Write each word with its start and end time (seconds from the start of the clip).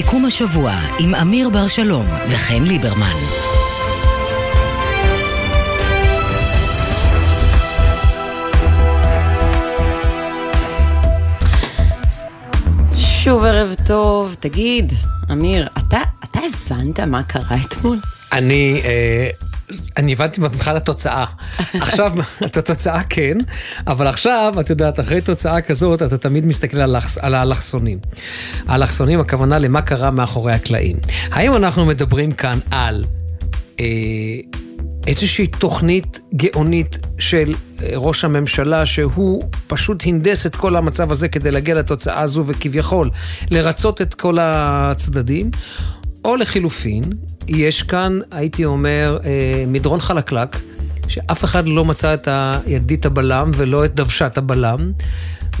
סיכום 0.00 0.24
השבוע 0.24 0.72
עם 0.98 1.14
אמיר 1.14 1.48
בר 1.50 1.68
שלום 1.68 2.06
וחן 2.30 2.62
ליברמן. 2.62 3.16
שוב 12.96 13.44
ערב 13.44 13.74
טוב, 13.86 14.36
תגיד, 14.40 14.92
אמיר, 15.32 15.68
אתה, 15.78 15.98
אתה 16.24 16.40
הבנת 16.40 17.00
מה 17.00 17.22
קרה 17.22 17.56
אתמול? 17.66 17.98
אני, 18.32 18.82
אה, 18.84 19.49
אני 19.96 20.12
הבנתי 20.12 20.40
מבחינת 20.40 20.76
התוצאה. 20.76 21.24
עכשיו, 21.74 22.12
את 22.44 22.56
התוצאה 22.56 23.02
כן, 23.04 23.38
אבל 23.86 24.06
עכשיו, 24.06 24.54
את 24.60 24.70
יודעת, 24.70 25.00
אחרי 25.00 25.20
תוצאה 25.20 25.60
כזאת, 25.60 26.02
אתה 26.02 26.18
תמיד 26.18 26.46
מסתכל 26.46 26.76
על, 26.76 26.94
האלכס, 26.94 27.18
על 27.18 27.34
האלכסונים. 27.34 27.98
האלכסונים, 28.68 29.20
הכוונה 29.20 29.58
למה 29.58 29.82
קרה 29.82 30.10
מאחורי 30.10 30.52
הקלעים. 30.52 30.96
האם 31.30 31.54
אנחנו 31.54 31.86
מדברים 31.86 32.30
כאן 32.30 32.58
על... 32.70 33.04
אה, 33.80 33.86
איזושהי 35.06 35.46
תוכנית 35.46 36.20
גאונית 36.36 36.98
של 37.18 37.54
אה, 37.82 37.90
ראש 37.94 38.24
הממשלה, 38.24 38.86
שהוא 38.86 39.42
פשוט 39.66 40.02
הנדס 40.06 40.46
את 40.46 40.56
כל 40.56 40.76
המצב 40.76 41.12
הזה 41.12 41.28
כדי 41.28 41.50
להגיע 41.50 41.74
לתוצאה 41.74 42.20
הזו 42.20 42.44
וכביכול 42.46 43.10
לרצות 43.50 44.00
את 44.00 44.14
כל 44.14 44.38
הצדדים, 44.40 45.50
או 46.24 46.36
לחילופין, 46.36 47.02
יש 47.48 47.82
כאן, 47.82 48.18
הייתי 48.30 48.64
אומר, 48.64 49.18
אה, 49.24 49.64
מדרון 49.66 50.00
חלקלק, 50.00 50.56
שאף 51.08 51.44
אחד 51.44 51.68
לא 51.68 51.84
מצא 51.84 52.14
את 52.14 52.28
הידית 52.30 53.06
הבלם 53.06 53.50
ולא 53.54 53.84
את 53.84 53.94
דוושת 53.94 54.38
הבלם. 54.38 54.92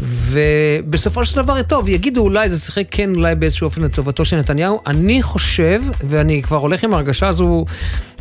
ובסופו 0.02 1.24
של 1.24 1.36
דבר, 1.36 1.62
טוב, 1.62 1.88
יגידו 1.88 2.20
אולי 2.20 2.48
זה 2.48 2.58
שיחק 2.58 2.86
כן 2.90 3.14
אולי 3.14 3.34
באיזשהו 3.34 3.64
אופן 3.64 3.82
לטובתו 3.82 4.24
של 4.24 4.38
נתניהו. 4.38 4.80
אני 4.86 5.22
חושב, 5.22 5.82
ואני 6.04 6.42
כבר 6.42 6.56
הולך 6.56 6.84
עם 6.84 6.94
ההרגשה 6.94 7.28
הזו, 7.28 7.64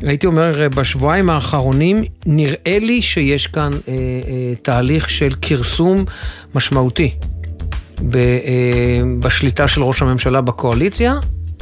הייתי 0.02 0.28
אומר, 0.28 0.68
בשבועיים 0.76 1.30
האחרונים, 1.30 2.04
נראה 2.26 2.78
לי 2.82 3.02
שיש 3.02 3.48
כאן 3.48 3.72
אה, 3.74 3.94
אה, 3.94 4.56
תהליך 4.62 5.10
של 5.10 5.30
כרסום 5.42 6.06
משמעותי 6.56 7.12
ב, 8.02 8.16
אה, 8.16 9.02
בשליטה 9.20 9.68
של 9.68 9.84
ראש 9.84 10.02
הממשלה 10.02 10.42
בקואליציה 10.42 11.16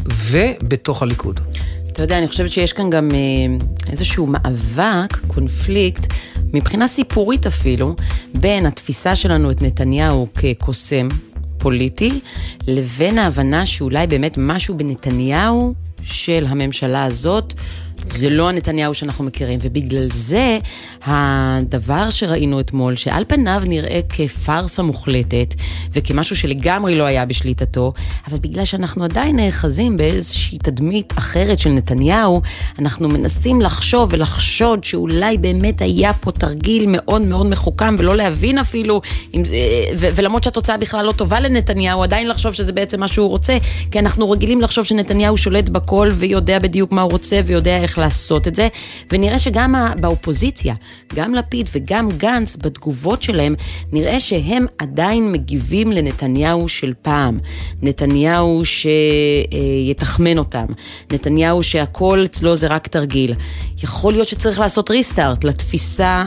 ובתוך 0.06 1.02
הליכוד. 1.04 1.40
אתה 1.92 2.04
יודע, 2.04 2.18
אני 2.18 2.28
חושבת 2.28 2.52
שיש 2.52 2.74
כאן 2.74 2.90
גם 2.90 3.12
אה, 3.12 3.66
איזשהו 3.92 4.28
מאבק, 4.28 5.18
קונפליקט, 5.28 6.14
מבחינה 6.54 6.88
סיפורית 6.88 7.46
אפילו, 7.46 7.96
בין 8.34 8.66
התפיסה 8.66 9.16
שלנו 9.16 9.52
את 9.52 9.62
נתניהו 9.62 10.28
כקוסם 10.36 11.08
פוליטי, 11.58 12.20
לבין 12.68 13.18
ההבנה 13.18 13.66
שאולי 13.66 14.08
באמת 14.08 14.34
משהו 14.38 14.78
בנתניהו 14.78 15.74
של 16.04 16.46
הממשלה 16.50 17.04
הזאת 17.04 17.54
זה 18.14 18.30
לא 18.30 18.50
הנתניהו 18.50 18.94
שאנחנו 18.94 19.24
מכירים, 19.24 19.60
ובגלל 19.62 20.08
זה 20.12 20.60
הדבר 21.06 22.10
שראינו 22.10 22.60
אתמול, 22.60 22.96
שעל 22.96 23.24
פניו 23.28 23.62
נראה 23.68 24.00
כפארסה 24.10 24.84
מוחלטת, 24.84 25.54
וכמשהו 25.94 26.36
שלגמרי 26.36 26.96
לא 26.96 27.04
היה 27.04 27.26
בשליטתו, 27.26 27.94
אבל 28.28 28.38
בגלל 28.38 28.66
שאנחנו 28.66 29.04
עדיין 29.04 29.36
נאחזים 29.36 29.98
באיזושהי 29.98 30.58
תדמית 30.58 31.14
אחרת 31.18 31.60
של 31.60 31.70
נתניהו, 31.70 32.42
אנחנו 32.80 33.10
מנסים 33.10 33.62
לחשוב 33.62 34.10
ולחשוד 34.12 34.84
שאולי 34.84 35.38
באמת 35.38 35.82
היה 35.82 36.14
פה 36.14 36.32
תרגיל 36.32 36.86
מאוד 36.88 37.22
מאוד 37.22 37.46
מחוכם, 37.46 37.96
ולא 37.98 38.16
להבין 38.16 38.58
אפילו, 38.58 39.02
אם, 39.34 39.44
ו- 39.98 40.08
ולמרות 40.16 40.44
שהתוצאה 40.44 40.78
בכלל 40.78 41.06
לא 41.06 41.12
טובה 41.12 41.40
לנתניהו, 41.40 42.04
עדיין 42.04 42.28
לחשוב 42.28 42.54
שזה 42.54 42.74
בעצם 42.74 43.00
מה 43.00 43.08
שהוא 43.08 43.30
רוצה, 43.30 43.58
כי 43.92 44.00
אנחנו 44.00 44.32
רגילים 44.32 44.62
לחשוב 44.62 44.86
שנתניהו 44.86 45.38
שולט 45.38 45.70
בכל 45.70 46.10
ויודע 46.14 46.60
בדיוק 46.60 46.92
מה 46.92 47.02
הוא 47.02 47.12
רוצה 47.12 47.40
ויודע 47.46 47.78
איך 47.78 47.97
לעשות 47.98 48.48
את 48.48 48.56
זה, 48.56 48.68
ונראה 49.12 49.40
שגם 49.40 49.76
באופוזיציה, 50.00 50.76
גם 51.16 51.36
לפיד 51.36 51.70
וגם 51.76 52.10
גנץ, 52.18 52.56
בתגובות 52.56 53.22
שלהם, 53.22 53.56
נראה 53.92 54.20
שהם 54.20 54.66
עדיין 54.78 55.32
מגיבים 55.32 55.92
לנתניהו 55.92 56.70
של 56.70 56.94
פעם. 57.02 57.40
נתניהו 57.82 58.62
שיתחמן 58.66 60.38
אותם, 60.38 60.66
נתניהו 61.12 61.64
שהכל 61.64 62.26
אצלו 62.26 62.56
זה 62.56 62.68
רק 62.68 62.88
תרגיל. 62.88 63.34
יכול 63.84 64.14
להיות 64.14 64.28
שצריך 64.28 64.60
לעשות 64.60 64.92
ריסטארט 64.92 65.44
לתפיסה 65.44 66.26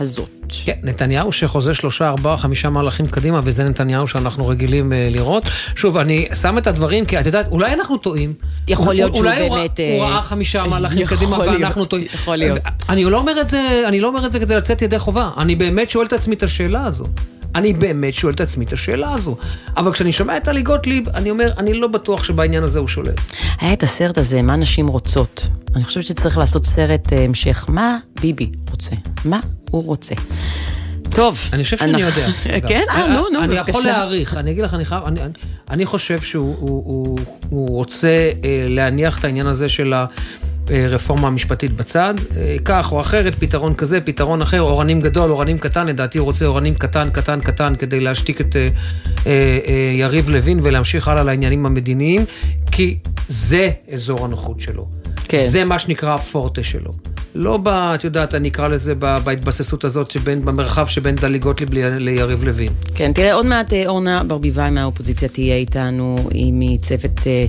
הזאת. 0.00 0.33
כן, 0.64 0.72
נתניהו 0.82 1.32
שחוזה 1.32 1.74
שלושה, 1.74 2.08
ארבעה, 2.08 2.36
חמישה 2.36 2.70
מהלכים 2.70 3.06
קדימה, 3.06 3.40
וזה 3.44 3.64
נתניהו 3.64 4.08
שאנחנו 4.08 4.46
רגילים 4.46 4.92
uh, 4.92 4.94
לראות. 5.10 5.42
שוב, 5.76 5.96
אני 5.96 6.26
שם 6.40 6.58
את 6.58 6.66
הדברים, 6.66 7.04
כי 7.04 7.20
את 7.20 7.26
יודעת, 7.26 7.48
אולי 7.48 7.74
אנחנו 7.74 7.96
טועים. 7.96 8.34
יכול 8.68 8.94
להיות 8.94 9.16
שהוא 9.16 9.26
באמת... 9.26 9.80
אולי 9.80 9.98
הוא 9.98 10.08
ראה 10.08 10.22
חמישה 10.22 10.64
מהלכים 10.64 11.06
קדימה, 11.06 11.38
ואנחנו 11.38 11.84
טועים. 11.84 12.06
יכול 12.14 12.36
להיות. 12.36 12.58
אני 12.88 13.04
לא 13.04 13.24
אני 13.88 14.00
לא 14.00 14.08
אומר 14.08 14.26
את 14.26 14.32
זה 14.32 14.40
כדי 14.40 14.56
לצאת 14.56 14.82
ידי 14.82 14.98
חובה. 14.98 15.30
אני 15.36 15.54
באמת 15.56 15.90
שואל 15.90 16.06
את 16.06 16.12
עצמי 16.12 16.34
את 16.34 16.42
השאלה 16.42 16.84
הזו. 16.84 17.04
אני 17.54 17.72
באמת 17.72 18.14
שואל 18.14 18.34
את 18.34 18.40
עצמי 18.40 18.64
את 18.64 18.72
השאלה 18.72 19.12
הזו. 19.12 19.36
אבל 19.76 19.92
כשאני 19.92 20.12
שומע 20.12 20.36
את 20.36 20.44
טלי 20.44 20.62
גוטליב, 20.62 21.08
אני 21.08 21.30
אומר, 21.30 21.52
אני 21.58 21.74
לא 21.74 21.88
בטוח 21.88 22.24
שבעניין 22.24 22.62
הזה 22.62 22.78
הוא 22.78 22.88
שולט. 22.88 23.20
היה 23.60 23.72
את 23.72 23.82
הסרט 23.82 24.18
הזה, 24.18 24.42
מה 24.42 24.56
נשים 24.56 24.86
רוצות. 24.86 25.46
אני 25.74 25.84
חושבת 25.84 26.04
שצריך 26.04 26.38
לעשות 26.38 26.64
סרט 26.64 27.08
uh, 27.08 27.14
המשך, 27.14 27.64
מה 27.68 27.98
ביבי 28.20 28.50
רוצה? 28.70 28.96
מה 29.24 29.40
הוא 29.70 29.84
רוצה? 29.84 30.14
טוב. 31.10 31.38
אני 31.52 31.64
חושב 31.64 31.76
שאני 31.76 32.02
יודע. 32.02 32.26
כן? 32.68 32.82
אה, 32.90 33.08
נו, 33.08 33.28
נו, 33.32 33.44
אני 33.44 33.54
יכול 33.54 33.84
להעריך, 33.84 34.36
אני 34.36 34.50
אגיד 34.50 34.64
לך, 34.64 34.74
אני 34.74 34.84
חייב, 34.84 35.02
אני 35.70 35.86
חושב 35.86 36.20
שהוא 36.20 37.18
רוצה 37.50 38.30
אה, 38.44 38.66
להניח 38.68 39.18
את 39.18 39.24
העניין 39.24 39.46
הזה 39.46 39.68
של 39.68 39.94
הרפורמה 40.70 41.26
המשפטית 41.26 41.72
בצד, 41.76 42.14
אה, 42.36 42.56
כך 42.64 42.92
או 42.92 43.00
אחרת, 43.00 43.34
פתרון 43.38 43.74
כזה, 43.74 44.00
פתרון 44.00 44.42
אחר, 44.42 44.60
אורנים 44.60 45.00
גדול, 45.00 45.30
אורנים 45.30 45.58
קטן, 45.58 45.86
לדעתי 45.86 46.18
הוא 46.18 46.24
רוצה 46.24 46.46
אורנים 46.46 46.74
קטן, 46.74 47.10
קטן, 47.10 47.40
קטן, 47.40 47.74
כדי 47.74 48.00
להשתיק 48.00 48.40
את 48.40 48.56
יריב 49.94 50.30
לוין 50.30 50.60
ולהמשיך 50.62 51.08
הלאה 51.08 51.24
לעניינים 51.24 51.66
המדיניים, 51.66 52.24
כי 52.70 52.98
זה 53.28 53.70
אזור 53.92 54.24
הנוחות 54.24 54.60
שלו. 54.60 54.86
כן. 55.28 55.46
זה 55.48 55.64
מה 55.64 55.78
שנקרא 55.78 56.14
הפורטה 56.14 56.62
שלו. 56.62 56.90
לא 57.34 57.56
ב... 57.56 57.68
את 57.68 58.04
יודעת, 58.04 58.34
אני 58.34 58.48
אקרא 58.48 58.68
לזה 58.68 58.94
בהתבססות 58.94 59.84
הזאת 59.84 60.10
שבין, 60.10 60.44
במרחב 60.44 60.86
שבין 60.86 61.14
דלי 61.14 61.38
גוטליב 61.38 61.72
ליריב 61.72 62.44
לוין. 62.44 62.68
כן, 62.94 63.12
תראה, 63.12 63.34
עוד 63.34 63.46
מעט 63.46 63.72
אה, 63.72 63.86
אורנה 63.86 64.24
ברביבאי 64.24 64.70
מהאופוזיציה 64.70 65.28
תהיה 65.28 65.56
איתנו, 65.56 66.16
היא 66.30 66.52
מצוות 66.54 67.26
אה, 67.26 67.46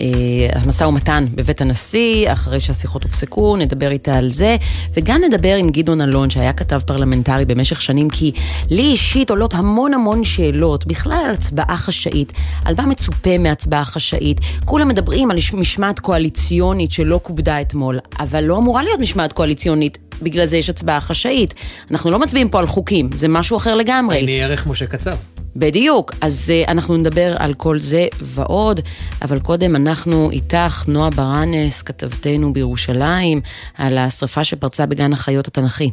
אה, 0.00 0.60
המשא 0.62 0.84
ומתן 0.84 1.24
בבית 1.34 1.60
הנשיא, 1.60 2.32
אחרי 2.32 2.49
שהשיחות 2.58 3.02
הופסקו, 3.02 3.56
נדבר 3.56 3.90
איתה 3.90 4.16
על 4.16 4.32
זה, 4.32 4.56
וגם 4.96 5.20
נדבר 5.28 5.56
עם 5.56 5.68
גדעון 5.68 6.00
אלון, 6.00 6.30
שהיה 6.30 6.52
כתב 6.52 6.80
פרלמנטרי 6.86 7.44
במשך 7.44 7.82
שנים, 7.82 8.10
כי 8.10 8.32
לי 8.70 8.82
אישית 8.82 9.30
עולות 9.30 9.54
המון 9.54 9.94
המון 9.94 10.24
שאלות, 10.24 10.86
בכלל 10.86 11.22
על 11.24 11.30
הצבעה 11.30 11.76
חשאית, 11.76 12.32
על 12.64 12.74
מה 12.78 12.86
מצופה 12.86 13.38
מהצבעה 13.38 13.84
חשאית. 13.84 14.40
כולם 14.64 14.88
מדברים 14.88 15.30
על 15.30 15.36
משמעת 15.54 15.98
קואליציונית 15.98 16.92
שלא 16.92 17.20
כובדה 17.22 17.60
אתמול, 17.60 17.98
אבל 18.20 18.44
לא 18.44 18.58
אמורה 18.58 18.82
להיות 18.82 19.00
משמעת 19.00 19.32
קואליציונית, 19.32 19.98
בגלל 20.22 20.46
זה 20.46 20.56
יש 20.56 20.70
הצבעה 20.70 21.00
חשאית. 21.00 21.54
אנחנו 21.90 22.10
לא 22.10 22.18
מצביעים 22.18 22.48
פה 22.48 22.58
על 22.58 22.66
חוקים, 22.66 23.10
זה 23.14 23.28
משהו 23.28 23.56
אחר 23.56 23.74
לגמרי. 23.74 24.22
לי 24.22 24.42
ערך 24.42 24.66
משה 24.66 24.86
קצר. 24.86 25.14
בדיוק, 25.56 26.10
אז 26.22 26.52
uh, 26.52 26.70
אנחנו 26.70 26.96
נדבר 26.96 27.34
על 27.38 27.54
כל 27.54 27.78
זה 27.78 28.06
ועוד, 28.22 28.80
אבל 29.22 29.38
קודם 29.38 29.76
אנחנו 29.76 30.30
איתך, 30.30 30.84
נועה 30.88 31.10
ברנס, 31.10 31.82
כתבתנו 31.82 32.52
בירושלים, 32.52 33.40
על 33.78 33.98
השרפה 33.98 34.44
שפרצה 34.44 34.86
בגן 34.86 35.12
החיות 35.12 35.46
התנ"כי. 35.46 35.90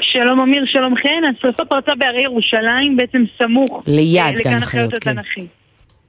שלום 0.00 0.40
אמיר, 0.40 0.64
שלום 0.66 0.96
חן. 0.96 1.22
השרפה 1.38 1.64
פרצה 1.64 1.94
בהרי 1.94 2.22
ירושלים, 2.22 2.96
בעצם 2.96 3.22
סמוך 3.38 3.84
ליד 3.86 4.22
אה, 4.22 4.32
גן 4.44 4.62
החיות, 4.62 4.94
כן. 5.00 5.10
התנ"כי. 5.10 5.46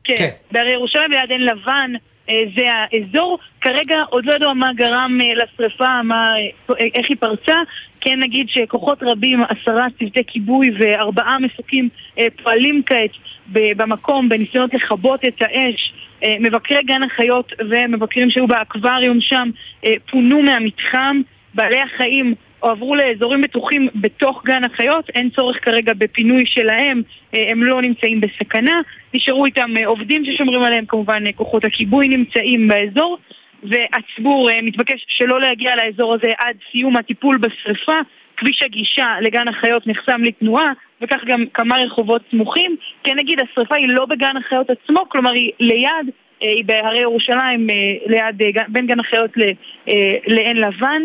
כן, 0.03 0.15
כן. 0.17 0.29
בהרי 0.51 0.71
ירושלים 0.71 1.11
ליד 1.11 1.31
עין 1.31 1.45
לבן. 1.45 1.91
אה, 2.29 2.43
זה 2.55 2.63
האזור. 2.71 3.39
כרגע 3.61 3.95
עוד 4.09 4.25
לא 4.25 4.33
ידוע 4.33 4.53
מה 4.53 4.73
גרם 4.73 5.19
אה, 5.21 5.43
לשרפה, 5.43 6.03
מה, 6.03 6.23
אה, 6.69 6.75
איך 6.95 7.09
היא 7.09 7.17
פרצה. 7.19 7.55
כן 8.01 8.19
נגיד 8.19 8.49
שכוחות 8.49 8.97
רבים, 9.01 9.39
עשרה 9.49 9.87
צוותי 9.99 10.23
כיבוי 10.27 10.71
וארבעה 10.79 11.37
מסוקים 11.39 11.89
פועלים 12.43 12.81
כעת 12.85 13.11
במקום 13.47 14.29
בניסיונות 14.29 14.73
לכבות 14.73 15.25
את 15.25 15.41
האש. 15.41 15.93
מבקרי 16.39 16.83
גן 16.83 17.03
החיות 17.03 17.53
ומבקרים 17.69 18.29
שהיו 18.29 18.47
באקווריום 18.47 19.21
שם 19.21 19.49
פונו 20.11 20.41
מהמתחם. 20.41 21.21
בעלי 21.53 21.79
החיים 21.79 22.35
הועברו 22.59 22.95
לאזורים 22.95 23.41
בטוחים 23.41 23.87
בתוך 23.95 24.41
גן 24.45 24.63
החיות, 24.63 25.09
אין 25.09 25.29
צורך 25.29 25.65
כרגע 25.65 25.93
בפינוי 25.97 26.43
שלהם, 26.45 27.01
אה, 27.33 27.51
הם 27.51 27.63
לא 27.63 27.81
נמצאים 27.81 28.21
בסכנה, 28.21 28.81
נשארו 29.13 29.45
איתם 29.45 29.69
אה, 29.77 29.87
עובדים 29.87 30.25
ששומרים 30.25 30.63
עליהם, 30.63 30.85
כמובן 30.85 31.23
אה, 31.27 31.33
כוחות 31.33 31.65
הכיבוי 31.65 32.07
נמצאים 32.07 32.67
באזור, 32.67 33.17
והציבור 33.63 34.49
מתבקש 34.63 35.05
שלא 35.07 35.41
להגיע 35.41 35.75
לאזור 35.75 36.13
הזה 36.13 36.31
עד 36.37 36.55
סיום 36.71 36.97
הטיפול 36.97 37.37
בשרפה, 37.37 37.97
כביש 38.37 38.63
הגישה 38.63 39.07
לגן 39.21 39.47
החיות 39.47 39.87
נחסם 39.87 40.23
לתנועה, 40.23 40.71
וכך 41.01 41.19
גם 41.25 41.45
כמה 41.53 41.77
רחובות 41.77 42.21
סמוכים. 42.31 42.75
כן 43.03 43.17
נגיד, 43.17 43.39
השרפה 43.39 43.75
היא 43.75 43.87
לא 43.87 44.05
בגן 44.05 44.37
החיות 44.37 44.67
עצמו, 44.69 45.09
כלומר 45.09 45.31
היא 45.31 45.51
ליד, 45.59 46.09
אה, 46.43 46.47
היא 46.47 46.65
בהרי 46.65 46.99
ירושלים, 46.99 47.69
אה, 47.69 47.75
ליד, 48.05 48.41
אה, 48.41 48.63
בין 48.67 48.87
גן 48.87 48.99
החיות 48.99 49.31
לעין 50.27 50.57
לבן, 50.57 51.01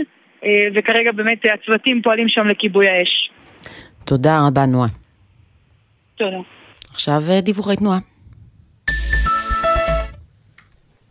וכרגע 0.75 1.13
באמת 1.13 1.39
הצוותים 1.55 2.03
פועלים 2.03 2.29
שם 2.29 2.47
לכיבוי 2.47 2.89
האש. 2.89 3.31
תודה 4.05 4.47
רבה, 4.47 4.67
נועה. 4.67 4.89
תודה. 6.17 6.37
עכשיו 6.91 7.23
דיווחי 7.43 7.77
תנועה. 7.77 8.16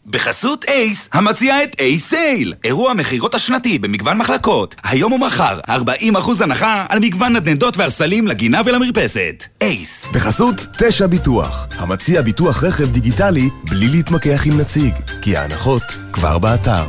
בחסות 0.05 0.65
אייס, 0.67 1.09
המציע 1.13 1.63
את 1.63 1.75
אייס 1.79 2.09
סייל, 2.09 2.53
אירוע 2.63 2.93
מכירות 2.93 3.35
השנתי 3.35 3.79
במגוון 3.79 4.17
מחלקות. 4.17 4.75
היום 4.83 5.13
ומחר, 5.13 5.59
40% 5.69 6.43
הנחה 6.43 6.85
על 6.89 6.99
מגוון 6.99 7.33
נדנדות 7.33 7.77
וערסלים 7.77 8.27
לגינה 8.27 8.61
ולמרפסת. 8.65 9.43
אייס. 9.61 10.07
בחסות 10.13 10.55
תשע 10.77 11.07
ביטוח, 11.07 11.67
המציע 11.77 12.21
ביטוח 12.21 12.63
רכב 12.63 12.91
דיגיטלי 12.91 13.49
בלי 13.69 13.87
להתמקח 13.87 14.41
עם 14.45 14.59
נציג, 14.59 14.93
כי 15.21 15.37
ההנחות 15.37 15.83
כבר 16.11 16.37
באתר. 16.37 16.85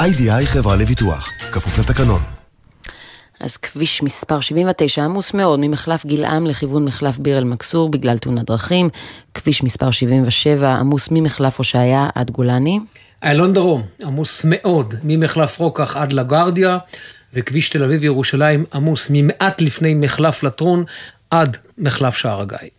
איי-די-איי 0.00 0.46
חברה 0.46 0.76
לביטוח, 0.76 1.30
כפוף 1.52 1.78
לתקנון. 1.78 2.37
אז 3.40 3.56
כביש 3.56 4.02
מספר 4.02 4.40
79 4.40 5.04
עמוס 5.04 5.34
מאוד 5.34 5.60
ממחלף 5.62 6.06
גלעם 6.06 6.46
לכיוון 6.46 6.84
מחלף 6.84 7.18
ביר 7.18 7.38
אל-מכסור 7.38 7.88
בגלל 7.88 8.18
תאונת 8.18 8.46
דרכים. 8.46 8.88
כביש 9.34 9.62
מספר 9.62 9.90
77 9.90 10.74
עמוס 10.74 11.08
ממחלף 11.10 11.58
הושעיה 11.58 12.08
עד 12.14 12.30
גולני. 12.30 12.78
איילון 13.22 13.52
דרום 13.52 13.82
עמוס 14.02 14.42
מאוד 14.44 14.94
ממחלף 15.04 15.58
רוקח 15.58 15.96
עד 15.96 16.12
לגרדיה, 16.12 16.78
וכביש 17.34 17.70
תל 17.70 17.84
אביב 17.84 18.04
ירושלים 18.04 18.64
עמוס 18.74 19.08
ממעט 19.12 19.60
לפני 19.60 19.94
מחלף 19.94 20.42
לטרון 20.42 20.84
עד 21.30 21.56
מחלף 21.78 22.16
שער 22.16 22.40
הגיא. 22.40 22.77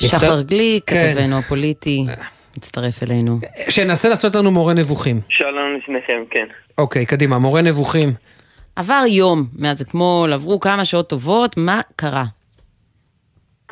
שחר 0.00 0.42
גליק, 0.42 0.84
כן. 0.86 1.12
כתבנו 1.12 1.38
הפוליטי, 1.38 2.04
מצטרף 2.56 3.02
אלינו. 3.02 3.38
שינסה 3.68 4.08
לעשות 4.08 4.36
לנו 4.36 4.50
מורה 4.50 4.74
נבוכים. 4.74 5.20
שלום 5.28 5.76
לשניכם, 5.78 6.22
כן. 6.30 6.46
אוקיי, 6.78 7.06
קדימה, 7.06 7.38
מורה 7.38 7.62
נבוכים. 7.62 8.12
עבר 8.76 9.02
יום 9.08 9.44
מאז 9.58 9.80
אתמול, 9.80 10.32
עברו 10.32 10.60
כמה 10.60 10.84
שעות 10.84 11.08
טובות, 11.08 11.56
מה 11.56 11.80
קרה? 11.96 12.24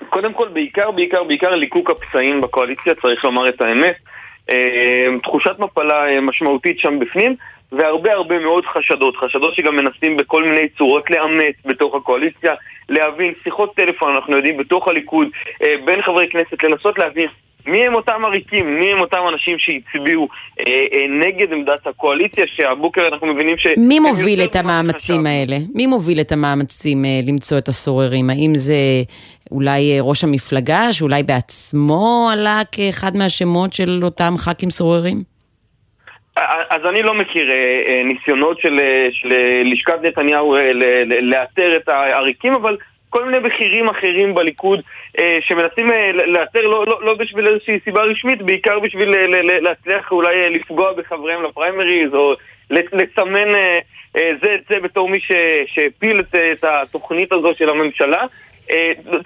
קודם 0.08 0.32
כל, 0.32 0.48
בעיקר, 0.48 0.90
בעיקר, 0.90 1.22
בעיקר 1.24 1.54
ליקוק 1.54 1.90
הפצעים 1.90 2.40
בקואליציה, 2.40 2.94
צריך 3.02 3.24
לומר 3.24 3.48
את 3.48 3.60
האמת. 3.60 3.96
אה, 4.50 5.06
תחושת 5.22 5.58
מפלה 5.58 6.08
אה, 6.08 6.20
משמעותית 6.20 6.78
שם 6.78 6.98
בפנים, 6.98 7.36
והרבה 7.72 8.12
הרבה 8.12 8.38
מאוד 8.38 8.64
חשדות, 8.66 9.16
חשדות 9.16 9.54
שגם 9.54 9.76
מנסים 9.76 10.16
בכל 10.16 10.44
מיני 10.44 10.68
צורות 10.78 11.10
לאמץ 11.10 11.54
בתוך 11.64 11.94
הקואליציה, 11.94 12.54
להבין, 12.88 13.34
שיחות 13.44 13.74
טלפון 13.76 14.14
אנחנו 14.14 14.36
יודעים 14.36 14.56
בתוך 14.56 14.88
הליכוד, 14.88 15.28
אה, 15.62 15.74
בין 15.84 16.02
חברי 16.02 16.28
כנסת, 16.30 16.64
לנסות 16.64 16.98
להבין 16.98 17.28
מי 17.68 17.86
הם 17.86 17.94
אותם 17.94 18.24
עריקים? 18.24 18.80
מי 18.80 18.92
הם 18.92 19.00
אותם 19.00 19.18
אנשים 19.32 19.56
שהצביעו 19.58 20.28
אה, 20.60 20.64
אה, 20.66 21.26
נגד 21.26 21.54
עמדת 21.54 21.86
הקואליציה, 21.86 22.44
שהבוקר 22.46 23.08
אנחנו 23.08 23.26
מבינים 23.26 23.58
ש... 23.58 23.66
מי 23.76 23.98
מוביל 23.98 24.44
את 24.44 24.56
המאמצים 24.56 25.26
האלה? 25.26 25.56
מי 25.74 25.86
מוביל 25.86 26.20
את 26.20 26.32
המאמצים 26.32 27.04
אה, 27.04 27.20
למצוא 27.26 27.58
את 27.58 27.68
הסוררים? 27.68 28.30
האם 28.30 28.52
זה 28.54 28.74
אולי 29.50 29.92
אה, 29.92 29.98
ראש 30.00 30.24
המפלגה, 30.24 30.92
שאולי 30.92 31.22
בעצמו 31.22 32.28
עלה 32.32 32.62
כאחד 32.72 33.16
מהשמות 33.16 33.72
של 33.72 34.00
אותם 34.04 34.34
ח"כים 34.38 34.70
סוררים? 34.70 35.37
אז 36.70 36.80
אני 36.84 37.02
לא 37.02 37.14
מכיר 37.14 37.50
אה, 37.50 37.82
אה, 37.88 38.02
ניסיונות 38.04 38.60
של, 38.60 38.80
אה, 38.80 39.08
של 39.12 39.28
לשכת 39.64 40.02
נתניהו 40.02 40.56
לאתר 41.22 41.76
את 41.76 41.88
העריקים, 41.88 42.54
אבל 42.54 42.76
כל 43.10 43.24
מיני 43.24 43.40
בכירים 43.40 43.88
אחרים 43.88 44.34
בליכוד 44.34 44.80
שמנסים 45.40 45.90
לאתר 46.26 46.66
לא, 46.66 46.86
לא, 46.86 47.04
לא 47.04 47.14
בשביל 47.14 47.48
איזושהי 47.48 47.78
סיבה 47.84 48.02
רשמית, 48.02 48.42
בעיקר 48.42 48.78
בשביל 48.78 49.14
להצליח 49.60 50.12
אולי 50.12 50.50
לפגוע 50.50 50.92
בחבריהם 50.92 51.42
לפריימריז, 51.42 52.14
או 52.14 52.34
לסמן 52.70 53.52
זה 54.14 54.54
את 54.54 54.60
זה 54.68 54.80
בתור 54.80 55.08
מי 55.08 55.18
שהפיל 55.66 56.20
את, 56.20 56.34
את 56.34 56.64
התוכנית 56.64 57.32
הזו 57.32 57.52
של 57.58 57.68
הממשלה. 57.68 58.24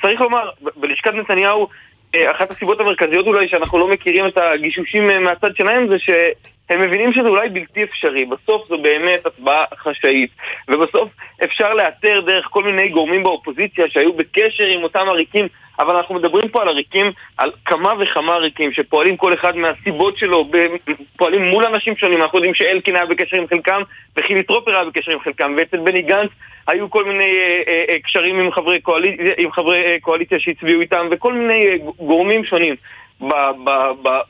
צריך 0.03 0.20
לומר, 0.20 0.50
בלשכת 0.76 1.15
נתניהו 1.15 1.69
אחת 2.17 2.50
הסיבות 2.50 2.81
המרכזיות 2.81 3.26
אולי 3.26 3.49
שאנחנו 3.49 3.79
לא 3.79 3.88
מכירים 3.88 4.26
את 4.26 4.38
הגישושים 4.38 5.06
מהצד 5.25 5.56
שלהם 5.56 5.88
זה 5.88 5.99
ש... 5.99 6.11
הם 6.70 6.81
מבינים 6.81 7.12
שזה 7.12 7.29
אולי 7.29 7.49
בלתי 7.49 7.82
אפשרי, 7.82 8.25
בסוף 8.25 8.69
זו 8.69 8.79
באמת 8.79 9.26
הצבעה 9.26 9.64
חשאית, 9.76 10.31
ובסוף 10.69 11.09
אפשר 11.44 11.75
לאתר 11.75 12.20
דרך 12.26 12.47
כל 12.50 12.64
מיני 12.64 12.88
גורמים 12.88 13.23
באופוזיציה 13.23 13.85
שהיו 13.88 14.12
בקשר 14.12 14.64
עם 14.64 14.82
אותם 14.82 15.09
עריקים, 15.09 15.49
אבל 15.79 15.97
אנחנו 15.97 16.14
מדברים 16.14 16.49
פה 16.49 16.62
על 16.62 16.69
עריקים, 16.69 17.12
על 17.37 17.53
כמה 17.64 17.94
וכמה 18.00 18.35
עריקים 18.35 18.73
שפועלים 18.73 19.17
כל 19.17 19.35
אחד 19.35 19.56
מהסיבות 19.56 20.19
שלו, 20.19 20.50
פועלים 21.17 21.43
מול 21.43 21.67
אנשים 21.67 21.97
שונים, 21.97 22.23
אנחנו 22.23 22.38
יודעים 22.38 22.55
שאלקין 22.55 22.97
היה 22.97 23.06
בקשר 23.06 23.37
עם 23.37 23.47
חלקם, 23.47 23.82
וחילי 24.17 24.43
טרופר 24.43 24.70
היה 24.70 24.85
בקשר 24.85 25.12
עם 25.12 25.20
חלקם, 25.20 25.55
ואצל 25.56 25.76
בני 25.76 26.03
גנץ 26.03 26.31
היו 26.67 26.91
כל 26.91 27.05
מיני 27.05 27.25
אה, 27.25 27.62
אה, 27.69 27.85
אה 27.88 27.99
קשרים 27.99 28.41
עם 28.41 28.53
חברי, 28.53 28.81
קואליציה, 28.81 29.35
קואליציה 30.00 30.38
שהצביעו 30.41 30.81
איתם, 30.81 31.08
וכל 31.11 31.32
מיני 31.32 31.79
גורמים 31.99 32.44
שונים. 32.44 32.75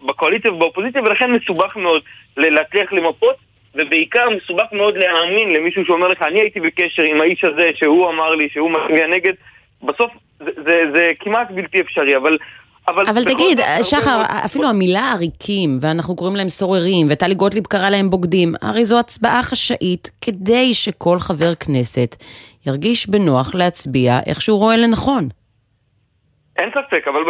בקואליציה 0.06 0.52
ובאופוזיציה, 0.52 1.02
ולכן 1.02 1.30
מסובך 1.32 1.76
מאוד 1.76 2.02
להצליח 2.36 2.92
למפות, 2.92 3.36
ובעיקר 3.74 4.24
מסובך 4.36 4.66
מאוד 4.72 4.96
להאמין 4.96 5.50
למישהו 5.50 5.84
שאומר 5.86 6.08
לך, 6.08 6.22
אני 6.22 6.40
הייתי 6.40 6.60
בקשר 6.60 7.02
עם 7.02 7.20
האיש 7.20 7.44
הזה 7.44 7.70
שהוא 7.74 8.10
אמר 8.10 8.34
לי 8.34 8.48
שהוא 8.52 8.70
מצביע 8.70 9.06
נגד, 9.06 9.32
בסוף 9.82 10.10
זה, 10.40 10.50
זה, 10.64 10.82
זה 10.94 11.10
כמעט 11.20 11.50
בלתי 11.50 11.80
אפשרי, 11.80 12.16
אבל... 12.16 12.38
אבל, 12.88 13.08
אבל 13.08 13.24
תגיד, 13.24 13.60
שחר. 13.82 14.22
אפילו 14.44 14.68
המילה 14.68 15.12
עריקים, 15.12 15.76
ואנחנו 15.80 16.16
קוראים 16.16 16.36
להם 16.36 16.48
סוררים, 16.48 17.06
וטלי 17.10 17.34
גוטליב 17.34 17.66
קרא 17.66 17.90
להם 17.90 18.10
בוגדים, 18.10 18.54
הרי 18.62 18.84
זו 18.84 18.98
הצבעה 18.98 19.42
חשאית 19.42 20.10
כדי 20.20 20.74
שכל 20.74 21.18
חבר 21.18 21.54
כנסת 21.54 22.16
ירגיש 22.66 23.08
בנוח 23.08 23.54
להצביע 23.54 24.18
איך 24.26 24.40
שהוא 24.40 24.58
רואה 24.58 24.76
לנכון. 24.76 25.28
אין 26.56 26.70
ספק, 26.70 27.08
אבל 27.08 27.22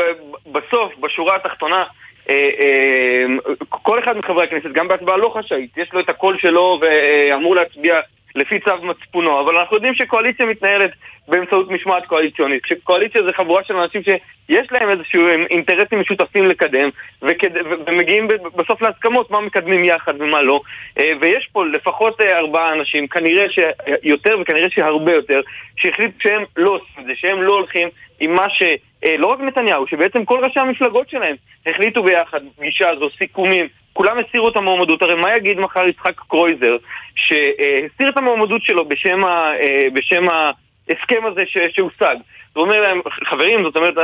בסוף, 0.46 0.92
בשורה 1.00 1.36
התחתונה, 1.36 1.84
אה, 2.30 2.50
אה, 2.60 3.54
כל 3.68 3.98
אחד 3.98 4.16
מחברי 4.16 4.44
הכנסת, 4.44 4.72
גם 4.72 4.88
בהצבעה 4.88 5.16
לא 5.16 5.34
חשאית, 5.38 5.76
יש 5.76 5.92
לו 5.92 6.00
את 6.00 6.08
הקול 6.08 6.38
שלו 6.38 6.80
ואמור 6.82 7.56
להצביע 7.56 8.00
לפי 8.34 8.60
צו 8.60 8.76
מצפונו, 8.82 9.40
אבל 9.40 9.56
אנחנו 9.56 9.76
יודעים 9.76 9.94
שקואליציה 9.94 10.46
מתנהלת 10.46 10.90
באמצעות 11.28 11.70
משמעת 11.70 12.06
קואליציונית. 12.06 12.62
כשקואליציה 12.62 13.22
זה 13.22 13.32
חבורה 13.32 13.64
של 13.64 13.76
אנשים 13.76 14.02
שיש 14.02 14.72
להם 14.72 14.90
איזשהו 14.90 15.28
אינטרסים 15.50 16.00
משותפים 16.00 16.44
לקדם, 16.44 16.88
וכד... 17.22 17.50
ומגיעים 17.86 18.28
בסוף 18.56 18.82
להסכמות 18.82 19.30
מה 19.30 19.40
מקדמים 19.40 19.84
יחד 19.84 20.20
ומה 20.20 20.42
לא. 20.42 20.60
אה, 20.98 21.12
ויש 21.20 21.48
פה 21.52 21.66
לפחות 21.66 22.20
ארבעה 22.20 22.72
אנשים, 22.72 23.08
כנראה 23.08 23.46
שיותר 23.50 24.38
וכנראה 24.40 24.70
שהרבה 24.70 25.12
יותר, 25.12 25.40
שהחליטו 25.76 26.14
שהם 26.22 26.44
לא 26.56 26.70
עושים 26.70 27.02
את 27.02 27.06
זה, 27.06 27.12
שהם 27.16 27.42
לא 27.42 27.52
הולכים 27.52 27.88
עם 28.20 28.34
מה 28.34 28.50
ש... 28.50 28.62
אה, 29.04 29.16
לא 29.16 29.26
רק 29.26 29.40
נתניהו, 29.40 29.86
שבעצם 29.86 30.24
כל 30.24 30.40
ראשי 30.44 30.60
המפלגות 30.60 31.10
שלהם 31.10 31.36
החליטו 31.66 32.02
ביחד, 32.02 32.40
פגישה 32.56 32.90
הזו, 32.90 33.08
סיכומים, 33.18 33.68
כולם 33.92 34.16
הסירו 34.18 34.48
את 34.48 34.56
המועמדות. 34.56 35.02
הרי 35.02 35.14
מה 35.14 35.36
יגיד 35.36 35.58
מחר 35.58 35.88
יצחק 35.88 36.20
קרויזר, 36.28 36.76
שהסיר 37.14 38.08
את 38.08 38.16
המועמדות 38.16 38.62
שלו 38.62 38.88
בשם, 38.88 39.24
ה, 39.24 39.52
אה, 39.60 39.86
בשם 39.94 40.24
ההסכם 40.28 41.26
הזה 41.26 41.42
שהושג? 41.74 42.16
הוא 42.52 42.64
אומר 42.64 42.80
להם, 42.80 43.00
חברים, 43.24 43.62
זאת 43.62 43.76
אומרת, 43.76 43.94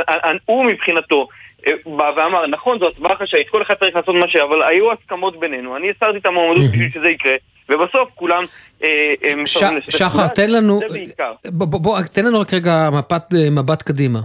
הוא 0.45 0.65
מבחינתו 0.65 1.27
אה, 1.67 1.73
בא 1.85 2.11
ואמר, 2.15 2.47
נכון, 2.47 2.79
זו 2.79 2.87
הצבעה 2.87 3.15
חשאית, 3.15 3.49
כל 3.49 3.61
אחד 3.61 3.73
צריך 3.73 3.95
לעשות 3.95 4.15
מה 4.15 4.27
ש... 4.27 4.35
אבל 4.35 4.63
היו 4.63 4.91
הסכמות 4.91 5.39
בינינו, 5.39 5.77
אני 5.77 5.89
הסרתי 5.89 6.17
את 6.17 6.25
המועמדות 6.25 6.71
בשביל 6.71 6.89
שזה 6.93 7.09
יקרה. 7.09 7.35
ובסוף 7.69 8.09
כולם 8.15 8.43
אה, 8.83 9.13
שחר, 9.89 10.27
תן 10.27 10.49
לנו, 10.51 10.79
בוא, 11.51 12.01
תן 12.13 12.25
לנו 12.25 12.39
רק 12.39 12.53
רגע 12.53 12.89
מבט 13.51 13.81
קדימה. 13.81 14.19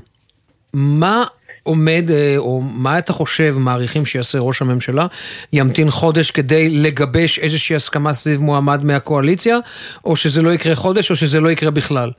מה 0.74 1.24
עומד, 1.62 2.10
אה, 2.10 2.34
או 2.38 2.60
מה 2.60 2.98
אתה 2.98 3.12
חושב, 3.12 3.54
מעריכים 3.58 4.06
שיעשה 4.06 4.38
ראש 4.38 4.62
הממשלה? 4.62 5.06
ימתין 5.52 5.90
חודש 5.90 6.30
כדי 6.30 6.68
לגבש 6.70 7.38
איזושהי 7.38 7.76
הסכמה 7.76 8.12
סביב 8.12 8.40
מועמד 8.40 8.84
מהקואליציה, 8.84 9.58
או 10.04 10.16
שזה 10.16 10.42
לא 10.42 10.50
יקרה 10.50 10.74
חודש, 10.74 11.10
או 11.10 11.16
שזה 11.16 11.40
לא 11.40 11.48
יקרה 11.48 11.70
בכלל? 11.70 12.10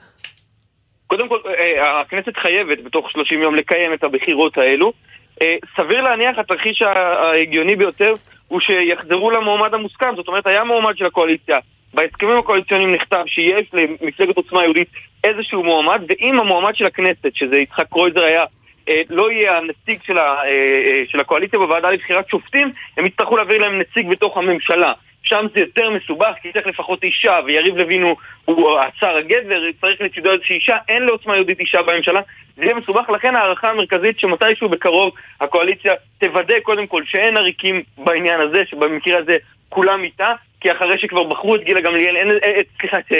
קודם 1.08 1.30
כל, 1.30 1.40
אה, 1.60 2.02
הכנסת 2.02 2.38
חייבת 2.38 2.84
בתוך 2.84 3.12
30 3.12 3.42
יום 3.42 3.56
לקיים 3.56 3.94
את 3.94 4.04
הבחירות 4.04 4.58
האלו. 4.58 4.94
אה, 5.42 5.56
סביר 5.78 6.02
להניח, 6.02 6.38
התרחיש 6.40 6.82
ההגיוני 6.82 7.76
ביותר 7.76 8.14
הוא 8.48 8.60
שיחזרו 8.60 9.32
למועמד 9.32 9.74
המוסכם, 9.74 10.16
זאת 10.16 10.28
אומרת, 10.28 10.48
היה 10.48 10.64
מועמד 10.64 10.98
של 10.98 11.06
הקואליציה 11.06 11.58
בהסכמים 11.94 12.38
הקואליציוניים 12.38 12.94
נכתב 12.94 13.24
שיש 13.28 13.66
למפלגת 13.74 14.38
עוצמה 14.38 14.64
יהודית 14.64 14.88
איזשהו 15.25 15.63
מועמד, 15.63 16.01
ואם 16.10 16.39
המועמד 16.39 16.75
של 16.75 16.86
הכנסת, 16.86 17.36
שזה 17.36 17.58
יצחק 17.58 17.88
קרויזר 17.89 18.24
היה, 18.24 18.44
אה, 18.89 19.01
לא 19.10 19.32
יהיה 19.32 19.58
הנציג 19.58 20.00
של, 20.03 20.17
ה, 20.17 20.22
אה, 20.22 20.50
אה, 20.88 21.03
של 21.08 21.20
הקואליציה 21.20 21.60
בוועדה 21.60 21.89
לבחירת 21.89 22.29
שופטים, 22.29 22.72
הם 22.98 23.05
יצטרכו 23.05 23.38
להעביר 23.38 23.58
להם 23.58 23.79
נציג 23.79 24.10
בתוך 24.10 24.38
הממשלה. 24.38 24.94
שם 25.24 25.46
זה 25.53 25.60
יותר 25.60 25.89
מסובך, 25.89 26.34
כי 26.41 26.51
צריך 26.53 26.67
לפחות 26.67 27.03
אישה, 27.03 27.39
ויריב 27.46 27.77
לוין 27.77 28.03
הוא, 28.03 28.15
הוא 28.46 28.79
השר 28.79 29.15
הגבר, 29.17 29.62
צריך 29.82 30.01
לצידו 30.01 30.32
איזושהי 30.32 30.55
אישה, 30.55 30.77
אין 30.88 31.03
לעוצמה 31.03 31.36
יהודית 31.36 31.60
אישה 31.60 31.82
בממשלה, 31.82 32.22
זה 32.55 32.63
יהיה 32.63 32.75
מסובך, 32.75 33.10
לכן 33.10 33.36
ההערכה 33.36 33.70
המרכזית 33.70 34.20
שמתישהו 34.20 34.70
בקרוב 34.70 35.13
הקואליציה 35.41 35.94
תוודא 36.20 36.60
קודם 36.60 36.88
כל 36.88 37.03
שאין 37.05 37.38
עריקים 37.38 37.84
בעניין 37.98 38.41
הזה, 38.41 38.63
שבמקרה 38.65 39.20
הזה 39.20 39.38
כולם 39.70 40.03
איתה, 40.03 40.29
כי 40.65 40.72
אחרי 40.72 40.98
שכבר 40.98 41.24
בחרו 41.24 41.55
את 41.55 41.63
גילה 41.63 41.81
גמליאל, 41.81 42.17
אין, 42.17 42.29
אה, 42.43 42.60
סליחה, 42.79 42.98
את, 43.00 43.12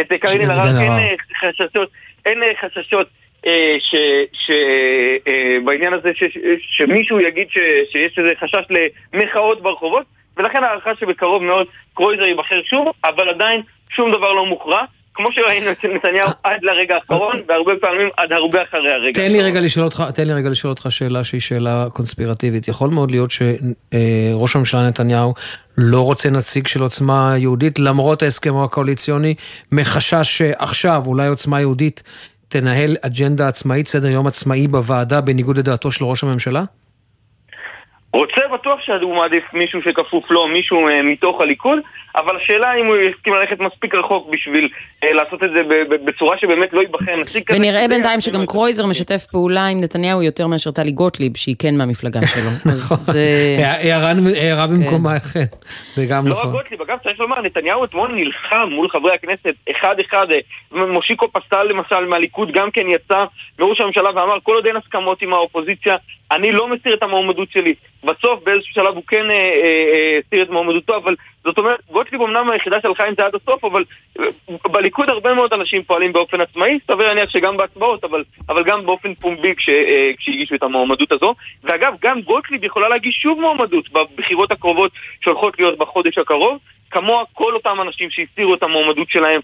את 0.00 0.12
קארין 0.12 0.50
אלהרר, 0.50 0.80
אין 0.80 0.92
אה, 0.92 1.14
חששות, 1.40 1.90
אין 2.26 2.42
אה, 2.42 2.48
חששות 2.60 3.08
שבעניין 4.32 5.92
הזה 5.92 6.10
ש, 6.14 6.22
שמישהו 6.60 7.20
יגיד 7.20 7.46
ש, 7.50 7.58
שיש 7.92 8.18
איזה 8.18 8.32
חשש 8.40 8.62
למחאות 9.14 9.62
ברחובות, 9.62 10.06
ולכן 10.36 10.64
ההערכה 10.64 10.90
שבקרוב 11.00 11.42
מאוד 11.42 11.66
קרויזר 11.94 12.22
ייבחר 12.22 12.62
שוב, 12.62 12.88
אבל 13.04 13.28
עדיין 13.28 13.62
שום 13.90 14.10
דבר 14.10 14.32
לא 14.32 14.46
מוכרע. 14.46 14.84
כמו 15.18 15.32
שראינו 15.32 15.70
אצל 15.72 15.88
נתניהו 15.94 16.28
עד 16.42 16.58
לרגע 16.62 16.94
האחרון, 16.94 17.36
והרבה 17.48 17.72
פעמים 17.80 18.08
עד 18.16 18.32
הרבה 18.32 18.62
אחרי 18.62 18.92
הרגע 18.92 19.20
תן 19.20 19.32
לי 19.32 19.42
רגע 19.42 19.60
לשאול 19.60 19.84
אותך, 19.84 20.04
תן 20.14 20.26
לי 20.26 20.32
רגע 20.32 20.48
לשאול 20.48 20.70
אותך 20.70 20.86
שאלה 20.90 21.24
שהיא 21.24 21.40
שאלה 21.40 21.86
קונספירטיבית. 21.92 22.68
יכול 22.68 22.90
מאוד 22.90 23.10
להיות 23.10 23.30
שראש 23.30 24.56
הממשלה 24.56 24.88
נתניהו 24.88 25.34
לא 25.78 26.00
רוצה 26.00 26.30
נציג 26.30 26.66
של 26.66 26.82
עוצמה 26.82 27.34
יהודית, 27.38 27.78
למרות 27.78 28.22
ההסכם 28.22 28.56
הקואליציוני, 28.56 29.34
מחשש 29.72 30.38
שעכשיו 30.38 31.02
אולי 31.06 31.28
עוצמה 31.28 31.60
יהודית 31.60 32.02
תנהל 32.48 32.96
אג'נדה 33.02 33.48
עצמאית, 33.48 33.88
סדר 33.88 34.08
יום 34.08 34.26
עצמאי 34.26 34.68
בוועדה, 34.68 35.20
בניגוד 35.20 35.58
לדעתו 35.58 35.90
של 35.90 36.04
ראש 36.04 36.24
הממשלה? 36.24 36.64
רוצה 38.18 38.40
בטוח 38.54 38.80
שהוא 38.80 39.14
מעדיף 39.14 39.44
מישהו 39.52 39.82
שכפוף 39.82 40.30
לו, 40.30 40.48
מישהו 40.48 40.88
אה, 40.88 41.02
מתוך 41.02 41.40
הליכוד, 41.40 41.78
אבל 42.16 42.36
השאלה 42.36 42.74
אם 42.80 42.86
הוא 42.86 42.96
יסכים 42.96 43.32
ללכת 43.34 43.60
מספיק 43.60 43.94
רחוק 43.94 44.28
בשביל 44.30 44.68
אה, 45.04 45.12
לעשות 45.12 45.44
את 45.44 45.50
זה 45.50 45.62
בצורה 46.04 46.38
שבאמת 46.38 46.72
לא 46.72 46.80
ייבחר 46.80 47.16
נציג 47.16 47.44
כזה. 47.44 47.58
ונראה 47.58 47.88
בינתיים 47.88 48.20
שגם 48.20 48.46
קרויזר 48.46 48.86
משתף 48.86 49.26
פעולה 49.30 49.66
עם 49.66 49.80
נתניהו 49.80 50.22
יותר 50.22 50.46
מאשר 50.46 50.70
טלי 50.70 50.90
גוטליב, 50.90 51.36
שהיא 51.36 51.56
כן 51.58 51.76
מהמפלגה 51.76 52.20
שלו. 52.26 52.50
נכון, 52.72 53.14
הערה 54.36 54.66
במקומה, 54.66 55.16
אכן, 55.16 55.44
זה 55.94 56.06
גם 56.06 56.28
נכון. 56.28 56.52
לא 56.52 56.58
רק 56.58 56.62
גוטליב, 56.62 56.82
אגב 56.82 56.98
צריך 57.02 57.20
לומר, 57.20 57.40
נתניהו 57.40 57.84
אתמול 57.84 58.12
נלחם 58.14 58.68
מול 58.70 58.88
חברי 58.88 59.14
הכנסת 59.14 59.54
אחד-אחד, 59.70 60.26
אה, 60.30 60.86
מושיקו 60.86 61.32
פסטל 61.32 61.62
למשל 61.62 62.06
מהליכוד 62.06 62.52
גם 62.52 62.70
כן 62.70 62.86
יצא 62.88 63.24
מראש 63.58 63.80
הממשלה 63.80 64.10
ואמר 64.14 64.38
כל 64.42 64.54
עוד 64.54 64.66
אין 64.66 64.76
הסכמות 64.76 65.22
עם 65.22 65.32
האופוזיציה, 65.32 65.96
אני 66.30 66.52
לא 66.52 66.68
מסיר 66.68 66.94
את 66.94 67.02
המועמדות 67.02 67.50
שלי. 67.50 67.74
בסוף 68.04 68.42
באיזשהו 68.44 68.74
שלב 68.74 68.94
הוא 68.94 69.02
כן 69.08 69.26
הסיר 70.26 70.42
את 70.42 70.50
מועמדותו, 70.50 70.96
אבל 70.96 71.14
זאת 71.44 71.58
אומרת, 71.58 71.78
גוטליב 71.90 72.22
אמנם 72.22 72.50
היחידה 72.50 72.76
שהלכה 72.82 73.06
עם 73.06 73.14
זה 73.18 73.26
עד 73.26 73.34
הסוף, 73.34 73.64
אבל 73.64 73.84
אה, 74.20 74.24
בליכוד 74.64 75.10
הרבה 75.10 75.34
מאוד 75.34 75.52
אנשים 75.52 75.82
פועלים 75.82 76.12
באופן 76.12 76.40
עצמאי, 76.40 76.78
סביר 76.90 77.06
להניח 77.06 77.30
שגם 77.30 77.56
בהצבעות, 77.56 78.04
אבל, 78.04 78.24
אבל 78.48 78.64
גם 78.64 78.86
באופן 78.86 79.14
פומבי 79.14 79.54
כש, 79.56 79.68
אה, 79.68 80.10
כשהגישו 80.18 80.54
את 80.54 80.62
המועמדות 80.62 81.12
הזו. 81.12 81.34
ואגב, 81.64 81.94
גם 82.00 82.20
גוטליב 82.20 82.64
יכולה 82.64 82.88
להגיש 82.88 83.18
שוב 83.22 83.40
מועמדות 83.40 83.92
בבחירות 83.92 84.52
הקרובות 84.52 84.92
שהולכות 85.20 85.58
להיות 85.58 85.78
בחודש 85.78 86.18
הקרוב. 86.18 86.58
כמוה 86.90 87.22
כל 87.32 87.54
אותם 87.54 87.76
אנשים 87.82 88.10
שהסירו 88.10 88.54
את 88.54 88.62
המועמדות 88.62 89.10
שלהם 89.10 89.40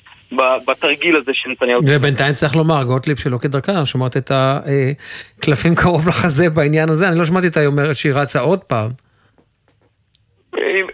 בתרגיל 0.66 1.16
הזה 1.16 1.30
של 1.34 1.50
נתניהו. 1.50 1.80
ובינתיים 1.86 2.32
צריך 2.32 2.56
לומר, 2.56 2.84
גוטליב 2.84 3.16
שלא 3.16 3.38
כדרכה, 3.38 3.86
שומעת 3.86 4.16
את 4.16 4.30
הקלפים 4.30 5.72
אה, 5.72 5.76
קרוב 5.76 6.08
לחזה 6.08 6.50
בעניין 6.50 6.88
הזה, 6.88 7.08
אני 7.08 7.18
לא 7.18 7.24
שמעתי 7.24 7.46
אותה 7.46 7.66
אומרת 7.66 7.96
שהיא 7.96 8.12
רצה 8.12 8.40
עוד 8.40 8.64
פעם. 8.64 8.90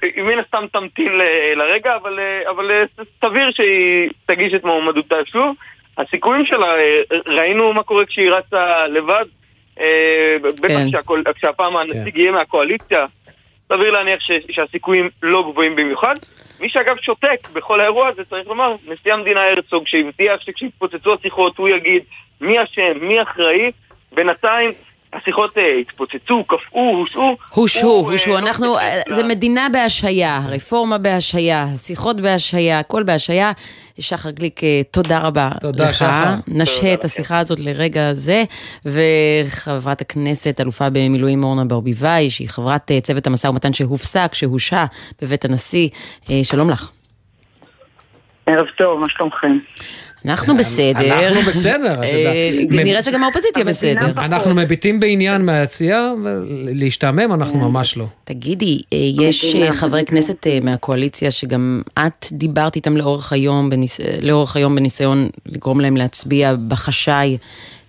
היא 0.03 0.23
מן 0.23 0.39
הסתם 0.39 0.65
תמתין 0.73 1.13
לרגע, 1.57 1.97
אבל, 1.97 2.19
אבל 2.51 2.71
סביר 3.25 3.51
שהיא 3.51 4.11
תגיש 4.27 4.55
את 4.55 4.65
מועמדותה 4.65 5.17
שוב. 5.25 5.57
הסיכויים 5.99 6.45
שלה, 6.45 6.67
ראינו 7.27 7.73
מה 7.73 7.83
קורה 7.83 8.07
כשהיא 8.07 8.31
רצה 8.31 8.87
לבד, 8.87 9.25
בטח 10.41 11.01
כן. 11.09 11.33
כשהפעם 11.33 11.77
הנציג 11.77 12.15
כן. 12.15 12.21
יהיה 12.21 12.33
מהקואליציה, 12.33 13.07
סביר 13.73 13.91
להניח 13.91 14.21
ש, 14.21 14.31
שהסיכויים 14.51 15.11
לא 15.23 15.51
גבוהים 15.51 15.77
במיוחד. 15.77 16.15
מי 16.61 16.69
שאגב 16.69 16.97
שותק 17.03 17.49
בכל 17.53 17.81
האירוע 17.81 18.09
הזה, 18.09 18.23
צריך 18.25 18.49
לומר, 18.49 18.75
נשיא 18.87 19.13
המדינה 19.13 19.45
הרצוג, 19.45 19.87
שהבטיח 19.87 20.41
שכשיתפוצצו 20.41 21.15
השיחות 21.15 21.59
הוא 21.59 21.69
יגיד 21.69 22.03
מי 22.41 22.63
אשם, 22.63 22.99
מי 23.01 23.23
אחראי. 23.23 23.73
בינתיים 24.13 24.71
השיחות 25.13 25.59
אה, 25.59 25.77
התפוצצו, 25.81 26.45
קפאו, 26.45 26.97
הושעו. 26.97 27.37
הושעו, 27.55 28.07
אה, 28.07 28.13
הושעו. 28.13 28.33
לא 28.33 28.39
אנחנו, 28.39 28.79
אה, 28.79 29.01
זה 29.09 29.23
מדינה 29.23 29.67
בהשעיה, 29.73 30.37
הרפורמה 30.37 30.99
בהשעיה, 30.99 31.63
השיחות 31.63 32.21
בהשעיה, 32.21 32.79
הכל 32.79 33.03
בהשעיה. 33.03 33.53
שחר 33.99 34.31
גליק, 34.31 34.61
תודה 34.91 35.19
רבה 35.19 35.51
תודה, 35.61 35.85
לך. 35.85 35.95
שחר. 35.95 36.35
נשהה 36.49 36.95
את 36.95 37.05
השיחה 37.05 37.39
הזאת 37.39 37.59
לרגע 37.61 38.15
זה, 38.15 38.45
וחברת 38.85 40.01
הכנסת, 40.01 40.61
אלופה 40.61 40.91
במילואים 40.91 41.45
אורנה 41.45 41.65
ברביבאי, 41.65 42.31
שהיא 42.31 42.49
חברת 42.49 42.91
צוות 43.03 43.27
המשא 43.27 43.47
ומתן 43.47 43.73
שהופסק, 43.73 44.35
שהושעה 44.35 44.87
בבית 45.23 45.45
הנשיא. 45.45 45.89
שלום 46.43 46.71
לך. 46.71 46.91
ערב 48.47 48.67
טוב, 48.77 49.01
מה 49.01 49.07
שלומכם? 49.09 49.59
אנחנו 50.25 50.57
בסדר. 50.57 51.29
אנחנו 51.29 51.43
בסדר. 51.43 52.03
אה, 52.03 52.51
נראה 52.71 53.03
שגם 53.03 53.25
האופוזיציה 53.25 53.65
בסדר. 53.65 54.07
אנחנו 54.17 54.55
מביטים 54.55 55.01
בעניין 55.01 55.47
מהיציאה, 55.47 56.13
ולהשתעמם 56.25 57.33
אנחנו 57.35 57.59
ממש 57.59 57.97
לא. 57.97 58.05
תגידי, 58.25 58.83
אה, 58.93 58.99
יש 59.23 59.55
אה, 59.55 59.73
חברי 59.73 60.05
כנסת 60.05 60.47
מהקואליציה 60.63 61.31
שגם 61.31 61.83
את 61.99 62.27
דיברת 62.33 62.77
איתם 62.77 62.97
לאורך 62.97 63.33
היום, 63.33 63.71
לאורך 64.23 64.57
היום 64.57 64.77
בניסיון 64.77 65.29
לגרום 65.47 65.81
להם 65.81 65.97
להצביע 65.97 66.55
בחשאי 66.69 67.39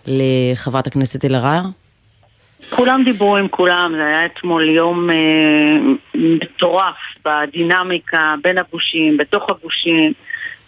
לחברת 0.08 0.88
הכנסת 0.88 1.26
אלהרר? 1.26 1.62
כולם 2.76 3.04
דיברו 3.04 3.38
עם 3.38 3.48
כולם, 3.48 3.92
זה 3.96 4.06
היה 4.06 4.26
אתמול 4.26 4.70
יום 4.70 5.10
אה, 5.10 5.16
מטורף 6.16 6.96
בדינמיקה 7.26 8.36
בין 8.44 8.58
הגושים, 8.58 9.18
בתוך 9.18 9.50
הגושים. 9.50 10.14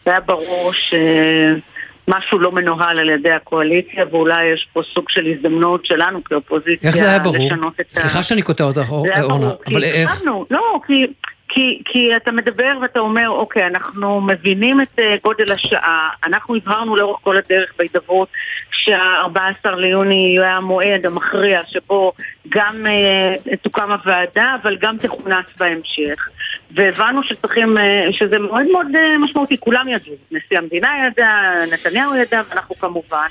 זה 0.05 0.11
היה 0.11 0.19
ברור 0.19 0.71
שמשהו 0.73 2.39
לא 2.39 2.51
מנוהל 2.51 2.99
על 2.99 3.09
ידי 3.09 3.31
הקואליציה, 3.31 4.05
ואולי 4.11 4.45
יש 4.45 4.67
פה 4.73 4.81
סוג 4.93 5.09
של 5.09 5.25
הזדמנות 5.25 5.85
שלנו 5.85 6.23
כאופוזיציה 6.23 6.89
איך 6.89 6.97
זה 6.97 7.09
היה 7.09 7.19
ברור? 7.19 7.49
סליחה 7.89 8.23
שאני 8.23 8.41
קוטע 8.41 8.63
אותך, 8.63 8.91
אורנה, 8.91 9.51
אבל 9.67 9.83
איך? 9.83 10.21
לא, 10.51 10.79
כי... 10.87 11.07
כי, 11.53 11.81
כי 11.85 12.15
אתה 12.15 12.31
מדבר 12.31 12.77
ואתה 12.81 12.99
אומר, 12.99 13.29
אוקיי, 13.29 13.67
אנחנו 13.67 14.21
מבינים 14.21 14.81
את 14.81 14.99
uh, 14.99 15.03
גודל 15.23 15.51
השעה, 15.51 16.09
אנחנו 16.25 16.55
הבהרנו 16.55 16.95
לאורך 16.95 17.19
כל 17.23 17.37
הדרך 17.37 17.73
בהידברות 17.77 18.27
שה-14 18.71 19.69
ליוני 19.69 20.33
יהיה 20.35 20.57
המועד 20.57 21.05
המכריע 21.05 21.61
שבו 21.67 22.11
גם 22.49 22.85
uh, 22.85 23.55
תוקם 23.61 23.91
הוועדה, 23.91 24.55
אבל 24.63 24.77
גם 24.81 24.97
תכונס 24.97 25.45
בהמשך. 25.57 26.29
והבנו 26.75 27.23
שצריכים, 27.23 27.77
uh, 27.77 27.81
שזה 28.11 28.39
מאוד 28.39 28.65
מאוד 28.71 28.87
uh, 28.93 29.17
משמעותי, 29.19 29.57
כולם 29.59 29.87
ידעו, 29.87 30.13
נשיא 30.31 30.57
המדינה 30.57 30.89
ידע, 31.07 31.29
נתניהו 31.73 32.15
ידע, 32.15 32.41
ואנחנו 32.49 32.75
כמובן. 32.75 33.27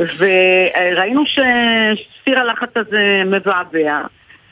וראינו 0.00 1.24
שסיר 1.26 2.38
הלחץ 2.38 2.76
הזה 2.76 3.22
מבעבע. 3.26 4.00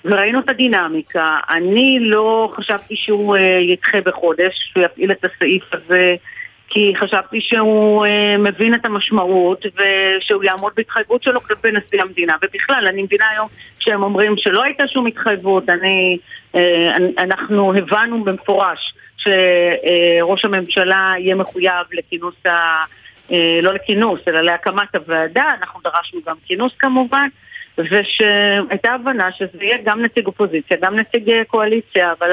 וראינו 0.05 0.41
את 0.41 0.51
הדינמיקה. 0.51 1.37
אני 1.51 1.99
לא 2.01 2.53
חשבתי 2.55 2.97
שהוא 2.97 3.37
uh, 3.37 3.41
ידחה 3.41 3.99
בחודש, 4.01 4.71
שהוא 4.73 4.85
יפעיל 4.85 5.13
את 5.13 5.25
הסעיף 5.25 5.65
הזה, 5.73 6.15
כי 6.69 6.93
חשבתי 6.97 7.41
שהוא 7.41 8.07
uh, 8.07 8.39
מבין 8.39 8.75
את 8.75 8.85
המשמעות 8.85 9.67
ושהוא 9.67 10.45
יעמוד 10.45 10.73
בהתחייבות 10.77 11.23
שלו 11.23 11.41
כלפי 11.41 11.69
נשיא 11.73 12.03
המדינה. 12.03 12.37
ובכלל, 12.43 12.87
אני 12.87 13.03
מבינה 13.03 13.29
היום 13.29 13.49
שהם 13.79 14.03
אומרים 14.03 14.35
שלא 14.37 14.63
הייתה 14.63 14.89
שום 14.89 15.07
התחייבות. 15.07 15.69
אני, 15.69 16.19
uh, 16.53 16.59
אנחנו 17.19 17.75
הבנו 17.75 18.25
במפורש 18.25 18.95
שראש 19.17 20.45
הממשלה 20.45 21.15
יהיה 21.19 21.35
מחויב 21.35 21.87
לכינוס 21.93 22.47
ה... 22.47 22.85
Uh, 23.29 23.33
לא 23.63 23.75
לכינוס, 23.75 24.21
אלא 24.29 24.41
להקמת 24.41 24.95
הוועדה. 24.95 25.45
אנחנו 25.61 25.81
דרשנו 25.85 26.21
גם 26.27 26.37
כינוס 26.47 26.73
כמובן. 26.79 27.29
ושהייתה 27.79 28.93
הבנה 28.93 29.33
שזה 29.33 29.59
יהיה 29.61 29.79
גם 29.85 30.03
נציג 30.03 30.27
אופוזיציה, 30.27 30.77
גם 30.81 30.97
נציג 30.97 31.31
אה, 31.31 31.45
קואליציה, 31.45 32.13
אבל 32.19 32.33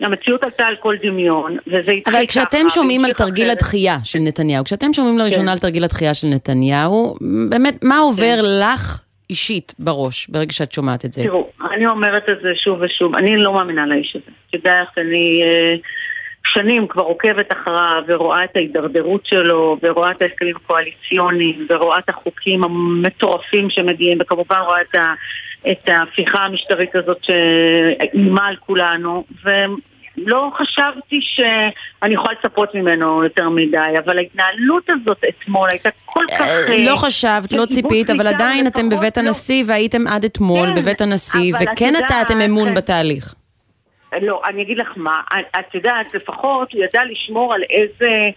המציאות 0.00 0.44
עלתה 0.44 0.66
על 0.66 0.76
כל 0.76 0.96
דמיון, 1.02 1.56
וזה 1.66 1.78
התחיל 1.78 2.00
ככה. 2.04 2.18
אבל 2.18 2.26
כשאתם 2.26 2.68
שומעים 2.68 3.04
על 3.04 3.12
תרגיל 3.12 3.50
הדחייה 3.50 3.98
של 4.04 4.18
נתניהו, 4.18 4.64
כשאתם 4.64 4.92
שומעים 4.92 5.18
לראשונה 5.18 5.42
כן. 5.44 5.48
על 5.48 5.58
תרגיל 5.58 5.84
הדחייה 5.84 6.14
של 6.14 6.26
נתניהו, 6.28 7.16
באמת, 7.50 7.84
מה 7.84 7.98
עובר 7.98 8.36
כן. 8.36 8.44
לך 8.60 9.00
אישית 9.30 9.74
בראש 9.78 10.26
ברגע 10.28 10.52
שאת 10.52 10.72
שומעת 10.72 11.04
את 11.04 11.12
זה? 11.12 11.22
תראו, 11.22 11.48
אני 11.70 11.86
אומרת 11.86 12.22
את 12.28 12.38
זה 12.42 12.48
שוב 12.54 12.78
ושוב, 12.80 13.16
אני 13.16 13.36
לא 13.36 13.52
מאמינה 13.52 13.86
לאיש 13.86 14.16
הזה. 14.16 14.36
את 14.48 14.54
יודעת, 14.54 14.98
אני... 14.98 15.42
אה, 16.46 16.52
שנים 16.52 16.86
כבר 16.88 17.02
עוקבת 17.02 17.52
אחריו 17.52 18.02
ורואה 18.08 18.44
את 18.44 18.56
ההידרדרות 18.56 19.26
שלו 19.26 19.76
ורואה 19.82 20.10
את 20.10 20.22
ההסכמים 20.22 20.56
הקואליציוניים 20.56 21.66
ורואה 21.70 21.98
את 21.98 22.08
החוקים 22.08 22.64
המטורפים 22.64 23.70
שמגיעים 23.70 24.18
וכמובן 24.20 24.58
רואה 24.66 24.80
את, 24.80 24.94
ה, 24.94 25.14
את 25.70 25.88
ההפיכה 25.88 26.38
המשטרית 26.38 26.96
הזאת 26.96 27.18
שאיימה 27.22 28.46
על 28.46 28.56
כולנו 28.56 29.24
ולא 29.44 30.50
חשבתי 30.58 31.18
שאני 31.20 32.14
יכולה 32.14 32.34
לצפות 32.44 32.74
ממנו 32.74 33.24
יותר 33.24 33.48
מדי, 33.48 33.98
אבל 34.04 34.18
ההתנהלות 34.18 34.90
הזאת 34.90 35.22
אתמול 35.28 35.70
הייתה 35.70 35.88
כל 36.04 36.24
כך... 36.30 36.40
אה, 36.40 36.84
לא 36.84 36.96
חשבת, 36.96 37.52
לא 37.52 37.66
ציפית, 37.66 38.10
אבל 38.10 38.26
עדיין 38.26 38.66
אתם 38.66 38.88
בבית 38.88 39.16
לא. 39.16 39.22
הנשיא 39.22 39.64
והייתם 39.66 40.06
עד 40.06 40.24
אתמול 40.24 40.68
כן, 40.68 40.74
בבית 40.74 41.00
הנשיא, 41.00 41.54
וכן 41.54 41.94
נתתם 41.96 42.40
אמון 42.40 42.74
בתהליך. 42.74 43.34
לא, 44.22 44.42
אני 44.46 44.62
אגיד 44.62 44.78
לך 44.78 44.92
מה, 44.96 45.20
את 45.58 45.74
יודעת, 45.74 46.14
לפחות 46.14 46.72
הוא 46.72 46.84
ידע 46.84 47.04
לשמור 47.04 47.54
על 47.54 47.62
איזה 47.70 48.30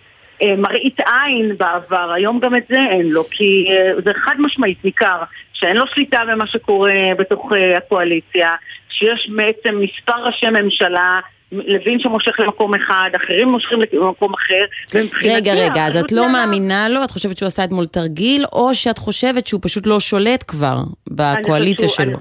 אה, 0.43 0.55
מראית 0.55 0.99
עין 0.99 1.57
בעבר, 1.57 2.11
היום 2.15 2.39
גם 2.39 2.55
את 2.55 2.63
זה 2.69 2.79
אין 2.91 3.09
לו, 3.09 3.23
כי 3.23 3.65
אה, 3.71 3.91
זה 4.05 4.11
חד 4.13 4.35
משמעית 4.39 4.85
ניכר 4.85 5.23
שאין 5.53 5.77
לו 5.77 5.87
שליטה 5.87 6.21
במה 6.31 6.47
שקורה 6.47 6.93
בתוך 7.17 7.53
אה, 7.53 7.77
הקואליציה, 7.77 8.55
שיש 8.89 9.29
בעצם 9.35 9.79
מספר 9.79 10.23
ראשי 10.25 10.49
ממשלה 10.49 11.19
לוין 11.51 11.99
שמושך 11.99 12.39
למקום 12.39 12.75
אחד, 12.75 13.09
אחרים 13.15 13.47
מושכים 13.49 13.79
למקום 13.93 14.33
אחר, 14.33 14.65
ומבחינתי... 14.93 15.35
רגע, 15.35 15.53
רגע, 15.53 15.85
אז 15.85 15.97
את 15.97 16.11
לא 16.11 16.33
מאמינה 16.33 16.89
לו? 16.89 17.03
את 17.03 17.11
חושבת 17.11 17.37
שהוא 17.37 17.47
עשה 17.47 17.63
אתמול 17.63 17.85
תרגיל, 17.85 18.45
או 18.53 18.75
שאת 18.75 18.97
חושבת 18.97 19.47
שהוא 19.47 19.59
פשוט 19.63 19.87
לא 19.87 19.99
שולט 19.99 20.43
כבר 20.47 20.77
בקואליציה 21.07 21.87
שלו? 21.87 22.17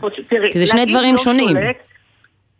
כי 0.53 0.59
זה 0.59 0.67
שני 0.67 0.87
דברים 0.87 1.15
לא 1.15 1.23
שונים. 1.23 1.57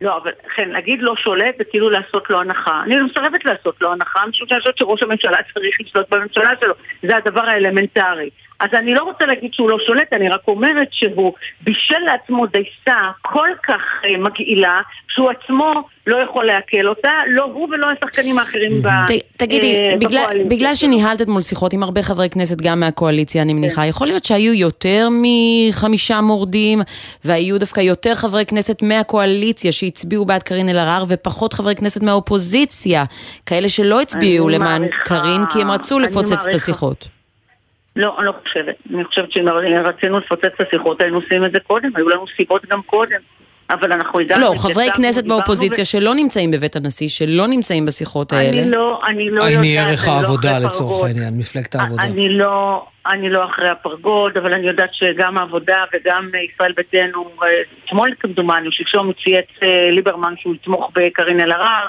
לא, 0.01 0.17
אבל 0.17 0.31
כן, 0.55 0.69
להגיד 0.69 1.01
לא 1.01 1.15
שולט 1.15 1.57
זה 1.57 1.63
כאילו 1.63 1.89
לעשות 1.89 2.29
לו 2.29 2.39
הנחה. 2.39 2.81
אני 2.83 2.95
מסרבת 3.01 3.45
לעשות 3.45 3.81
לו 3.81 3.91
הנחה, 3.91 4.25
משום 4.27 4.47
שאני 4.47 4.59
חושבת 4.59 4.77
שראש 4.77 5.03
הממשלה 5.03 5.37
צריך 5.53 5.77
לשלוט 5.81 6.09
בממשלה 6.13 6.49
שלו. 6.61 6.73
זה 7.03 7.17
הדבר 7.17 7.41
האלמנטרי. 7.41 8.29
אז 8.59 8.69
אני 8.73 8.93
לא 8.93 9.03
רוצה 9.03 9.25
להגיד 9.25 9.53
שהוא 9.53 9.69
לא 9.69 9.77
שולט, 9.87 10.13
אני 10.13 10.29
רק 10.29 10.41
אומרת 10.47 10.87
שהוא 10.91 11.33
בישל 11.61 11.99
לעצמו 12.05 12.45
דייסה 12.45 12.99
כל 13.21 13.47
כך 13.67 13.81
uh, 14.03 14.17
מגעילה, 14.17 14.81
שהוא 15.07 15.29
עצמו 15.29 15.73
לא 16.07 16.17
יכול 16.17 16.45
לעכל 16.45 16.87
אותה, 16.87 17.11
לא 17.27 17.43
הוא 17.43 17.67
ולא 17.71 17.87
השחקנים 17.89 18.39
האחרים 18.39 18.81
ב, 18.81 18.87
תגידי, 19.37 19.75
uh, 19.75 19.97
בגלל, 20.05 20.43
בגלל 20.49 20.75
שניהלת 20.75 21.21
אתמול 21.21 21.41
שיחות 21.41 21.73
עם 21.73 21.83
הרבה 21.83 22.03
חברי 22.03 22.29
כנסת, 22.29 22.61
גם 22.61 22.79
מהקואליציה, 22.79 23.41
אני 23.41 23.53
מניחה, 23.53 23.81
כן. 23.81 23.87
יכול 23.87 24.07
להיות 24.07 24.25
שהיו 24.25 24.53
יותר 24.53 25.07
מחמישה 25.11 26.21
מורדים, 26.21 26.81
והיו 27.25 27.59
דווקא 27.59 27.79
יותר 27.79 28.15
חברי 28.15 28.45
כנסת 28.45 28.81
מהקואליציה 28.81 29.71
שהצביעו 29.71 30.25
בעד 30.25 30.43
קארין 30.43 30.69
אלהרר, 30.69 31.03
ופחות 31.07 31.53
חברי 31.53 31.75
כנסת 31.75 32.03
מהאופוזיציה, 32.03 33.03
כאלה 33.45 33.69
שלא 33.69 34.01
הצביעו 34.01 34.49
למען 34.49 34.87
קארין, 35.05 35.41
כי 35.53 35.61
הם 35.61 35.71
רצו 35.71 35.99
לפוצץ 35.99 36.45
את 36.47 36.53
השיחות. 36.53 37.18
לא, 37.99 38.15
אני 38.17 38.25
לא 38.25 38.33
חושבת. 38.43 38.75
אני 38.93 39.05
חושבת 39.05 39.31
שאם 39.31 39.47
רצינו 39.83 40.19
לפוצץ 40.19 40.45
את 40.45 40.67
השיחות, 40.67 41.01
היינו 41.01 41.17
עושים 41.17 41.45
את 41.45 41.51
זה 41.51 41.59
קודם, 41.59 41.89
היו 41.95 42.09
לנו 42.09 42.25
סיבות 42.37 42.65
גם 42.65 42.81
קודם. 42.81 43.19
אבל 43.69 43.93
אנחנו 43.93 44.19
הגענו... 44.19 44.41
לא, 44.41 44.53
חברי 44.57 44.87
כנסת 44.95 45.25
באופוזיציה 45.25 45.81
ו... 45.81 45.85
שלא 45.85 46.15
נמצאים 46.15 46.51
בבית 46.51 46.75
הנשיא, 46.75 47.07
שלא 47.07 47.47
נמצאים 47.47 47.85
בשיחות 47.85 48.33
האלה. 48.33 48.61
אני 48.61 48.71
לא, 48.71 49.01
אני 49.07 49.29
לא 49.29 49.43
יודעת, 49.43 49.59
אני 49.59 49.79
ערך 49.79 50.07
לא 50.07 50.11
העבודה 50.11 50.59
לצורך 50.59 51.05
העניין, 51.05 51.37
מפלגת 51.37 51.75
העבודה. 51.75 52.03
אני 52.03 52.29
לא, 52.29 52.85
אני 53.05 53.29
לא 53.29 53.45
אחרי 53.45 53.69
הפרגוד, 53.69 54.37
אבל 54.37 54.53
אני 54.53 54.67
יודעת 54.67 54.93
שגם 54.93 55.37
העבודה 55.37 55.83
וגם 55.93 56.29
ישראל 56.53 56.71
ביתנו, 56.71 57.29
אה, 57.43 57.47
אתמול 57.85 58.13
כמדומני, 58.19 58.71
שלשום 58.71 59.11
צייץ 59.23 59.47
אה, 59.63 59.91
ליברמן 59.91 60.33
שהוא 60.37 60.55
יתמוך 60.55 60.91
בקארין 60.95 61.39
אלהרר, 61.39 61.87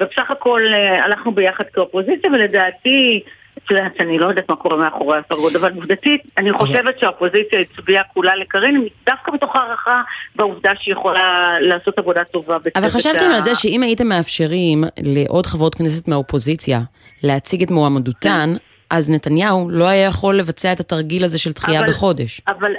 ובסך 0.00 0.30
הכל 0.30 0.60
אה, 0.74 1.04
הלכנו 1.04 1.32
ביחד 1.32 1.64
כאופוזיציה, 1.72 2.30
ולדעתי... 2.30 3.20
את 3.58 3.70
יודעת, 3.70 3.92
אני 4.00 4.18
לא 4.18 4.26
יודעת 4.26 4.48
מה 4.48 4.56
קורה 4.56 4.76
מאחורי 4.76 5.18
הפרגוד, 5.18 5.56
אבל 5.56 5.72
עובדתית, 5.74 6.22
אני 6.38 6.52
חושבת 6.52 6.98
שהאופוזיציה 6.98 7.60
הצביעה 7.60 8.02
כולה 8.14 8.36
לקארין, 8.36 8.88
דווקא 9.06 9.30
מתוך 9.30 9.56
הערכה 9.56 10.02
בעובדה 10.36 10.70
שהיא 10.80 10.92
יכולה 10.92 11.56
לעשות 11.60 11.98
עבודה 11.98 12.24
טובה. 12.24 12.56
אבל 12.76 12.88
חשבתם 12.88 13.30
על 13.34 13.40
זה 13.40 13.54
שאם 13.54 13.82
הייתם 13.82 14.06
מאפשרים 14.06 14.84
לעוד 14.98 15.46
חברות 15.46 15.74
כנסת 15.74 16.08
מהאופוזיציה 16.08 16.80
להציג 17.22 17.62
את 17.62 17.70
מועמדותן, 17.70 18.54
אז 18.92 19.10
נתניהו 19.10 19.70
לא 19.70 19.84
היה 19.84 20.06
יכול 20.06 20.38
לבצע 20.38 20.72
את 20.72 20.80
התרגיל 20.80 21.24
הזה 21.24 21.38
של 21.38 21.52
דחייה 21.52 21.82
בחודש. 21.82 22.40
אבל 22.48 22.72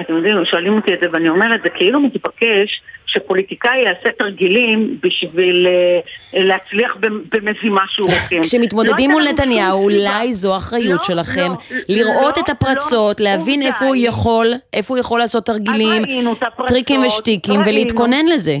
אתם 0.00 0.14
יודעים, 0.16 0.36
שואלים 0.44 0.72
אותי 0.76 0.94
את 0.94 0.98
זה 1.02 1.06
ואני 1.12 1.28
אומרת, 1.28 1.60
זה 1.62 1.68
כאילו 1.68 2.00
מתבקש 2.00 2.82
שפוליטיקאי 3.06 3.78
יעשה 3.78 4.08
תרגילים 4.18 4.98
בשביל 5.02 5.66
uh, 5.66 6.38
להצליח 6.38 6.96
במזימה 7.32 7.80
שהוא 7.88 8.08
רוצה. 8.14 8.36
כשמתמודדים 8.42 9.10
לא 9.10 9.16
מול 9.16 9.28
נתניהו, 9.28 9.82
אולי 9.82 10.34
זו 10.34 10.56
אחריות 10.56 11.00
לא, 11.00 11.06
שלכם, 11.06 11.50
לא, 11.50 11.78
לראות 11.88 12.36
לא, 12.36 12.42
את 12.44 12.50
הפרצות, 12.50 13.20
לא, 13.20 13.24
להבין 13.24 13.62
איפה 13.62 13.84
הוא 13.84 13.96
יכול, 13.98 14.52
איפה 14.72 14.94
הוא 14.94 15.00
יכול 15.00 15.20
לעשות 15.20 15.46
תרגילים, 15.46 16.02
טריקים 16.66 17.00
ושטיקים, 17.02 17.60
ולהתכונן 17.66 18.26
לזה. 18.26 18.56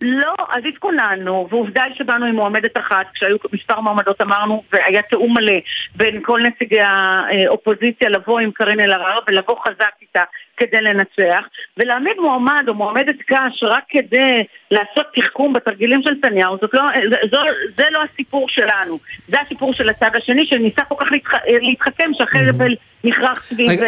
לא, 0.00 0.34
אז 0.48 0.62
התכוננו, 0.68 1.48
ועובדה 1.50 1.82
היא 1.82 1.94
שבאנו 1.94 2.26
עם 2.26 2.34
מועמדת 2.34 2.78
אחת, 2.78 3.06
כשהיו 3.14 3.36
מספר 3.52 3.80
מועמדות 3.80 4.20
אמרנו, 4.20 4.62
והיה 4.72 5.02
תיאום 5.02 5.34
מלא 5.34 5.58
בין 5.96 6.20
כל 6.22 6.40
נציגי 6.40 6.80
האופוזיציה 6.80 8.08
לבוא 8.08 8.40
עם 8.40 8.50
קארין 8.50 8.80
אלהרר 8.80 9.18
ולבוא 9.28 9.56
חזק 9.66 9.90
איתה 10.02 10.22
כדי 10.56 10.80
לנצח, 10.80 11.44
ולהעמיד 11.76 12.16
מועמד 12.18 12.64
או 12.68 12.74
מועמדת 12.74 13.16
קש 13.26 13.62
רק 13.62 13.84
כדי 13.88 14.44
לעשות 14.70 15.06
תחכום 15.14 15.52
בתרגילים 15.52 16.02
של 16.02 16.10
נתניהו, 16.10 16.56
לא, 16.72 16.82
זו, 17.30 17.38
זה 17.76 17.84
לא 17.90 18.00
הסיפור 18.02 18.48
שלנו, 18.48 18.98
זה 19.28 19.40
הסיפור 19.40 19.72
של 19.74 19.88
הצד 19.88 20.10
השני 20.14 20.46
שניסה 20.46 20.84
כל 20.84 20.94
כך 20.98 21.12
להתח, 21.12 21.34
להתחכם 21.46 22.10
שהחבל 22.14 22.74
נכרח 23.04 23.42
סביב... 23.42 23.80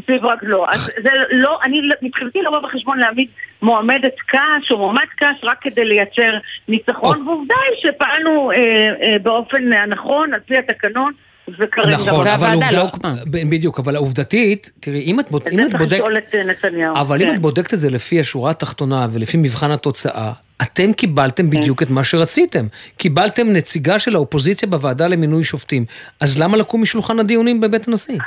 סביב 0.00 0.24
רגלו. 0.24 0.66
אז 0.68 0.90
זה 1.02 1.10
לא, 1.30 1.58
אני 1.64 1.80
מבחינתי 2.02 2.42
לא 2.42 2.50
בא 2.50 2.58
בחשבון 2.58 2.98
להעמיד 2.98 3.28
מועמדת 3.62 4.14
קש 4.28 4.70
או 4.70 4.78
מועמד 4.78 5.06
קש 5.16 5.44
רק 5.44 5.58
כדי 5.60 5.84
לייצר 5.84 6.38
ניצחון, 6.68 7.28
ועובדה 7.28 7.54
היא 7.70 7.78
שפעלנו 7.78 8.50
אה, 8.50 8.56
אה, 9.02 9.18
באופן 9.18 9.72
הנכון, 9.72 10.34
על 10.34 10.40
פי 10.40 10.56
התקנון. 10.58 11.12
נכון, 11.92 12.26
אבל 12.28 12.52
עובדה, 12.52 12.70
לא 12.72 12.80
הוקמה. 12.80 13.14
בדיוק, 13.26 13.78
אבל 13.78 13.96
עובדתית, 13.96 14.70
תראי, 14.80 15.00
אם 15.00 15.20
את, 15.20 15.30
בודקת... 15.30 15.52
אם 15.52 15.66
את 15.66 15.74
בודקת... 15.78 16.04
את 16.18 16.34
אה, 16.34 16.44
נתניהו. 16.44 16.96
אבל 16.96 17.18
כן. 17.18 17.28
אם 17.28 17.34
את 17.34 17.40
בודקת 17.40 17.74
את 17.74 17.78
זה 17.78 17.90
לפי 17.90 18.20
השורה 18.20 18.50
התחתונה 18.50 19.06
ולפי 19.12 19.36
מבחן 19.36 19.70
התוצאה, 19.70 20.32
אתם 20.62 20.92
קיבלתם 20.92 21.50
כן. 21.50 21.58
בדיוק 21.58 21.82
את 21.82 21.90
מה 21.90 22.04
שרציתם. 22.04 22.66
קיבלתם 22.96 23.52
נציגה 23.52 23.98
של 23.98 24.14
האופוזיציה 24.14 24.68
בוועדה 24.68 25.06
למינוי 25.06 25.44
שופטים. 25.44 25.84
אז 26.20 26.38
למה 26.38 26.56
לקום 26.56 26.82
משולחן 26.82 27.18
הדיונים 27.18 27.60
בבית 27.60 27.88
הנשיא? 27.88 28.18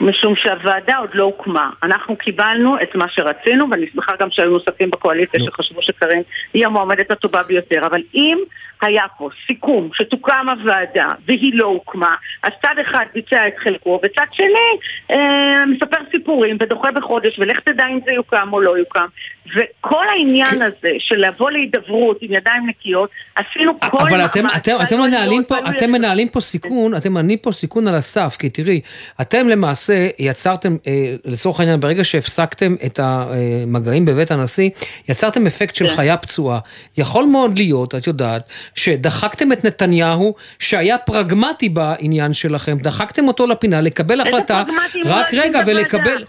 משום 0.00 0.36
שהוועדה 0.36 0.96
עוד 0.96 1.10
לא 1.14 1.24
הוקמה. 1.24 1.70
אנחנו 1.82 2.16
קיבלנו 2.16 2.76
את 2.82 2.94
מה 2.94 3.08
שרצינו, 3.08 3.70
ואני 3.70 3.86
שמחה 3.92 4.12
גם 4.20 4.28
שהיו 4.30 4.50
נוספים 4.50 4.90
בקואליציה. 4.90 5.40
שחשבו 5.40 5.82
שקארין 5.82 6.22
היא 6.54 6.66
המועמדת 6.66 7.10
הטובה 7.10 7.42
ביותר. 7.42 7.86
אבל 7.86 8.02
אם 8.14 8.38
היה 8.82 9.02
פה 9.18 9.28
סיכום 9.46 9.88
שתוקם 9.94 10.46
הוועדה 10.48 11.08
והיא 11.26 11.52
לא 11.54 11.66
הוקמה, 11.66 12.14
אז 12.42 12.52
צד 12.62 12.74
אחד 12.80 13.04
ביצע 13.14 13.48
את 13.48 13.52
חלקו, 13.58 14.00
וצד 14.02 14.26
שני 14.32 14.70
אה, 15.10 15.66
מספר 15.66 15.96
סיפורים 16.10 16.56
ודוחה 16.60 16.92
בחודש, 16.92 17.38
ולך 17.38 17.60
תדע 17.60 17.86
אם 17.86 17.98
זה 18.04 18.12
יוקם 18.12 18.48
או 18.52 18.60
לא 18.60 18.78
יוקם. 18.78 19.06
וכל 19.54 20.04
העניין 20.08 20.62
הזה 20.62 20.90
של 20.98 21.16
לבוא 21.16 21.50
להידברות 21.50 22.18
עם 22.20 22.32
ידיים 22.32 22.66
נקיות, 22.66 23.10
עשינו 23.34 23.80
כל 23.80 23.98
אבל 24.00 24.24
אתם, 24.24 24.46
אתם, 24.56 24.76
אתם 24.82 25.00
מנהלים 25.00 25.44
פה, 25.44 25.54
אתם 25.58 25.92
מנהלים 25.92 26.28
פה 26.28 26.40
סיכון, 26.40 26.96
אתם 26.96 27.12
מנהלים 27.12 27.38
פה 27.38 27.52
סיכון 27.52 27.88
על 27.88 27.94
הסף, 27.94 28.36
כי 28.38 28.50
תראי, 28.50 28.80
אתם 29.20 29.48
למעשה 29.48 29.83
יצרתם, 30.18 30.76
אה, 30.86 31.14
לצורך 31.24 31.60
העניין, 31.60 31.80
ברגע 31.80 32.04
שהפסקתם 32.04 32.74
את 32.86 33.00
המגעים 33.02 34.04
בבית 34.04 34.30
הנשיא, 34.30 34.70
יצרתם 35.08 35.46
אפקט 35.46 35.74
של 35.74 35.88
כן. 35.88 35.94
חיה 35.94 36.16
פצועה. 36.16 36.58
יכול 36.96 37.24
מאוד 37.24 37.58
להיות, 37.58 37.94
את 37.94 38.06
יודעת, 38.06 38.42
שדחקתם 38.74 39.52
את 39.52 39.64
נתניהו, 39.64 40.34
שהיה 40.58 40.98
פרגמטי 40.98 41.68
בעניין 41.68 42.34
שלכם, 42.34 42.78
דחקתם 42.78 43.28
אותו 43.28 43.46
לפינה, 43.46 43.80
לקבל 43.80 44.20
החלטה, 44.20 44.62
רק 45.04 45.34
רגע, 45.34 45.60
ולקבל... 45.66 46.24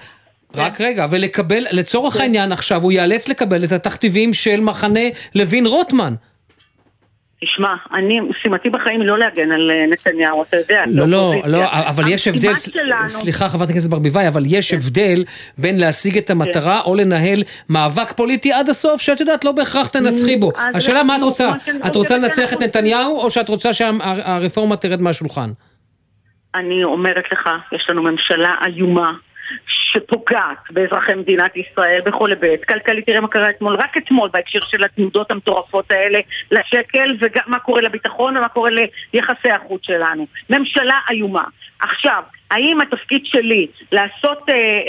רק 0.55 0.81
רגע, 0.81 1.07
ולקבל, 1.09 1.65
לצורך 1.71 2.13
כן. 2.13 2.21
העניין 2.21 2.51
עכשיו, 2.51 2.83
הוא 2.83 2.91
ייאלץ 2.91 3.27
לקבל 3.27 3.63
את 3.63 3.71
התכתיבים 3.71 4.33
של 4.33 4.59
מחנה 4.59 4.99
לוין 5.35 5.65
רוטמן. 5.65 6.15
תשמע, 7.41 7.75
אני, 7.93 8.19
משימתי 8.19 8.69
בחיים 8.69 9.01
היא 9.01 9.09
לא 9.09 9.17
להגן 9.17 9.51
על 9.51 9.71
אה, 9.71 9.85
נתניהו, 9.91 10.43
אתה 10.43 10.57
יודע. 10.57 10.83
לא, 10.87 11.07
לא, 11.07 11.33
לא, 11.47 11.63
אבל 11.71 12.03
יש 12.07 12.27
הבדל, 12.27 12.53
סליחה 13.07 13.49
חברת 13.49 13.69
הכנסת 13.69 13.89
ברביבאי, 13.89 14.27
אבל 14.27 14.43
יש 14.45 14.71
כן. 14.71 14.77
הבדל 14.77 15.23
בין 15.57 15.79
להשיג 15.79 16.17
את 16.17 16.29
המטרה 16.29 16.81
כן. 16.83 16.89
או 16.89 16.95
לנהל 16.95 17.43
מאבק 17.69 18.11
פוליטי 18.11 18.53
עד 18.53 18.69
הסוף, 18.69 19.01
שאת 19.01 19.19
יודעת, 19.19 19.45
לא 19.45 19.51
בהכרח 19.51 19.87
תנצחי 19.87 20.37
בו. 20.37 20.51
השאלה 20.73 21.03
מה 21.03 21.17
את 21.17 21.21
רוצה? 21.21 21.51
את 21.87 21.95
רוצה 21.95 22.17
לנצח 22.17 22.53
את 22.53 22.61
נתניהו, 22.61 23.17
או 23.17 23.29
שאת 23.29 23.49
רוצה 23.49 23.73
שהרפורמה 23.73 24.77
תרד 24.77 25.01
מהשולחן? 25.01 25.49
אני 26.55 26.83
אומרת 26.83 27.23
לך, 27.31 27.49
יש 27.71 27.85
לנו 27.89 28.03
ממשלה 28.03 28.55
איומה. 28.65 29.13
שפוגעת 29.67 30.57
באזרחי 30.71 31.13
מדינת 31.13 31.57
ישראל 31.57 31.99
בכל 32.05 32.29
היבט. 32.29 32.63
כלכלית, 32.63 33.05
תראה 33.05 33.21
מה 33.21 33.27
קרה 33.27 33.49
אתמול, 33.49 33.75
רק 33.75 33.97
אתמול 33.97 34.29
בהקשר 34.33 34.59
של 34.59 34.83
התנודות 34.83 35.31
המטורפות 35.31 35.91
האלה 35.91 36.19
לשקל, 36.51 37.17
ומה 37.19 37.59
קורה 37.59 37.81
לביטחון 37.81 38.37
ומה 38.37 38.47
קורה 38.47 38.69
ליחסי 39.13 39.51
החוץ 39.51 39.81
שלנו. 39.85 40.27
ממשלה 40.49 40.99
איומה. 41.09 41.43
עכשיו, 41.79 42.23
האם 42.51 42.81
התפקיד 42.81 43.25
שלי 43.25 43.67
לעשות, 43.91 44.49
אה, 44.49 44.81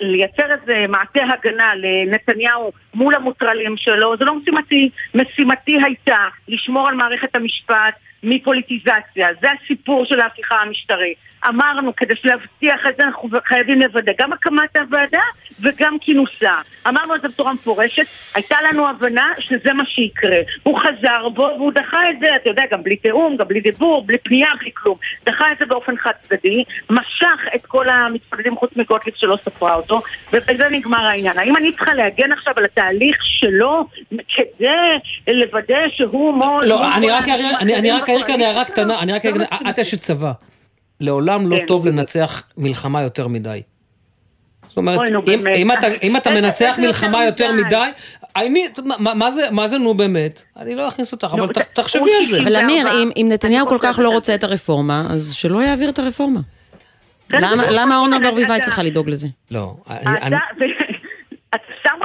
לייצר 0.00 0.52
איזה 0.52 0.86
מעטה 0.88 1.20
הגנה 1.24 1.72
לנתניהו 1.74 2.72
מול 2.94 3.14
המוטרלים 3.14 3.76
שלו, 3.76 4.16
זה 4.18 4.24
לא 4.24 4.34
משימתי. 4.34 4.90
משימתי 5.14 5.78
הייתה 5.84 6.24
לשמור 6.48 6.88
על 6.88 6.94
מערכת 6.94 7.36
המשפט 7.36 7.94
מפוליטיזציה. 8.22 9.28
זה 9.42 9.48
הסיפור 9.62 10.04
של 10.04 10.20
ההפיכה 10.20 10.54
המשטרית. 10.54 11.16
אמרנו, 11.48 11.96
כדי 11.96 12.14
להבטיח 12.24 12.86
את 12.88 12.96
זה 12.96 13.04
אנחנו 13.04 13.28
חייבים 13.44 13.80
לוודא 13.80 14.12
גם 14.18 14.32
הקמת 14.32 14.76
הוועדה 14.76 15.22
וגם 15.60 15.96
כינוסה. 16.00 16.52
אמרנו 16.88 17.14
את 17.14 17.22
זה 17.22 17.28
בצורה 17.28 17.52
מפורשת, 17.52 18.06
הייתה 18.34 18.56
לנו 18.70 18.88
הבנה 18.88 19.32
שזה 19.38 19.72
מה 19.72 19.84
שיקרה. 19.86 20.38
הוא 20.62 20.78
חזר 20.78 21.28
בו 21.28 21.42
והוא 21.42 21.72
דחה 21.72 22.10
את 22.10 22.16
זה, 22.20 22.36
אתה 22.36 22.50
יודע, 22.50 22.62
גם 22.72 22.82
בלי 22.82 22.96
תיאום, 22.96 23.36
גם 23.36 23.48
בלי 23.48 23.60
דיבור, 23.60 24.06
בלי 24.06 24.18
פנייה, 24.18 24.48
בלי 24.60 24.70
כלום. 24.74 24.96
דחה 25.26 25.52
את 25.52 25.58
זה 25.58 25.66
באופן 25.66 25.96
חד 25.96 26.12
צדדי, 26.20 26.64
משך 26.90 27.40
את 27.54 27.66
כל 27.66 27.88
המתפקדים 27.88 28.56
חוץ 28.56 28.70
מגוטליב 28.76 29.14
שלא 29.16 29.36
ספרה 29.44 29.74
אותו, 29.74 30.02
ובזה 30.32 30.68
נגמר 30.70 31.04
העניין. 31.04 31.38
האם 31.38 31.56
אני 31.56 31.72
צריכה 31.72 31.94
להגן 31.94 32.32
עכשיו 32.32 32.54
על 32.56 32.64
התהליך 32.64 33.16
שלו 33.22 33.86
כדי 34.10 34.98
לוודא 35.28 35.88
שהוא 35.88 36.34
מו... 36.34 36.60
לא, 36.62 36.94
אני 37.70 37.90
רק 37.90 38.08
אעיר 38.10 38.26
כאן 38.26 38.40
הערה 38.40 38.64
קטנה, 38.64 39.00
אני 39.00 39.12
רק 39.12 39.26
אעיר, 39.26 39.42
את 39.70 39.78
אשת 39.78 40.00
צבא. 40.00 40.32
לעולם 41.00 41.46
לא 41.46 41.56
כן. 41.56 41.66
טוב 41.66 41.86
לנצח 41.86 42.42
מלחמה 42.56 43.02
יותר 43.02 43.28
מדי. 43.28 43.62
זאת 44.68 44.76
אומרת, 44.76 45.00
אם, 45.28 45.46
אם, 45.46 45.72
אתה, 45.72 45.86
אם 46.02 46.16
אתה 46.16 46.30
מנצח 46.30 46.78
מלחמה 46.78 47.24
יותר 47.24 47.52
מדי, 47.52 47.90
אני, 48.36 48.68
מה, 48.84 49.14
מה, 49.14 49.30
זה, 49.30 49.50
מה 49.50 49.68
זה 49.68 49.78
נו 49.78 49.94
באמת? 49.94 50.42
אני 50.56 50.74
לא 50.74 50.88
אכניס 50.88 51.12
אותך, 51.12 51.34
אבל 51.38 51.46
תחשבי 51.72 52.10
על 52.20 52.26
זה. 52.26 52.40
אבל 52.42 52.56
אמיר, 52.56 52.88
אם, 52.92 53.10
אם 53.16 53.26
נתניהו 53.30 53.66
כל 53.66 53.78
כך 53.80 53.98
לא 54.02 54.10
רוצה 54.10 54.34
את 54.34 54.44
הרפורמה, 54.44 55.06
אז 55.10 55.32
שלא 55.32 55.62
יעביר 55.62 55.90
את 55.90 55.98
הרפורמה. 55.98 56.40
למה 57.70 57.98
אורנה 57.98 58.18
ברביבאי 58.18 58.60
צריכה 58.60 58.82
לדאוג 58.82 59.08
לזה? 59.08 59.28
לא. 59.50 59.74
אתה 61.54 61.58
שם 61.82 61.99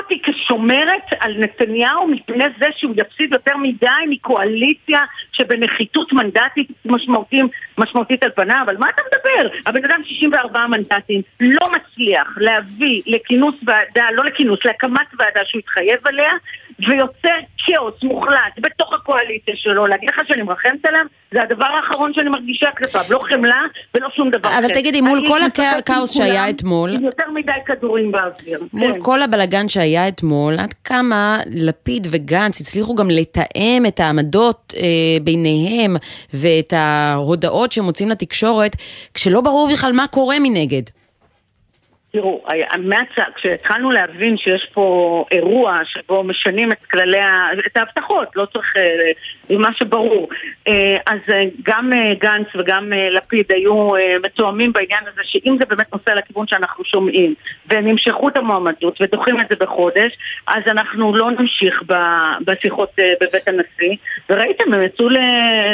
אותי 0.46 0.56
כשומרת 0.56 1.20
על 1.20 1.34
נתניהו 1.38 2.08
מפני 2.08 2.44
זה 2.60 2.66
שהוא 2.78 2.94
יפסיד 2.98 3.34
יותר 3.34 3.58
מדי 3.58 3.88
מקואליציה 4.10 5.00
שבנחיתות 5.32 6.14
מנדטית 6.14 6.68
משמעותית, 6.86 7.46
משמעותית 7.78 8.24
על 8.24 8.30
פניו, 8.36 8.66
על 8.68 8.78
מה 8.78 8.90
אתה 8.90 9.02
מדבר? 9.08 9.58
הבן 9.66 9.86
אדם 9.86 10.02
64 10.06 10.68
מנדטים 10.68 11.22
לא 11.40 11.68
מצליח 11.72 12.38
להביא 12.38 13.02
לכינוס 13.06 13.56
ועדה, 13.66 14.06
לא 14.14 14.26
לכינוס, 14.26 14.60
להקמת 14.66 15.08
ועדה 15.20 15.42
שהוא 15.46 15.60
התחייב 15.60 16.00
עליה 16.04 16.32
ויוצר 16.80 17.38
כאוס 17.58 18.04
מוחלט 18.04 18.54
בתוך 18.58 18.94
הקואליציה 18.94 19.54
שלו, 19.58 19.88
להגיד 19.88 20.10
לך 20.10 20.22
שאני 20.28 20.42
מרחמת 20.42 20.86
עליו? 20.86 21.06
זה 21.32 21.44
הדבר 21.44 21.66
האחרון 21.66 22.14
שאני 22.14 22.30
מרגישה 22.30 22.72
כלפיו, 22.78 23.02
לא 23.10 23.20
חמלה 23.20 23.62
ולא 23.96 24.10
שום 24.16 24.30
דבר 24.30 24.50
אחר. 24.50 24.60
אבל 24.60 24.70
תגידי, 24.70 25.02
מול 25.02 25.20
כל 25.28 25.40
הכאוס 25.78 26.18
שהיה 26.18 26.50
אתמול... 26.50 26.90
עם 26.90 27.06
יותר 27.06 27.24
מדי 27.34 27.52
כדורים 27.66 28.12
באוויר. 28.12 28.60
מול 28.74 28.94
כן. 28.94 29.00
כל 29.02 29.22
הבלגן 29.22 29.70
שהיה 29.70 30.08
אתמול, 30.08 30.35
עד 30.60 30.74
כמה 30.84 31.40
לפיד 31.52 32.08
וגנץ 32.12 32.62
הצליחו 32.62 32.96
גם 32.96 33.10
לתאם 33.10 33.84
את 33.88 34.00
העמדות 34.00 34.74
אה, 34.78 34.84
ביניהם 35.24 35.96
ואת 36.34 36.74
ההודעות 36.74 37.72
שהם 37.72 37.84
מוצאים 37.86 38.10
לתקשורת, 38.10 38.76
כשלא 39.14 39.42
ברור 39.42 39.70
בכלל 39.74 39.92
מה 39.92 40.08
קורה 40.08 40.40
מנגד. 40.40 40.84
תראו, 42.16 42.42
מהצ... 42.80 43.08
כשהתחלנו 43.36 43.92
להבין 43.92 44.38
שיש 44.38 44.70
פה 44.74 45.26
אירוע 45.32 45.80
שבו 45.86 46.24
משנים 46.24 46.72
את 46.72 46.86
כללי, 46.92 47.20
ה... 47.20 47.48
את 47.68 47.78
ההבטחות, 47.78 48.28
לא 48.36 48.46
צריך, 48.46 48.74
אה, 48.78 49.58
מה 49.58 49.74
שברור. 49.74 50.28
אה, 50.68 50.98
אז 51.08 51.20
אה, 51.30 51.42
גם 51.64 51.92
גנץ 52.20 52.48
וגם 52.56 52.94
לפיד 53.12 53.52
היו 53.52 53.90
מתואמים 54.24 54.74
בעניין 54.74 55.04
הזה, 55.14 55.22
שאם 55.24 55.58
זה 55.60 55.66
באמת 55.66 55.94
נושא 55.94 56.10
לכיוון 56.10 56.48
שאנחנו 56.48 56.84
שומעים, 56.86 57.34
והם 57.68 57.88
ימשכו 57.88 58.30
את 58.30 58.38
המועמדות 58.38 59.02
ודוחים 59.02 59.40
את 59.40 59.46
זה 59.50 59.56
בחודש, 59.60 60.18
אז 60.48 60.64
אנחנו 60.68 61.16
לא 61.16 61.32
נמשיך 61.32 61.84
בשיחות 62.46 62.90
בבית 63.22 63.48
הנשיא. 63.48 63.96
וראיתם, 64.30 64.74
הם 64.74 64.82
יצאו 64.82 65.10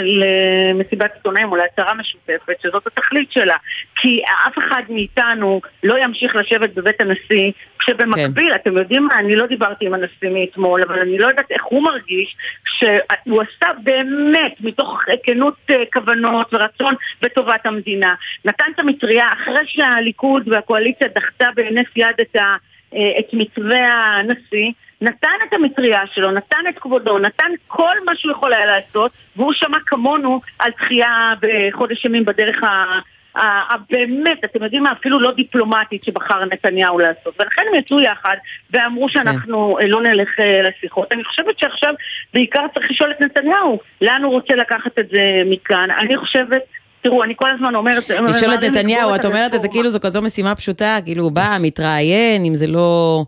למסיבת 0.03 1.11
עיתונאים 1.13 1.51
או 1.51 1.55
להצהרה 1.55 1.93
משותפת, 1.93 2.61
שזאת 2.61 2.87
התכלית 2.87 3.31
שלה. 3.31 3.55
כי 3.95 4.21
אף 4.47 4.57
אחד 4.57 4.81
מאיתנו 4.89 5.61
לא 5.83 5.97
ימשיך 5.97 6.30
צריך 6.31 6.45
לשבת 6.45 6.73
בבית 6.73 7.01
הנשיא, 7.01 7.51
כשבמקביל, 7.79 8.49
כן. 8.49 8.55
אתם 8.55 8.77
יודעים 8.77 9.05
מה, 9.05 9.19
אני 9.19 9.35
לא 9.35 9.45
דיברתי 9.45 9.85
עם 9.85 9.93
הנשיא 9.93 10.29
מאתמול, 10.29 10.81
אבל 10.81 10.99
אני 10.99 11.17
לא 11.17 11.27
יודעת 11.27 11.51
איך 11.51 11.63
הוא 11.63 11.83
מרגיש, 11.83 12.35
שהוא 12.65 13.41
עשה 13.41 13.67
באמת, 13.83 14.55
מתוך 14.59 14.99
כנות 15.23 15.55
אה, 15.69 15.83
כוונות 15.93 16.53
ורצון 16.53 16.95
בטובת 17.21 17.65
המדינה. 17.65 18.15
נתן 18.45 18.65
את 18.75 18.79
המטריה 18.79 19.29
אחרי 19.33 19.67
שהליכוד 19.67 20.47
והקואליציה 20.47 21.07
דחתה 21.15 21.47
בהינף 21.55 21.97
יד 21.97 22.15
את, 22.21 22.35
ה, 22.35 22.55
אה, 22.95 23.19
את 23.19 23.33
מתווה 23.33 23.87
הנשיא. 24.19 24.71
נתן 25.01 25.37
את 25.49 25.53
המטריה 25.53 26.01
שלו, 26.13 26.31
נתן 26.31 26.63
את 26.69 26.79
כבודו, 26.79 27.19
נתן 27.19 27.51
כל 27.67 27.95
מה 28.05 28.15
שהוא 28.15 28.31
יכול 28.31 28.53
היה 28.53 28.65
לעשות, 28.65 29.11
והוא 29.35 29.53
שמע 29.53 29.77
כמונו 29.85 30.41
על 30.59 30.71
דחייה 30.77 31.33
בחודש 31.41 32.05
ימים 32.05 32.25
בדרך. 32.25 32.63
הבאמת, 33.35 34.45
אתם 34.45 34.63
יודעים 34.63 34.83
מה, 34.83 34.91
אפילו 34.91 35.19
לא 35.19 35.31
דיפלומטית 35.31 36.03
שבחר 36.03 36.45
נתניהו 36.45 36.99
לעשות. 36.99 37.33
ולכן 37.39 37.61
הם 37.71 37.79
יצאו 37.79 38.01
יחד 38.01 38.35
ואמרו 38.71 39.07
כן. 39.07 39.13
שאנחנו 39.13 39.77
כן. 39.79 39.87
לא 39.87 40.01
נלך 40.01 40.39
אה, 40.39 40.61
לשיחות. 40.61 41.11
אני 41.11 41.23
חושבת 41.23 41.59
שעכשיו 41.59 41.93
בעיקר 42.33 42.65
צריך 42.73 42.91
לשאול 42.91 43.11
את 43.11 43.21
נתניהו, 43.21 43.79
לאן 44.01 44.23
הוא 44.23 44.31
רוצה 44.31 44.55
לקחת 44.55 44.99
את 44.99 45.09
זה 45.11 45.41
מכאן. 45.45 45.87
אני 45.99 46.17
חושבת... 46.17 46.61
תראו, 47.03 47.23
אני 47.23 47.33
כל 47.35 47.49
הזמן 47.51 47.75
אומרת... 47.75 48.09
לשאול 48.09 48.53
את 48.53 48.63
נתניהו, 48.63 49.15
את 49.15 49.25
אומרת 49.25 49.55
את 49.55 49.61
זה 49.61 49.67
כאילו 49.67 49.89
זו 49.89 49.99
כזו 49.99 50.21
משימה 50.21 50.55
פשוטה, 50.55 50.97
כאילו 51.05 51.23
הוא 51.23 51.31
בא, 51.31 51.57
מתראיין, 51.59 52.45
אם 52.45 52.55
זה 52.55 52.67
לא... 52.67 53.23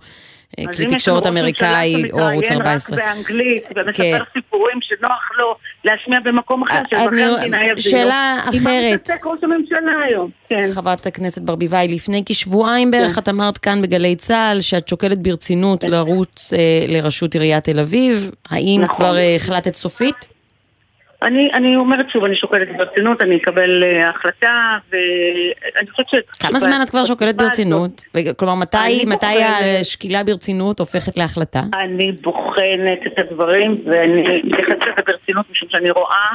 כלי 0.76 0.86
תקשורת 0.96 1.26
אמריקאי 1.26 2.12
או 2.12 2.20
ערוץ 2.20 2.52
14. 2.52 2.98
רק 2.98 3.04
באנגלית, 3.04 3.64
ומספר 3.76 3.94
כן. 3.94 4.20
סיפורים 4.34 4.78
שנוח 4.82 5.30
לו 5.38 5.56
להשמיע 5.86 6.20
במקום 6.20 6.64
אחר, 6.64 6.82
שאזרחי 6.90 7.24
המדינה 7.24 7.64
יבינו. 7.64 7.80
שאלה 7.82 8.40
אחרת. 8.50 8.62
מה 8.62 8.94
מתעסק 8.94 9.26
ראש 9.26 9.40
הממשלה 9.44 9.92
היום? 10.06 10.30
כן. 10.50 10.70
חברת 10.74 11.06
הכנסת 11.06 11.42
ברביבאי, 11.42 11.88
לפני 11.88 12.24
כשבועיים 12.26 12.92
בערך 12.92 13.16
כן. 13.16 13.22
את 13.22 13.30
אמרת 13.30 13.58
כאן 13.58 13.82
בגלי 13.82 14.16
צה"ל 14.16 14.62
שאת 14.62 14.88
שוקלת 14.88 15.18
ברצינות. 15.22 15.84
לרוץ 15.84 16.54
אה, 16.54 16.60
לראשות 16.88 17.34
עיריית 17.34 17.64
תל 17.64 17.80
אביב. 17.80 18.32
האם 18.50 18.82
נכון. 18.84 18.96
כבר 18.96 19.18
אה, 19.18 19.36
החלטת 19.36 19.76
סופית? 19.76 20.16
אני, 21.24 21.50
אני 21.54 21.76
אומרת 21.76 22.10
שוב, 22.10 22.24
אני 22.24 22.36
שוקלת 22.36 22.68
ברצינות, 22.78 23.22
אני 23.22 23.38
אקבל 23.38 23.84
uh, 23.84 24.08
החלטה, 24.08 24.78
ואני 24.92 25.90
חושבת 25.92 26.10
ש... 26.10 26.16
כמה 26.40 26.60
זמן 26.60 26.80
את 26.84 26.90
כבר 26.90 27.06
שוקלת 27.06 27.36
ברצינות? 27.36 28.02
כלומר, 28.38 28.56
מתי, 28.56 29.06
מתי 29.06 29.44
השקילה 29.82 30.24
ברצינות 30.24 30.80
הופכת 30.80 31.18
להחלטה? 31.18 31.62
אני 31.74 32.12
בוחנת 32.12 33.00
את 33.08 33.20
הדברים, 33.20 33.82
ואני 33.86 34.22
מתייחסת 34.44 34.82
לזה 34.82 35.02
ברצינות, 35.08 35.46
משום 35.52 35.70
שאני 35.70 35.90
רואה 35.92 36.28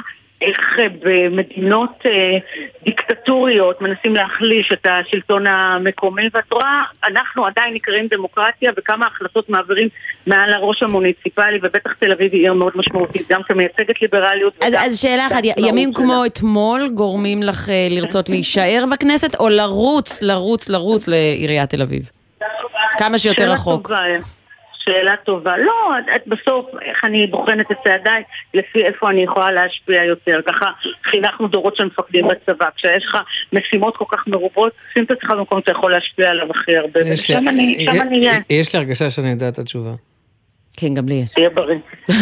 איך 0.42 0.78
אה, 0.78 0.86
במדינות 1.02 1.90
אה, 2.06 2.38
דיקטטוריות 2.84 3.82
מנסים 3.82 4.14
להחליש 4.14 4.72
את 4.72 4.86
השלטון 4.86 5.46
המקומי, 5.46 6.22
ואת 6.34 6.52
רואה, 6.52 6.80
אנחנו 7.04 7.46
עדיין 7.46 7.74
נקראים 7.74 8.06
דמוקרטיה, 8.10 8.72
וכמה 8.76 9.06
החלטות 9.06 9.48
מעבירים 9.48 9.88
מעל 10.26 10.52
הראש 10.52 10.82
המוניציפלי, 10.82 11.58
ובטח 11.62 11.92
תל 11.92 12.12
אביב 12.12 12.32
היא 12.32 12.42
עיר 12.42 12.52
מאוד 12.52 12.72
משמעותית, 12.76 13.26
גם 13.30 13.42
כמייצגת 13.42 14.02
ליברליות. 14.02 14.52
אז, 14.64 14.74
אז 14.78 15.00
שאלה 15.00 15.26
אחת, 15.26 15.42
ימים 15.56 15.92
כמו 15.92 16.26
אתמול 16.26 16.88
גורמים 16.94 17.42
לך 17.42 17.68
אה, 17.68 17.88
לרצות 17.90 18.28
להישאר 18.28 18.84
בכנסת, 18.92 19.34
או 19.34 19.48
לרוץ, 19.48 20.22
לרוץ, 20.22 20.68
לרוץ 20.68 21.08
לעיריית 21.08 21.70
תל 21.70 21.82
אביב? 21.82 22.10
כמה 22.98 23.18
שיותר 23.18 23.50
רחוק. 23.50 23.86
טובה. 23.88 24.37
שאלה 24.88 25.14
טובה. 25.24 25.56
לא, 25.56 25.90
את 26.16 26.26
בסוף, 26.26 26.66
איך 26.82 27.04
אני 27.04 27.26
בוחנת 27.26 27.70
את 27.70 27.76
צעדיי, 27.84 28.22
לפי 28.54 28.84
איפה 28.84 29.10
אני 29.10 29.20
יכולה 29.20 29.50
להשפיע 29.50 30.04
יותר. 30.04 30.40
ככה 30.46 30.66
חינכנו 31.04 31.48
דורות 31.48 31.76
של 31.76 31.84
מפקדים 31.84 32.28
בצבא. 32.28 32.66
כשיש 32.76 33.04
לך 33.04 33.18
משימות 33.52 33.96
כל 33.96 34.04
כך 34.08 34.26
מרובות, 34.26 34.72
שים 34.94 35.04
את 35.04 35.10
עצמך 35.10 35.30
במקום 35.30 35.60
שאתה 35.60 35.72
יכול 35.72 35.92
להשפיע 35.92 36.30
עליו 36.30 36.50
הכי 36.50 36.76
הרבה. 36.76 37.00
ושם 37.12 37.48
אני 37.48 37.86
אהיה. 37.88 38.40
יש 38.50 38.72
לי 38.72 38.78
הרגשה 38.78 39.10
שאני 39.10 39.30
יודע 39.30 39.48
את 39.48 39.58
התשובה. 39.58 40.07
כן, 40.80 40.94
גם 40.94 41.08
לי 41.08 41.14
יש. 41.14 41.28
תהיה 41.28 41.50
בריא. 41.50 41.78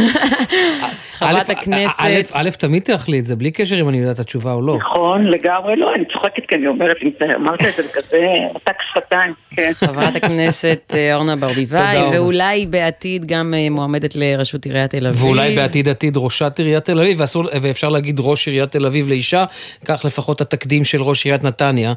חברת 1.19 1.51
הכנסת... 1.51 2.01
א', 2.35 2.51
תמיד 2.59 2.83
תאכלי 2.83 3.19
את 3.19 3.25
זה, 3.25 3.37
בלי 3.37 3.51
קשר 3.51 3.81
אם 3.81 3.89
אני 3.89 3.99
יודעת 3.99 4.15
את 4.15 4.21
התשובה 4.21 4.53
או 4.53 4.63
לא. 4.63 4.77
נכון, 4.77 5.27
לגמרי 5.27 5.77
לא, 5.77 5.95
אני 5.95 6.05
צוחקת 6.13 6.43
כי 6.49 6.55
אני 6.55 6.67
אומרת, 6.67 6.97
אמרת 7.37 7.63
את 7.63 7.75
זה 7.77 7.83
בכזה 7.83 8.27
עתק 8.55 8.77
שפתיים, 8.91 9.33
כן. 9.51 9.71
חברת 9.75 10.17
הכנסת 10.17 10.93
אה, 10.95 11.15
אורנה 11.15 11.37
ברביבאי. 11.37 11.99
ואולי 12.13 12.67
בעתיד 12.67 13.25
גם 13.27 13.55
אה, 13.57 13.71
מועמדת 13.71 14.17
לראשות 14.17 14.65
עיריית 14.65 14.91
תל 14.91 15.07
אביב. 15.07 15.25
ואולי 15.25 15.57
בעתיד 15.57 15.89
עתיד 15.89 16.17
ראשת 16.17 16.59
עיריית 16.59 16.85
תל 16.85 17.01
אביב, 17.01 17.21
ואפשר 17.63 17.89
להגיד 17.89 18.21
ראש 18.21 18.49
עיריית 18.49 18.71
תל 18.71 18.87
אביב 18.87 19.09
לאישה, 19.09 19.45
כך 19.85 20.05
לפחות 20.05 20.41
התקדים 20.41 20.85
של 20.85 21.03
ראש 21.03 21.25
עיריית 21.25 21.45
נתניה. 21.45 21.93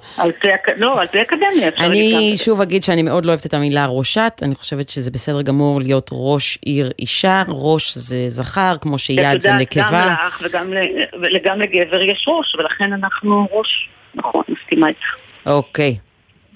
לא, 0.78 1.02
על 1.02 1.08
פי 1.08 1.22
אקדמיה 1.22 1.68
אפשר 1.68 1.86
אני. 1.86 2.34
שוב 2.38 2.62
אגיד 2.62 2.84
שאני 2.84 3.02
מאוד 3.02 3.26
לא 3.26 3.32
אוהבת 3.32 3.46
את 3.46 3.54
המילה 3.54 3.86
ראשת, 3.86 4.34
אני 4.42 4.56
חושבת 4.56 4.90
שזה 4.90 5.12
בסדר 5.12 5.42
גמור 5.42 5.82
להיות 5.82 6.10
ראש 6.12 6.49
עיר 6.62 6.92
אישה, 7.00 7.44
ראש 7.48 7.98
זה 7.98 8.26
זכר, 8.28 8.76
כמו 8.82 8.98
שיד 8.98 9.42
זה 9.42 9.54
נקבה. 9.54 9.84
גם 9.92 10.08
לאח 10.08 10.42
וגם, 10.44 10.74
ל- 10.74 11.06
וגם 11.36 11.60
לגבר 11.62 12.02
יש 12.02 12.26
ראש, 12.28 12.56
ולכן 12.56 12.94
אנחנו 12.94 13.48
ראש. 13.52 13.90
נכון, 14.16 14.44
מסכימה 14.50 14.88
איתך. 14.88 15.06
אוקיי. 15.46 15.98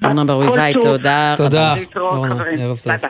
אורנה 0.03 0.23
ברביבאי. 0.25 0.73
תודה. 0.81 1.33
תודה. 1.37 1.73
ערב 1.73 1.85
טוב. 1.93 2.25
ביי 2.85 2.97
ביי. 2.97 3.09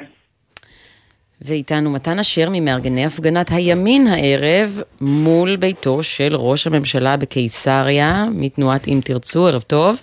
ואיתנו 1.42 1.90
מתן 1.92 2.20
אשר 2.20 2.48
ממארגני 2.52 3.06
הפגנת 3.06 3.52
הימין 3.52 4.08
הערב 4.08 4.82
מול 5.02 5.56
ביתו 5.56 6.04
של 6.04 6.36
ראש 6.36 6.68
הממשלה 6.68 7.18
בקיסריה, 7.18 8.26
מתנועת 8.32 8.88
אם 8.88 9.00
תרצו, 9.04 9.48
ערב 9.48 9.62
טוב. 9.62 9.98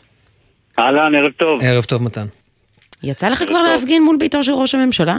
אהלן, 0.79 1.15
ערב 1.15 1.33
טוב. 1.33 1.61
ערב 1.63 1.85
טוב 1.85 2.03
מתן. 2.03 2.27
יצא 3.03 3.29
לך 3.29 3.45
כבר 3.49 3.63
להפגין 3.63 4.05
מול 4.05 4.17
ביתו 4.19 4.43
של 4.43 4.53
ראש 4.53 4.75
הממשלה? 4.75 5.17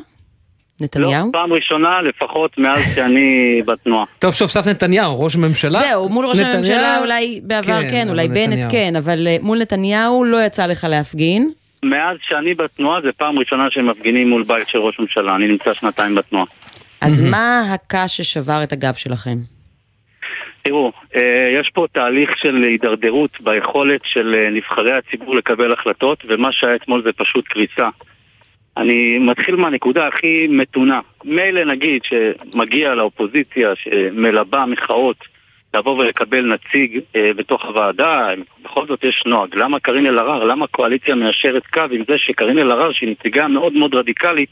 לא, 0.82 0.86
נתניהו? 0.86 1.32
פעם 1.32 1.54
ראשונה 1.54 2.02
לפחות 2.02 2.58
מאז 2.58 2.80
שאני 2.96 3.30
בתנועה. 3.66 4.06
טוב, 4.20 4.34
סוף 4.34 4.52
סוף 4.52 4.68
נתניהו, 4.68 5.24
ראש 5.24 5.36
הממשלה. 5.36 5.80
זהו, 5.80 6.10
מול 6.10 6.26
ראש 6.26 6.38
נתניהו- 6.40 6.54
הממשלה 6.56 7.00
אולי 7.00 7.40
בעבר 7.44 7.82
כן, 7.84 7.90
כן, 7.90 8.10
אולי 8.10 8.26
אבל 8.26 8.34
בנט 8.34 8.48
נתניהו. 8.50 8.70
כן, 8.72 8.96
אבל 8.96 9.28
אה, 9.28 9.38
מול 9.42 9.58
נתניהו 9.62 10.24
לא 10.26 10.38
יצא 10.46 10.66
לך 10.66 10.88
להפגין. 10.90 11.52
מאז 11.86 12.18
שאני 12.28 12.54
בתנועה 12.54 13.02
זה 13.02 13.12
פעם 13.12 13.40
ראשונה 13.40 13.68
שהם 13.72 13.90
מפגינים 13.90 14.30
מול 14.30 14.44
בית 14.44 14.68
של 14.68 14.78
ראש 14.78 15.00
ממשלה. 15.00 15.36
אני 15.36 15.48
נמצא 15.48 15.74
שנתיים 15.74 16.16
בתנועה. 16.16 16.46
אז 17.02 17.22
מה 17.22 17.74
הקש 17.74 18.18
ששבר 18.22 18.64
את 18.64 18.74
הגב 18.74 18.94
שלכם? 18.94 19.38
תראו, 20.64 20.92
אה, 21.16 21.22
יש 21.60 21.70
פה 21.74 21.86
תהליך 21.92 22.30
של 22.38 22.56
הידרדרות 22.56 23.42
ביכולת 23.42 24.02
של 24.04 24.36
אה, 24.40 24.50
נבחרי 24.50 24.92
הציבור 24.98 25.36
לקבל 25.36 25.74
החלטות, 25.74 26.24
ומה 26.28 26.52
שהיה 26.52 26.76
אתמול 26.76 27.04
זה 27.04 27.10
פשוט 27.18 27.46
קריסה. 27.48 27.90
אני 28.78 29.20
מתחיל 29.20 29.56
מהנקודה 29.56 30.08
הכי 30.08 30.48
מתונה. 30.50 31.00
מילא 31.26 31.66
נגיד 31.66 32.02
שמגיע 32.04 32.96
לאופוזיציה 32.96 33.70
שמלבה 33.76 34.66
מחאות 34.66 35.18
לבוא 35.74 35.98
ולקבל 35.98 36.54
נציג 36.54 37.00
אה, 37.16 37.34
בתוך 37.34 37.66
הוועדה, 37.66 38.30
בכל 38.64 38.88
זאת 38.88 39.04
יש 39.04 39.24
נוהג. 39.26 39.56
למה 39.56 39.80
קארין 39.80 40.06
אלהרר, 40.06 40.44
למה 40.44 40.66
הקואליציה 40.66 41.16
מיישרת 41.16 41.66
קו 41.66 41.84
עם 41.92 42.04
זה 42.08 42.18
שקארין 42.18 42.60
אלהרר, 42.60 42.92
שהיא 42.92 43.10
נציגה 43.10 43.48
מאוד 43.48 43.74
מאוד 43.74 43.96
רדיקלית, 43.96 44.50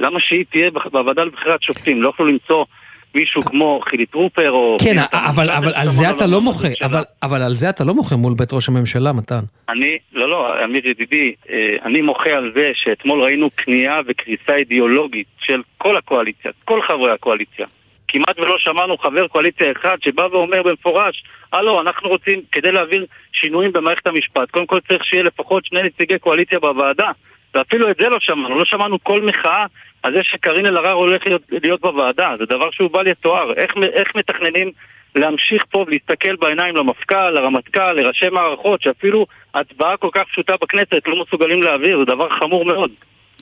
למה 0.00 0.20
שהיא 0.20 0.44
תהיה 0.50 0.70
בוועדה 0.70 1.24
לבחירת 1.24 1.62
שופטים? 1.62 2.02
לא 2.02 2.08
יכלו 2.08 2.26
למצוא 2.26 2.64
מישהו 3.14 3.42
כמו 3.42 3.80
חילי 3.88 4.06
טרופר 4.06 4.50
או... 4.50 4.76
כן, 4.84 4.96
אבל, 5.12 5.50
אבל 5.50 5.72
על 5.74 5.90
זה 5.90 6.10
אתה 6.10 6.26
לא 6.26 6.40
מוחה. 6.40 6.68
אבל, 6.82 7.02
אבל 7.22 7.42
על 7.42 7.54
זה 7.54 7.70
אתה 7.70 7.84
לא 7.84 7.94
מוחה 7.94 8.16
מול 8.16 8.34
בית 8.34 8.52
ראש 8.52 8.68
הממשלה, 8.68 9.12
מתן. 9.12 9.40
אני, 9.68 9.98
לא, 10.12 10.28
לא, 10.28 10.64
אמיר 10.64 10.88
ידידי, 10.88 11.34
אה, 11.50 11.76
אני 11.84 12.00
מוחה 12.00 12.30
על 12.30 12.52
זה 12.54 12.70
שאתמול 12.74 13.22
ראינו 13.22 13.48
כניעה 13.56 14.00
וקריסה 14.06 14.54
אידיאולוגית 14.56 15.26
של 15.38 15.62
כל 15.78 15.96
הקואליציה, 15.96 16.50
כל 16.64 16.82
חברי 16.82 17.12
הקואליציה. 17.12 17.66
כמעט 18.08 18.38
ולא 18.38 18.56
שמענו 18.58 18.98
חבר 18.98 19.28
קואליציה 19.28 19.72
אחד 19.72 19.96
שבא 20.00 20.22
ואומר 20.32 20.62
במפורש, 20.62 21.24
הלו, 21.52 21.80
אנחנו 21.80 22.08
רוצים, 22.08 22.40
כדי 22.52 22.72
להעביר 22.72 23.06
שינויים 23.32 23.72
במערכת 23.72 24.06
המשפט, 24.06 24.50
קודם 24.50 24.66
כל 24.66 24.80
צריך 24.88 25.04
שיהיה 25.04 25.22
לפחות 25.22 25.64
שני 25.64 25.82
נציגי 25.82 26.18
קואליציה 26.18 26.58
בוועדה. 26.58 27.10
ואפילו 27.54 27.90
את 27.90 27.96
זה 28.00 28.08
לא 28.08 28.16
שמענו, 28.20 28.58
לא 28.58 28.64
שמענו 28.64 29.04
כל 29.04 29.22
מחאה 29.22 29.66
על 30.02 30.12
זה 30.14 30.22
שקארין 30.22 30.66
אלהרר 30.66 30.92
הולך 30.92 31.26
להיות, 31.26 31.42
להיות 31.62 31.80
בוועדה, 31.80 32.34
זה 32.38 32.44
דבר 32.46 32.70
שהוא 32.70 32.90
בל 32.90 33.06
יתואר. 33.06 33.52
איך, 33.52 33.74
איך 33.92 34.16
מתכננים 34.16 34.70
להמשיך 35.14 35.64
פה 35.70 35.84
ולהסתכל 35.86 36.36
בעיניים 36.36 36.76
למפכ"ל, 36.76 37.30
לרמטכ"ל, 37.30 37.92
לראשי 37.92 38.28
מערכות, 38.28 38.82
שאפילו 38.82 39.26
הצבעה 39.54 39.96
כל 39.96 40.08
כך 40.12 40.22
פשוטה 40.32 40.54
בכנסת 40.62 41.02
לא 41.06 41.22
מסוגלים 41.22 41.62
להעביר, 41.62 41.98
זה 41.98 42.04
דבר 42.04 42.28
חמור 42.40 42.64
מאוד. 42.64 42.90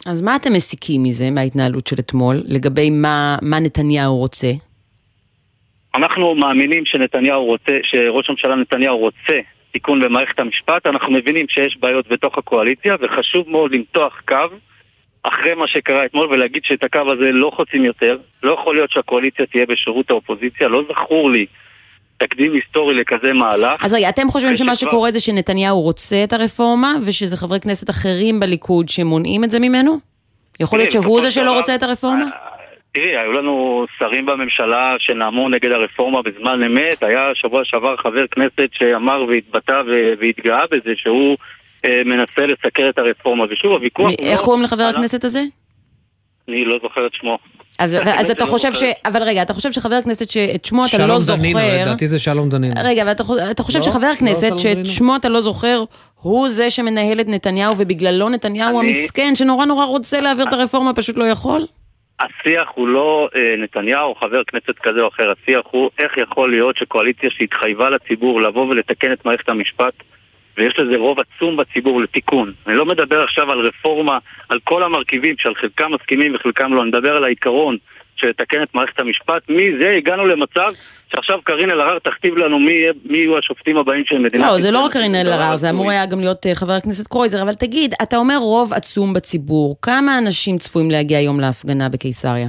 אז 0.07 0.23
מה 0.23 0.37
אתם 0.37 0.53
מסיקים 0.53 1.03
מזה, 1.03 1.31
מההתנהלות 1.31 1.87
של 1.87 1.96
אתמול, 1.99 2.37
לגבי 2.44 2.90
מה, 2.90 3.37
מה 3.42 3.61
נתניהו 3.61 4.16
רוצה? 4.16 4.51
אנחנו 5.94 6.35
מאמינים 6.35 6.85
שנתניהו 6.87 7.44
רוצה, 7.44 7.73
שראש 7.83 8.29
הממשלה 8.29 8.57
נתניהו 8.57 8.99
רוצה 8.99 9.38
תיקון 9.72 10.00
במערכת 10.00 10.38
המשפט, 10.40 10.87
אנחנו 10.87 11.12
מבינים 11.12 11.46
שיש 11.48 11.76
בעיות 11.80 12.09
בתוך 12.09 12.38
הקואליציה, 12.38 12.94
וחשוב 13.00 13.50
מאוד 13.50 13.72
למתוח 13.72 14.20
קו 14.28 14.37
אחרי 15.22 15.54
מה 15.54 15.66
שקרה 15.68 16.04
אתמול 16.04 16.26
ולהגיד 16.26 16.64
שאת 16.64 16.85
הקו 16.85 17.00
הזה 17.12 17.30
לא 17.33 17.50
חוצים 17.56 17.85
יותר. 17.85 18.18
לא 18.42 18.52
יכול 18.52 18.74
להיות 18.74 18.90
שהקואליציה 18.90 19.46
תהיה 19.46 19.66
בשירות 19.66 20.11
האופוזיציה, 20.11 20.68
לא 20.68 20.83
זכור 20.92 21.30
לי 21.30 21.46
תקדים 22.18 22.52
היסטורי 22.54 22.94
לכזה 22.94 23.33
מהלך. 23.33 23.85
אז 23.85 23.94
רגע, 23.94 24.09
אתם 24.09 24.30
חושבים 24.30 24.56
שמה 24.56 24.76
שכבר- 24.76 24.90
שקורה 24.90 25.11
זה 25.11 25.20
שנתניהו 25.20 25.80
רוצה 25.80 26.24
את 26.24 26.33
הרפורמה, 26.33 26.94
ושזה 27.06 27.37
חברי 27.37 27.61
כנסת 27.61 27.90
אחרים 27.90 28.40
בליכוד 28.40 28.88
שמונעים 28.88 29.44
את 29.44 29.50
זה 29.50 29.59
ממנו? 29.59 29.98
יכול 30.61 30.78
להיות 30.78 30.90
שהוא 30.90 31.20
זה 31.20 31.30
של 31.30 31.40
שלא 31.40 31.59
רוצה 31.59 31.74
את 31.74 31.83
הרפורמה? 31.83 32.26
תראי, 32.94 33.16
היו 33.16 33.33
לנו 33.33 33.85
שרים 33.98 34.26
בממשלה 34.26 34.96
שנאמו 34.98 35.48
נגד 35.48 35.70
הרפורמה 35.72 36.22
בזמן 36.22 36.62
אמת. 36.62 37.03
היה 37.03 37.31
שבוע 37.35 37.61
שעבר 37.64 37.96
חבר 37.96 38.24
כנסת 38.31 38.68
שאמר 38.72 39.24
והתבטא 39.29 39.83
והתגאה 40.20 40.64
בזה 40.70 40.90
שהוא 40.96 41.37
אה, 41.85 42.03
מנסה 42.05 42.46
לסקר 42.46 42.88
את 42.88 42.98
הרפורמה. 42.98 43.44
ושוב, 43.50 43.72
הוויכוח 43.72 44.07
מי- 44.11 44.16
הוא 44.20 44.26
איך 44.29 44.40
לא 44.40 44.44
קוראים 44.44 44.62
לחבר 44.62 44.83
על- 44.83 44.94
הכנסת 44.94 45.24
הזה? 45.24 45.42
אני 46.48 46.64
לא 46.64 46.79
זוכר 46.83 47.07
את 47.07 47.14
שמו. 47.14 47.38
אז, 47.79 47.96
אז 48.18 48.31
אתה 48.31 48.44
שלא 48.46 48.50
חושב 48.53 48.72
ש... 48.72 48.83
אבל 49.07 49.22
רגע, 49.22 49.42
אתה 49.42 49.53
חושב 49.55 49.72
שחבר 49.72 50.03
כנסת 50.03 50.31
שאת 50.31 50.64
שמו 50.64 50.85
אתה 50.85 50.90
שלום 50.90 51.09
לא 51.09 51.18
דנינו, 51.26 51.59
זוכר... 51.59 51.83
לדעתי 51.83 52.09
זה 52.09 52.18
שלום 52.18 52.48
דנינו. 52.48 52.74
רגע, 52.85 53.03
אבל 53.03 53.11
אתה, 53.12 53.24
חו- 53.24 53.37
אתה 53.50 53.62
חושב 53.62 53.79
לא? 53.79 53.85
שחבר 53.85 54.11
לא 54.11 54.14
כנסת 54.14 54.46
שלום 54.46 54.59
שאת 54.59 54.72
דנינו? 54.76 54.88
שמו 54.88 55.16
אתה 55.16 55.29
לא 55.29 55.40
זוכר, 55.40 55.85
הוא 56.20 56.48
זה 56.48 56.70
שמנהל 56.70 57.20
את 57.20 57.29
נתניהו, 57.29 57.74
ובגללו 57.79 58.29
נתניהו 58.29 58.81
אני- 58.81 58.88
המסכן, 58.88 59.33
שנורא 59.35 59.66
נורא 59.66 59.85
רוצה 59.85 60.20
להעביר 60.20 60.48
את 60.48 60.53
הרפורמה, 60.53 60.94
פשוט 60.94 61.16
לא 61.18 61.24
יכול? 61.24 61.66
השיח 62.20 62.68
הוא 62.74 62.88
לא 62.88 63.28
אה, 63.37 63.54
נתניהו, 63.59 64.14
חבר 64.14 64.44
כנסת 64.44 64.78
כזה 64.78 65.00
או 65.00 65.09
אחר, 65.09 65.30
השיח 65.30 65.64
הוא 65.70 65.90
איך 65.98 66.16
יכול 66.16 66.50
להיות 66.50 66.76
שקואליציה 66.76 67.30
שהתחייבה 67.30 67.90
לציבור 67.90 68.40
לבוא 68.40 68.66
ולתקן 68.66 69.12
את 69.12 69.24
מערכת 69.24 69.48
המשפט 69.48 69.94
ויש 70.56 70.78
לזה 70.78 70.96
רוב 70.96 71.18
עצום 71.20 71.56
בציבור 71.56 72.00
לתיקון. 72.00 72.52
אני 72.66 72.74
לא 72.74 72.87
מדבר 72.87 73.22
עכשיו 73.22 73.52
על 73.52 73.59
רפורמה, 73.59 74.18
על 74.48 74.59
כל 74.64 74.83
המרכיבים 74.83 75.35
שעל 75.38 75.54
חלקם 75.54 75.92
מסכימים 75.92 76.35
וחלקם 76.35 76.74
לא, 76.74 76.83
אני 76.83 76.88
מדבר 76.88 77.16
על 77.16 77.24
העיקרון 77.24 77.76
של 78.16 78.28
לתקן 78.28 78.62
את 78.62 78.74
מערכת 78.74 79.00
המשפט. 79.00 79.42
מזה 79.48 79.94
הגענו 79.96 80.26
למצב 80.26 80.70
שעכשיו 81.14 81.38
קארין 81.44 81.70
אלהרר 81.70 81.99
תכתיב 81.99 82.37
לנו 82.37 82.59
מי, 82.59 82.73
מי 83.05 83.18
יהיו 83.18 83.38
השופטים 83.38 83.77
הבאים 83.77 84.05
של 84.07 84.18
מדינת 84.18 84.44
לא, 84.44 84.59
זה 84.59 84.70
לא 84.70 84.79
ישראל. 84.79 84.87
רק 84.87 84.92
קארין 84.92 85.14
אלהרר, 85.14 85.57
זה. 85.57 85.70
אמור 85.70 85.90
היה 85.90 86.07
גם 86.07 86.20
להיות 86.20 86.46
אה, 86.46 86.55
חבר 86.55 86.73
הכנסת 86.73 87.07
קרויזר, 87.07 87.42
אבל 87.42 87.55
תגיד, 87.55 87.94
אתה 88.03 88.16
אומר 88.16 88.37
רוב 88.38 88.73
עצום 88.73 89.12
בציבור, 89.12 89.77
כמה 89.83 90.18
אנשים 90.18 90.59
צפויים 90.59 90.90
להגיע 90.90 91.18
היום 91.18 91.40
להפגנה 91.40 91.88
בקיסריה? 91.88 92.49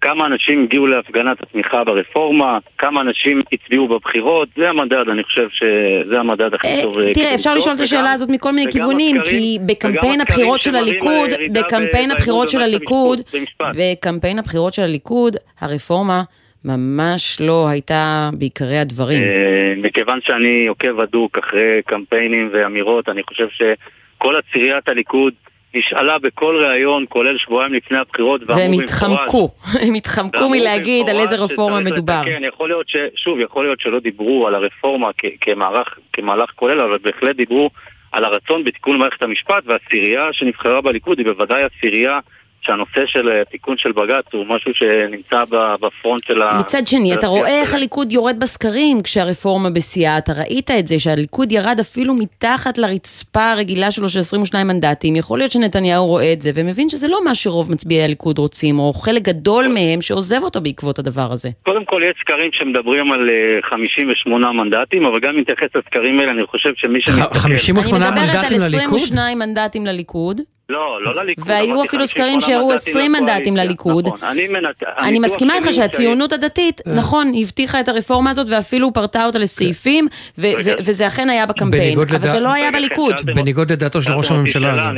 כמה 0.00 0.26
אנשים 0.26 0.62
הגיעו 0.62 0.86
להפגנת 0.86 1.42
התמיכה 1.42 1.84
ברפורמה, 1.84 2.58
כמה 2.78 3.00
אנשים 3.00 3.40
הצביעו 3.52 3.88
בבחירות, 3.88 4.48
זה 4.56 4.70
המדד, 4.70 5.08
אני 5.12 5.22
חושב 5.24 5.48
שזה 5.50 6.20
המדד 6.20 6.54
הכי 6.54 6.68
אה, 6.68 6.82
טוב. 6.82 6.98
אה, 6.98 7.14
תראה, 7.14 7.34
אפשר 7.34 7.54
לשאול 7.54 7.74
את 7.74 7.80
השאלה 7.80 8.12
הזאת 8.12 8.28
מכל 8.30 8.52
מיני 8.52 8.72
כיוונים, 8.72 9.16
כי 9.24 9.58
בקמפיין 9.66 10.20
הבחירות 10.20 10.60
של 10.60 10.76
הליכוד, 10.76 11.30
בקמפיין 11.52 12.10
הבחירות 12.10 12.48
של 12.48 12.60
הליכוד. 12.60 13.20
בקמפיין 13.60 14.38
הבחירות 14.38 14.74
של 14.74 14.82
הליכוד, 14.82 15.36
הרפורמה 15.60 16.22
ממש 16.66 17.40
לא 17.40 17.68
הייתה 17.68 18.30
בעיקרי 18.38 18.78
הדברים. 18.78 19.22
אה, 19.22 19.74
מכיוון 19.76 20.18
שאני 20.22 20.66
עוקב 20.66 21.00
הדוק 21.00 21.38
אחרי 21.38 21.82
קמפיינים 21.86 22.50
ואמירות, 22.52 23.08
אני 23.08 23.22
חושב 23.22 23.46
שכל 23.48 24.34
עציריית 24.36 24.88
הליכוד 24.88 25.34
נשאלה 25.74 26.18
בכל 26.18 26.64
ראיון, 26.64 27.04
כולל 27.08 27.38
שבועיים 27.38 27.74
לפני 27.74 27.98
הבחירות, 27.98 28.40
והם 28.46 28.72
התחמקו, 28.72 29.50
הם 29.86 29.94
התחמקו 29.94 30.48
מלהגיד 30.48 31.08
על 31.08 31.16
איזה 31.16 31.36
רפורמה 31.36 31.80
מדובר. 31.80 32.20
לתקן. 32.20 32.44
יכול 32.44 32.68
להיות 32.68 32.88
ש... 32.88 32.96
שוב, 33.16 33.38
יכול 33.40 33.64
להיות 33.64 33.80
שלא 33.80 34.00
דיברו 34.00 34.46
על 34.46 34.54
הרפורמה 34.54 35.10
כ- 35.18 35.36
כמערך, 35.40 35.98
כמהלך 36.12 36.50
כולל, 36.54 36.80
אבל 36.80 36.98
בהחלט 37.02 37.36
דיברו 37.36 37.70
על 38.12 38.24
הרצון 38.24 38.64
בתיקון 38.64 38.98
מערכת 38.98 39.22
המשפט, 39.22 39.62
והעשירייה 39.66 40.28
שנבחרה 40.32 40.80
בליכוד 40.80 41.18
היא 41.18 41.26
בוודאי 41.26 41.62
עשירייה 41.62 42.18
שהנושא 42.62 43.06
של 43.06 43.28
אה, 43.28 43.44
תיקון 43.44 43.76
של 43.78 43.92
בג"ץ 43.92 44.24
הוא 44.32 44.46
משהו 44.46 44.74
שנמצא 44.74 45.44
בפרונט 45.80 46.22
של 46.26 46.42
ה... 46.42 46.58
מצד 46.58 46.86
שני, 46.86 47.14
אתה 47.14 47.26
רואה 47.26 47.60
איך 47.60 47.74
הליכוד 47.74 48.12
יורד 48.12 48.40
בסקרים 48.40 49.02
כשהרפורמה 49.02 49.70
בשיאה, 49.70 50.18
אתה 50.18 50.32
ראית 50.32 50.70
את 50.70 50.86
זה, 50.86 50.98
שהליכוד 50.98 51.52
ירד 51.52 51.76
אפילו 51.80 52.14
מתחת 52.14 52.78
לרצפה 52.78 53.52
הרגילה 53.52 53.90
שלו 53.90 54.08
של 54.08 54.18
22 54.18 54.66
מנדטים, 54.66 55.16
יכול 55.16 55.38
להיות 55.38 55.52
שנתניהו 55.52 56.06
רואה 56.06 56.32
את 56.32 56.40
זה 56.40 56.50
ומבין 56.54 56.88
שזה 56.88 57.08
לא 57.08 57.24
מה 57.24 57.34
שרוב 57.34 57.72
מצביעי 57.72 58.04
הליכוד 58.04 58.38
רוצים, 58.38 58.78
או 58.78 58.92
חלק 58.92 59.22
גדול 59.22 59.66
מהם 59.68 60.02
שעוזב 60.02 60.42
אותו 60.42 60.60
בעקבות 60.60 60.98
הדבר 60.98 61.32
הזה. 61.32 61.48
קודם 61.62 61.84
כל 61.84 62.02
יש 62.04 62.14
סקרים 62.20 62.50
שמדברים 62.52 63.12
על 63.12 63.30
58 63.70 64.46
אה, 64.46 64.52
מנדטים, 64.52 65.06
אבל 65.06 65.20
גם 65.20 65.34
אם 65.34 65.40
נתייחס 65.40 65.68
לסקרים 65.74 66.20
האלה, 66.20 66.32
אני 66.32 66.46
חושב 66.46 66.70
שמי 66.76 67.00
שמסתכל... 67.00 67.38
58 67.38 68.10
מנדטים 68.10 68.22
לליכוד? 68.22 68.44
אני 68.44 68.56
מדברת 68.56 68.62
על 68.62 68.66
22 68.66 69.38
מנדטים 69.38 69.86
לליכוד. 69.86 70.40
לא, 70.68 71.02
לא 71.02 71.14
לליכוד. 71.14 71.44
והיו 71.48 71.84
אפילו 71.84 72.06
סקרים 72.06 72.40
שהראו 72.40 72.72
20 72.72 73.12
מנדטים 73.12 73.56
לליכוד. 73.56 74.06
נכון, 74.06 74.28
אני 74.28 74.48
מנת... 74.48 74.82
אני 74.98 75.18
מסכימה 75.18 75.54
איתך 75.54 75.72
שהציונות 75.72 76.32
הדתית, 76.32 76.80
אה. 76.86 76.94
נכון, 76.94 77.32
הבטיחה 77.42 77.80
את 77.80 77.88
הרפורמה 77.88 78.30
הזאת 78.30 78.46
ואפילו 78.50 78.92
פרטה 78.92 79.26
אותה 79.26 79.38
לסעיפים, 79.38 80.06
וזה 80.38 81.06
אכן 81.06 81.30
היה 81.30 81.46
בקמפיין, 81.46 81.98
אבל 81.98 82.18
זה 82.18 82.40
לא 82.40 82.52
היה 82.52 82.70
בליכוד. 82.70 83.14
בניגוד 83.24 83.72
לדעתו 83.72 84.02
של 84.02 84.12
ראש 84.12 84.30
הממשלה. 84.30 84.92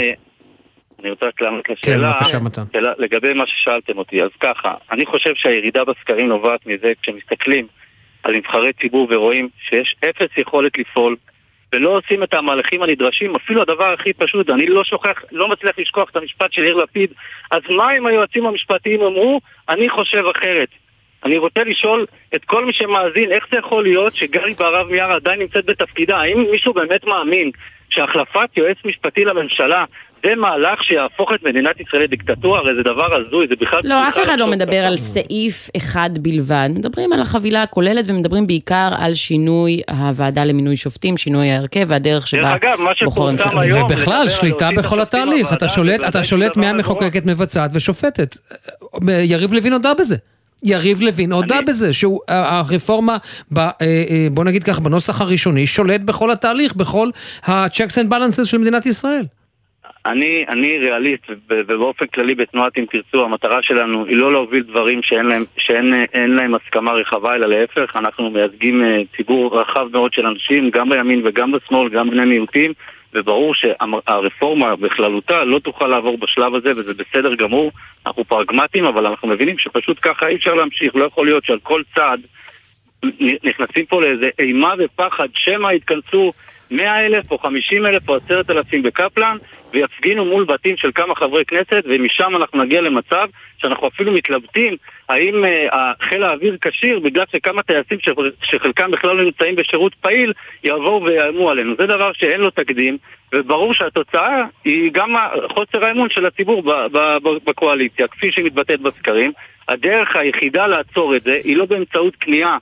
אני 1.01 1.11
רוצה 1.11 1.27
רק 1.27 1.43
לענות 1.43 1.65
כן, 1.65 1.73
לשאלה, 1.73 2.21
לגבי 2.99 3.35
מה 3.35 3.45
ששאלתם 3.47 3.99
אותי, 3.99 4.23
אז 4.23 4.31
ככה, 4.41 4.75
אני 4.93 5.07
חושב 5.07 5.31
שהירידה 5.35 5.85
בסקרים 5.85 6.29
נובעת 6.29 6.67
מזה 6.67 6.93
כשמסתכלים 7.03 7.67
על 8.23 8.37
נבחרי 8.37 8.73
ציבור 8.81 9.09
ורואים 9.11 9.49
שיש 9.69 9.97
אפס 10.05 10.39
יכולת 10.39 10.79
לפעול 10.79 11.17
ולא 11.73 11.89
עושים 11.99 12.23
את 12.23 12.35
המהלכים 12.35 12.83
הנדרשים, 12.83 13.37
אפילו 13.37 13.63
הדבר 13.63 13.93
הכי 13.93 14.13
פשוט, 14.13 14.51
אני 14.51 14.67
לא 14.67 14.85
שוכח, 14.85 15.23
לא 15.33 15.49
מצליח 15.49 15.79
לשכוח 15.79 16.11
את 16.11 16.17
המשפט 16.17 16.53
של 16.53 16.63
יאיר 16.63 16.77
לפיד, 16.77 17.11
אז 17.51 17.63
מה 17.71 17.97
אם 17.99 18.07
היועצים 18.07 18.47
המשפטיים 18.47 19.01
אמרו, 19.03 19.41
אני 19.69 19.89
חושב 19.89 20.25
אחרת. 20.37 20.69
אני 21.25 21.39
רוצה 21.39 21.65
לשאול 21.65 22.07
את 22.35 22.45
כל 22.45 22.65
מי 22.65 22.73
שמאזין, 22.73 23.33
איך 23.33 23.47
זה 23.53 23.59
יכול 23.59 23.83
להיות 23.83 24.13
שגלי 24.13 24.55
בהרב 24.55 24.91
מיארה 24.91 25.15
עדיין 25.15 25.41
נמצאת 25.41 25.65
בתפקידה? 25.65 26.19
האם 26.19 26.47
מישהו 26.51 26.73
באמת 26.73 27.05
מאמין 27.05 27.51
שהחלפת 27.91 28.49
יועץ 28.57 28.77
משפטי 28.85 29.25
לממשלה 29.25 29.85
זה 30.25 30.35
מהלך 30.35 30.85
שיהפוך 30.85 31.31
את 31.35 31.43
מדינת 31.43 31.81
ישראל 31.81 32.03
לדיקטטורה, 32.03 32.59
הרי 32.59 32.75
זה 32.77 32.83
דבר 32.83 33.15
הזוי, 33.15 33.47
זה 33.49 33.55
בכלל... 33.61 33.81
לא, 33.85 34.09
אף 34.09 34.19
אחד 34.23 34.39
לא 34.39 34.47
מדבר 34.47 34.77
על 34.77 34.97
סעיף 34.97 35.71
אחד 35.77 36.11
בלבד. 36.21 36.69
מדברים 36.75 37.13
על 37.13 37.21
החבילה 37.21 37.63
הכוללת 37.63 38.05
ומדברים 38.09 38.47
בעיקר 38.47 38.91
על 38.99 39.15
שינוי 39.15 39.81
הוועדה 39.91 40.45
למינוי 40.45 40.77
שופטים, 40.77 41.17
שינוי 41.17 41.51
ההרכב 41.51 41.85
והדרך 41.87 42.27
שבה 42.27 42.57
בוחרים 43.05 43.39
שופטים. 43.39 43.85
ובכלל, 43.85 44.29
שליטה 44.29 44.69
בכל 44.77 45.01
התהליך. 45.01 45.53
אתה 45.53 45.69
שולט, 45.69 46.01
אתה 46.09 46.25
שולט 46.25 46.57
מהמחוקקת, 46.57 47.27
מבצעת 47.27 47.71
ושופטת. 47.75 48.37
יריב 49.09 49.53
לוין 49.53 49.73
הודה 49.73 49.95
בזה. 49.95 50.17
יריב 50.63 51.01
לוין 51.01 51.33
הודה 51.33 51.59
בזה, 51.67 51.93
שהרפורמה, 51.93 53.17
אה, 53.59 53.71
אה, 53.81 54.27
בוא 54.31 54.45
נגיד 54.45 54.65
כך, 54.65 54.81
בנוסח 54.81 55.21
הראשוני, 55.21 55.67
שולט 55.67 56.01
בכל 56.01 56.31
התהליך, 56.31 56.75
בכל 56.75 57.11
ה-checks 57.45 57.95
and 57.95 58.13
balances 58.13 58.45
של 58.45 58.59
מדינת 58.59 58.87
ישראל. 58.87 59.25
אני, 60.07 60.45
אני 60.49 60.79
ריאליסט, 60.79 61.25
ובאופן 61.49 62.07
כללי 62.07 62.35
בתנועת 62.35 62.79
אם 62.79 62.85
תרצו, 62.91 63.25
המטרה 63.25 63.63
שלנו 63.63 64.05
היא 64.05 64.17
לא 64.17 64.33
להוביל 64.33 64.63
דברים 64.63 65.03
שאין 65.03 65.27
להם, 65.27 65.43
שאין 65.57 66.37
להם 66.37 66.55
הסכמה 66.55 66.93
רחבה, 66.93 67.35
אלא 67.35 67.47
להפך, 67.47 67.97
אנחנו 67.97 68.31
מייצגים 68.31 68.85
אה, 68.85 69.01
ציבור 69.17 69.61
רחב 69.61 69.89
מאוד 69.93 70.13
של 70.13 70.27
אנשים, 70.27 70.71
גם 70.71 70.89
בימין 70.89 71.23
וגם 71.25 71.53
בשמאל, 71.53 71.89
גם 71.89 72.11
בני 72.11 72.25
מיעוטים, 72.25 72.73
וברור 73.15 73.55
שהרפורמה 73.55 74.77
בכללותה 74.77 75.45
לא 75.45 75.59
תוכל 75.59 75.87
לעבור 75.87 76.19
בשלב 76.19 76.55
הזה, 76.55 76.71
וזה 76.71 76.95
בסדר 76.95 77.35
גמור, 77.35 77.73
אנחנו 78.07 78.25
פרגמטיים, 78.25 78.85
אבל 78.85 79.07
אנחנו 79.07 79.29
מבינים 79.29 79.59
שפשוט 79.59 79.99
ככה 80.03 80.29
אי 80.29 80.37
אפשר 80.37 80.55
להמשיך, 80.55 80.97
לא 80.97 81.05
יכול 81.05 81.27
להיות 81.27 81.45
שעל 81.45 81.59
כל 81.63 81.83
צעד 81.95 82.21
נכנסים 83.45 83.87
פה 83.87 84.03
לאיזה 84.03 84.29
אימה 84.39 84.75
ופחד, 84.79 85.29
שמא 85.35 85.73
יתכנסו 85.73 86.33
100 86.71 87.07
אלף 87.07 87.31
או 87.31 87.39
50 87.39 87.87
אלף 87.87 88.09
או 88.09 88.17
10 88.17 88.41
אלפים 88.51 88.83
בקפלן 88.83 89.37
ויפגינו 89.73 90.25
מול 90.25 90.45
בתים 90.45 90.77
של 90.77 90.91
כמה 90.95 91.15
חברי 91.15 91.45
כנסת 91.45 91.83
ומשם 91.85 92.37
אנחנו 92.37 92.63
נגיע 92.63 92.81
למצב 92.81 93.29
שאנחנו 93.59 93.89
אפילו 93.89 94.13
מתלבטים 94.13 94.77
האם 95.09 95.45
uh, 95.45 95.77
חיל 96.01 96.25
האוויר 96.25 96.57
כשיר 96.61 96.99
בגלל 96.99 97.25
שכמה 97.33 97.63
טייסים 97.63 97.99
שחלקם 98.43 98.91
בכלל 98.91 99.17
לא 99.17 99.25
נמצאים 99.25 99.57
בשירות 99.57 99.95
פעיל 99.95 100.33
יבואו 100.65 101.05
ויאיימו 101.05 101.51
עלינו. 101.51 101.75
זה 101.79 101.87
דבר 101.87 102.13
שאין 102.13 102.41
לו 102.41 102.51
תקדים 102.51 102.99
וברור 103.33 103.75
שהתוצאה 103.75 104.45
היא 104.65 104.91
גם 104.93 105.15
חוסר 105.49 105.85
האמון 105.85 106.11
של 106.11 106.27
הציבור 106.27 106.63
בקואליציה 107.45 108.09
כפי 108.09 108.33
שהיא 108.33 108.45
מתבטאת 108.45 108.81
בסקרים. 108.81 109.33
הדרך 109.69 110.17
היחידה 110.17 110.67
לעצור 110.67 111.17
את 111.17 111.23
זה 111.23 111.41
היא 111.45 111.57
לא 111.57 111.65
באמצעות 111.65 112.17
כניעה 112.17 112.59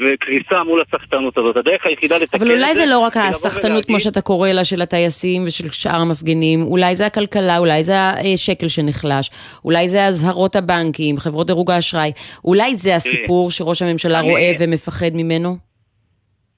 וקריסה 0.00 0.64
מול 0.64 0.82
הסחטנות 0.88 1.38
הזאת. 1.38 1.56
הדרך 1.56 1.86
היחידה 1.86 2.18
לתקן 2.18 2.36
את 2.36 2.40
זה... 2.40 2.46
אבל 2.46 2.54
אולי 2.54 2.74
זה 2.74 2.86
לא 2.86 2.98
רק 2.98 3.16
הסחטנות, 3.16 3.84
כמו 3.84 4.00
שאתה 4.00 4.20
קורא 4.20 4.48
לה, 4.48 4.64
של 4.64 4.82
הטייסים 4.82 5.44
ושל 5.46 5.68
שאר 5.68 6.00
המפגינים, 6.00 6.62
אולי 6.62 6.96
זה 6.96 7.06
הכלכלה, 7.06 7.58
אולי 7.58 7.82
זה 7.82 7.94
השקל 8.34 8.68
שנחלש, 8.68 9.30
אולי 9.64 9.88
זה 9.88 10.04
אזהרות 10.04 10.56
הבנקים, 10.56 11.16
חברות 11.16 11.46
דירוג 11.46 11.70
האשראי, 11.70 12.12
אולי 12.44 12.76
זה 12.76 12.94
הסיפור 12.94 13.50
שראש 13.50 13.82
הממשלה 13.82 14.20
רואה 14.20 14.52
ומפחד 14.58 15.10
ממנו? 15.14 15.56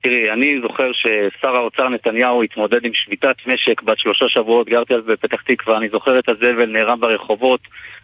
תראי, 0.02 0.30
אני 0.32 0.60
זוכר 0.62 0.92
ששר 0.92 1.56
האוצר 1.56 1.88
נתניהו 1.88 2.42
התמודד 2.42 2.84
עם 2.84 2.90
שביתת 2.94 3.36
משק 3.46 3.82
בת 3.82 3.98
שלושה 3.98 4.28
שבועות, 4.28 4.68
גרתי 4.68 4.94
אז 4.94 5.04
בפתח 5.06 5.42
תקווה, 5.42 5.76
אני 5.76 5.88
זוכר 5.88 6.18
את 6.18 6.28
הזבל 6.28 6.66
נערם 6.66 7.00
ברחובות, 7.00 7.60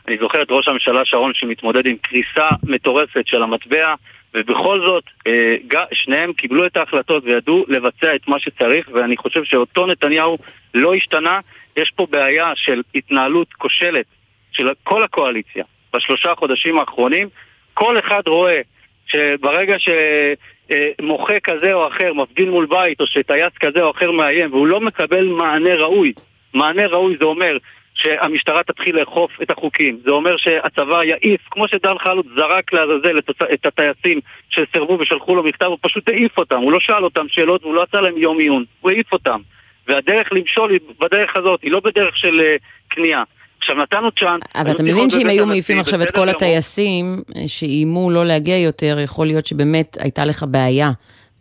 אני 0.08 0.18
זוכר 0.20 0.42
את 0.42 0.46
ראש 0.50 0.68
הממשלה 0.68 1.04
שרון 1.04 1.34
שמתמודד 1.34 1.86
עם 1.86 1.96
קריסה 1.96 2.48
מטורפת 2.62 3.26
של 3.26 3.42
המטבע, 3.42 3.94
ובכל 4.34 4.86
זאת, 4.86 5.04
אה, 5.26 5.84
שניהם 5.92 6.32
קיבלו 6.32 6.66
את 6.66 6.76
ההחלטות 6.76 7.24
וידעו 7.24 7.64
לבצע 7.68 8.14
את 8.14 8.28
מה 8.28 8.38
שצריך, 8.38 8.88
ואני 8.92 9.16
חושב 9.16 9.44
שאותו 9.44 9.86
נתניהו 9.86 10.38
לא 10.74 10.94
השתנה. 10.94 11.40
יש 11.76 11.92
פה 11.96 12.06
בעיה 12.10 12.52
של 12.56 12.82
התנהלות 12.94 13.52
כושלת 13.52 14.06
של 14.52 14.68
כל 14.84 15.04
הקואליציה 15.04 15.64
בשלושה 15.94 16.34
חודשים 16.34 16.78
האחרונים. 16.78 17.28
כל 17.74 17.98
אחד 17.98 18.22
רואה 18.26 18.60
שברגע 19.06 19.76
שמוחה 19.78 21.40
כזה 21.40 21.72
או 21.72 21.88
אחר 21.88 22.12
מפגין 22.12 22.50
מול 22.50 22.66
בית, 22.66 23.00
או 23.00 23.06
שטייס 23.06 23.52
כזה 23.60 23.82
או 23.82 23.90
אחר 23.90 24.10
מאיים, 24.10 24.52
והוא 24.52 24.66
לא 24.66 24.80
מקבל 24.80 25.24
מענה 25.24 25.74
ראוי, 25.74 26.12
מענה 26.54 26.86
ראוי 26.86 27.16
זה 27.18 27.24
אומר 27.24 27.58
שהמשטרה 27.94 28.62
תתחיל 28.62 28.96
לאכוף 28.96 29.30
את 29.42 29.50
החוקים. 29.50 30.00
זה 30.04 30.10
אומר 30.10 30.36
שהצבא 30.36 31.04
יעיף, 31.04 31.40
כמו 31.50 31.68
שדן 31.68 31.98
חלוץ 31.98 32.26
זרק 32.36 32.72
לעזאזל 32.72 33.18
את 33.52 33.66
הטייסים 33.66 34.20
שסירבו 34.50 34.98
ושלחו 35.00 35.34
לו 35.34 35.42
מכתב, 35.42 35.66
הוא 35.66 35.78
פשוט 35.80 36.08
העיף 36.08 36.38
אותם, 36.38 36.56
הוא 36.56 36.72
לא 36.72 36.80
שאל 36.80 37.04
אותם 37.04 37.26
שאלות 37.28 37.62
והוא 37.62 37.74
לא 37.74 37.82
עשה 37.82 38.00
להם 38.00 38.16
יום 38.16 38.38
עיון, 38.38 38.64
הוא 38.80 38.90
העיף 38.90 39.12
אותם. 39.12 39.40
והדרך 39.88 40.28
למשול 40.32 40.70
היא 40.70 40.80
בדרך 41.00 41.36
הזאת, 41.36 41.62
היא 41.62 41.72
לא 41.72 41.80
בדרך 41.80 42.16
של 42.16 42.40
uh, 42.40 42.62
כניעה. 42.90 43.22
עכשיו 43.58 43.76
נתנו 43.76 44.10
צ'אנס... 44.12 44.40
אבל 44.54 44.70
אתה 44.70 44.82
מבין 44.82 45.10
שאם 45.10 45.26
היו 45.26 45.46
מעיפים 45.46 45.78
עכשיו 45.78 46.02
את 46.02 46.10
כל 46.10 46.28
הטייסים 46.28 47.22
אה, 47.36 47.48
שאיימו 47.48 48.10
לא 48.10 48.24
להגיע 48.24 48.58
יותר, 48.58 48.96
יכול 49.04 49.26
להיות 49.26 49.46
שבאמת 49.46 49.96
הייתה 50.00 50.24
לך 50.24 50.44
בעיה. 50.48 50.90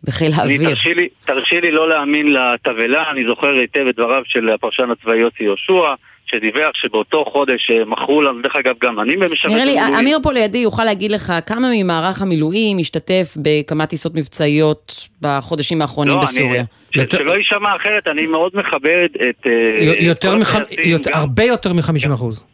בחיל 0.04 0.32
האוויר. 0.36 0.68
תרשי 0.68 0.94
לי, 0.94 1.08
תרשי 1.24 1.60
לי 1.60 1.70
לא 1.70 1.88
להאמין 1.88 2.32
לתבהלה, 2.32 3.10
אני 3.10 3.24
זוכר 3.24 3.48
היטב 3.48 3.86
את 3.86 3.96
דבריו 3.96 4.22
של 4.24 4.48
הפרשן 4.48 4.90
הצבאי 4.90 5.18
יוסי 5.18 5.44
יהושע, 5.44 5.94
שדיווח 6.30 6.70
שבאותו 6.74 7.24
חודש 7.24 7.70
אה, 7.70 7.84
מכרו 7.84 8.22
לנו, 8.22 8.42
דרך 8.42 8.56
אגב 8.56 8.74
גם 8.82 9.00
אני 9.00 9.16
במשרת 9.16 9.52
נראה 9.52 9.64
לי, 9.64 9.98
אמיר 9.98 10.18
פה 10.22 10.32
לידי 10.32 10.58
יוכל 10.58 10.84
להגיד 10.84 11.10
לך 11.10 11.32
כמה 11.46 11.68
ממערך 11.74 12.22
המילואים 12.22 12.78
השתתף 12.78 13.36
בכמה 13.42 13.86
טיסות 13.86 14.14
מבצעיות 14.14 15.08
בחודשים 15.20 15.82
האחרונים 15.82 16.14
לא, 16.14 16.20
בסוריה. 16.20 16.64
אני, 16.96 17.04
שלא 17.10 17.32
יישמע 17.32 17.76
אחרת, 17.76 18.08
אני 18.08 18.26
מאוד 18.26 18.52
מכבד 18.54 19.08
את... 19.14 19.46
אה, 19.46 19.92
יותר 20.00 20.36
מח... 20.36 20.56
יותר, 20.84 21.10
הרבה 21.14 21.44
יותר 21.44 21.72
מ-50 21.72 22.14
אחוז. 22.14 22.44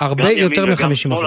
הרבה 0.00 0.32
יותר 0.32 0.66
מ-50 0.66 1.14
אחוז. 1.14 1.24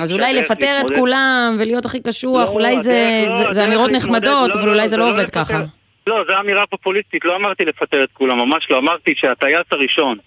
אז 0.00 0.12
אולי 0.12 0.34
לפטר 0.34 0.78
את 0.80 0.90
כולם 0.94 1.56
ולהיות 1.58 1.84
הכי 1.84 2.02
קשוח, 2.02 2.48
לא, 2.48 2.54
אולי 2.54 2.82
זה, 2.82 3.24
לא, 3.28 3.52
זה 3.52 3.64
אמירות 3.64 3.90
נחמדות, 3.90 4.56
אבל 4.56 4.68
אולי 4.68 4.88
זה 4.88 4.96
לא 4.96 5.10
עובד 5.10 5.30
ככה. 5.30 5.62
לא, 6.06 6.24
זו 6.28 6.40
אמירה 6.40 6.66
פופוליסטית, 6.66 7.24
לא 7.24 7.36
אמרתי 7.36 7.64
לפטר 7.64 8.04
את 8.04 8.08
כולם, 8.12 8.38
ממש 8.38 8.66
לא. 8.70 8.78
אמרתי 8.78 9.14
שהטייס 9.16 9.66
הראשון 9.70 10.18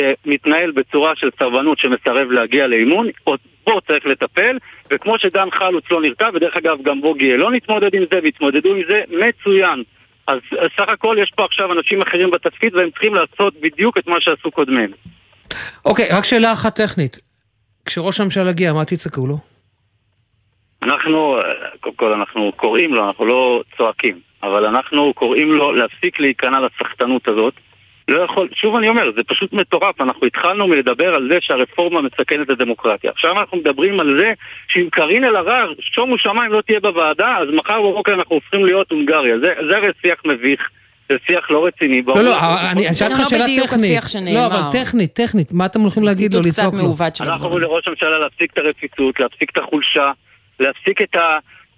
שמתנהל 0.00 0.70
בצורה 0.70 1.16
של 1.16 1.30
סרבנות 1.38 1.78
שמסרב 1.78 2.30
להגיע 2.30 2.66
לאימון, 2.66 3.08
בו 3.66 3.80
צריך 3.80 4.06
לטפל, 4.06 4.58
וכמו 4.90 5.18
שדן 5.18 5.48
חלוץ 5.50 5.84
לא 5.90 6.02
נרתע, 6.02 6.28
ודרך 6.34 6.56
אגב 6.56 6.82
גם 6.82 7.00
בוגי 7.00 7.36
לא 7.36 7.50
נתמודד 7.50 7.94
עם 7.94 8.02
זה, 8.12 8.20
והתמודדו 8.22 8.74
עם 8.74 8.82
זה 8.88 9.00
מצוין. 9.08 9.82
אז 10.26 10.38
סך 10.76 10.88
הכל 10.88 11.16
יש 11.22 11.30
פה 11.36 11.44
עכשיו 11.44 11.72
אנשים 11.72 12.02
אחרים 12.02 12.30
בתפקיד 12.30 12.74
והם 12.74 12.90
צריכים 12.90 13.14
לעשות 13.14 13.54
בדיוק 13.60 13.98
את 13.98 14.06
מה 14.06 14.20
שעשו 14.20 14.50
קודמיהם. 14.50 14.90
אוקיי, 15.84 16.08
רק 16.12 16.24
שאלה 16.24 16.52
אחת 16.52 16.76
טכנית. 16.76 17.20
כשראש 17.86 18.20
הממשלה 18.20 18.50
הגיע, 18.50 18.72
מה 18.72 18.84
תצעקו 18.84 19.26
לו? 19.26 19.38
אנחנו, 20.82 21.36
קודם 21.80 21.96
כל 21.96 22.12
אנחנו 22.12 22.52
קוראים 22.56 22.94
לו, 22.94 23.06
אנחנו 23.06 23.26
לא 23.26 23.62
צועקים, 23.76 24.20
אבל 24.42 24.66
אנחנו 24.66 25.14
קוראים 25.14 25.52
לו 25.52 25.72
להפסיק 25.72 26.20
להיכנע 26.20 26.60
לסחטנות 26.60 27.28
הזאת. 27.28 27.54
לא 28.08 28.22
יכול, 28.22 28.48
שוב 28.54 28.76
אני 28.76 28.88
אומר, 28.88 29.10
זה 29.16 29.22
פשוט 29.24 29.52
מטורף, 29.52 30.00
אנחנו 30.00 30.26
התחלנו 30.26 30.66
מלדבר 30.66 31.14
על 31.14 31.28
זה 31.32 31.38
שהרפורמה 31.40 32.00
מסכנת 32.02 32.40
את 32.40 32.50
הדמוקרטיה. 32.50 33.10
עכשיו 33.10 33.40
אנחנו 33.40 33.58
מדברים 33.58 34.00
על 34.00 34.18
זה 34.20 34.32
שאם 34.68 34.88
קארין 34.92 35.24
אלהרר, 35.24 35.72
שומו 35.80 36.18
שמיים, 36.18 36.52
לא 36.52 36.60
תהיה 36.60 36.80
בוועדה, 36.80 37.36
אז 37.38 37.48
מחר 37.54 37.82
בבוקר 37.82 38.14
אנחנו 38.14 38.34
הופכים 38.34 38.64
להיות 38.64 38.90
הונגריה. 38.90 39.38
זה, 39.38 39.54
זה 39.70 39.76
הרי 39.76 39.88
שיח 40.02 40.22
מביך. 40.24 40.68
זה 41.08 41.16
שיח 41.26 41.50
לא 41.50 41.66
רציני. 41.66 42.02
לא, 42.06 42.22
לא, 42.22 42.36
אני 42.70 42.94
שאלתי 42.94 43.14
אותך 43.14 43.28
שאלה 43.30 43.44
טכנית. 43.66 44.34
לא, 44.34 44.46
אבל 44.46 44.60
טכנית, 44.72 45.12
טכנית, 45.12 45.52
מה 45.52 45.66
אתם 45.66 45.80
הולכים 45.80 46.02
להגיד 46.02 46.34
לו, 46.34 46.40
לצעוק 46.46 46.74
לו? 46.74 46.94
אנחנו 47.20 47.46
אומרים 47.46 47.62
לראש 47.62 47.88
הממשלה 47.88 48.18
להפסיק 48.18 48.52
את 48.52 48.58
הרפיסות, 48.58 49.20
להפסיק 49.20 49.50
את 49.50 49.58
החולשה, 49.58 50.10
להפסיק 50.60 51.02
את 51.02 51.16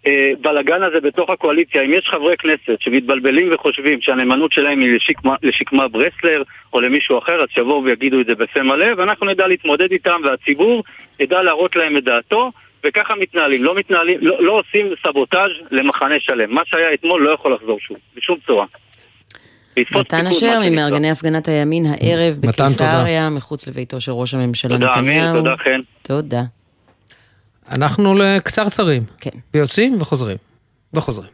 הבלגן 0.07 0.83
הזה 0.83 1.01
בתוך 1.01 1.31
הקואליציה. 1.31 1.83
אם 1.83 1.93
יש 1.93 2.09
חברי 2.09 2.37
כנסת 2.37 2.81
שמתבלבלים 2.81 3.55
וחושבים 3.55 4.01
שהנאמנות 4.01 4.53
שלהם 4.53 4.81
היא 4.81 4.97
לשקמה, 4.97 5.35
לשקמה 5.43 5.89
ברסלר 5.89 6.43
או 6.73 6.81
למישהו 6.81 7.19
אחר, 7.19 7.43
אז 7.43 7.49
שיבואו 7.51 7.85
ויגידו 7.85 8.21
את 8.21 8.27
זה 8.27 8.35
בפה 8.35 8.63
מלא, 8.63 8.87
ואנחנו 8.97 9.27
נדע 9.27 9.47
להתמודד 9.47 9.93
איתם, 9.93 10.21
והציבור 10.25 10.85
ידע 11.21 11.43
להראות 11.43 11.77
להם 11.77 11.97
את 11.97 12.05
דעתו. 12.05 12.51
וככה 12.87 13.15
מתנהלים, 13.15 13.65
לא 13.65 13.75
מתנהלים, 13.75 14.19
לא, 14.23 14.43
לא 14.43 14.53
עושים 14.53 14.87
סבוטאז' 15.07 15.51
למחנה 15.71 16.15
שלם. 16.19 16.55
מה 16.55 16.63
שהיה 16.65 16.95
אתמול 16.95 17.23
לא 17.23 17.31
יכול 17.31 17.55
לחזור 17.55 17.79
שוב, 17.81 17.97
בשום 18.17 18.39
צורה. 18.47 18.67
מתן 19.79 20.27
אשר 20.27 20.59
ממארגני 20.63 21.11
הפגנת 21.11 21.49
הימין 21.49 21.85
הערב 21.87 22.39
בקיסריה, 22.41 23.31
מחוץ 23.31 23.69
לביתו 23.69 24.01
של 24.01 24.13
ראש 24.13 24.35
הממשלה 24.35 24.77
נתניהו. 24.79 24.95
תודה, 24.95 25.01
אמיר, 25.01 25.33
תודה 25.33 25.57
חן. 25.57 25.81
תודה. 26.03 26.43
אנחנו 27.71 28.15
לקצרצרים. 28.15 29.05
כן. 29.21 29.31
ויוצאים 29.55 29.97
וחוזרים. 30.01 30.37
וחוזרים. 30.95 31.31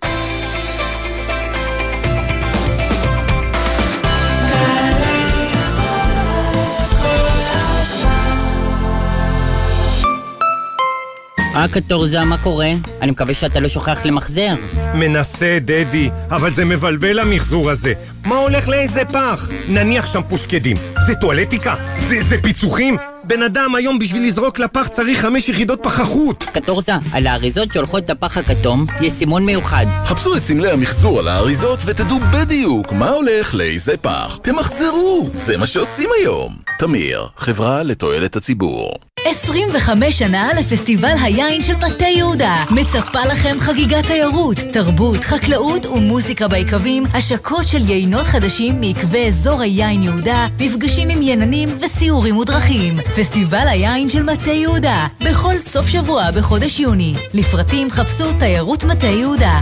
אה, 11.54 11.68
קטורזה, 11.68 12.24
מה 12.24 12.38
קורה? 12.38 12.70
אני 13.00 13.10
מקווה 13.10 13.34
שאתה 13.34 13.60
לא 13.60 13.68
שוכח 13.68 14.00
למחזר. 14.04 14.54
מנסה, 14.94 15.58
דדי, 15.60 16.10
אבל 16.30 16.50
זה 16.50 16.64
מבלבל 16.64 17.18
המחזור 17.18 17.70
הזה. 17.70 17.92
מה 18.24 18.36
הולך 18.36 18.68
לאיזה 18.68 19.04
פח? 19.04 19.48
נניח 19.68 20.06
שם 20.06 20.20
פושקדים. 20.28 20.76
זה 21.06 21.14
טואלטיקה? 21.14 21.74
זה, 21.96 22.22
זה 22.22 22.42
פיצוחים? 22.42 22.96
בן 23.24 23.42
אדם 23.42 23.74
היום 23.74 23.98
בשביל 23.98 24.26
לזרוק 24.26 24.58
לפח 24.58 24.88
צריך 24.88 25.20
חמש 25.20 25.48
יחידות 25.48 25.80
פחחות. 25.82 26.44
קטורזה, 26.44 26.92
על 27.12 27.26
האריזות 27.26 27.72
שהולכות 27.72 28.10
לפח 28.10 28.36
הכתום, 28.36 28.86
יש 29.00 29.12
סימון 29.12 29.46
מיוחד. 29.46 29.86
חפשו 30.04 30.36
את 30.36 30.42
סמלי 30.42 30.70
המחזור 30.70 31.18
על 31.18 31.28
האריזות 31.28 31.78
ותדעו 31.86 32.18
בדיוק 32.20 32.92
מה 32.92 33.08
הולך 33.08 33.54
לאיזה 33.54 33.96
פח. 33.96 34.38
תמחזרו, 34.42 35.30
זה 35.32 35.56
מה 35.56 35.66
שעושים 35.66 36.08
היום. 36.20 36.56
תמיר, 36.78 37.28
חברה 37.36 37.82
לתועלת 37.82 38.36
הציבור. 38.36 38.92
25 39.26 40.18
שנה 40.18 40.50
לפסטיבל 40.58 41.14
היין 41.22 41.62
של 41.62 41.76
מטה 41.76 42.06
יהודה. 42.06 42.64
מצפה 42.70 43.24
לכם 43.24 43.56
חגיגת 43.60 44.06
תיירות, 44.06 44.56
תרבות, 44.72 45.24
חקלאות 45.24 45.86
ומוזיקה 45.86 46.48
ביקבים, 46.48 47.04
השקות 47.14 47.66
של 47.66 47.90
יינות 47.90 48.26
חדשים 48.26 48.80
מעקבי 48.80 49.26
אזור 49.26 49.60
היין 49.60 50.02
יהודה, 50.02 50.46
מפגשים 50.60 51.08
עם 51.08 51.22
יננים 51.22 51.68
וסיורים 51.80 52.36
ודרכים. 52.36 52.96
פסטיבל 53.00 53.68
היין 53.68 54.08
של 54.08 54.22
מטה 54.22 54.50
יהודה, 54.50 55.06
בכל 55.20 55.58
סוף 55.58 55.86
שבוע 55.86 56.30
בחודש 56.30 56.80
יוני. 56.80 57.14
לפרטים 57.34 57.90
חפשו 57.90 58.24
תיירות 58.38 58.84
מטה 58.84 59.06
יהודה. 59.06 59.60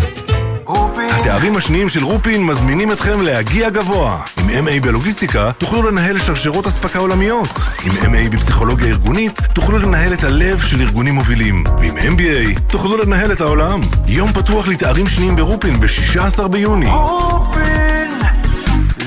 התארים 0.69 1.57
השניים 1.57 1.89
של 1.89 2.05
רופין 2.05 2.45
מזמינים 2.45 2.93
אתכם 2.93 3.21
להגיע 3.23 3.71
גבוה. 3.71 4.23
עם 4.39 4.66
MA 4.66 4.83
בלוגיסטיקה 4.83 5.53
תוכלו 5.53 5.83
לנהל 5.91 6.19
שרשרות 6.19 6.66
אספקה 6.66 6.99
עולמיות. 6.99 7.49
עם 7.85 7.93
MA 7.93 8.33
בפסיכולוגיה 8.33 8.87
ארגונית 8.87 9.41
תוכלו 9.53 9.79
לנהל 9.79 10.12
את 10.12 10.25
הלב 10.25 10.61
של 10.61 10.81
ארגונים 10.81 11.14
מובילים. 11.14 11.64
ועם 11.79 11.97
MBA 11.97 12.61
תוכלו 12.66 12.97
לנהל 12.97 13.33
את 13.33 13.41
העולם. 13.41 13.81
יום 14.09 14.33
פתוח 14.33 14.69
לתארים 14.69 15.07
שניים 15.07 15.37
ברופין 15.37 15.81
ב-16 15.81 16.49
ביוני. 16.49 16.87
רופין, 16.87 18.11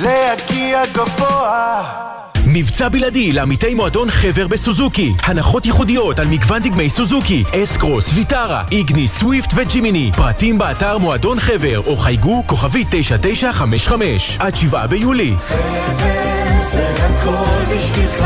להגיע 0.01 0.85
גבוה 0.93 2.20
מבצע 2.53 2.89
בלעדי 2.89 3.31
לעמיתי 3.31 3.73
מועדון 3.73 4.09
חבר 4.09 4.47
בסוזוקי. 4.47 5.13
הנחות 5.23 5.65
ייחודיות 5.65 6.19
על 6.19 6.27
מגוון 6.27 6.61
דגמי 6.61 6.89
סוזוקי, 6.89 7.43
אסקרוס, 7.63 8.13
ויטרה, 8.15 8.63
איגני, 8.71 9.07
סוויפט 9.07 9.53
וג'ימיני. 9.55 10.11
פרטים 10.15 10.57
באתר 10.57 10.97
מועדון 10.97 11.39
חבר 11.39 11.79
או 11.87 11.97
חייגו 11.97 12.43
כוכבי 12.47 12.83
9955 12.89 14.37
עד 14.39 14.55
7 14.55 14.87
ביולי. 14.87 15.33
חבר 15.37 16.61
זה 16.61 16.95
הכל 16.95 17.75
בשבילך 17.75 18.25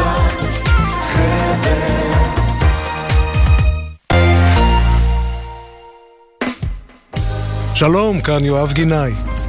חבר 1.14 1.86
שלום, 7.76 8.22
כאן 8.22 8.46
יואב 8.46 8.72
גינאי. 8.72 9.35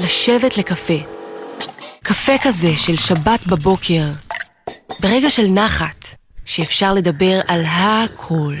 לשבת 0.00 0.58
לקפה? 0.58 0.94
קפה 2.02 2.32
כזה 2.42 2.76
של 2.76 2.96
שבת 2.96 3.46
בבוקר, 3.46 4.04
ברגע 5.00 5.30
של 5.30 5.46
נחת, 5.46 6.06
שאפשר 6.44 6.94
לדבר 6.94 7.40
על 7.46 7.62
הכל. 7.66 8.54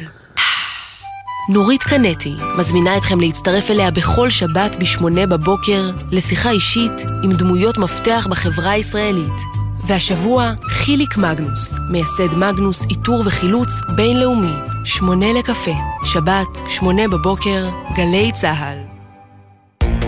נורית 1.48 1.82
קנטי 1.82 2.34
מזמינה 2.58 2.96
אתכם 2.96 3.20
להצטרף 3.20 3.70
אליה 3.70 3.90
בכל 3.90 4.30
שבת 4.30 4.76
בשמונה 4.76 5.26
בבוקר 5.26 5.90
לשיחה 6.10 6.50
אישית 6.50 6.92
עם 7.24 7.32
דמויות 7.32 7.78
מפתח 7.78 8.26
בחברה 8.30 8.70
הישראלית. 8.70 9.40
והשבוע 9.86 10.52
חיליק 10.62 11.16
מגנוס, 11.16 11.74
מייסד 11.90 12.34
מגנוס 12.36 12.86
איתור 12.90 13.22
וחילוץ 13.26 13.70
בינלאומי. 13.96 14.56
שמונה 14.84 15.32
לקפה, 15.32 15.74
שבת, 16.04 16.58
שמונה 16.68 17.08
בבוקר, 17.08 17.64
גלי 17.96 18.32
צה"ל. 18.34 18.89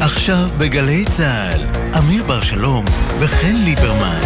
עכשיו 0.05 0.49
בגלי 0.59 1.05
צה"ל, 1.17 1.61
אמיר 1.99 2.23
בר 2.25 2.43
שלום 2.43 2.85
וחן 3.21 3.55
ליברמן. 3.65 4.21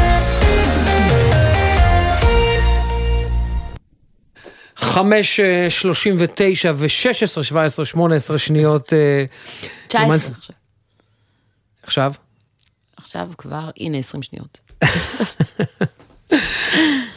חמש 4.76 5.40
שלושים 5.68 6.14
ותשע 6.18 6.72
ושש 6.76 7.22
עשרה, 7.22 7.44
שבע 7.44 7.64
עשרה, 7.64 7.84
שמונה 7.84 8.14
עשרה 8.14 8.38
שניות. 8.38 8.92
תשע 9.88 10.02
עשרה 10.02 10.36
עכשיו. 10.36 10.54
עכשיו? 11.82 12.12
עכשיו 12.96 13.28
כבר, 13.38 13.70
הנה 13.80 13.98
עשרים 13.98 14.22
שניות. 14.22 14.60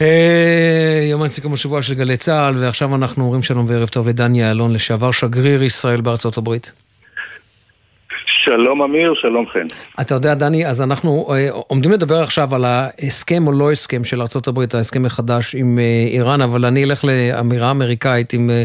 יומן 1.10 1.28
סיכום 1.28 1.52
השבוע 1.52 1.82
של 1.82 1.94
גלי 1.94 2.16
צה"ל, 2.16 2.56
ועכשיו 2.56 2.94
אנחנו 2.94 3.24
אומרים 3.24 3.42
שלום 3.42 3.66
וערב 3.68 3.88
טוב 3.88 4.08
לדן 4.08 4.34
יעלון, 4.34 4.72
לשעבר 4.72 5.10
שגריר 5.10 5.62
ישראל 5.62 6.00
בארצות 6.00 6.36
הברית. 6.36 6.72
שלום 8.30 8.82
אמיר, 8.82 9.14
שלום 9.14 9.46
חן. 9.46 9.66
אתה 10.00 10.14
יודע, 10.14 10.34
דני, 10.34 10.66
אז 10.66 10.82
אנחנו 10.82 11.34
אה, 11.34 11.48
עומדים 11.50 11.90
לדבר 11.92 12.22
עכשיו 12.22 12.54
על 12.54 12.64
ההסכם 12.64 13.46
או 13.46 13.52
לא 13.52 13.72
הסכם 13.72 14.04
של 14.04 14.20
ארה"ב, 14.20 14.60
ההסכם 14.74 15.04
החדש 15.04 15.54
עם 15.54 15.78
אה, 15.78 15.84
איראן, 16.12 16.40
אבל 16.40 16.64
אני 16.64 16.84
אלך 16.84 17.04
לאמירה 17.04 17.70
אמריקאית, 17.70 18.34
אם 18.34 18.50
אה, 18.50 18.64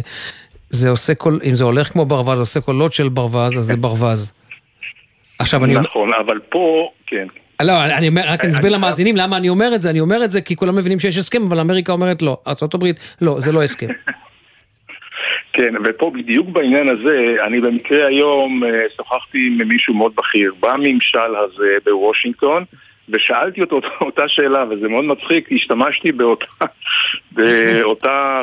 זה 0.70 0.90
עושה 0.90 1.16
קול, 1.16 1.40
אם 1.50 1.54
זה 1.54 1.64
הולך 1.64 1.88
כמו 1.88 2.06
ברווז, 2.06 2.40
עושה 2.40 2.62
קולות 2.62 2.94
של 2.94 3.10
ברווז, 3.10 3.58
אז 3.58 3.66
זה 3.66 3.78
ברווז. 3.78 4.34
עכשיו 5.40 5.66
אני... 5.66 5.74
נכון, 5.74 6.10
אבל 6.26 6.40
פה, 6.50 6.90
כן. 7.08 7.28
לא, 7.62 7.84
אני 7.84 8.08
אומר, 8.08 8.22
רק 8.26 8.44
אני 8.44 8.52
אסביר 8.52 8.72
למאזינים 8.72 9.18
למה 9.18 9.38
אני 9.38 9.50
אומר 9.50 9.76
את 9.76 9.82
זה, 9.82 9.90
אני 9.90 10.00
אומר 10.00 10.24
את 10.24 10.32
זה 10.32 10.42
כי 10.42 10.56
כולם 10.56 10.76
מבינים 10.76 11.00
שיש 11.00 11.18
הסכם, 11.18 11.44
אבל 11.48 11.60
אמריקה 11.60 11.94
אומרת 11.94 12.22
לא, 12.22 12.38
ארה"ב, 12.48 12.92
לא, 13.22 13.40
זה 13.40 13.52
לא 13.52 13.64
הסכם. 13.64 13.88
כן, 15.56 15.74
ופה 15.86 16.12
בדיוק 16.16 16.50
בעניין 16.50 16.90
הזה, 16.90 17.36
אני 17.44 17.62
במקרה 17.62 18.08
היום 18.08 18.64
שוחחתי 18.98 19.48
עם 19.48 19.68
מישהו 19.68 19.94
מאוד 19.94 20.16
בכיר 20.16 20.54
בממשל 20.60 21.36
הזה 21.36 21.78
בוושינגטון, 21.86 22.64
ושאלתי 23.10 23.62
אותו 23.62 23.80
אותה 24.02 24.28
שאלה, 24.28 24.66
וזה 24.70 24.88
מאוד 24.88 25.06
מצחיק, 25.06 25.52
השתמשתי 25.52 26.12
באותה... 26.12 26.46
באותה... 27.36 28.42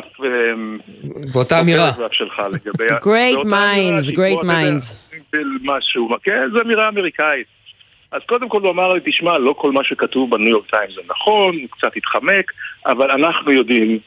באותה 1.33 1.59
אמירה. 1.59 1.91
שלך 2.11 2.41
לגבי... 2.51 2.89
Great 2.89 3.45
minds, 3.45 4.11
great 4.11 4.43
minds. 4.43 5.15
משהו, 5.63 6.09
כן, 6.23 6.41
זו 6.53 6.61
אמירה 6.61 6.89
אמריקאית. 6.89 7.47
אז 8.11 8.21
קודם 8.25 8.49
כל 8.49 8.61
הוא 8.61 8.71
אמר 8.71 8.93
לי, 8.93 8.99
תשמע, 9.05 9.37
לא 9.37 9.53
כל 9.57 9.71
מה 9.71 9.83
שכתוב 9.83 10.31
בניו 10.31 10.49
יורק 10.49 10.69
טיימס 10.69 10.95
זה 10.95 11.01
נכון, 11.09 11.55
הוא 11.55 11.69
קצת 11.69 11.91
התחמק, 11.95 12.51
אבל 12.85 13.11
אנחנו 13.11 13.51
יודעים, 13.51 13.91
אה, 13.91 13.97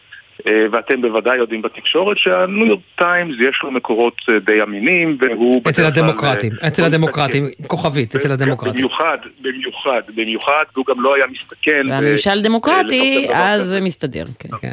ואתם 0.45 1.03
בוודאי 1.03 1.37
יודעים 1.37 1.63
בתקשורת, 1.63 2.19
שהניו 2.19 2.67
יורק 2.67 2.81
טיימס 2.97 3.37
יש 3.41 3.61
לו 3.63 3.71
מקורות 3.71 4.15
אה, 4.29 4.39
די 4.39 4.63
אמינים, 4.63 5.19
והוא... 5.21 5.63
אצל 5.69 5.85
הדמוקרטים, 5.85 6.53
אה, 6.63 6.69
אצל 6.69 6.85
הדמוקרטים. 6.85 7.49
כוכבית, 7.67 8.15
אצל 8.15 8.33
הדמוקרטים. 8.33 8.75
במיוחד, 8.75 9.19
במיוחד, 9.41 10.01
במיוחד, 10.15 10.65
והוא 10.75 10.87
גם 10.89 11.01
לא 11.01 11.15
היה 11.15 11.25
מסתכן. 11.27 11.87
והממשל 11.91 12.43
דמוקרטי, 12.43 13.27
אז. 13.35 13.67
זה 13.67 13.81
מסתדר, 13.81 14.25
כן. 14.61 14.73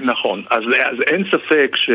נכון, 0.00 0.42
אז, 0.50 0.62
אז 0.64 0.96
אין 1.06 1.24
ספק 1.24 1.76
ש... 1.76 1.90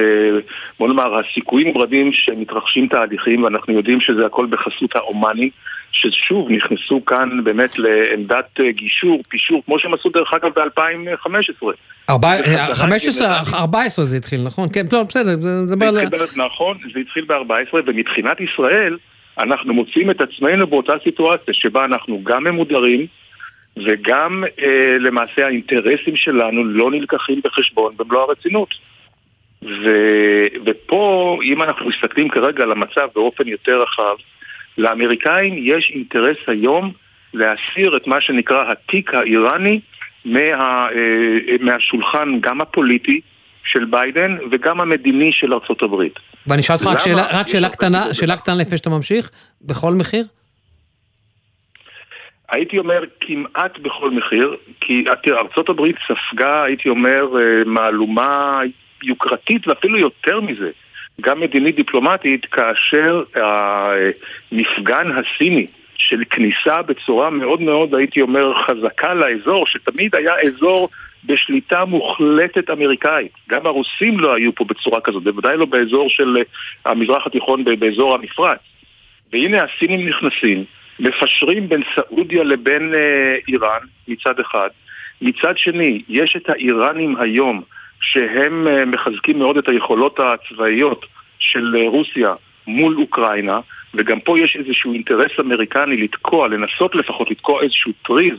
בוא 0.80 0.88
נאמר, 0.88 1.20
הסיכויים 1.20 1.78
רבים 1.78 2.14
שמתרחשים 2.14 2.88
תהליכים, 2.88 3.44
ואנחנו 3.44 3.74
יודעים 3.74 4.02
שזה 4.02 4.26
הכל 4.26 4.46
בחסות 4.50 4.96
האומני, 4.96 5.50
ששוב 5.94 6.50
נכנסו 6.52 7.06
כאן 7.06 7.44
באמת 7.44 7.80
לעמדת 7.80 8.60
אה, 8.60 8.72
גישור, 8.72 9.22
פישור, 9.30 9.62
כמו 9.66 9.80
שהם 9.80 9.94
עשו 9.94 10.10
דרך 10.10 10.34
אגב 10.34 10.52
ב-2015. 10.60 11.66
ארבע- 12.10 12.38
זה 12.38 12.44
חזרה, 12.44 12.70
אה, 12.70 12.76
15, 12.76 13.44
כי 13.50 13.56
14 13.56 14.06
זה 14.06 14.18
התחיל, 14.18 14.42
נכון? 14.44 14.70
כן, 14.74 14.88
טוב, 14.88 15.08
בסדר, 15.08 15.36
זה 15.40 15.76
מדבר 15.76 15.88
על... 15.88 16.08
נכון, 16.36 16.78
זה 16.94 17.00
התחיל 17.00 17.26
ב-14, 17.26 17.54
ומבחינת 17.86 18.38
ישראל, 18.42 18.98
אנחנו 19.40 19.74
מוצאים 19.74 20.12
את 20.12 20.22
עצמנו 20.22 20.68
באותה 20.68 20.94
סיטואציה 21.04 21.54
שבה 21.54 21.86
אנחנו 21.86 22.24
גם 22.24 22.44
ממודרים, 22.44 23.06
וגם 23.86 24.44
אה, 24.64 24.98
למעשה 25.00 25.46
האינטרסים 25.46 26.16
שלנו 26.16 26.64
לא 26.66 26.92
נלקחים 26.92 27.42
בחשבון 27.44 27.94
במלוא 27.98 28.22
הרצינות. 28.22 28.70
ו, 29.64 29.90
ופה, 30.66 31.38
אם 31.44 31.62
אנחנו 31.62 31.90
מסתכלים 31.90 32.30
כרגע 32.30 32.64
על 32.64 32.72
המצב 32.72 33.08
באופן 33.16 33.48
יותר 33.48 33.82
רחב, 33.82 34.16
לאמריקאים 34.78 35.54
יש 35.58 35.92
אינטרס 35.96 36.38
היום 36.48 36.92
להסיר 37.34 37.98
את 37.98 38.08
מה 38.08 38.22
שנקרא 38.22 38.72
התיק 38.72 39.14
האיראני 39.14 39.80
מה, 40.26 40.40
אה, 40.40 40.88
מהשולחן 41.60 42.40
גם 42.42 42.62
הפוליטי 42.62 43.22
של 43.66 43.86
ביידן 43.86 44.38
וגם 44.52 44.82
המדיני 44.82 45.32
של 45.32 45.54
ארצות 45.54 45.82
הברית. 45.82 46.20
ואני 46.48 46.62
אשאל 46.62 46.76
אותך 46.76 46.88
רק? 46.88 46.98
שאלה- 46.98 47.28
רק 47.32 47.48
שאלה 47.48 47.70
קטנה, 47.70 48.14
שאלה 48.14 48.38
קטנה 48.38 48.56
לפני 48.56 48.78
שאתה 48.78 48.90
ממשיך, 48.90 49.32
בכל 49.62 49.94
מחיר? 49.94 50.26
הייתי 52.50 52.78
אומר 52.78 53.04
כמעט 53.22 53.80
בכל 53.80 54.12
מחיר, 54.12 54.56
כי 54.82 55.06
תראה, 55.24 55.40
ארצות 55.42 55.70
הברית 55.70 55.96
ספגה, 56.08 56.64
הייתי 56.64 56.90
אומר, 56.90 57.26
אה, 57.40 57.42
מהלומה 57.66 58.60
יוקרתית 59.04 59.68
ואפילו 59.68 59.98
יותר 59.98 60.42
מזה, 60.42 60.70
גם 61.22 61.40
מדינית 61.40 61.76
דיפלומטית, 61.76 62.46
כאשר 62.46 63.24
המפגן 63.36 65.12
הסיני 65.12 65.66
של 65.98 66.24
כניסה 66.30 66.82
בצורה 66.82 67.30
מאוד 67.30 67.62
מאוד, 67.62 67.96
הייתי 67.96 68.22
אומר, 68.22 68.54
חזקה 68.54 69.14
לאזור, 69.14 69.68
שתמיד 69.68 70.16
היה 70.16 70.34
אזור 70.48 70.90
בשליטה 71.26 71.86
מוחלטת 71.86 72.70
אמריקאית. 72.70 73.32
גם 73.50 73.66
הרוסים 73.66 74.20
לא 74.20 74.36
היו 74.36 74.56
פה 74.56 74.66
בצורה 74.66 75.02
כזאת, 75.02 75.24
בוודאי 75.24 75.58
לא 75.58 75.66
באזור 75.66 76.10
של 76.10 76.38
אה, 76.38 76.92
המזרח 76.92 77.28
התיכון, 77.28 77.64
באזור 77.80 78.14
המפרץ. 78.14 78.60
והנה 79.34 79.58
הסינים 79.64 80.08
נכנסים, 80.08 80.64
מפשרים 81.00 81.70
בין 81.70 81.82
סעודיה 81.96 82.44
לבין 82.44 82.94
אה, 82.94 83.36
איראן 83.48 83.80
מצד 84.08 84.40
אחד. 84.40 84.70
מצד 85.22 85.58
שני, 85.58 86.02
יש 86.10 86.36
את 86.36 86.50
האיראנים 86.50 87.16
היום, 87.20 87.62
שהם 88.04 88.68
אה, 88.68 88.86
מחזקים 88.86 89.40
מאוד 89.40 89.58
את 89.58 89.68
היכולות 89.68 90.20
הצבאיות 90.20 91.06
של 91.40 91.76
אה, 91.76 91.90
רוסיה 91.90 92.34
מול 92.68 92.98
אוקראינה, 92.98 93.60
וגם 93.94 94.20
פה 94.20 94.40
יש 94.40 94.58
איזשהו 94.60 94.94
אינטרס 94.94 95.32
אמריקני 95.40 95.98
לתקוע, 95.98 96.48
לנסות 96.48 96.96
לפחות 96.96 97.32
לתקוע 97.32 97.62
איזשהו 97.62 97.92
טריז 98.06 98.34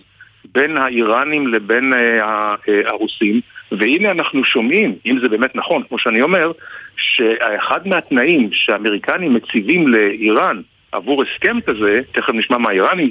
בין 0.52 0.76
האיראנים 0.76 1.46
לבין 1.46 1.92
אה, 1.92 2.54
הרוסים, 2.86 3.40
והנה 3.72 4.10
אנחנו 4.10 4.44
שומעים, 4.44 4.94
אם 5.06 5.18
זה 5.22 5.28
באמת 5.28 5.56
נכון, 5.56 5.82
כמו 5.88 5.98
שאני 5.98 6.22
אומר, 6.22 6.52
שאחד 6.96 7.88
מהתנאים 7.88 8.48
שהאמריקנים 8.52 9.34
מציבים 9.34 9.88
לאיראן 9.88 10.60
עבור 10.92 11.22
הסכם 11.22 11.60
כזה, 11.60 12.00
תכף 12.12 12.34
נשמע 12.34 12.58
מה 12.58 12.68
האיראנים 12.68 13.10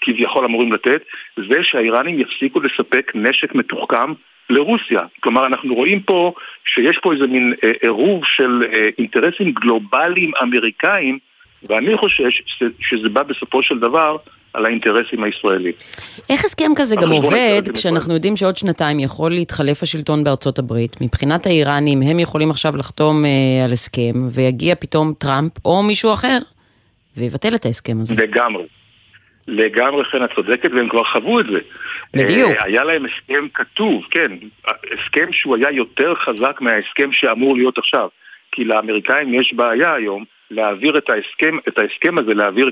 כביכול 0.00 0.44
אמורים 0.44 0.72
לתת, 0.72 1.02
זה 1.36 1.62
שהאיראנים 1.62 2.20
יפסיקו 2.20 2.60
לספק 2.60 3.12
נשק 3.14 3.54
מתוחכם 3.54 4.12
לרוסיה. 4.50 5.00
כלומר, 5.20 5.46
אנחנו 5.46 5.74
רואים 5.74 6.02
פה 6.02 6.32
שיש 6.66 6.98
פה 7.02 7.12
איזה 7.12 7.26
מין 7.26 7.54
אה, 7.64 7.72
עירוב 7.82 8.22
של 8.24 8.62
אה, 8.72 8.88
אינטרסים 8.98 9.52
גלובליים 9.52 10.30
אמריקאים, 10.42 11.18
ואני 11.68 11.96
חושש 11.96 12.42
שזה, 12.46 12.70
שזה 12.80 13.08
בא 13.08 13.22
בסופו 13.22 13.62
של 13.62 13.78
דבר 13.78 14.16
על 14.54 14.66
האינטרסים 14.66 15.24
הישראלים. 15.24 15.72
איך 16.30 16.44
הסכם 16.44 16.70
כזה 16.76 16.96
גם 17.02 17.10
עובד 17.10 17.62
כשאנחנו 17.74 18.14
יודעים 18.14 18.36
שעוד 18.36 18.56
שנתיים 18.56 19.00
יכול 19.00 19.30
להתחלף 19.30 19.82
השלטון 19.82 20.24
בארצות 20.24 20.58
הברית? 20.58 20.96
מבחינת 21.00 21.46
האיראנים, 21.46 22.02
הם 22.02 22.18
יכולים 22.18 22.50
עכשיו 22.50 22.76
לחתום 22.76 23.24
אה, 23.24 23.64
על 23.64 23.72
הסכם, 23.72 24.12
ויגיע 24.34 24.74
פתאום 24.74 25.12
טראמפ 25.18 25.52
או 25.64 25.82
מישהו 25.82 26.12
אחר, 26.12 26.38
ויבטל 27.16 27.54
את 27.54 27.64
ההסכם 27.64 28.00
הזה. 28.00 28.14
לגמרי. 28.14 28.64
לגמרי 29.48 30.04
חן, 30.04 30.24
את 30.24 30.30
צודקת, 30.34 30.70
והם 30.76 30.88
כבר 30.88 31.04
חוו 31.04 31.40
את 31.40 31.46
זה. 31.46 31.58
בדיוק. 32.14 32.50
אה, 32.50 32.64
היה 32.64 32.84
להם 32.84 33.04
הסכם 33.04 33.46
כתוב, 33.54 34.02
כן, 34.10 34.32
הסכם 34.66 35.32
שהוא 35.32 35.56
היה 35.56 35.70
יותר 35.70 36.14
חזק 36.14 36.60
מההסכם 36.60 37.12
שאמור 37.12 37.56
להיות 37.56 37.78
עכשיו. 37.78 38.08
כי 38.52 38.64
לאמריקאים 38.64 39.34
יש 39.34 39.54
בעיה 39.54 39.94
היום 39.94 40.24
להעביר 40.50 40.98
את 40.98 41.10
ההסכם, 41.10 41.58
את 41.68 41.78
ההסכם 41.78 42.18
הזה, 42.18 42.34
להעביר, 42.34 42.70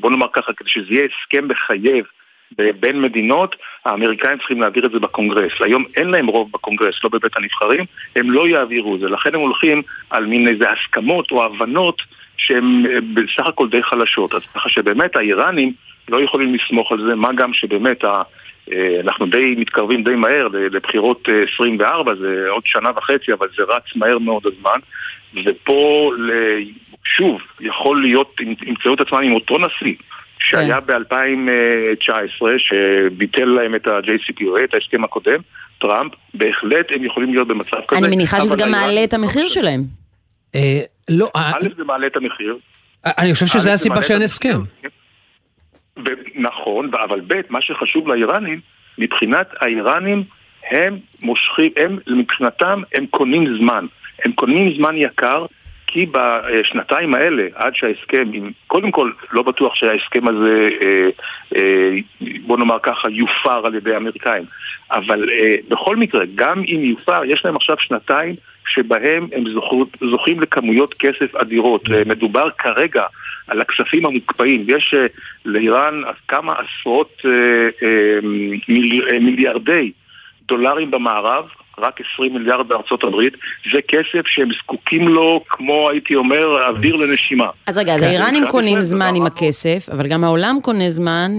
בוא 0.00 0.10
נאמר 0.10 0.26
ככה, 0.32 0.52
כדי 0.52 0.70
שזה 0.70 0.94
יהיה 0.94 1.04
הסכם 1.04 1.48
מחייב 1.48 2.04
בין 2.80 3.02
מדינות, 3.02 3.56
האמריקאים 3.84 4.38
צריכים 4.38 4.60
להעביר 4.60 4.86
את 4.86 4.90
זה 4.90 4.98
בקונגרס. 4.98 5.52
היום 5.60 5.84
אין 5.96 6.10
להם 6.10 6.26
רוב 6.26 6.52
בקונגרס, 6.52 6.94
לא 7.04 7.10
בבית 7.12 7.36
הנבחרים, 7.36 7.84
הם 8.16 8.30
לא 8.30 8.48
יעבירו 8.48 8.94
את 8.94 9.00
זה. 9.00 9.08
לכן 9.08 9.34
הם 9.34 9.40
הולכים 9.40 9.82
על 10.10 10.26
מין 10.26 10.48
איזה 10.48 10.64
הסכמות 10.70 11.30
או 11.30 11.44
הבנות 11.44 12.02
שהן 12.36 12.86
אה, 12.86 13.00
בסך 13.14 13.46
הכל 13.46 13.68
די 13.68 13.82
חלשות. 13.82 14.34
אז 14.34 14.42
ככה 14.54 14.68
שבאמת 14.68 15.16
האיראנים 15.16 15.72
לא 16.08 16.22
יכולים 16.22 16.54
לסמוך 16.54 16.92
על 16.92 17.00
זה, 17.00 17.14
מה 17.14 17.32
גם 17.32 17.52
שבאמת 17.52 18.04
אנחנו 19.00 19.26
די 19.26 19.54
מתקרבים 19.58 20.04
די 20.04 20.14
מהר 20.14 20.48
לבחירות 20.52 21.28
אה, 21.32 21.42
24, 21.54 22.14
זה 22.14 22.44
עוד 22.48 22.62
שנה 22.66 22.90
וחצי, 22.96 23.32
אבל 23.32 23.46
זה 23.56 23.62
רץ 23.62 23.96
מהר 23.96 24.18
מאוד 24.18 24.42
הזמן. 24.46 24.78
ופה, 25.44 26.12
שוב, 27.04 27.40
יכול 27.60 28.02
להיות, 28.02 28.36
ימצ- 28.40 28.68
ימצאו 28.68 28.94
את 28.94 29.00
עצמם 29.00 29.18
עם 29.22 29.32
אותו 29.32 29.56
נשיא 29.58 29.94
שהיה 30.38 30.80
ב-2019, 30.80 32.46
שביטל 32.58 33.44
להם 33.44 33.74
את 33.74 33.86
ה-JCPOA, 33.86 34.64
את 34.64 34.74
ההסכם 34.74 35.04
הקודם, 35.04 35.40
טראמפ, 35.80 36.12
בהחלט 36.34 36.86
הם 36.90 37.04
יכולים 37.04 37.32
להיות 37.34 37.48
במצב 37.48 37.76
כזה. 37.88 38.00
אני 38.00 38.16
מניחה 38.16 38.40
שזה 38.40 38.56
גם 38.56 38.70
מעלה 38.70 39.04
את 39.04 39.14
המחיר 39.14 39.48
שלהם. 39.48 39.82
אה, 40.54 40.80
לא, 41.08 41.30
אה, 41.36 41.50
א', 41.50 41.68
זה 41.76 41.84
מעלה 41.84 42.06
את 42.06 42.16
המחיר. 42.16 42.56
אני 43.04 43.34
חושב 43.34 43.46
שזה 43.46 43.72
הסיבה 43.72 44.02
שאין. 44.02 44.22
הסכם. 44.22 44.58
נכון, 46.34 46.90
אבל 46.94 47.20
ב', 47.26 47.40
מה 47.50 47.60
שחשוב 47.60 48.08
לאיראנים, 48.08 48.60
מבחינת 48.98 49.48
האיראנים, 49.60 50.24
הם 50.70 50.98
מושכים, 51.22 51.70
הם, 51.76 51.98
מבחינתם, 52.06 52.82
הם 52.94 53.06
קונים 53.06 53.56
זמן. 53.58 53.86
הם 54.24 54.32
קונים 54.32 54.74
זמן 54.76 54.96
יקר, 54.96 55.46
כי 55.86 56.06
בשנתיים 56.06 57.14
האלה, 57.14 57.46
עד 57.54 57.74
שההסכם, 57.76 58.30
עם, 58.32 58.50
קודם 58.66 58.90
כל, 58.90 59.10
לא 59.32 59.42
בטוח 59.42 59.74
שההסכם 59.74 60.28
הזה, 60.28 60.68
אה, 60.82 61.08
אה, 61.56 61.90
בוא 62.46 62.58
נאמר 62.58 62.78
ככה, 62.82 63.10
יופר 63.10 63.66
על 63.66 63.74
ידי 63.74 63.94
האמריקאים. 63.94 64.44
אבל 64.92 65.28
אה, 65.30 65.56
בכל 65.68 65.96
מקרה, 65.96 66.24
גם 66.34 66.58
אם 66.58 66.80
יופר, 66.84 67.24
יש 67.24 67.44
להם 67.44 67.56
עכשיו 67.56 67.76
שנתיים 67.78 68.34
שבהם 68.70 69.28
הם 69.32 69.44
זוכים 70.10 70.40
לכמויות 70.40 70.94
כסף 70.94 71.34
אדירות. 71.34 71.82
אה, 71.90 72.02
מדובר 72.06 72.50
כרגע 72.58 73.04
על 73.50 73.60
הכספים 73.60 74.06
המוקפאים. 74.06 74.64
יש 74.68 74.94
אה, 74.96 75.06
לאיראן 75.44 76.02
כמה 76.28 76.52
עשרות 76.52 77.22
אה, 77.24 77.30
אה, 77.82 78.18
מיליארדי 79.20 79.92
דולרים 80.48 80.90
במערב, 80.90 81.44
רק 81.82 81.94
20 82.14 82.34
מיליארד 82.34 82.68
בארצות 82.68 83.04
הברית, 83.04 83.32
זה 83.74 83.78
כסף 83.88 84.26
שהם 84.26 84.48
זקוקים 84.62 85.08
לו, 85.08 85.44
כמו 85.48 85.88
הייתי 85.90 86.14
אומר, 86.14 86.66
אוויר 86.68 86.96
לנשימה. 86.96 87.46
אז 87.66 87.78
רגע, 87.78 87.94
אז 87.94 88.00
כן. 88.00 88.06
האיראנים 88.06 88.44
קונים 88.48 88.80
זמן 88.80 89.14
עם 89.16 89.26
הכסף, 89.26 89.88
אבל 89.92 90.06
גם 90.08 90.24
העולם 90.24 90.58
קונה 90.62 90.90
זמן 90.90 91.30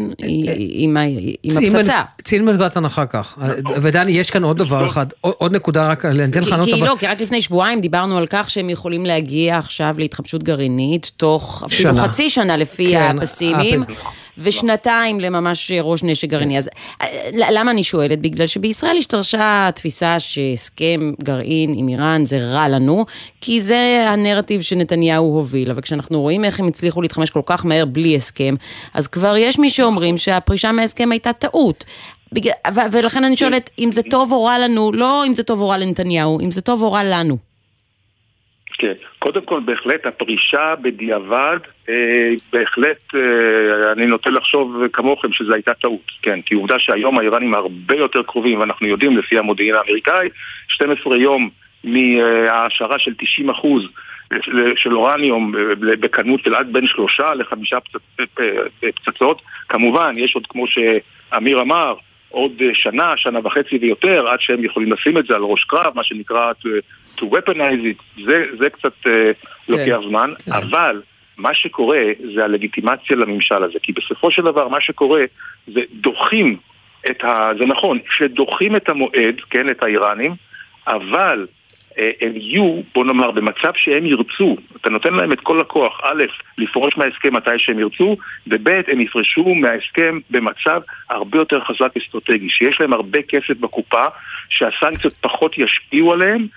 עם 0.57 0.97
ה- 0.97 1.01
עם 1.43 1.51
הפצצה. 1.67 2.01
ציין 2.21 2.45
מנקודת 2.45 2.77
הנחה 2.77 3.05
כך. 3.05 3.37
ודני, 3.81 4.11
יש 4.11 4.31
כאן 4.31 4.43
עוד 4.43 4.57
דבר 4.57 4.85
אחד, 4.85 5.05
עוד- 5.21 5.55
נקודה 5.55 5.89
רק, 5.91 6.05
אני 6.05 6.25
אתן 6.25 6.39
לך 6.39 6.45
כי, 6.45 6.51
לענות, 6.51 6.65
כי 6.65 6.81
לא, 6.81 6.95
כי 6.99 7.07
רק 7.07 7.21
לפני 7.21 7.41
שבועיים 7.41 7.79
דיברנו 7.81 8.17
על 8.17 8.25
כך 8.29 8.49
שהם 8.49 8.69
יכולים 8.69 9.05
להגיע 9.05 9.57
עכשיו 9.57 9.95
להתחמשות 9.97 10.43
גרעינית 10.43 11.11
תוך 11.17 11.63
אפילו. 11.65 11.93
חצי 11.93 12.29
שנה 12.29 12.57
לפי 12.57 12.91
כן, 12.91 13.17
הפסימים. 13.17 13.81
ושנתיים 14.37 15.19
לממש 15.19 15.71
ראש 15.81 16.03
נשק 16.03 16.29
גרעיני. 16.29 16.57
אז 16.57 16.69
אה, 17.01 17.07
למה 17.33 17.71
אני 17.71 17.83
שואלת? 17.83 18.21
בגלל 18.21 18.47
שבישראל 18.47 18.97
השתרשה 18.97 19.67
התפיסה 19.67 20.19
שהסכם 20.19 21.11
גרעין 21.23 21.73
עם 21.77 21.87
איראן 21.87 22.25
זה 22.25 22.39
רע 22.39 22.67
לנו, 22.67 23.05
כי 23.41 23.61
זה 23.61 24.05
הנרטיב 24.07 24.61
שנתניהו 24.61 25.25
הוביל, 25.25 25.71
אבל 25.71 25.81
כשאנחנו 25.81 26.21
רואים 26.21 26.45
איך 26.45 26.59
הם 26.59 26.67
הצליחו 26.67 27.01
להתחמש 27.01 27.29
כל 27.29 27.41
כך 27.45 27.65
מהר 27.65 27.85
בלי 27.85 28.15
הסכם, 28.15 28.55
אז 28.93 29.07
כבר 29.07 29.37
יש 29.37 29.59
מי 29.59 29.69
שאומרים 29.69 30.17
שהפרישה 30.17 30.71
מההסכם 30.71 31.11
הייתה 31.11 31.33
טעות. 31.33 31.83
בגלל, 32.33 32.53
ולכן 32.91 33.23
אני 33.23 33.37
שואלת, 33.37 33.69
אם 33.79 33.91
זה 33.91 34.01
טוב 34.03 34.31
או 34.31 34.43
רע 34.43 34.59
לנו, 34.59 34.91
לא 34.91 35.25
אם 35.25 35.35
זה 35.35 35.43
טוב 35.43 35.61
או 35.61 35.69
רע 35.69 35.77
לנתניהו, 35.77 36.39
אם 36.39 36.51
זה 36.51 36.61
טוב 36.61 36.81
או 36.81 36.91
רע 36.91 37.03
לנו. 37.03 37.50
כן, 38.81 38.93
קודם 39.19 39.41
כל 39.41 39.59
בהחלט 39.65 40.05
הפרישה 40.05 40.73
בדיעבד, 40.81 41.57
אה, 41.89 42.29
בהחלט 42.53 43.15
אה, 43.15 43.91
אני 43.91 44.05
נוטה 44.05 44.29
לחשוב 44.29 44.87
כמוכם 44.93 45.33
שזו 45.33 45.53
הייתה 45.53 45.73
טעות, 45.73 46.11
כן, 46.21 46.41
כי 46.41 46.55
עובדה 46.55 46.79
שהיום 46.79 47.19
האיראנים 47.19 47.53
הרבה 47.53 47.95
יותר 47.95 48.23
קרובים, 48.23 48.59
ואנחנו 48.59 48.87
יודעים 48.87 49.17
לפי 49.17 49.37
המודיעין 49.37 49.75
האמריקאי, 49.75 50.29
12 50.67 51.17
יום 51.17 51.49
מההעשרה 51.83 52.99
של 52.99 53.13
90 53.17 53.49
אחוז 53.49 53.83
של 54.75 54.95
אורניום 54.95 55.51
בכמות 55.79 56.39
של 56.43 56.55
עד 56.55 56.73
בין 56.73 56.87
שלושה 56.87 57.33
לחמישה 57.33 57.77
פצצ... 57.79 58.45
פצצות, 58.79 59.41
כמובן 59.69 60.13
יש 60.17 60.35
עוד 60.35 60.47
כמו 60.47 60.65
שאמיר 60.67 61.61
אמר, 61.61 61.93
עוד 62.29 62.61
שנה, 62.73 63.13
שנה 63.17 63.39
וחצי 63.43 63.77
ויותר, 63.81 64.27
עד 64.27 64.41
שהם 64.41 64.63
יכולים 64.63 64.91
לשים 64.91 65.17
את 65.17 65.25
זה 65.25 65.35
על 65.35 65.41
ראש 65.41 65.63
קרב, 65.63 65.91
מה 65.95 66.03
שנקרא 66.03 66.51
to, 67.21 67.25
weaponize 67.25 67.83
it, 67.85 68.23
זה, 68.25 68.45
זה 68.59 68.69
קצת 68.69 68.93
uh, 69.05 69.09
לוקח 69.69 69.97
זמן, 70.07 70.29
כן. 70.45 70.51
אבל 70.51 71.01
מה 71.37 71.53
שקורה 71.53 71.99
זה 72.35 72.43
הלגיטימציה 72.43 73.15
לממשל 73.15 73.63
הזה, 73.63 73.79
כי 73.83 73.91
בסופו 73.91 74.31
של 74.31 74.41
דבר 74.41 74.67
מה 74.67 74.81
שקורה 74.81 75.23
זה 75.67 75.81
דוחים 75.93 76.57
את 77.09 77.23
ה... 77.23 77.51
זה 77.59 77.65
נכון, 77.65 77.99
שדוחים 78.09 78.75
את 78.75 78.89
המועד, 78.89 79.35
כן, 79.49 79.69
את 79.69 79.83
האיראנים, 79.83 80.31
אבל 80.87 81.47
אה, 81.97 82.11
הם 82.21 82.31
יהיו, 82.35 82.81
בוא 82.95 83.05
נאמר, 83.05 83.31
במצב 83.31 83.71
שהם 83.75 84.05
ירצו, 84.05 84.57
אתה 84.81 84.89
נותן 84.89 85.13
להם 85.13 85.31
את 85.31 85.39
כל 85.39 85.59
הכוח, 85.59 86.01
א', 86.03 86.23
לפרוש 86.57 86.97
מההסכם 86.97 87.33
מתי 87.35 87.57
שהם 87.57 87.79
ירצו, 87.79 88.17
וב', 88.47 88.67
הם 88.67 89.01
יפרשו 89.01 89.55
מההסכם 89.55 90.19
במצב 90.29 90.81
הרבה 91.09 91.37
יותר 91.37 91.61
חזק 91.63 91.97
אסטרטגי, 91.97 92.49
שיש 92.49 92.81
להם 92.81 92.93
הרבה 92.93 93.21
כסף 93.21 93.57
בקופה, 93.59 94.05
שהסנקציות 94.49 95.13
פחות 95.21 95.57
ישפיעו 95.57 96.13
עליהם, 96.13 96.47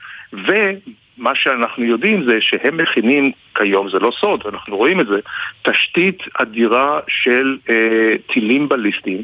ומה 0.47 1.35
שאנחנו 1.35 1.85
יודעים 1.85 2.24
זה 2.24 2.41
שהם 2.41 2.76
מכינים 2.76 3.32
כיום, 3.55 3.89
זה 3.89 3.99
לא 3.99 4.11
סוד, 4.20 4.43
אנחנו 4.53 4.76
רואים 4.76 5.01
את 5.01 5.07
זה, 5.07 5.20
תשתית 5.62 6.22
אדירה 6.43 7.01
של 7.09 7.57
אה, 7.70 8.16
טילים 8.32 8.68
בליסטיים, 8.68 9.22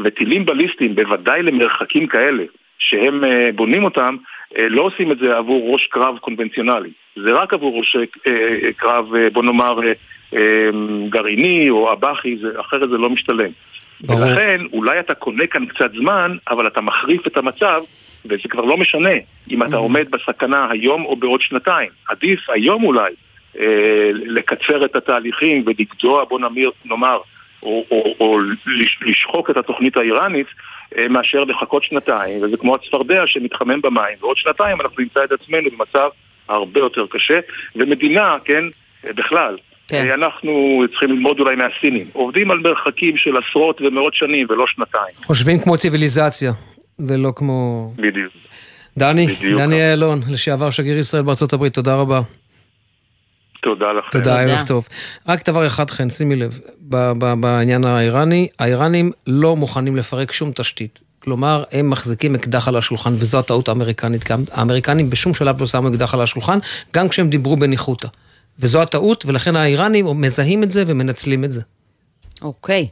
וטילים 0.00 0.46
בליסטיים, 0.46 0.94
בוודאי 0.94 1.42
למרחקים 1.42 2.06
כאלה, 2.06 2.44
שהם 2.78 3.24
אה, 3.24 3.50
בונים 3.54 3.84
אותם, 3.84 4.16
אה, 4.58 4.68
לא 4.68 4.82
עושים 4.82 5.12
את 5.12 5.18
זה 5.18 5.36
עבור 5.36 5.72
ראש 5.72 5.86
קרב 5.86 6.18
קונבנציונלי, 6.18 6.90
זה 7.16 7.32
רק 7.32 7.54
עבור 7.54 7.78
ראש 7.78 7.96
אה, 8.26 8.72
קרב, 8.76 9.06
בוא 9.32 9.42
נאמר, 9.42 9.78
גרעיני 11.08 11.70
או 11.70 11.92
אב"חי, 11.92 12.36
אחרת 12.60 12.90
זה 12.90 12.96
לא 12.98 13.10
משתלם. 13.10 13.50
ברור. 14.00 14.20
ולכן 14.20 14.60
אולי 14.72 15.00
אתה 15.00 15.14
קונה 15.14 15.46
כאן 15.46 15.66
קצת 15.66 15.90
זמן, 15.96 16.36
אבל 16.50 16.66
אתה 16.66 16.80
מחריף 16.80 17.26
את 17.26 17.36
המצב, 17.36 17.82
וזה 18.24 18.48
כבר 18.48 18.64
לא 18.64 18.76
משנה 18.76 19.14
אם 19.50 19.62
אתה 19.62 19.76
עומד 19.76 20.10
בסכנה 20.10 20.68
היום 20.70 21.04
או 21.04 21.16
בעוד 21.16 21.40
שנתיים. 21.40 21.88
עדיף 22.08 22.50
היום 22.50 22.84
אולי 22.84 23.12
אה, 23.58 24.10
לקצר 24.12 24.84
את 24.84 24.96
התהליכים 24.96 25.64
ולגדוע, 25.66 26.24
בוא 26.24 26.40
נאמר, 26.40 26.68
נאמר 26.84 27.18
או, 27.62 27.84
או, 27.90 28.14
או 28.20 28.38
לשחוק 29.06 29.50
את 29.50 29.56
התוכנית 29.56 29.96
האיראנית, 29.96 30.46
אה, 30.98 31.08
מאשר 31.08 31.44
לחכות 31.44 31.84
שנתיים, 31.84 32.42
וזה 32.42 32.56
כמו 32.56 32.74
הצפרדע 32.74 33.22
שמתחמם 33.26 33.80
במים, 33.80 34.16
ועוד 34.20 34.36
שנתיים 34.36 34.80
אנחנו 34.80 35.02
נמצא 35.02 35.24
את 35.24 35.32
עצמנו 35.32 35.70
במצב 35.70 36.08
הרבה 36.48 36.80
יותר 36.80 37.06
קשה, 37.10 37.38
ומדינה, 37.76 38.36
כן, 38.44 38.64
אה, 39.06 39.12
בכלל, 39.12 39.56
כן. 39.88 40.06
אה, 40.08 40.14
אנחנו 40.14 40.82
צריכים 40.90 41.10
ללמוד 41.10 41.40
אולי 41.40 41.56
מהסינים. 41.56 42.06
עובדים 42.12 42.50
על 42.50 42.58
מרחקים 42.58 43.16
של 43.16 43.36
עשרות 43.36 43.80
ומאות 43.80 44.14
שנים 44.14 44.46
ולא 44.50 44.66
שנתיים. 44.66 45.14
חושבים 45.24 45.58
כמו 45.58 45.76
ציוויליזציה, 45.76 46.52
ולא 47.08 47.32
כמו... 47.36 47.92
בדיוק. 47.96 48.32
דני, 48.98 49.26
בדיוק. 49.26 49.58
דני 49.58 49.90
אילון, 49.90 50.20
לשעבר 50.28 50.70
שגריר 50.70 50.98
ישראל 50.98 51.22
בארצות 51.22 51.52
הברית, 51.52 51.74
תודה 51.74 51.94
רבה. 51.94 52.20
תודה 53.62 53.92
לכם. 53.92 54.08
תודה, 54.10 54.40
ערב 54.40 54.66
טוב. 54.66 54.88
רק 55.28 55.48
דבר 55.48 55.66
אחד, 55.66 55.90
חן, 55.90 56.08
שימי 56.08 56.36
לב, 56.36 56.60
בעניין 57.40 57.84
האיראני, 57.84 58.48
האיראנים 58.58 59.10
לא 59.26 59.56
מוכנים 59.56 59.96
לפרק 59.96 60.32
שום 60.32 60.52
תשתית. 60.52 61.00
כלומר, 61.18 61.64
הם 61.72 61.90
מחזיקים 61.90 62.34
אקדח 62.34 62.68
על 62.68 62.76
השולחן, 62.76 63.12
וזו 63.14 63.38
הטעות 63.38 63.68
האמריקנית. 63.68 64.24
האמריקנים 64.52 65.10
בשום 65.10 65.34
שלב 65.34 65.60
לא 65.60 65.66
שמו 65.66 65.88
אקדח 65.88 66.14
על 66.14 66.20
השולחן, 66.20 66.58
גם 66.94 67.08
כשהם 67.08 67.30
דיברו 67.30 67.56
בניחותא. 67.56 68.08
וזו 68.58 68.82
הטעות, 68.82 69.26
ולכן 69.26 69.56
האיראנים 69.56 70.20
מזהים 70.20 70.62
את 70.62 70.70
זה 70.70 70.84
ומנצלים 70.86 71.44
את 71.44 71.52
זה. 71.52 71.62
אוקיי. 72.42 72.88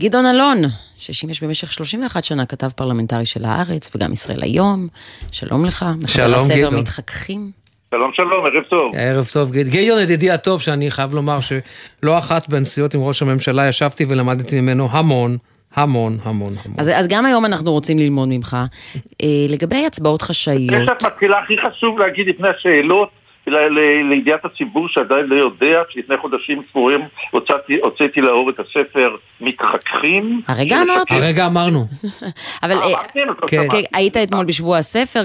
גדעון 0.00 0.26
אלון, 0.26 0.58
ששימש 0.98 1.42
במשך 1.42 1.72
31 1.72 2.24
שנה 2.24 2.46
כתב 2.46 2.68
פרלמנטרי 2.68 3.26
של 3.26 3.44
הארץ, 3.44 3.90
וגם 3.94 4.12
ישראל 4.12 4.42
היום. 4.42 4.88
שלום 5.32 5.64
לך. 5.64 5.84
שלום, 6.06 6.48
גדעון. 6.48 6.76
מתחככים. 6.76 7.50
שלום 7.90 8.10
שלום, 8.14 8.46
ערב 8.46 8.64
טוב. 8.68 8.92
ערב 8.96 9.28
טוב, 9.32 9.50
גדעון 9.52 10.00
ידידי 10.00 10.30
הטוב, 10.30 10.60
שאני 10.60 10.90
חייב 10.90 11.14
לומר 11.14 11.38
שלא 11.40 12.18
אחת 12.18 12.48
בנסיעות 12.48 12.94
עם 12.94 13.00
ראש 13.00 13.22
הממשלה 13.22 13.68
ישבתי 13.68 14.04
ולמדתי 14.08 14.60
ממנו 14.60 14.88
המון. 14.90 15.36
המון, 15.74 16.18
המון, 16.22 16.52
המון. 16.64 16.76
אז, 16.78 16.88
אז 16.88 17.08
גם 17.08 17.26
היום 17.26 17.44
אנחנו 17.44 17.72
רוצים 17.72 17.98
ללמוד 17.98 18.28
ממך. 18.28 18.56
אה, 19.22 19.26
לגבי 19.48 19.86
הצבעות 19.86 20.22
חשאיות... 20.22 20.72
לפני 20.72 20.86
שאת 20.86 21.02
מתחילה, 21.02 21.38
הכי 21.38 21.54
חשוב 21.66 21.98
להגיד 21.98 22.26
לפני 22.26 22.48
השאלות, 22.48 23.08
לידיעת 24.10 24.44
הציבור 24.44 24.88
שעדיין 24.88 25.26
לא 25.26 25.34
יודע, 25.34 25.82
שלפני 25.90 26.16
חודשים 26.16 26.62
ספורים 26.70 27.00
הוצאתי 27.82 28.20
לאור 28.20 28.50
את 28.50 28.60
הספר 28.60 29.16
מתחככים. 29.40 30.40
הרגע 30.48 30.82
אמרתי. 30.82 31.14
הרגע 31.14 31.46
אמרנו. 31.46 31.86
אבל 32.62 32.78
אה, 32.78 33.02
כן. 33.46 33.66
היית 33.94 34.16
אתמול 34.16 34.44
בשבוע 34.44 34.78
הספר 34.78 35.24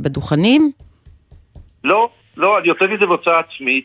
בדוכנים? 0.00 0.72
לא, 1.84 2.08
לא, 2.36 2.58
אני 2.58 2.68
יוצא 2.68 2.86
מזה 2.86 3.06
בהוצאה 3.06 3.38
עצמית, 3.38 3.84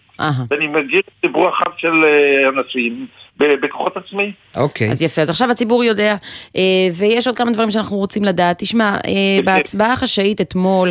ואני 0.51 0.67
מגיע 0.67 1.01
לציבור 1.17 1.47
רחב 1.47 1.71
של 1.78 2.03
אה, 2.03 2.49
אנשים. 2.49 3.07
בכוחות 3.38 3.97
עצמי. 3.97 4.32
אוקיי. 4.57 4.91
אז 4.91 5.01
יפה, 5.01 5.21
אז 5.21 5.30
עכשיו 5.30 5.51
הציבור 5.51 5.84
יודע, 5.84 6.15
אה, 6.55 6.61
ויש 6.93 7.28
עוד 7.28 7.38
כמה 7.38 7.51
דברים 7.51 7.71
שאנחנו 7.71 7.97
רוצים 7.97 8.24
לדעת. 8.24 8.59
תשמע, 8.59 8.95
אה, 9.07 9.41
בהצבעה 9.43 9.93
החשאית 9.93 10.41
אתמול, 10.41 10.89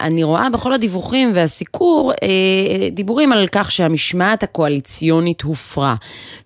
אני 0.00 0.22
רואה 0.22 0.50
בכל 0.50 0.72
הדיווחים 0.72 1.30
והסיקור, 1.34 2.12
דיבורים 2.92 3.32
על 3.32 3.48
כך 3.52 3.70
שהמשמעת 3.70 4.42
הקואליציונית 4.42 5.42
הופרה. 5.42 5.94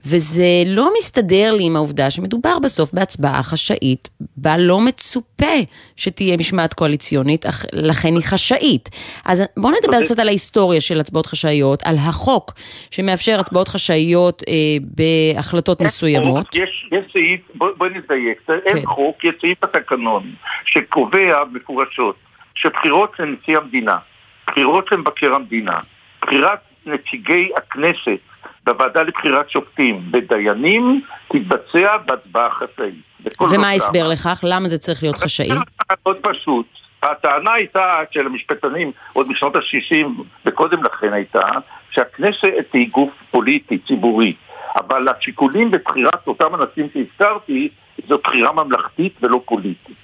וזה 0.06 0.62
לא 0.66 0.90
מסתדר 0.98 1.54
לי 1.54 1.64
עם 1.64 1.76
העובדה 1.76 2.10
שמדובר 2.10 2.58
בסוף 2.58 2.92
בהצבעה 2.92 3.42
חשאית, 3.42 4.08
בה 4.36 4.58
לא 4.58 4.80
מצופה 4.80 5.56
שתהיה 5.96 6.36
משמעת 6.36 6.74
קואליציונית, 6.74 7.46
לכן 7.72 8.14
היא 8.14 8.22
חשאית. 8.22 8.88
אז 9.24 9.42
בואו 9.56 9.72
נדבר 9.72 9.94
אוקיי. 9.94 10.06
קצת 10.06 10.18
על 10.18 10.28
ההיסטוריה 10.28 10.80
של 10.80 11.00
הצבעות 11.00 11.26
חשאיות, 11.26 11.75
על 11.84 11.96
החוק 12.08 12.52
שמאפשר 12.90 13.40
הצבעות 13.40 13.68
חשאיות 13.68 14.42
בהחלטות 14.80 15.80
מסוימות. 15.80 16.54
יש, 16.54 16.88
יש 16.92 17.12
סעיף, 17.12 17.40
בואי 17.54 17.72
בוא 17.76 17.86
נדייק, 17.86 18.40
כן. 18.46 18.52
אין 18.66 18.86
חוק, 18.86 19.24
יש 19.24 19.34
סעיף 19.40 19.64
התקנון 19.64 20.34
שקובע 20.64 21.44
מפורשות 21.52 22.16
שבחירות 22.54 23.12
של 23.16 23.24
נשיא 23.24 23.56
המדינה, 23.56 23.98
בחירות 24.46 24.86
של 24.90 24.96
מבקר 24.96 25.34
המדינה, 25.34 25.78
בחירת 26.22 26.58
נציגי 26.86 27.50
הכנסת 27.56 28.20
בוועדה 28.66 29.02
לבחירת 29.02 29.50
שופטים 29.50 30.02
ודיינים 30.12 31.00
תתבצע 31.28 31.96
בהצבעה 32.06 32.50
חשאית. 32.50 32.94
ומה 33.40 33.68
ההסבר 33.68 34.08
לכך? 34.08 34.44
למה 34.48 34.68
זה 34.68 34.78
צריך 34.78 35.02
להיות 35.02 35.16
חשאי? 35.16 35.48
מאוד 35.90 36.16
פשוט. 36.22 36.66
הטענה 37.10 37.52
הייתה 37.52 38.00
של 38.10 38.26
המשפטנים 38.26 38.92
עוד 39.12 39.28
משנות 39.28 39.56
ה-60 39.56 40.06
וקודם 40.46 40.82
לכן 40.82 41.12
הייתה 41.12 41.42
שהכנסת 41.90 42.66
היא 42.72 42.88
גוף 42.90 43.10
פוליטי, 43.30 43.78
ציבורי. 43.78 44.34
אבל 44.76 45.08
השיקולים 45.08 45.70
בבחירת 45.70 46.26
אותם 46.26 46.54
אנשים 46.54 46.88
שהזכרתי 46.94 47.68
זו 48.08 48.18
בחירה 48.24 48.52
ממלכתית 48.52 49.12
ולא 49.22 49.40
פוליטית. 49.44 49.96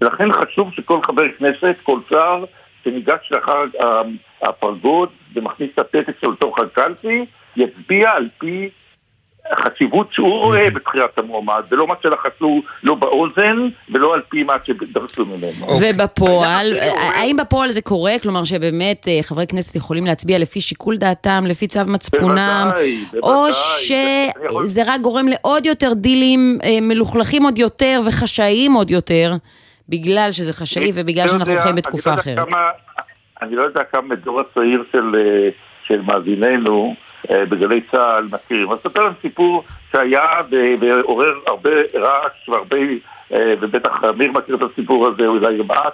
ולכן 0.00 0.32
חשוב 0.32 0.72
שכל 0.72 1.02
חבר 1.02 1.24
כנסת, 1.38 1.76
כל 1.82 2.00
שר, 2.10 2.44
שניגש 2.84 3.28
לאחר 3.30 3.64
הפרגוד 4.42 5.08
ומכניס 5.34 5.70
את 5.74 5.78
הפתק 5.78 6.16
שלו 6.20 6.32
לתוך 6.32 6.58
הקלפי, 6.58 7.24
יצביע 7.56 8.10
על 8.10 8.28
פי 8.38 8.68
החשיבות 9.50 10.12
שהוא 10.12 10.38
רואה 10.40 10.70
בבחירת 10.70 11.18
המועמד, 11.18 11.62
ולא 11.70 11.86
מה 11.86 11.94
שלחצו 12.02 12.62
לא 12.82 12.94
באוזן, 12.94 13.68
ולא 13.90 14.14
על 14.14 14.20
פי 14.28 14.42
מה 14.42 14.54
שדרשו 14.64 15.26
ממנו. 15.26 15.66
ובפועל, 15.80 16.78
האם 17.14 17.36
בפועל 17.36 17.70
זה 17.70 17.82
קורה? 17.82 18.12
כלומר 18.22 18.44
שבאמת 18.44 19.08
אה, 19.08 19.18
חברי 19.22 19.46
כנסת 19.46 19.76
יכולים 19.76 20.06
להצביע 20.06 20.38
לפי 20.38 20.60
שיקול 20.60 20.96
דעתם, 20.96 21.44
לפי 21.46 21.66
צו 21.66 21.80
מצפונם, 21.86 22.70
או. 23.22 23.46
שזה 23.52 24.82
רק 24.86 25.00
גורם 25.00 25.28
לעוד 25.28 25.66
יותר 25.66 25.92
דילים 25.94 26.58
אה, 26.64 26.78
מלוכלכים 26.82 27.42
עוד 27.42 27.58
יותר 27.58 28.00
וחשאיים 28.06 28.72
עוד 28.72 28.90
יותר, 28.90 29.32
בגלל 29.88 30.32
שזה 30.32 30.52
חשאי 30.52 30.92
ובגלל 30.94 31.24
לא 31.24 31.30
שאנחנו 31.30 31.54
חיים 31.62 31.74
בתקופה 31.74 32.10
לא 32.10 32.16
יודע 32.16 32.42
אחרת. 32.42 32.48
אני 33.42 33.56
לא 33.56 33.62
יודע 33.62 33.80
כמה 33.92 34.08
בדור 34.08 34.40
הצעיר 34.40 34.84
של, 34.92 35.16
אה, 35.90 35.96
מאזיננו 35.96 36.94
בגלי 37.30 37.80
צה"ל 37.90 38.28
מכירים. 38.32 38.70
אז 38.72 38.78
אספר 38.78 39.04
להם 39.04 39.12
סיפור 39.22 39.64
שהיה 39.92 40.40
ועורר 40.80 41.34
הרבה 41.46 41.70
רעש 41.94 42.48
והרבה, 42.48 42.76
אה, 43.32 43.54
ובטח 43.60 44.04
אמיר 44.08 44.32
מכיר 44.32 44.54
את 44.54 44.60
הסיפור 44.72 45.06
הזה, 45.06 45.26
אולי 45.26 45.58
גם 45.58 45.70
את. 45.70 45.92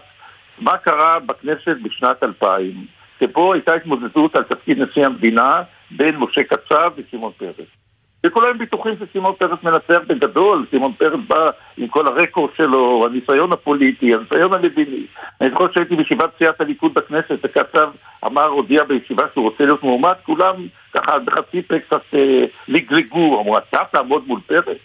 מה 0.58 0.78
קרה 0.78 1.18
בכנסת 1.18 1.76
בשנת 1.82 2.22
2000, 2.22 2.86
שבו 3.20 3.52
הייתה 3.52 3.74
התמודדות 3.74 4.36
על 4.36 4.42
תפקיד 4.42 4.78
נשיא 4.78 5.06
המדינה 5.06 5.62
בין 5.90 6.16
משה 6.16 6.42
קצב 6.42 6.92
ושמעון 6.96 7.32
פרס. 7.36 7.81
וכולם 8.26 8.58
בטוחים 8.58 8.94
ששמעון 8.98 9.34
פרס 9.38 9.58
מנצח 9.62 9.98
בגדול, 10.06 10.66
שמעון 10.70 10.92
פרס 10.92 11.20
בא 11.26 11.50
עם 11.76 11.88
כל 11.88 12.06
הרקורד 12.06 12.50
שלו, 12.56 13.06
הניסיון 13.06 13.52
הפוליטי, 13.52 14.14
הניסיון 14.14 14.52
המדיני. 14.52 15.06
אני 15.40 15.50
זוכר 15.50 15.72
שהייתי 15.74 15.96
בישיבת 15.96 16.30
סיעת 16.38 16.60
הליכוד 16.60 16.94
בכנסת, 16.94 17.38
וקצב 17.42 17.90
אמר, 18.24 18.46
הודיע 18.46 18.84
בישיבה 18.84 19.26
שהוא 19.32 19.44
רוצה 19.44 19.64
להיות 19.64 19.82
מועמד, 19.82 20.14
כולם 20.22 20.54
ככה 20.92 21.18
בחצי 21.18 21.62
פה 21.62 21.78
קצת 21.78 22.02
אה, 22.14 22.44
לגלגו, 22.68 23.40
אמרו, 23.40 23.58
אתה 23.58 23.78
תעמוד 23.92 24.26
מול 24.26 24.40
פרס? 24.46 24.78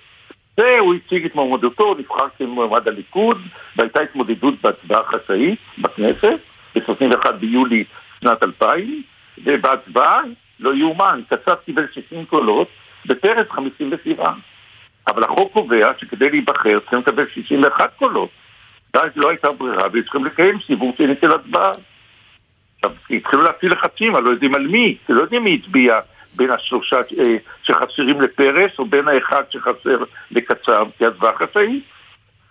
והוא 0.57 0.95
הציג 0.95 1.25
את 1.25 1.35
מועמדותו, 1.35 1.95
נבחר 1.99 2.27
כמועמד 2.37 2.87
הליכוד, 2.87 3.41
והייתה 3.75 4.01
התמודדות 4.01 4.53
בהצבעה 4.61 5.03
חשאית 5.03 5.59
בכנסת, 5.77 6.39
ב-31 6.75 7.31
ביולי 7.31 7.83
שנת 8.21 8.43
2000, 8.43 9.01
ובהצבעה 9.43 10.21
לא 10.59 10.73
יאומן, 10.73 11.21
קצב 11.29 11.55
קיבל 11.65 11.85
60 11.93 12.25
קולות, 12.25 12.67
ופרס 13.07 13.47
57. 13.49 14.31
אבל 15.07 15.23
החוק 15.23 15.53
קובע 15.53 15.91
שכדי 15.97 16.29
להיבחר 16.29 16.79
צריכים 16.79 16.99
לקבל 16.99 17.25
61 17.33 17.93
קולות. 17.95 18.29
ואז 18.93 19.11
לא 19.15 19.29
הייתה 19.29 19.51
ברירה, 19.51 19.83
וצריכים 19.93 20.25
לקיים 20.25 20.59
סיבוב 20.67 20.95
שני 20.97 21.13
של 21.21 21.31
הצבעה. 21.31 21.71
עכשיו, 22.75 22.91
התחילו 23.09 23.41
להפעיל 23.41 23.71
לחצים, 23.71 24.15
לא 24.15 24.29
יודעים 24.29 24.55
על 24.55 24.67
מי, 24.67 24.97
לא 25.09 25.21
יודעים 25.21 25.43
מי 25.43 25.59
הצביע 25.63 25.99
בין 26.35 26.51
השלושה 26.51 26.97
אה, 26.97 27.35
שחסרים 27.63 28.21
לפרס, 28.21 28.71
או 28.79 28.85
בין 28.85 29.07
האחד 29.07 29.43
שחסר 29.49 30.03
לקצב, 30.31 30.87
כי 30.97 31.05
הצבעה 31.05 31.37
חשאית. 31.37 31.83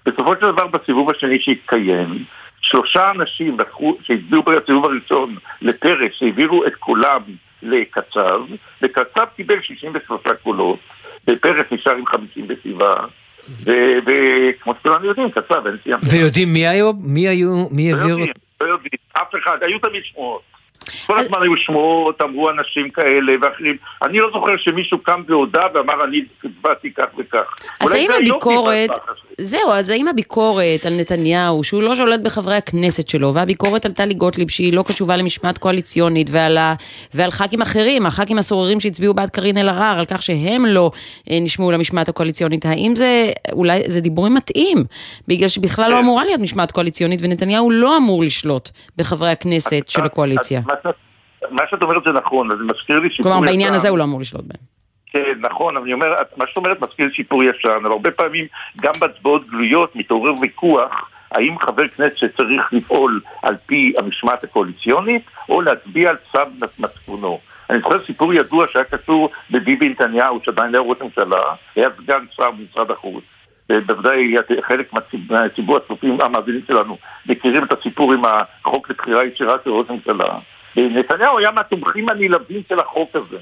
בסופו 0.07 0.35
של 0.35 0.41
דבר, 0.41 0.67
בסיבוב 0.67 1.11
השני 1.11 1.41
שהתקיים, 1.41 2.25
שלושה 2.61 3.11
אנשים 3.11 3.57
שהצביעו 4.03 4.43
בסיבוב 4.43 4.85
הראשון 4.85 5.37
לפרס, 5.63 6.13
שהעבירו 6.13 6.67
את 6.67 6.75
קולם 6.75 7.23
לקצב, 7.63 8.41
וקצב 8.83 9.25
קיבל 9.37 9.63
63 9.63 10.21
קולות, 10.43 10.79
ופרס 11.29 11.67
נשאר 11.71 11.93
עם 11.93 12.07
57, 12.07 12.91
ו- 13.49 13.99
וכמו 14.07 14.75
שכולנו 14.81 15.05
יודעים, 15.05 15.31
קצב, 15.31 15.67
אין 15.67 15.77
סיימת. 15.83 16.03
ויודעים 16.11 16.53
מי 16.53 16.67
היו? 16.69 16.93
מי 16.93 17.29
היו? 17.29 17.69
מי 17.71 17.93
לא 17.93 17.97
העביר? 17.99 18.33
לא 18.61 18.67
יודעים, 18.67 18.93
אף 19.13 19.35
אחד, 19.43 19.59
היו 19.63 19.79
תמיד 19.79 20.05
שמועות. 20.05 20.43
כל 21.07 21.19
הזמן 21.19 21.43
היו 21.43 21.57
שמועות, 21.57 22.21
אמרו 22.23 22.51
אנשים 22.51 22.91
כאלה 22.91 23.33
ואחרים. 23.43 23.77
אני 24.03 24.19
לא 24.19 24.31
זוכר 24.33 24.57
שמישהו 24.57 24.99
קם 24.99 25.23
והודה 25.27 25.63
ואמר 25.75 26.05
אני 26.05 26.25
הצבעתי 26.45 26.93
כך 26.93 27.07
וכך. 27.19 27.57
אז 27.81 27.93
האם 27.93 28.11
הביקורת. 28.17 28.91
זהו, 29.41 29.73
אז 29.73 29.91
האם 29.91 30.09
הביקורת 30.09 30.87
על 30.87 30.93
נתניהו, 31.01 31.65
שהוא 31.65 31.83
לא 31.83 31.95
שולט 31.95 32.21
בחברי 32.21 32.57
הכנסת 32.57 33.09
שלו, 33.09 33.35
והביקורת 33.35 33.87
על 33.87 33.93
טלי 33.93 34.15
גוטליב, 34.15 34.51
שהיא 34.51 34.73
לא 34.73 34.85
קשובה 34.89 35.17
למשמעת 35.17 35.59
קואליציונית, 35.59 36.29
ועל, 36.31 36.59
ה, 36.59 36.75
ועל 37.15 37.31
ח"כים 37.31 37.63
אחרים, 37.63 38.07
הח"כים 38.07 38.39
הסוררים 38.39 38.81
שהצביעו 38.81 39.15
בעד 39.15 39.31
קארין 39.31 39.59
אלהרר, 39.59 39.99
על 39.99 40.05
כך 40.05 40.23
שהם 40.23 40.67
לא 40.67 40.91
אה, 41.31 41.39
נשמעו 41.41 41.71
למשמעת 41.71 42.09
הקואליציונית, 42.09 42.67
האם 42.67 42.97
זה, 42.97 43.31
אולי, 43.53 43.81
זה 43.87 44.01
דיבורים 44.01 44.35
מתאים? 44.35 44.85
בגלל 45.29 45.49
שבכלל 45.49 45.91
לא 45.91 46.01
אמורה 46.01 46.25
להיות 46.25 46.41
משמעת 46.41 46.71
קואליציונית, 46.71 47.21
ונתניהו 47.23 47.71
לא 47.71 47.97
אמור 47.97 48.25
לשלוט 48.25 48.69
בחברי 48.97 49.31
הכנסת 49.31 49.85
של 49.89 50.03
הקואליציה. 50.03 50.61
מה 50.67 50.75
שאת- 51.71 51.83
אומרת 51.83 52.05
זה 52.05 52.13
נכון, 52.13 52.49
זה 52.59 52.65
מזכיר 52.65 52.99
לי 53.01 53.11
שיפור 53.11 53.33
כלומר, 53.33 53.47
בעניין 53.47 53.69
ישן. 53.69 53.75
הזה 53.75 53.89
הוא 53.89 53.99
לא 53.99 54.05
אמור 54.05 54.21
לשלוט 54.21 54.45
בהם. 54.45 54.63
כן, 55.07 55.39
נכון, 55.41 55.77
אני 55.77 55.93
אומר, 55.93 56.07
מה 56.37 56.45
שאת 56.47 56.57
אומרת 56.57 56.83
מזכיר 56.83 57.11
שיפור 57.13 57.45
ישן, 57.45 57.69
אבל 57.83 57.91
הרבה 57.93 58.11
פעמים 58.11 58.47
גם 58.81 58.93
בהצבעות 59.01 59.47
גלויות 59.47 59.97
מתעורר 59.97 60.33
ויכוח 60.41 60.91
האם 61.33 61.59
חבר 61.59 61.89
כנסת 61.89 62.37
צריך 62.37 62.73
לפעול 62.73 63.21
על 63.43 63.55
פי 63.67 63.93
המשמעת 63.99 64.45
הקואליציונית 64.45 65.23
או 65.49 65.61
להצביע 65.61 66.11
על 66.11 66.17
צו 66.33 66.39
מצפונו. 66.81 67.39
אני 67.71 67.79
זוכר 67.81 68.05
סיפור 68.05 68.35
ידוע 68.35 68.67
שהיה 68.73 68.85
קשור 68.85 69.31
בביבי 69.51 69.89
נתניהו, 69.89 70.41
שעדיין 70.45 70.73
לא 70.73 70.79
היה 70.79 70.89
ראש 70.91 70.99
הממשלה, 71.01 71.41
היה 71.77 71.89
סגן 72.03 72.25
שר 72.37 72.51
במשרד 72.51 72.91
החוץ. 72.91 73.25
ובוודאי 73.73 74.35
חלק 74.69 74.93
מהציב- 74.93 75.33
מהציבור 75.33 75.77
הצופים 75.77 76.21
המאזינים 76.21 76.61
שלנו 76.67 76.99
מכירים 77.27 77.65
את 77.65 77.73
הסיפור 77.73 78.13
עם 78.13 78.23
החוק 78.25 78.91
לבחירה 78.91 79.25
ישירה 79.25 79.57
של 79.65 79.71
ראש 79.71 79.87
הממשלה. 79.89 80.39
נתניהו 80.77 81.39
היה 81.39 81.51
מהתומכים 81.51 82.09
הנלהבים 82.09 82.63
של 82.69 82.81
החוק 82.81 83.11
הזה. 83.15 83.37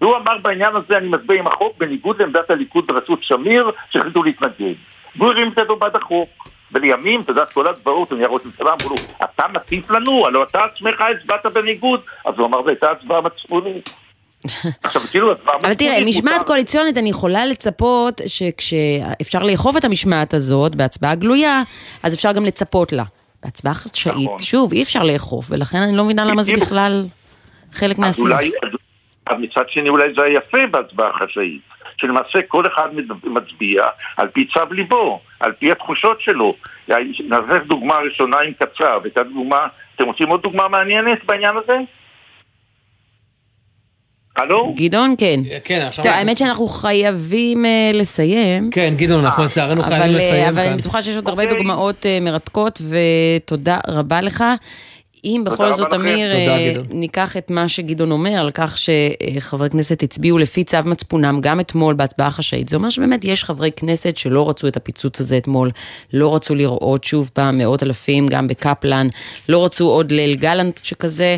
והוא 0.00 0.16
אמר 0.16 0.38
בעניין 0.42 0.76
הזה 0.76 0.96
אני 0.96 1.08
מצביע 1.08 1.38
עם 1.38 1.46
החוק 1.46 1.78
בניגוד 1.78 2.20
לעמדת 2.22 2.50
הליכוד 2.50 2.86
בראשות 2.86 3.24
שמיר 3.24 3.70
שהחליטו 3.90 4.22
להתנגד. 4.22 4.74
והוא 5.16 5.30
הרים 5.30 5.52
את 5.52 5.58
ידו 5.58 5.76
בעד 5.76 5.96
החוק. 5.96 6.28
ולימים, 6.72 7.20
אתה 7.20 7.30
יודע, 7.30 7.44
כל 7.44 7.66
הצבעות, 7.68 8.10
הוא 8.10 8.16
נהיה 8.16 8.28
ראש 8.28 8.42
ממשלה, 8.44 8.70
אמרו 8.80 8.90
לו, 8.90 8.96
אתה 9.24 9.44
מטיף 9.54 9.90
לנו, 9.90 10.26
הלוא 10.26 10.44
אתה 10.44 10.58
עצמך 10.64 11.00
הצבעת 11.00 11.46
בניגוד. 11.46 12.00
אז 12.24 12.34
הוא 12.38 12.46
אמר, 12.46 12.62
זו 12.62 12.68
הייתה 12.68 12.90
הצבעה 12.90 13.20
מצפונית. 13.20 13.90
עכשיו, 14.82 15.02
כאילו, 15.10 15.32
אבל 15.60 15.74
תראה, 15.74 16.04
משמעת. 16.04 16.46
קואליציונית, 16.46 16.98
אני 16.98 17.10
יכולה 17.10 17.46
לצפות 17.46 18.20
שכשאפשר 18.26 19.42
לאכוף 19.42 19.76
את 19.76 19.84
המשמעת 19.84 20.34
הזאת 20.34 20.74
בהצבעה 20.74 21.14
גלויה, 21.14 21.62
אז 22.02 22.14
אפשר 22.14 22.32
גם 22.32 22.44
לצפות 22.44 22.92
לה. 22.92 23.04
בהצבעה 23.44 23.74
חדשאית, 23.74 24.14
נכון. 24.24 24.38
שוב, 24.38 24.72
אי 24.72 24.82
אפשר 24.82 25.02
לאכוף, 25.02 25.46
ולכן 25.50 25.78
אני 25.78 25.96
לא 25.96 26.04
מבינה 26.04 26.24
למה 26.24 26.42
זה. 26.42 26.52
בכלל 26.56 27.06
חלק 27.72 27.98
מהשיח. 27.98 28.24
אולי, 28.24 28.50
אז 29.26 29.36
מצד 29.38 29.64
שני 29.68 29.88
אולי 29.88 30.14
זה 30.16 30.22
היפה 30.22 30.58
בהצבעה 30.70 31.10
החשאית, 31.10 31.60
שלמעשה 31.96 32.38
כל 32.48 32.66
אחד 32.66 32.88
מצביע 33.24 33.82
על 34.16 34.28
פי 34.28 34.46
צו 34.46 34.60
ליבו, 34.70 35.20
על 35.40 35.52
פי 35.52 35.72
התחושות 35.72 36.20
שלו. 36.20 36.52
נעשה 37.28 37.58
דוגמה 37.66 37.94
ראשונה 37.94 38.36
עם 38.40 38.52
קצב, 38.52 39.00
הייתה 39.04 39.22
דוגמה, 39.22 39.66
אתם 39.96 40.04
רוצים 40.04 40.28
עוד 40.28 40.42
דוגמה 40.42 40.68
מעניינת 40.68 41.24
בעניין 41.24 41.56
הזה? 41.56 41.76
הלו? 44.36 44.74
גדעון, 44.76 45.14
כן. 45.18 45.40
כן, 45.64 45.80
עכשיו... 45.80 46.04
טוב, 46.04 46.12
האמת 46.12 46.38
שאנחנו 46.38 46.68
חייבים 46.68 47.66
אה, 47.66 47.90
לסיים. 47.94 48.70
כן, 48.70 48.94
גדעון, 48.96 49.24
אנחנו 49.24 49.44
לצערנו 49.44 49.80
אבל, 49.80 49.88
חייבים 49.90 50.10
אה, 50.10 50.16
לסיים 50.16 50.48
אבל 50.48 50.58
אני 50.58 50.68
כאן. 50.68 50.76
בטוחה 50.76 51.02
שיש 51.02 51.16
עוד 51.16 51.28
הרבה 51.28 51.42
אוקיי. 51.42 51.58
דוגמאות 51.58 52.06
אה, 52.06 52.18
מרתקות, 52.20 52.82
ותודה 52.90 53.78
רבה 53.88 54.20
לך. 54.20 54.44
אם 55.24 55.42
בכל 55.46 55.72
זאת. 55.72 55.92
אמיר, 55.92 56.32
אה. 56.32 56.72
ניקח 56.90 57.36
את 57.36 57.50
מה 57.50 57.68
שגדעון 57.68 58.10
אומר, 58.10 58.30
על 58.30 58.50
כך 58.54 58.78
שחברי 58.78 59.70
כנסת 59.70 60.02
הצביעו 60.02 60.38
לפי 60.38 60.64
צו 60.64 60.78
מצפונם, 60.84 61.38
גם 61.40 61.60
אתמול 61.60 61.94
בהצבעה 61.94 62.30
חשאית, 62.30 62.68
זה 62.68 62.76
אומר 62.76 62.90
שבאמת 62.90 63.24
יש 63.24 63.44
חברי 63.44 63.72
כנסת 63.72 64.16
שלא 64.16 64.48
רצו 64.48 64.68
את 64.68 64.76
הפיצוץ 64.76 65.20
הזה 65.20 65.36
אתמול, 65.36 65.70
לא 66.12 66.34
רצו 66.34 66.54
לראות 66.54 67.04
שוב 67.04 67.30
פעם 67.32 67.58
מאות 67.58 67.82
אלפים, 67.82 68.26
גם 68.26 68.48
בקפלן, 68.48 69.06
לא 69.48 69.64
רצו 69.64 69.88
עוד 69.88 70.10
ליל 70.10 70.34
גלנט 70.34 70.80
שכזה, 70.82 71.36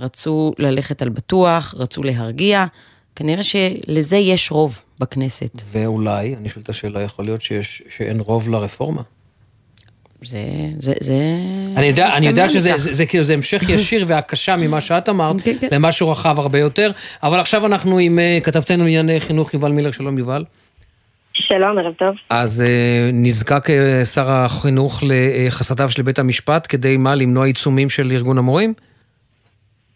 רצו 0.00 0.52
ללכת 0.58 1.02
על 1.02 1.08
בטוח, 1.08 1.74
רצו 1.78 2.02
להרגיע. 2.02 2.64
כנראה 3.16 3.42
שלזה 3.42 4.16
יש 4.16 4.50
רוב 4.50 4.82
בכנסת. 5.00 5.62
ואולי, 5.64 6.34
אני 6.34 6.48
שואל 6.48 6.62
את 6.62 6.68
השאלה, 6.68 7.02
יכול 7.02 7.24
להיות 7.24 7.42
שיש, 7.42 7.82
שאין 7.88 8.20
רוב 8.20 8.48
לרפורמה? 8.48 9.02
זה, 10.22 10.38
זה, 10.76 10.92
זה... 11.00 11.14
אני 11.76 11.86
יודע, 11.86 12.16
אני 12.16 12.26
יודע 12.26 12.48
שזה 12.48 12.70
מכך. 12.70 12.78
זה, 12.78 12.94
זה, 12.94 13.06
כאילו, 13.06 13.24
זה 13.24 13.34
המשך 13.34 13.62
ישיר 13.68 14.04
והקשה 14.08 14.56
ממה 14.56 14.80
שאת 14.80 15.08
אמרת, 15.08 15.36
כן, 15.44 15.56
כן. 15.60 15.68
למשהו 15.72 16.10
רחב 16.10 16.38
הרבה 16.38 16.58
יותר, 16.58 16.90
אבל 17.22 17.40
עכשיו 17.40 17.66
אנחנו 17.66 17.98
עם 17.98 18.18
אה, 18.18 18.38
כתבתנו 18.42 18.84
לענייני 18.84 19.20
חינוך 19.20 19.54
יובל 19.54 19.72
מילר, 19.72 19.90
שלום 19.90 20.18
יובל. 20.18 20.44
שלום, 21.34 21.78
ערב 21.78 21.94
טוב. 21.98 22.14
אז 22.30 22.62
אה, 22.62 23.10
נזקק 23.12 23.70
אה, 23.70 24.04
שר 24.04 24.30
החינוך 24.30 25.02
לחסדיו 25.06 25.90
של 25.90 26.02
בית 26.02 26.18
המשפט 26.18 26.66
כדי 26.68 26.96
מה, 26.96 27.14
למנוע 27.14 27.46
עיצומים 27.46 27.90
של 27.90 28.12
ארגון 28.12 28.38
המורים? 28.38 28.74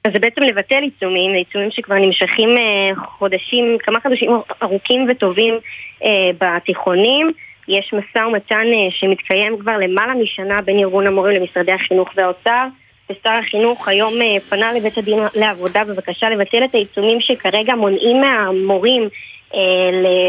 אז 0.04 0.12
זה 0.12 0.18
בעצם 0.18 0.42
לבטל 0.42 0.82
עיצומים, 0.82 1.32
עיצומים 1.32 1.70
שכבר 1.70 1.94
נמשכים 1.94 2.48
אה, 2.56 2.90
חודשים, 3.18 3.76
כמה 3.80 4.00
חודשים 4.00 4.30
ארוכים 4.62 5.06
וטובים 5.10 5.54
אה, 6.04 6.30
בתיכונים. 6.40 7.32
יש 7.68 7.94
משא 7.94 8.18
ומתן 8.18 8.66
אה, 8.74 8.90
שמתקיים 8.90 9.58
כבר 9.58 9.76
למעלה 9.76 10.14
משנה 10.14 10.60
בין 10.60 10.78
ארגון 10.78 11.06
המורים 11.06 11.40
למשרדי 11.40 11.72
החינוך 11.72 12.08
והאוצר. 12.16 12.66
ושר 13.10 13.30
החינוך 13.30 13.88
היום 13.88 14.14
פנה 14.48 14.72
לבית 14.72 14.98
הדין 14.98 15.18
לעבודה 15.34 15.84
בבקשה 15.84 16.28
לבטל 16.30 16.64
את 16.64 16.74
העיצומים 16.74 17.20
שכרגע 17.20 17.74
מונעים 17.74 18.20
מהמורים 18.20 19.08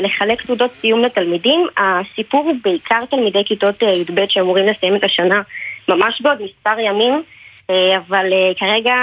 לחלק 0.03 0.41
תעודות 0.41 0.72
סיום 0.72 1.03
לתלמידים. 1.03 1.67
הסיפור 1.78 2.43
הוא 2.43 2.55
בעיקר 2.63 3.05
תלמידי 3.09 3.43
כיתות 3.45 3.82
י"ב 3.82 4.26
שאמורים 4.28 4.65
לסיים 4.65 4.95
את 4.95 5.03
השנה 5.03 5.41
ממש 5.89 6.22
בעוד 6.22 6.38
מספר 6.41 6.80
ימים, 6.80 7.24
אבל 7.70 8.26
כרגע 8.57 8.93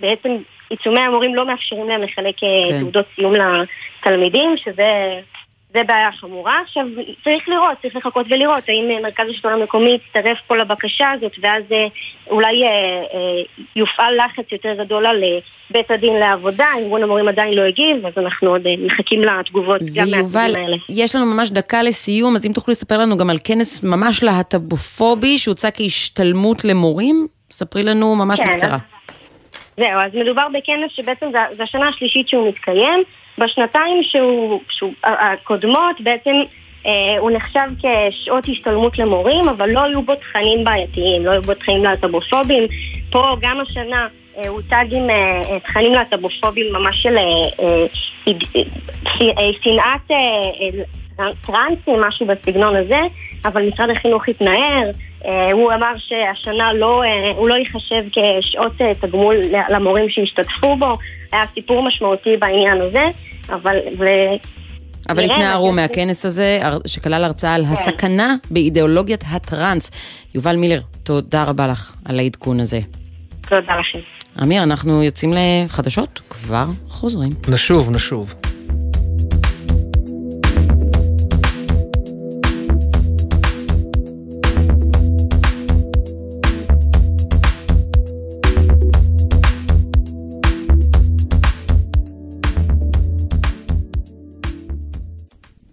בעצם 0.00 0.36
עיצומי 0.70 1.00
המורים 1.00 1.34
לא 1.34 1.46
מאפשרים 1.46 1.88
להם 1.88 2.02
לחלק 2.02 2.42
אה, 2.42 2.70
כן. 2.70 2.80
תעודות 2.80 3.06
סיום 3.16 3.32
לתלמידים, 3.34 4.56
שזה... 4.56 5.20
זה 5.74 5.80
בעיה 5.86 6.12
חמורה. 6.12 6.60
עכשיו, 6.64 6.86
צריך 7.24 7.48
לראות, 7.48 7.78
צריך 7.82 7.96
לחכות 7.96 8.26
ולראות 8.30 8.64
האם 8.68 8.90
אה, 8.90 9.00
מרכז 9.02 9.24
השלטון 9.30 9.52
המקומי 9.52 9.90
יצטרף 9.90 10.38
פה 10.46 10.56
לבקשה 10.56 11.10
הזאת, 11.10 11.32
ואז 11.42 11.62
אה, 11.72 11.86
אולי 12.30 12.64
אה, 12.64 12.68
אה, 12.68 13.42
יופעל 13.76 14.14
לחץ 14.16 14.52
יותר 14.52 14.84
גדול 14.84 15.06
על 15.06 15.24
בית 15.70 15.90
הדין 15.90 16.16
לעבודה, 16.16 16.66
ארגון 16.78 17.02
המורים 17.02 17.28
עדיין 17.28 17.54
לא 17.54 17.62
הגיב, 17.62 18.06
אז 18.06 18.12
אנחנו 18.16 18.50
עוד 18.50 18.66
אה, 18.66 18.74
מחכים 18.78 19.22
לתגובות 19.22 19.80
גם 19.94 20.04
ויובל, 20.04 20.40
מהצדדים 20.40 20.64
האלה. 20.64 20.76
יש 20.88 21.16
לנו 21.16 21.26
ממש 21.26 21.50
דקה 21.50 21.82
לסיום, 21.82 22.36
אז 22.36 22.46
אם 22.46 22.52
תוכלי 22.52 22.72
לספר 22.72 22.98
לנו 22.98 23.16
גם 23.16 23.30
על 23.30 23.38
כנס 23.44 23.84
ממש 23.84 24.22
להט"בופובי 24.22 25.38
שהוצע 25.38 25.68
כהשתלמות 25.74 26.64
למורים, 26.64 27.26
ספרי 27.50 27.82
לנו 27.82 28.14
ממש 28.16 28.40
כן, 28.40 28.50
בקצרה. 28.50 28.78
זהו, 29.80 30.00
אז 30.00 30.14
מדובר 30.14 30.46
בכנס 30.54 30.92
שבעצם 30.92 31.26
זה 31.56 31.62
השנה 31.62 31.88
השלישית 31.88 32.28
שהוא 32.28 32.48
מתקיים. 32.48 33.02
בשנתיים 33.38 34.02
שהוא, 34.02 34.60
שהוא, 34.70 34.92
הקודמות 35.04 36.00
בעצם 36.00 36.34
אה, 36.86 37.18
הוא 37.18 37.30
נחשב 37.30 37.60
כשעות 37.78 38.48
השתלמות 38.48 38.98
למורים, 38.98 39.48
אבל 39.48 39.70
לא 39.70 39.80
היו 39.82 40.02
בו 40.02 40.14
תכנים 40.14 40.64
בעייתיים, 40.64 41.26
לא 41.26 41.32
היו 41.32 41.42
בו 41.42 41.54
תכנים 41.54 41.84
להט"בופובים. 41.84 42.64
פה 43.10 43.22
גם 43.40 43.60
השנה 43.60 44.06
אה, 44.38 44.48
הוצג 44.48 44.84
עם 44.92 45.10
אה, 45.10 45.42
אה, 45.50 45.60
תכנים 45.60 45.92
להט"בופובים 45.92 46.72
ממש 46.72 47.02
של 47.02 47.16
אה, 47.18 47.22
אה, 47.60 47.86
איד- 48.26 48.44
אה, 48.56 48.62
אה, 49.38 49.50
שנאת 49.62 50.10
אה, 50.10 50.16
טרנסים, 51.46 52.00
משהו 52.08 52.26
בסגנון 52.26 52.76
הזה, 52.76 53.00
אבל 53.44 53.68
משרד 53.68 53.90
החינוך 53.90 54.28
התנער. 54.28 54.90
אה, 55.26 55.52
הוא 55.52 55.72
אמר 55.72 55.92
שהשנה 55.96 56.72
לא, 56.72 57.02
אה, 57.02 57.30
הוא 57.36 57.48
לא 57.48 57.54
ייחשב 57.54 58.02
כשעות 58.12 58.80
אה, 58.80 58.94
תגמול 58.94 59.36
למורים 59.70 60.06
שהשתתפו 60.08 60.76
בו. 60.76 60.98
היה 61.32 61.42
סיפור 61.54 61.82
משמעותי 61.82 62.36
בעניין 62.36 62.80
הזה, 62.80 63.04
אבל... 63.48 63.76
ו... 63.98 64.04
אבל 65.08 65.24
התנערו 65.24 65.72
מהכנס 65.72 66.26
הזה, 66.26 66.60
שכלל 66.86 67.24
הרצאה 67.24 67.54
על 67.54 67.64
הסכנה 67.64 68.34
באידיאולוגיית 68.50 69.24
הטראנס. 69.30 69.90
יובל 70.34 70.56
מילר, 70.56 70.80
תודה 71.02 71.44
רבה 71.44 71.66
לך 71.66 71.92
על 72.04 72.18
העדכון 72.18 72.60
הזה. 72.60 72.80
תודה 73.48 73.76
לכם. 73.80 73.98
אמיר, 74.42 74.62
אנחנו 74.62 75.02
יוצאים 75.02 75.32
לחדשות, 75.36 76.20
כבר 76.30 76.66
חוזרים. 76.88 77.30
נשוב, 77.48 77.90
נשוב. 77.90 78.34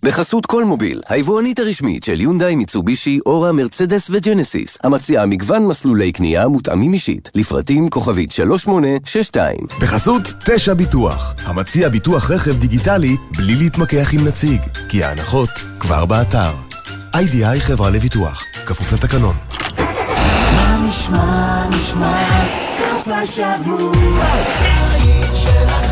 בחסות 0.08 0.46
כל 0.46 0.64
מוביל, 0.64 1.02
היבואנית 1.10 1.60
הרשמית 1.60 2.04
של 2.04 2.22
יונדאי, 2.22 2.56
מיצובישי, 2.56 3.20
אורה, 3.26 3.52
מרצדס 3.52 4.10
וג'נסיס, 4.14 4.78
המציעה 4.84 5.26
מגוון 5.26 5.66
מסלולי 5.66 6.12
קנייה 6.12 6.48
מותאמים 6.48 6.94
אישית, 6.94 7.30
לפרטים 7.36 7.90
כוכבית 7.90 8.32
3862. 8.32 9.58
בחסות 9.80 10.22
תשע 10.46 10.74
ביטוח, 10.74 11.34
המציע 11.44 11.90
ביטוח 11.90 12.32
רכב 12.32 12.60
דיגיטלי 12.60 13.16
בלי 13.38 13.56
להתמקח 13.56 14.14
עם 14.14 14.28
נציג, 14.28 14.62
כי 14.90 15.04
ההנחות 15.04 15.50
כבר 15.80 16.06
באתר. 16.06 16.54
איי-די-איי 17.14 17.62
חברה 17.62 17.90
לביטוח, 17.90 18.44
כפוף 18.66 18.94
לתקנון. 18.94 19.36
מה 20.56 20.86
נשמע, 20.90 21.68
נשמע, 21.70 22.46
סוף 22.78 23.08
השבוע, 23.08 24.26
היית 24.92 25.36
של 25.36 25.87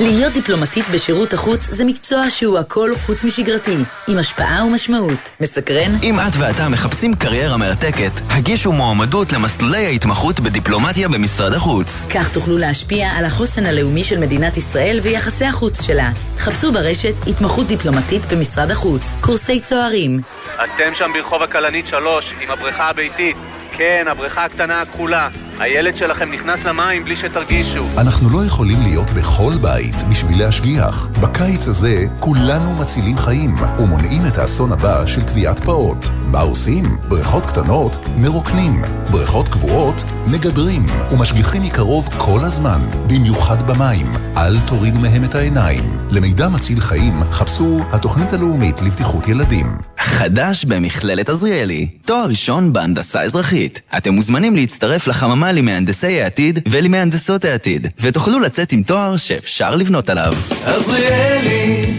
להיות 0.00 0.32
דיפלומטית 0.32 0.84
בשירות 0.94 1.32
החוץ 1.32 1.60
זה 1.62 1.84
מקצוע 1.84 2.30
שהוא 2.30 2.58
הכל 2.58 2.90
חוץ 3.06 3.24
משגרתי, 3.24 3.76
עם 4.08 4.18
השפעה 4.18 4.64
ומשמעות. 4.64 5.30
מסקרן? 5.40 5.92
אם 6.02 6.14
את 6.14 6.32
ואתה 6.38 6.68
מחפשים 6.68 7.14
קריירה 7.14 7.56
מרתקת, 7.56 8.10
הגישו 8.30 8.72
מועמדות 8.72 9.32
למסלולי 9.32 9.86
ההתמחות 9.86 10.40
בדיפלומטיה 10.40 11.08
במשרד 11.08 11.52
החוץ. 11.52 12.06
כך 12.14 12.32
תוכלו 12.32 12.58
להשפיע 12.58 13.08
על 13.08 13.24
החוסן 13.24 13.66
הלאומי 13.66 14.04
של 14.04 14.18
מדינת 14.20 14.56
ישראל 14.56 15.00
ויחסי 15.02 15.44
החוץ 15.44 15.82
שלה. 15.82 16.10
חפשו 16.38 16.72
ברשת 16.72 17.14
התמחות 17.26 17.66
דיפלומטית 17.66 18.32
במשרד 18.32 18.70
החוץ, 18.70 19.14
קורסי 19.20 19.60
צוערים. 19.60 20.20
אתם 20.54 20.94
שם 20.94 21.10
ברחוב 21.14 21.42
הכלנית 21.42 21.86
3, 21.86 22.34
עם 22.40 22.50
הבריכה 22.50 22.88
הביתית. 22.88 23.36
כן, 23.76 24.04
הבריכה 24.08 24.44
הקטנה 24.44 24.80
הכחולה. 24.80 25.28
הילד 25.60 25.96
שלכם 25.96 26.32
נכנס 26.32 26.64
למים 26.64 27.04
בלי 27.04 27.16
שתרגישו. 27.16 27.86
אנחנו 27.98 28.30
לא 28.30 28.44
יכולים 28.44 28.78
להיות 28.82 29.10
בכל 29.10 29.52
בית 29.62 29.94
בשביל 30.10 30.38
להשגיח. 30.38 31.08
בקיץ 31.20 31.68
הזה 31.68 32.06
כולנו 32.20 32.74
מצילים 32.74 33.16
חיים 33.16 33.54
ומונעים 33.78 34.26
את 34.26 34.38
האסון 34.38 34.72
הבא 34.72 35.06
של 35.06 35.22
טביעת 35.22 35.58
פעוט. 35.58 36.04
מה 36.30 36.40
עושים? 36.40 36.96
בריכות 37.08 37.46
קטנות 37.46 37.96
מרוקנים, 38.16 38.82
בריכות 39.10 39.48
קבועות 39.48 40.02
מגדרים 40.26 40.86
ומשגיחים 41.12 41.62
מקרוב 41.62 42.08
כל 42.18 42.40
הזמן, 42.42 42.80
במיוחד 43.06 43.70
במים. 43.70 44.12
אל 44.36 44.60
תורידו 44.66 44.98
מהם 44.98 45.24
את 45.24 45.34
העיניים. 45.34 45.98
למידע 46.10 46.48
מציל 46.48 46.80
חיים 46.80 47.20
חפשו 47.30 47.80
התוכנית 47.92 48.32
הלאומית 48.32 48.82
לבטיחות 48.82 49.28
ילדים. 49.28 49.78
חדש 49.98 50.64
במכללת 50.64 51.28
עזריאלי, 51.28 51.88
תואר 52.04 52.26
ראשון 52.26 52.72
בהנדסה 52.72 53.22
אזרחית. 53.22 53.80
אתם 53.96 54.14
מוזמנים 54.14 54.56
להצטרף 54.56 55.06
לחממה 55.06 55.47
למהנדסי 55.52 56.22
העתיד 56.22 56.58
ולמהנדסות 56.68 57.44
העתיד, 57.44 57.86
ותוכלו 58.00 58.38
לצאת 58.38 58.72
עם 58.72 58.82
תואר 58.82 59.16
שאפשר 59.16 59.76
לבנות 59.76 60.10
עליו. 60.10 60.34
עזריאלי, 60.64 61.94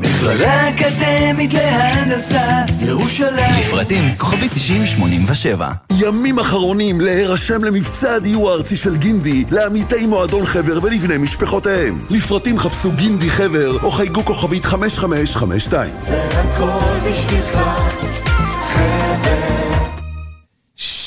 מכללה 0.00 0.68
אקדמית 0.68 1.54
להנדסה, 1.54 2.62
ירושלים. 2.80 3.60
לפרטים 3.60 4.14
כוכבי 4.18 4.48
9087. 4.48 5.70
ימים 5.98 6.38
אחרונים 6.38 7.00
להירשם 7.00 7.64
למבצע 7.64 8.14
הדיור 8.14 8.50
הארצי 8.50 8.76
של 8.76 8.96
גינדי 8.96 9.44
לעמיתי 9.50 10.06
מועדון 10.06 10.44
חבר 10.44 10.78
ולבני 10.82 11.18
משפחותיהם. 11.18 11.98
לפרטים 12.10 12.58
חפשו 12.58 12.90
גינדי 12.90 13.30
חבר 13.30 13.78
או 13.82 13.90
חייגו 13.90 14.24
כוכבית 14.24 14.64
5552. 14.64 15.90
זה 16.00 16.22
הכל 16.22 17.10
בשבילך, 17.10 17.58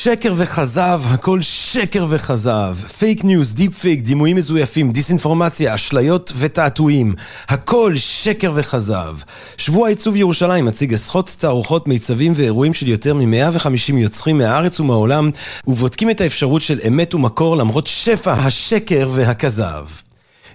שקר 0.05 0.33
וכזב, 0.37 1.01
הכל 1.05 1.41
שקר 1.41 2.05
וכזב. 2.09 2.75
פייק 2.97 3.23
ניוז, 3.23 3.53
דיפ 3.53 3.77
פייק, 3.77 4.01
דימויים 4.01 4.37
מזויפים, 4.37 4.91
דיסאינפורמציה, 4.91 5.75
אשליות 5.75 6.33
ותעתועים. 6.35 7.13
הכל 7.47 7.93
שקר 7.95 8.51
וכזב. 8.55 9.17
שבוע 9.57 9.89
עיצוב 9.89 10.15
ירושלים 10.15 10.65
מציג 10.65 10.93
עשרות 10.93 11.35
תערוכות, 11.39 11.87
מיצבים 11.87 12.33
ואירועים 12.35 12.73
של 12.73 12.87
יותר 12.87 13.13
מ-150 13.13 13.93
יוצרים 13.93 14.37
מהארץ 14.37 14.79
ומהעולם, 14.79 15.29
ובודקים 15.67 16.09
את 16.09 16.21
האפשרות 16.21 16.61
של 16.61 16.79
אמת 16.87 17.15
ומקור 17.15 17.57
למרות 17.57 17.87
שפע 17.87 18.33
השקר 18.33 19.09
והכזב. 19.11 19.85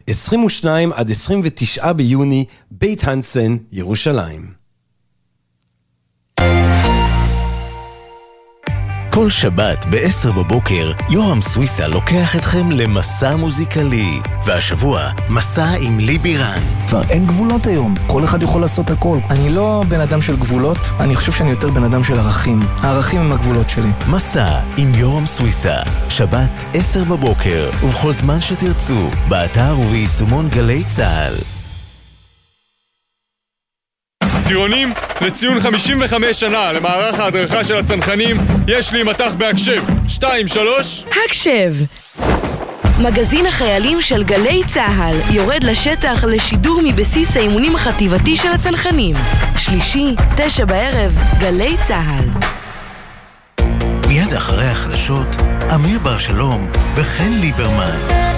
22 0.07 0.93
עד 0.93 1.11
29 1.11 1.93
ביוני, 1.93 2.45
בית 2.71 3.05
הנסן, 3.05 3.57
ירושלים. 3.73 4.60
כל 9.13 9.29
שבת 9.31 9.87
ב-10 9.91 10.33
בבוקר, 10.33 10.93
יורם 11.11 11.41
סוויסה 11.41 11.89
לוקח 11.89 12.37
אתכם 12.37 12.71
למסע 12.71 13.37
מוזיקלי. 13.37 14.21
והשבוע, 14.45 15.11
מסע 15.29 15.71
עם 15.81 15.99
ליבי 15.99 16.37
רן. 16.37 16.61
כבר 16.89 17.03
אין 17.11 17.27
גבולות 17.27 17.67
היום, 17.67 17.95
כל 18.07 18.25
אחד 18.25 18.43
יכול 18.43 18.61
לעשות 18.61 18.91
הכל. 18.91 19.19
אני 19.31 19.51
לא 19.51 19.85
בן 19.89 20.01
אדם 20.01 20.23
של 20.23 20.37
גבולות, 20.37 20.79
אני 21.01 21.17
חושב 21.17 21.33
שאני 21.33 21.51
יותר 21.51 21.71
בן 21.71 21.85
אדם 21.85 22.05
של 22.05 22.19
ערכים. 22.19 22.61
הערכים 22.81 23.21
הם 23.21 23.33
הגבולות 23.33 23.71
שלי. 23.71 23.91
מסע 24.11 24.61
עם 24.77 24.93
יורם 24.95 25.27
סוויסה, 25.27 25.77
שבת 26.09 26.65
10 26.75 27.05
בבוקר, 27.05 27.71
ובכל 27.85 28.13
זמן 28.13 28.41
שתרצו, 28.41 29.11
באתר 29.29 29.79
וביישומון 29.79 30.49
גלי 30.49 30.85
צה"ל. 30.85 31.60
טירונים, 34.51 34.93
לציון 35.21 35.61
55 35.61 36.41
שנה 36.41 36.73
למערך 36.73 37.21
ההדרכה 37.21 37.65
של 37.65 37.77
הצנחנים, 37.77 38.37
יש 38.69 38.93
לי 38.93 39.03
מטח 39.03 39.33
בהקשב. 39.39 39.83
2, 40.09 40.49
3... 40.49 41.05
הקשב! 41.25 41.75
מגזין 42.99 43.47
החיילים 43.47 44.01
של 44.03 44.25
גלי 44.25 44.63
צה"ל 44.75 45.35
יורד 45.35 45.65
לשטח 45.65 46.25
לשידור 46.25 46.81
מבסיס 46.85 47.37
האימונים 47.37 47.75
החטיבתי 47.75 48.37
של 48.37 48.49
הצנחנים. 48.49 49.17
שלישי, 49.57 50.15
תשע 50.37 50.65
בערב, 50.65 51.13
גלי 51.41 51.77
צה"ל. 51.89 52.25
מיד 54.09 54.33
אחרי 54.33 54.67
החדשות, 54.67 55.29
אמיר 55.75 55.99
בר 55.99 56.19
שלום 56.19 56.71
וחן 56.95 57.33
ליברמן. 57.41 58.30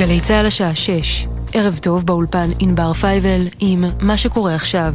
גלי 0.00 0.20
צה"ל 0.20 0.46
השעה 0.46 0.74
6, 0.74 1.26
ערב 1.52 1.78
טוב 1.82 2.06
באולפן 2.06 2.50
ענבר 2.58 2.92
פייבל 2.92 3.40
עם 3.58 3.84
מה 4.00 4.16
שקורה 4.16 4.54
עכשיו. 4.54 4.94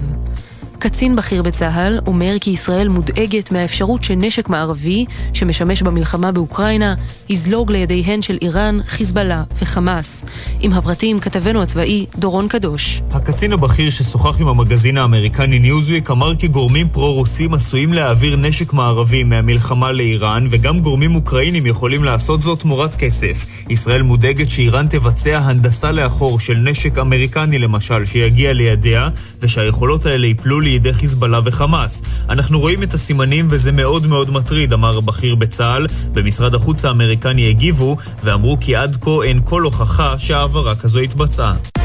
קצין 0.85 1.15
בכיר 1.15 1.41
בצה"ל 1.41 1.99
אומר 2.07 2.35
כי 2.41 2.49
ישראל 2.49 2.87
מודאגת 2.87 3.51
מהאפשרות 3.51 4.03
שנשק 4.03 4.49
מערבי, 4.49 5.05
שמשמש 5.33 5.81
במלחמה 5.81 6.31
באוקראינה, 6.31 6.95
יזלוג 7.29 7.71
לידיהן 7.71 8.21
של 8.21 8.37
איראן, 8.41 8.77
חיזבאללה 8.87 9.43
וחמאס. 9.61 10.25
עם 10.59 10.73
הפרטים 10.73 11.19
כתבנו 11.19 11.61
הצבאי 11.61 12.05
דורון 12.17 12.47
קדוש. 12.47 13.01
הקצין 13.11 13.53
הבכיר 13.53 13.89
ששוחח 13.89 14.39
עם 14.39 14.47
המגזין 14.47 14.97
האמריקני 14.97 15.59
ניוזוויק 15.59 16.11
אמר 16.11 16.35
כי 16.35 16.47
גורמים 16.47 16.89
פרו-רוסים 16.89 17.53
עשויים 17.53 17.93
להעביר 17.93 18.35
נשק 18.35 18.73
מערבי 18.73 19.23
מהמלחמה 19.23 19.91
לאיראן, 19.91 20.47
וגם 20.49 20.79
גורמים 20.79 21.15
אוקראינים 21.15 21.65
יכולים 21.65 22.03
לעשות 22.03 22.43
זאת 22.43 22.59
תמורת 22.59 22.95
כסף. 22.95 23.45
ישראל 23.69 24.01
מודאגת 24.01 24.49
שאיראן 24.49 24.87
תבצע 24.87 25.37
הנדסה 25.37 25.91
לאחור 25.91 26.39
של 26.39 26.57
נשק 26.57 26.97
אמריקני 26.97 27.59
למשל, 27.59 28.05
שיגיע 28.05 28.53
לידיה, 28.53 29.09
ושהיכולות 29.41 30.05
האלה 30.05 30.27
ייפלו 30.27 30.59
לידי 30.75 30.93
חיזבאללה 30.93 31.39
וחמאס. 31.43 32.03
אנחנו 32.29 32.59
רואים 32.59 32.83
את 32.83 32.93
הסימנים 32.93 33.47
וזה 33.49 33.71
מאוד 33.71 34.07
מאוד 34.07 34.31
מטריד, 34.31 34.73
אמר 34.73 34.99
בכיר 34.99 35.35
בצה"ל. 35.35 35.87
במשרד 36.13 36.55
החוץ 36.55 36.85
האמריקני 36.85 37.49
הגיבו 37.49 37.97
ואמרו 38.23 38.57
כי 38.61 38.75
עד 38.75 38.97
כה 39.01 39.23
אין 39.23 39.39
כל 39.45 39.61
הוכחה 39.61 40.19
שהעברה 40.19 40.75
כזו 40.75 40.99
התבצעה. 40.99 41.84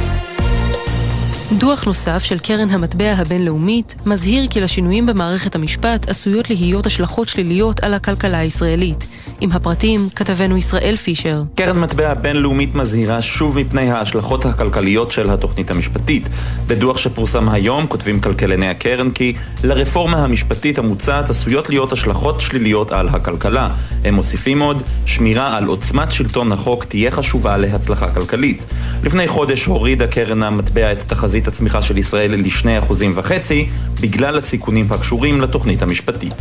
דוח 1.59 1.85
נוסף 1.85 2.23
של 2.23 2.39
קרן 2.39 2.71
המטבע 2.71 3.15
הבינלאומית 3.19 3.95
מזהיר 4.07 4.47
כי 4.51 4.61
לשינויים 4.61 5.07
במערכת 5.07 5.55
המשפט 5.55 6.09
עשויות 6.09 6.51
להיות 6.51 6.87
השלכות 6.87 7.29
שליליות 7.29 7.81
על 7.81 7.95
הכלכלה 7.95 8.39
הישראלית. 8.39 9.07
עם 9.41 9.53
הפרטים, 9.53 10.09
כתבנו 10.17 10.57
ישראל 10.57 10.97
פישר. 10.97 11.43
קרן 11.55 11.81
מטבע 11.81 12.15
בינלאומית 12.15 12.75
מזהירה 12.75 13.23
שוב 13.23 13.59
מפני 13.59 13.91
ההשלכות 13.91 14.45
הכלכליות 14.45 15.13
של 15.13 15.31
התוכנית 15.31 15.71
המשפטית. 15.71 16.29
בדוח 16.67 16.97
שפורסם 16.97 17.49
היום 17.49 17.87
כותבים 17.87 18.21
כלכלני 18.21 18.69
הקרן 18.69 19.11
כי 19.11 19.35
לרפורמה 19.65 20.25
המשפטית 20.25 20.79
המוצעת 20.79 21.31
עשויות 21.31 21.69
להיות 21.69 21.93
השלכות 21.93 22.41
שליליות 22.41 22.93
על 22.93 23.09
הכלכלה. 23.09 23.69
הם 24.05 24.15
מוסיפים 24.15 24.63
עוד, 24.63 24.83
שמירה 25.07 25.57
על 25.57 25.67
עוצמת 25.67 26.13
שלטון 26.13 26.53
החוק 26.53 26.85
תהיה 26.85 27.11
חשובה 27.11 27.57
להצלחה 27.57 28.11
כלכלית. 28.11 28.65
לפני 29.05 29.29
חודש 29.29 29.65
הורידה 29.65 30.07
קרן 30.07 30.43
המטבע 30.43 30.93
את 30.93 30.99
תחזית 30.99 31.40
הצמיחה 31.49 31.83
של 31.83 31.99
ישראל 31.99 32.35
ל-2.5% 32.35 33.53
בגלל 34.01 34.39
הסיכונים 34.39 34.87
הקשורים 34.91 35.41
לתוכנית 35.41 35.83
המשפטית. 35.83 36.35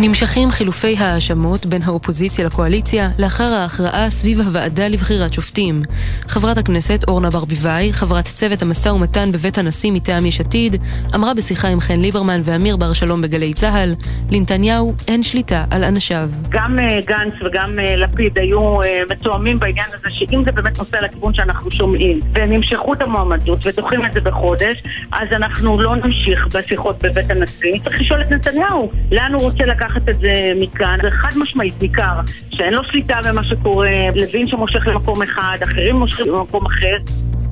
נמשכים 0.00 0.50
חילופי 0.50 0.96
האשמות 0.98 1.66
בין 1.66 1.82
האופוזיציה 1.82 2.46
לקואליציה 2.46 3.08
לאחר 3.18 3.44
ההכרעה 3.44 4.10
סביב 4.10 4.40
הוועדה 4.40 4.88
לבחירת 4.88 5.32
שופטים. 5.32 5.82
חברת 6.20 6.58
הכנסת 6.58 7.04
אורנה 7.08 7.30
ברביבאי, 7.30 7.92
חברת 7.92 8.24
צוות 8.24 8.62
המשא 8.62 8.88
ומתן 8.88 9.32
בבית 9.32 9.58
הנשיא 9.58 9.92
מטעם 9.92 10.26
יש 10.26 10.40
עתיד, 10.40 10.76
אמרה 11.14 11.34
בשיחה 11.34 11.68
עם 11.68 11.80
חן 11.80 12.00
ליברמן 12.00 12.40
ואמיר 12.44 12.76
בר 12.76 12.92
שלום 12.92 13.22
בגלי 13.22 13.54
צה"ל, 13.54 13.94
לנתניהו 14.30 14.94
אין 15.08 15.22
שליטה 15.22 15.64
על 15.70 15.84
אנשיו. 15.84 16.28
גם 16.48 16.78
uh, 16.78 17.06
גנץ 17.06 17.34
וגם 17.46 17.78
uh, 17.78 17.96
לפיד 17.96 18.38
היו 18.38 18.82
uh, 18.82 18.86
מתואמים 19.10 19.58
בעניין 19.58 19.88
הזה 19.94 20.10
שאם 20.10 20.42
זה 20.44 20.52
באמת 20.52 20.78
נושא 20.78 20.96
לכיוון 20.96 21.34
שאנחנו 21.34 21.70
שומעים 21.70 22.20
והם 22.32 22.52
ימשכו 22.52 22.94
את 22.94 23.02
המועמדות 23.02 23.66
ודוחים 23.66 24.06
את 24.06 24.12
זה 24.12 24.20
בחודש, 24.20 24.82
אז 25.12 25.28
אנחנו 25.32 25.80
לא 25.80 25.96
נמשיך 25.96 26.48
בשיחות 26.54 27.02
בבית 27.02 27.30
הנשיא. 27.30 27.78
צריך 27.84 28.00
לשאול 28.00 28.20
את 28.20 28.30
נתניהו, 28.30 28.90
לאן 29.12 29.34
הוא 29.34 29.42
רוצה 29.42 29.64
לקחת 29.64 29.87
לקחת 29.88 30.08
את 30.08 30.18
זה 30.18 30.52
מכאן. 30.56 30.98
זה 31.02 31.10
חד 31.10 31.32
משמעית 31.36 31.82
ניכר 31.82 32.20
שאין 32.50 32.74
לו 32.74 32.84
שליטה 32.84 33.20
במה 33.28 33.44
שקורה, 33.44 33.90
לוין 34.14 34.48
שמושך 34.48 34.86
למקום 34.86 35.22
אחד, 35.22 35.58
אחרים 35.62 35.96
מושכים 35.96 36.26
למקום 36.26 36.66
אחר. 36.66 36.96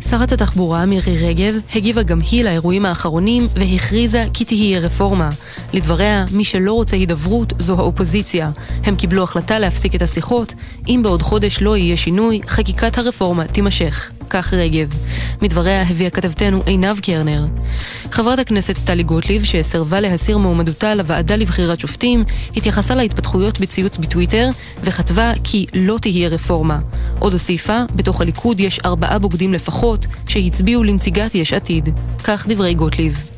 שרת 0.01 0.32
התחבורה 0.32 0.87
מירי 0.87 1.28
רגב 1.28 1.55
הגיבה 1.74 2.03
גם 2.03 2.18
היא 2.30 2.45
לאירועים 2.45 2.87
האחרונים 2.87 3.49
והכריזה 3.55 4.24
כי 4.34 4.45
תהיה 4.45 4.80
רפורמה. 4.80 5.30
לדבריה, 5.72 6.24
מי 6.32 6.45
שלא 6.45 6.72
רוצה 6.72 6.97
הידברות 6.97 7.53
זו 7.59 7.78
האופוזיציה. 7.78 8.51
הם 8.84 8.97
קיבלו 8.97 9.22
החלטה 9.22 9.59
להפסיק 9.59 9.95
את 9.95 10.03
השיחות, 10.03 10.55
אם 10.89 11.01
בעוד 11.03 11.22
חודש 11.22 11.62
לא 11.62 11.76
יהיה 11.76 11.97
שינוי, 11.97 12.41
חקיקת 12.47 12.99
הרפורמה 12.99 13.45
תימשך. 13.45 14.11
כך 14.31 14.55
רגב. 14.55 14.89
מדבריה 15.43 15.83
הביאה 15.83 16.11
כתבתנו 16.11 16.62
עינב 16.66 17.01
קרנר. 17.01 17.47
חברת 18.11 18.39
הכנסת 18.39 18.77
טלי 18.85 19.03
גוטליב, 19.03 19.45
שסירבה 19.45 20.01
להסיר 20.01 20.39
מועמדותה 20.39 20.95
לוועדה 20.95 21.37
לבחירת 21.37 21.81
שופטים, 21.81 22.24
התייחסה 22.57 22.95
להתפתחויות 22.95 23.61
בציוץ 23.61 23.99
בטוויטר, 23.99 24.49
וכתבה 24.83 25.33
כי 25.45 25.66
לא 25.74 25.99
תהיה 26.01 26.29
רפורמה. 26.29 26.79
עוד 27.18 27.33
הוסיפה, 27.33 27.81
בתוך 27.95 28.20
הליכוד 28.20 28.61
יש 28.61 28.81
ארבעה 28.85 29.18
בוגדים 29.18 29.53
לפחות, 29.53 30.07
שהצביעו 30.29 30.85
לנציגת 30.85 31.35
יש 31.35 31.53
עתיד. 31.53 31.89
כך 32.24 32.47
דברי 32.49 32.74
גוטליב. 32.74 33.36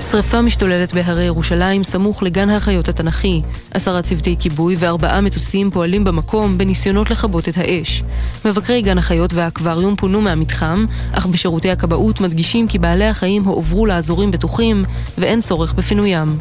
שרפה 0.00 0.42
משתוללת 0.42 0.94
בהרי 0.94 1.24
ירושלים 1.24 1.84
סמוך 1.84 2.22
לגן 2.22 2.50
החיות 2.50 2.88
התנ"כי. 2.88 3.42
עשרה 3.70 4.02
צוותי 4.02 4.36
כיבוי 4.40 4.76
וארבעה 4.78 5.20
מטוסים 5.20 5.70
פועלים 5.70 6.04
במקום 6.04 6.58
בניסיונות 6.58 7.10
לכבות 7.10 7.48
את 7.48 7.58
האש. 7.58 8.02
מבקרי 8.44 8.82
גן 8.82 8.98
החיות 8.98 9.32
והאקווריום 9.32 9.96
פונו 9.96 10.20
מהמתחם, 10.20 10.84
אך 11.12 11.26
בשירותי 11.26 11.70
הכבאות 11.70 12.20
מדגישים 12.20 12.68
כי 12.68 12.78
בעלי 12.78 13.06
החיים 13.06 13.44
הועברו 13.44 13.86
לאזורים 13.86 14.30
בטוחים 14.30 14.84
ואין 15.18 15.40
צורך 15.40 15.72
בפינוים. 15.72 16.38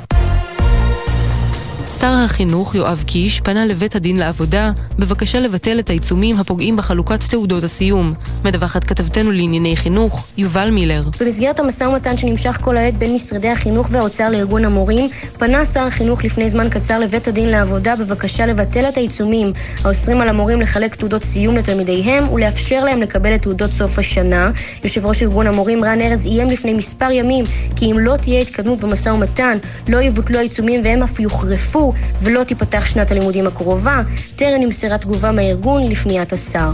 שר 1.87 2.13
החינוך 2.25 2.75
יואב 2.75 3.03
קיש 3.07 3.39
פנה 3.39 3.65
לבית 3.65 3.95
הדין 3.95 4.17
לעבודה 4.17 4.71
בבקשה 4.99 5.39
לבטל 5.39 5.79
את 5.79 5.89
העיצומים 5.89 6.39
הפוגעים 6.39 6.77
בחלוקת 6.77 7.23
תעודות 7.29 7.63
הסיום. 7.63 8.13
מדווחת 8.45 8.83
כתבתנו 8.83 9.31
לענייני 9.31 9.75
חינוך, 9.75 10.27
יובל 10.37 10.69
מילר. 10.69 11.03
במסגרת 11.19 11.59
המשא 11.59 11.83
ומתן 11.83 12.17
שנמשך 12.17 12.57
כל 12.61 12.77
העת 12.77 12.93
בין 12.93 13.13
משרדי 13.13 13.49
החינוך 13.49 13.87
והאוצר 13.91 14.29
לארגון 14.29 14.65
המורים, 14.65 15.09
פנה 15.37 15.65
שר 15.65 15.79
החינוך 15.79 16.23
לפני 16.23 16.49
זמן 16.49 16.69
קצר 16.69 16.99
לבית 16.99 17.27
הדין 17.27 17.49
לעבודה 17.49 17.95
בבקשה 17.95 18.45
לבטל 18.45 18.89
את 18.89 18.97
העיצומים 18.97 19.51
האוסרים 19.83 20.21
על 20.21 20.29
המורים 20.29 20.61
לחלק 20.61 20.95
תעודות 20.95 21.23
סיום 21.23 21.55
לתלמידיהם 21.55 22.33
ולאפשר 22.33 22.83
להם 22.83 23.01
לקבל 23.01 23.35
את 23.35 23.41
תעודות 23.41 23.71
סוף 23.73 23.99
השנה. 23.99 24.51
יושב 24.83 25.05
ראש 25.05 25.23
ארגון 25.23 25.47
המורים 25.47 25.83
רן 25.83 26.01
ארז 26.01 26.25
איים 26.25 26.49
לפני 26.49 26.73
מספר 26.73 27.11
ימים 27.11 27.45
כי 27.75 27.91
אם 27.91 27.99
לא 27.99 28.17
תהיה 28.17 28.41
התקדמות 28.41 28.79
במשא 28.79 29.09
ומתן, 29.09 29.57
לא 29.87 30.01
יבוטלו 30.01 30.39
העיצומים 30.39 30.81
והם 30.83 31.03
אף 31.03 31.19
יוחרפו 31.19 31.74
יתקפו 31.75 31.93
ולא 32.21 32.43
תיפתח 32.43 32.85
שנת 32.85 33.11
הלימודים 33.11 33.47
הקרובה, 33.47 34.01
טרם 34.35 34.61
נמסרה 34.61 34.97
תגובה 34.97 35.31
מהארגון 35.31 35.87
לפניית 35.87 36.33
השר. 36.33 36.71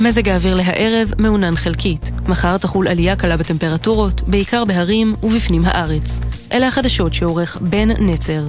מזג 0.00 0.28
האוויר 0.28 0.54
להערב 0.54 1.12
מעונן 1.18 1.56
חלקית. 1.56 2.10
מחר 2.28 2.58
תחול 2.58 2.88
עלייה 2.88 3.16
קלה 3.16 3.36
בטמפרטורות, 3.36 4.20
בעיקר 4.20 4.64
בהרים 4.64 5.14
ובפנים 5.22 5.62
הארץ. 5.64 6.20
אלה 6.52 6.66
החדשות 6.66 7.14
שעורך 7.14 7.56
בן 7.60 7.88
נצר. 7.90 8.42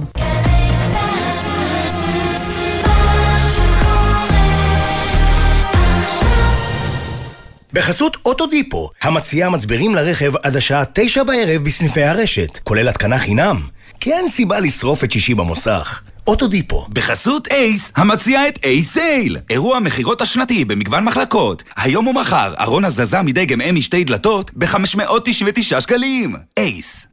בחסות 7.72 8.16
אוטודיפו, 8.26 8.90
המציעה 9.02 9.50
מצברים 9.50 9.94
לרכב 9.94 10.32
עד 10.42 10.56
השעה 10.56 10.84
תשע 10.92 11.22
בערב 11.22 11.64
בסניפי 11.64 12.02
הרשת, 12.02 12.58
כולל 12.64 12.88
התקנה 12.88 13.18
חינם. 13.18 13.62
אין 14.10 14.28
סיבה 14.28 14.60
לשרוף 14.60 15.04
את 15.04 15.12
שישי 15.12 15.34
במוסך. 15.34 16.02
אוטודיפו. 16.26 16.86
בחסות 16.88 17.48
אייס, 17.48 17.92
המציע 17.96 18.48
את 18.48 18.58
אייס 18.64 18.92
סייל. 18.92 19.38
אירוע 19.50 19.80
מכירות 19.80 20.20
השנתי 20.20 20.64
במגוון 20.64 21.04
מחלקות. 21.04 21.62
היום 21.76 22.06
ומחר, 22.06 22.54
ארון 22.60 22.84
הזזה 22.84 23.22
מדגם 23.22 23.60
אמי 23.60 23.82
שתי 23.82 24.04
דלתות 24.04 24.50
ב-599 24.54 25.80
שקלים. 25.80 26.36
אייס. 26.56 27.11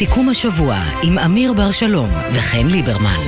סיכום 0.00 0.28
השבוע 0.28 0.76
עם 1.02 1.18
אמיר 1.18 1.52
בר 1.52 1.70
שלום 1.70 2.08
וחן 2.32 2.66
ליברמן. 2.66 3.20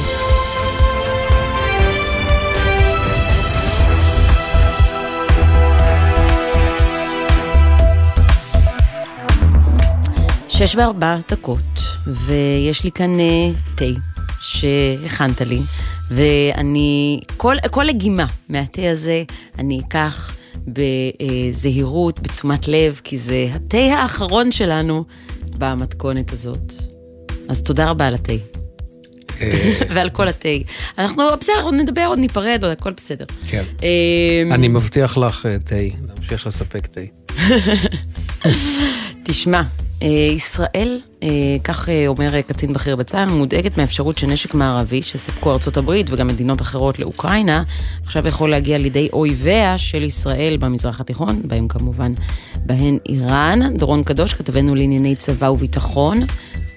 שש 10.49 10.77
וארבע 10.77 11.16
דקות, 11.31 11.59
ויש 12.07 12.85
לי 12.85 12.91
כאן 12.91 13.11
uh, 13.18 13.79
תה 13.79 13.85
שהכנת 14.41 15.41
לי, 15.41 15.61
ואני, 16.11 17.20
כל, 17.37 17.57
כל 17.70 17.85
לגימה 17.85 18.27
מהתה 18.49 18.91
הזה, 18.91 19.25
אני 19.59 19.81
אקח 19.89 20.37
בזהירות, 20.68 22.20
בתשומת 22.20 22.68
לב, 22.68 23.01
כי 23.05 23.18
זה 23.18 23.47
התה 23.55 23.79
האחרון 23.79 24.53
שלנו 24.53 25.05
במתכונת 25.63 26.33
הזאת. 26.33 26.73
אז 27.49 27.63
תודה 27.63 27.91
רבה 27.91 28.07
על 28.07 28.15
התה. 28.15 28.33
ועל 29.95 30.11
כל 30.11 30.29
התה. 30.29 30.49
אנחנו, 30.99 31.23
בסדר, 31.41 31.63
עוד 31.63 31.75
נדבר, 31.75 32.05
עוד 32.07 32.19
ניפרד, 32.19 32.59
עוד 32.63 32.73
הכל 32.73 32.93
בסדר. 32.93 33.25
כן. 33.49 33.65
אמ, 33.83 34.53
אני 34.53 34.69
מבטיח 34.69 35.19
לך 35.19 35.47
אה, 35.47 35.57
תה, 35.59 35.75
להמשיך 36.09 36.47
לספק 36.47 36.87
תה. 36.87 37.01
תשמע, 39.25 39.59
אה, 39.59 39.65
ישראל, 40.09 41.00
אה, 41.22 41.28
כך 41.64 41.88
אה, 41.88 42.07
אומר 42.07 42.34
אה, 42.34 42.42
קצין 42.42 42.72
בכיר 42.72 42.96
בצה"ל, 42.96 43.28
מודאגת 43.28 43.78
מהאפשרות 43.78 44.18
שנשק 44.18 44.55
מערבי 44.55 45.03
שסיפקו 45.03 45.53
ארצות 45.53 45.76
הברית 45.76 46.07
וגם 46.11 46.26
מדינות 46.26 46.61
אחרות 46.61 46.98
לאוקראינה, 46.98 47.62
עכשיו 48.05 48.28
יכול 48.28 48.50
להגיע 48.50 48.78
לידי 48.78 49.09
אויביה 49.12 49.78
של 49.78 50.03
ישראל 50.03 50.57
במזרח 50.61 51.00
התיכון, 51.00 51.42
בהם 51.44 51.68
כמובן, 51.68 52.12
בהן 52.57 52.98
איראן. 53.09 53.76
דורון 53.76 54.03
קדוש, 54.03 54.34
כתבנו 54.34 54.74
לענייני 54.74 55.16
צבא 55.16 55.46
וביטחון, 55.46 56.18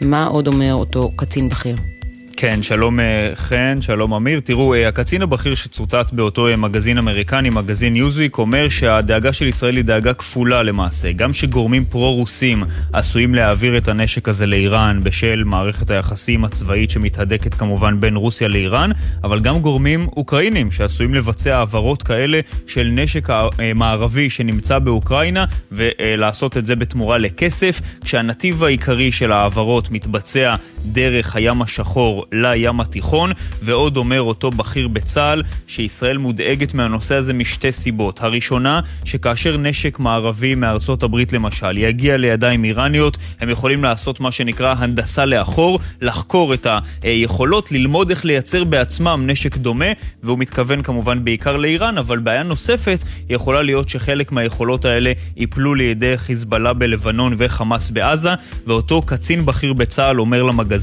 מה 0.01 0.25
עוד 0.25 0.47
אומר 0.47 0.73
אותו 0.73 1.11
קצין 1.15 1.49
בכיר? 1.49 1.94
כן, 2.37 2.63
שלום 2.63 2.99
אה, 2.99 3.31
חן, 3.35 3.77
שלום 3.81 4.13
אמיר. 4.13 4.39
תראו, 4.39 4.73
אה, 4.73 4.87
הקצין 4.87 5.21
הבכיר 5.21 5.55
שצוטט 5.55 6.13
באותו 6.13 6.47
אה, 6.47 6.55
מגזין 6.55 6.97
אמריקני, 6.97 7.49
מגזין 7.49 7.93
ניוזוויק, 7.93 8.37
אומר 8.37 8.69
שהדאגה 8.69 9.33
של 9.33 9.47
ישראל 9.47 9.75
היא 9.75 9.83
דאגה 9.83 10.13
כפולה 10.13 10.63
למעשה. 10.63 11.11
גם 11.11 11.33
שגורמים 11.33 11.85
פרו-רוסים 11.85 12.63
עשויים 12.93 13.35
להעביר 13.35 13.77
את 13.77 13.87
הנשק 13.87 14.29
הזה 14.29 14.45
לאיראן 14.45 14.99
בשל 15.03 15.43
מערכת 15.45 15.91
היחסים 15.91 16.45
הצבאית 16.45 16.91
שמתהדקת 16.91 17.53
כמובן 17.53 17.99
בין 17.99 18.15
רוסיה 18.15 18.47
לאיראן, 18.47 18.89
אבל 19.23 19.39
גם 19.39 19.59
גורמים 19.59 20.07
אוקראינים 20.17 20.71
שעשויים 20.71 21.13
לבצע 21.13 21.57
העברות 21.57 22.03
כאלה 22.03 22.39
של 22.67 22.89
נשק 22.91 23.29
מערבי 23.75 24.29
שנמצא 24.29 24.79
באוקראינה 24.79 25.45
ולעשות 25.71 26.57
את 26.57 26.65
זה 26.65 26.75
בתמורה 26.75 27.17
לכסף, 27.17 27.81
כשהנתיב 28.05 28.63
העיקרי 28.63 29.11
של 29.11 29.31
ההעברות 29.31 29.91
מתבצע 29.91 30.55
דרך 30.85 31.35
הים 31.35 31.61
השחור 31.61 32.25
לים 32.31 32.79
התיכון, 32.79 33.31
ועוד 33.61 33.97
אומר 33.97 34.21
אותו 34.21 34.51
בכיר 34.51 34.87
בצה"ל 34.87 35.43
שישראל 35.67 36.17
מודאגת 36.17 36.73
מהנושא 36.73 37.15
הזה 37.15 37.33
משתי 37.33 37.71
סיבות. 37.71 38.23
הראשונה, 38.23 38.79
שכאשר 39.05 39.57
נשק 39.57 39.99
מערבי 39.99 40.55
מארצות 40.55 41.03
הברית 41.03 41.33
למשל 41.33 41.77
יגיע 41.77 42.17
לידיים 42.17 42.63
איראניות, 42.63 43.17
הם 43.39 43.49
יכולים 43.49 43.83
לעשות 43.83 44.19
מה 44.19 44.31
שנקרא 44.31 44.75
הנדסה 44.77 45.25
לאחור, 45.25 45.79
לחקור 46.01 46.53
את 46.53 46.67
היכולות, 47.01 47.71
ללמוד 47.71 48.09
איך 48.09 48.25
לייצר 48.25 48.63
בעצמם 48.63 49.23
נשק 49.27 49.57
דומה, 49.57 49.85
והוא 50.23 50.39
מתכוון 50.39 50.81
כמובן 50.81 51.25
בעיקר 51.25 51.57
לאיראן, 51.57 51.97
אבל 51.97 52.19
בעיה 52.19 52.43
נוספת 52.43 53.03
יכולה 53.29 53.61
להיות 53.61 53.89
שחלק 53.89 54.31
מהיכולות 54.31 54.85
האלה 54.85 55.11
ייפלו 55.37 55.75
לידי 55.75 56.17
חיזבאללה 56.17 56.73
בלבנון 56.73 57.33
וחמאס 57.37 57.89
בעזה, 57.91 58.33
ואותו 58.67 59.01
קצין 59.01 59.45
בכיר 59.45 59.73
בצה"ל 59.73 60.19
אומר 60.19 60.43
למגזין 60.43 60.74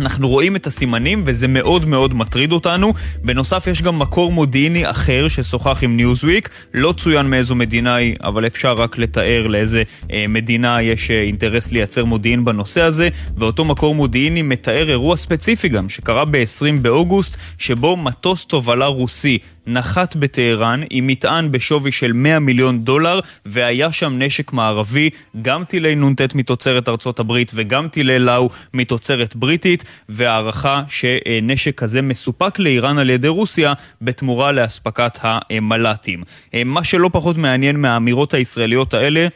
אנחנו 0.00 0.28
רואים 0.28 0.56
את 0.56 0.66
הסימנים 0.66 1.22
וזה 1.26 1.48
מאוד 1.48 1.84
מאוד 1.84 2.14
מטריד 2.14 2.52
אותנו. 2.52 2.92
בנוסף 3.24 3.66
יש 3.66 3.82
גם 3.82 3.98
מקור 3.98 4.32
מודיעיני 4.32 4.90
אחר 4.90 5.28
ששוחח 5.28 5.78
עם 5.82 5.96
ניוזוויק, 5.96 6.48
לא 6.74 6.94
צוין 6.96 7.26
מאיזו 7.26 7.54
מדינה 7.54 7.94
היא, 7.94 8.16
אבל 8.22 8.46
אפשר 8.46 8.72
רק 8.72 8.98
לתאר 8.98 9.46
לאיזה 9.46 9.82
אה, 10.12 10.24
מדינה 10.28 10.82
יש 10.82 11.10
אה, 11.10 11.22
אינטרס 11.22 11.72
לייצר 11.72 12.04
מודיעין 12.04 12.44
בנושא 12.44 12.82
הזה, 12.82 13.08
ואותו 13.36 13.64
מקור 13.64 13.94
מודיעיני 13.94 14.42
מתאר 14.42 14.90
אירוע 14.90 15.16
ספציפי 15.16 15.68
גם, 15.68 15.88
שקרה 15.88 16.24
ב-20 16.24 16.80
באוגוסט, 16.82 17.36
שבו 17.58 17.96
מטוס 17.96 18.46
תובלה 18.46 18.86
רוסי 18.86 19.38
נחת 19.66 20.16
בטהרן 20.16 20.82
עם 20.90 21.06
מטען 21.06 21.50
בשווי 21.50 21.92
של 21.92 22.12
100 22.12 22.38
מיליון 22.38 22.84
דולר 22.84 23.20
והיה 23.46 23.92
שם 23.92 24.18
נשק 24.18 24.52
מערבי, 24.52 25.10
גם 25.42 25.64
טילי 25.64 25.94
נ"ט 25.94 26.34
מתוצרת 26.34 26.88
ארצות 26.88 27.20
הברית 27.20 27.52
וגם 27.54 27.88
טילי 27.88 28.18
לאו 28.18 28.48
מתוצרת 28.74 29.36
בריטית 29.36 29.84
והערכה 30.08 30.82
שנשק 30.88 31.78
כזה 31.78 32.02
מסופק 32.02 32.58
לאיראן 32.58 32.98
על 32.98 33.10
ידי 33.10 33.28
רוסיה 33.28 33.72
בתמורה 34.02 34.52
לאספקת 34.52 35.18
המל"טים. 35.22 36.22
מה 36.64 36.84
שלא 36.84 37.10
פחות 37.12 37.36
מעניין 37.36 37.76
מהאמירות 37.76 38.34
הישראליות 38.34 38.94
האלה 38.94 39.28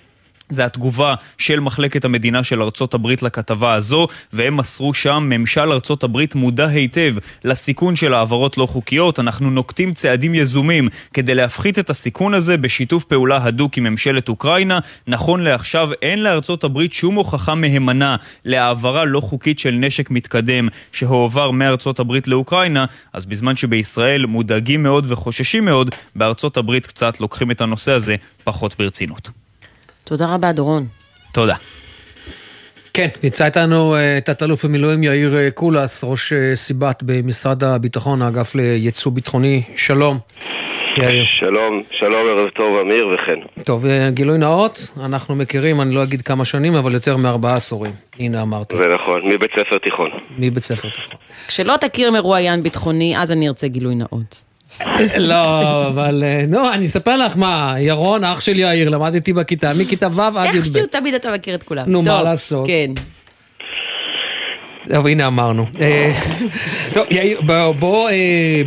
זה 0.48 0.64
התגובה 0.64 1.14
של 1.38 1.60
מחלקת 1.60 2.04
המדינה 2.04 2.44
של 2.44 2.62
ארצות 2.62 2.94
הברית 2.94 3.22
לכתבה 3.22 3.74
הזו, 3.74 4.06
והם 4.32 4.56
מסרו 4.56 4.94
שם, 4.94 5.26
ממשל 5.30 5.72
ארצות 5.72 6.02
הברית 6.02 6.34
מודע 6.34 6.66
היטב 6.66 7.14
לסיכון 7.44 7.96
של 7.96 8.14
העברות 8.14 8.58
לא 8.58 8.66
חוקיות. 8.66 9.20
אנחנו 9.20 9.50
נוקטים 9.50 9.94
צעדים 9.94 10.34
יזומים 10.34 10.88
כדי 11.14 11.34
להפחית 11.34 11.78
את 11.78 11.90
הסיכון 11.90 12.34
הזה 12.34 12.56
בשיתוף 12.56 13.04
פעולה 13.04 13.44
הדוק 13.44 13.76
עם 13.78 13.84
ממשלת 13.84 14.28
אוקראינה. 14.28 14.78
נכון 15.06 15.40
לעכשיו 15.40 15.88
אין 16.02 16.22
לארצות 16.22 16.64
הברית 16.64 16.92
שום 16.92 17.14
הוכחה 17.14 17.54
מהימנה 17.54 18.16
להעברה 18.44 19.04
לא 19.04 19.20
חוקית 19.20 19.58
של 19.58 19.70
נשק 19.70 20.10
מתקדם 20.10 20.68
שהועבר 20.92 21.50
מארצות 21.50 21.98
הברית 22.00 22.28
לאוקראינה, 22.28 22.84
אז 23.12 23.26
בזמן 23.26 23.56
שבישראל 23.56 24.26
מודאגים 24.26 24.82
מאוד 24.82 25.12
וחוששים 25.12 25.64
מאוד, 25.64 25.90
בארצות 26.16 26.56
הברית 26.56 26.86
קצת 26.86 27.20
לוקחים 27.20 27.50
את 27.50 27.60
הנושא 27.60 27.92
הזה 27.92 28.16
פחות 28.44 28.74
ברצינות. 28.78 29.43
תודה 30.04 30.34
רבה, 30.34 30.52
דורון. 30.52 30.86
תודה. 31.32 31.54
כן, 32.94 33.08
נמצא 33.22 33.44
איתנו 33.44 33.96
אה, 33.96 34.18
תת-אלוף 34.24 34.64
במילואים 34.64 35.02
יאיר 35.02 35.36
אה, 35.36 35.50
קולס, 35.50 36.04
ראש 36.04 36.32
אה, 36.32 36.54
סיבת 36.54 37.02
במשרד 37.02 37.64
הביטחון, 37.64 38.22
האגף 38.22 38.54
לייצוא 38.54 39.12
ביטחוני. 39.12 39.62
שלום. 39.76 40.18
יאיר. 40.96 41.24
שלום, 41.38 41.82
שלום, 41.90 42.26
ערב 42.28 42.48
טוב, 42.48 42.80
אמיר 42.84 43.08
וכן. 43.14 43.62
טוב, 43.64 43.84
גילוי 44.08 44.38
נאות, 44.38 44.92
אנחנו 45.04 45.34
מכירים, 45.34 45.80
אני 45.80 45.94
לא 45.94 46.02
אגיד 46.02 46.22
כמה 46.22 46.44
שנים, 46.44 46.74
אבל 46.74 46.94
יותר 46.94 47.16
מארבעה 47.16 47.56
עשורים. 47.56 47.92
הנה 48.18 48.42
אמרתי. 48.42 48.76
זה 48.76 48.94
נכון, 48.94 49.20
מבית 49.24 49.50
ספר 49.50 49.78
תיכון. 49.78 50.10
מבית 50.38 50.62
ספר 50.62 50.88
תיכון. 50.88 51.16
כשלא 51.46 51.74
תכיר 51.80 52.10
מרואיין 52.10 52.62
ביטחוני, 52.62 53.18
אז 53.18 53.32
אני 53.32 53.48
ארצה 53.48 53.68
גילוי 53.68 53.94
נאות. 53.94 54.43
לא, 55.18 55.86
אבל 55.88 56.24
נו, 56.48 56.72
אני 56.72 56.86
אספר 56.86 57.16
לך 57.16 57.32
מה, 57.36 57.74
ירון, 57.78 58.24
אח 58.24 58.40
של 58.40 58.58
יאיר, 58.58 58.88
למדתי 58.88 59.32
בכיתה, 59.32 59.70
מכיתה 59.80 60.08
ו' 60.12 60.20
עד 60.20 60.34
י"ב. 60.34 60.56
איכשהו 60.56 60.86
תמיד 60.90 61.14
אתה 61.14 61.32
מכיר 61.32 61.54
את 61.54 61.62
כולם. 61.62 61.84
נו, 61.86 62.02
מה 62.02 62.22
לעשות? 62.22 62.66
כן. 62.66 62.90
אבל 64.96 65.10
הנה 65.10 65.26
אמרנו. 65.26 65.66
טוב, 66.92 67.04
יאיר, 67.10 67.40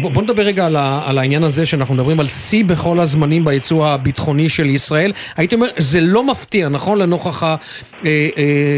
בוא 0.01 0.21
נדבר 0.21 0.43
רגע 0.43 0.65
על 1.05 1.17
העניין 1.17 1.43
הזה 1.43 1.65
שאנחנו 1.65 1.93
מדברים 1.95 2.19
על 2.19 2.27
שיא 2.27 2.65
בכל 2.65 2.99
הזמנים 2.99 3.45
ביצוא 3.45 3.87
הביטחוני 3.87 4.49
של 4.49 4.65
ישראל. 4.65 5.11
הייתי 5.37 5.55
אומר, 5.55 5.67
זה 5.77 6.01
לא 6.01 6.23
מפתיע, 6.23 6.69
נכון? 6.69 6.97
לנוכח 6.97 7.43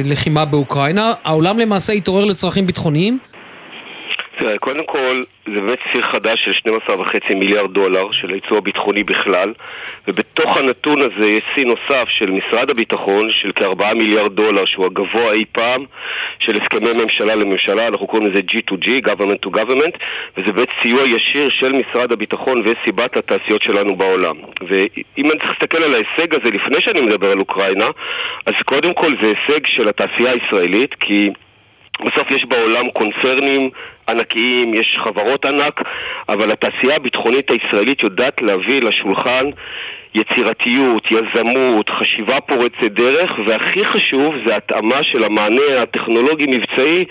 הלחימה 0.05 0.45
באוקראינה. 0.45 1.13
העולם 1.23 1.59
למעשה 1.59 1.93
התעורר 1.93 2.25
לצרכים 2.25 2.65
ביטחוניים? 2.65 3.19
תראה, 4.39 4.57
קודם 4.57 4.85
כל, 4.85 5.21
זה 5.45 5.61
באמת 5.61 5.79
ציר 5.93 6.01
חדש 6.01 6.45
של 6.45 6.71
12.5 6.87 7.33
מיליארד 7.35 7.73
דולר 7.73 8.11
של 8.11 8.29
הייצוא 8.29 8.57
הביטחוני 8.57 9.03
בכלל 9.03 9.53
ובתוך 10.07 10.57
הנתון 10.57 11.01
הזה 11.01 11.27
יש 11.27 11.43
שיא 11.55 11.65
נוסף 11.65 12.09
של 12.09 12.31
משרד 12.31 12.69
הביטחון 12.69 13.31
של 13.31 13.51
כ-4 13.55 13.93
מיליארד 13.93 14.35
דולר 14.35 14.65
שהוא 14.65 14.85
הגבוה 14.85 15.31
אי 15.31 15.45
פעם 15.51 15.85
של 16.39 16.61
הסכמי 16.61 17.03
ממשלה 17.03 17.35
לממשלה, 17.35 17.87
אנחנו 17.87 18.07
קוראים 18.07 18.27
לזה 18.27 18.39
G2G, 18.51 18.87
Government 19.07 19.47
to 19.47 19.49
Government 19.49 19.97
וזה 20.37 20.51
באמת 20.51 20.69
סיוע 20.81 21.07
ישיר 21.07 21.49
של 21.49 21.71
משרד 21.71 22.11
הביטחון 22.11 22.63
וסיבת 22.65 23.17
התעשיות 23.17 23.61
שלנו 23.61 23.95
בעולם. 23.95 24.35
ואם 24.67 25.31
אני 25.31 25.39
צריך 25.39 25.51
להסתכל 25.51 25.83
על 25.83 25.93
ההישג 25.93 26.35
הזה 26.35 26.55
לפני 26.55 26.81
שאני 26.81 27.01
מדבר 27.01 27.31
על 27.31 27.39
אוקראינה 27.39 27.87
אז 28.45 28.53
קודם 28.65 28.93
כל 28.93 29.15
זה 29.21 29.27
הישג 29.27 29.67
של 29.67 29.89
התעשייה 29.89 30.31
הישראלית 30.31 30.93
כי 30.93 31.29
בסוף 32.05 32.31
יש 32.31 32.45
בעולם 32.45 32.89
קונצרנים 32.89 33.69
ענקיים, 34.09 34.73
יש 34.73 34.97
חברות 35.03 35.45
ענק, 35.45 35.81
אבל 36.29 36.51
התעשייה 36.51 36.95
הביטחונית 36.95 37.51
הישראלית 37.51 38.03
יודעת 38.03 38.41
להביא 38.41 38.81
לשולחן 38.81 39.45
יצירתיות, 40.15 41.07
יזמות, 41.11 41.89
חשיבה 41.89 42.41
פורצת 42.41 42.83
דרך, 42.91 43.39
והכי 43.45 43.85
חשוב 43.85 44.35
זה 44.45 44.55
התאמה 44.55 45.03
של 45.03 45.23
המענה 45.23 45.81
הטכנולוגי-מבצעי 45.81 47.05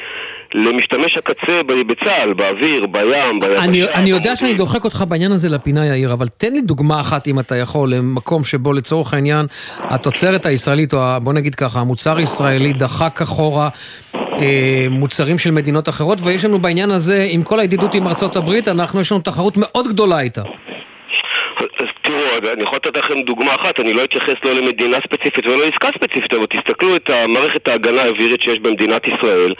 למשתמש 0.54 1.16
הקצה 1.16 1.62
בצה"ל, 1.86 2.32
באוויר, 2.32 2.86
בים, 2.86 3.40
ביבשה. 3.40 3.64
אני, 3.64 3.84
אני 3.84 4.10
יודע 4.10 4.36
שאני 4.36 4.54
דוחק 4.54 4.84
אותך 4.84 5.04
בעניין 5.08 5.32
הזה 5.32 5.48
לפינה, 5.48 5.86
יאיר, 5.86 6.12
אבל 6.12 6.28
תן 6.28 6.52
לי 6.52 6.60
דוגמה 6.60 7.00
אחת, 7.00 7.28
אם 7.28 7.40
אתה 7.40 7.56
יכול, 7.56 7.94
למקום 7.94 8.44
שבו 8.44 8.72
לצורך 8.72 9.14
העניין 9.14 9.46
התוצרת 9.78 10.46
הישראלית, 10.46 10.94
או 10.94 11.00
בוא 11.22 11.32
נגיד 11.32 11.54
ככה, 11.54 11.80
המוצר 11.80 12.16
הישראלי 12.16 12.72
דחק 12.72 13.22
אחורה 13.22 13.68
אה, 14.14 14.86
מוצרים 14.90 15.38
של 15.38 15.50
מדינות 15.50 15.88
אחרות, 15.88 16.18
ויש 16.22 16.44
לנו 16.44 16.58
בעניין 16.58 16.90
הזה, 16.90 17.26
עם 17.30 17.42
כל 17.42 17.60
הידידות 17.60 17.94
עם 17.94 18.08
ארצות 18.08 18.36
הברית, 18.36 18.68
אנחנו, 18.68 19.00
יש 19.00 19.12
לנו 19.12 19.20
תחרות 19.20 19.54
מאוד 19.56 19.88
גדולה 19.88 20.20
איתה. 20.20 20.42
אז 21.80 21.88
אני 22.52 22.62
יכול 22.62 22.76
לתת 22.76 22.98
לכם 22.98 23.22
דוגמה 23.22 23.54
אחת, 23.54 23.80
אני 23.80 23.92
לא 23.92 24.04
אתייחס 24.04 24.34
לא 24.44 24.52
למדינה 24.52 24.96
ספציפית 25.00 25.46
ולא 25.46 25.64
לעסקה 25.64 25.88
ספציפית, 25.94 26.34
אבל 26.34 26.46
תסתכלו 26.46 26.96
את 26.96 27.10
מערכת 27.28 27.68
ההגנה 27.68 28.02
האווירית 28.02 28.42
שיש 28.42 28.60
במדינת 28.60 29.02
ישראל. 29.08 29.54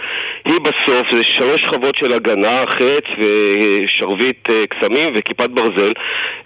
היא 0.44 0.58
בסוף, 0.60 1.06
זה 1.12 1.24
שלוש 1.24 1.62
שכבות 1.62 1.96
של 1.96 2.12
הגנה, 2.12 2.64
חץ 2.66 3.04
ושרביט 3.18 4.50
אה, 4.50 4.66
קסמים 4.66 5.12
וכיפת 5.14 5.50
ברזל. 5.50 5.92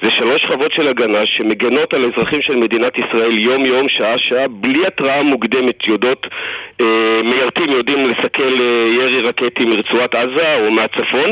זה 0.02 0.10
שלוש 0.10 0.42
שכבות 0.42 0.72
של 0.72 0.88
הגנה 0.88 1.26
שמגנות 1.26 1.94
על 1.94 2.04
אזרחים 2.04 2.42
של 2.42 2.56
מדינת 2.56 2.98
ישראל 2.98 3.38
יום-יום, 3.38 3.88
שעה-שעה, 3.88 4.48
בלי 4.48 4.86
התראה 4.86 5.22
מוקדמת, 5.22 5.86
יודעות, 5.86 6.26
אה, 6.80 7.20
מיירטים 7.24 7.70
יודעים 7.70 8.10
לסכל 8.10 8.60
אה, 8.60 8.88
ירי 8.94 9.20
רקטי 9.20 9.64
מרצועת 9.64 10.14
עזה 10.14 10.66
או 10.66 10.70
מהצפון, 10.70 11.30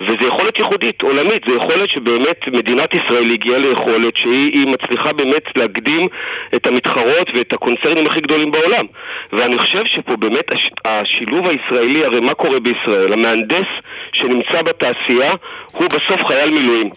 וזה 0.00 0.26
יכולת 0.26 0.58
ייחודית, 0.58 1.02
עולמית, 1.02 1.44
זה 1.48 1.54
יכולת 1.54 1.88
שבאמת 1.88 2.48
מדינת 2.48 2.94
ישראל 2.94 3.30
הגיעה 3.30 3.58
ליכולת 3.58 4.16
שהיא 4.16 4.37
מצליחה 4.66 5.12
באמת 5.12 5.56
להקדים 5.56 6.08
את 6.54 6.66
המתחרות 6.66 7.30
ואת 7.34 7.52
הקונצרנים 7.52 8.06
הכי 8.06 8.20
גדולים 8.20 8.50
בעולם. 8.50 8.86
ואני 9.32 9.58
חושב 9.58 9.84
שפה 9.84 10.16
באמת 10.16 10.52
הש, 10.52 10.70
השילוב 10.84 11.48
הישראלי, 11.48 12.04
הרי 12.04 12.20
מה 12.20 12.34
קורה 12.34 12.60
בישראל? 12.60 13.12
המהנדס 13.12 13.66
שנמצא 14.12 14.62
בתעשייה 14.62 15.32
הוא 15.72 15.86
בסוף 15.86 16.24
חייל 16.24 16.50
מילואים. 16.50 16.90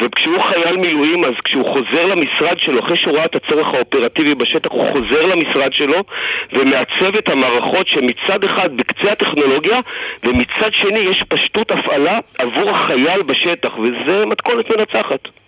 וכשהוא 0.00 0.40
חייל 0.42 0.76
מילואים, 0.76 1.24
אז 1.24 1.34
כשהוא 1.44 1.64
חוזר 1.64 2.06
למשרד 2.06 2.58
שלו, 2.58 2.80
אחרי 2.80 2.96
שהוא 2.96 3.16
ראה 3.16 3.24
את 3.24 3.36
הצורך 3.36 3.66
האופרטיבי 3.74 4.34
בשטח, 4.34 4.70
הוא 4.70 4.92
חוזר 4.92 5.26
למשרד 5.26 5.72
שלו 5.72 6.04
ומעצב 6.52 7.16
את 7.18 7.28
המערכות 7.28 7.88
שמצד 7.88 8.44
אחד 8.44 8.76
בקצה 8.76 9.12
הטכנולוגיה 9.12 9.80
ומצד 10.24 10.72
שני 10.72 10.98
יש 10.98 11.22
פשטות 11.28 11.70
הפעלה 11.70 12.18
עבור 12.38 12.70
החייל 12.70 13.22
בשטח, 13.22 13.78
וזה 13.78 14.26
מתכונת 14.26 14.70
מנצחת. 14.70 15.43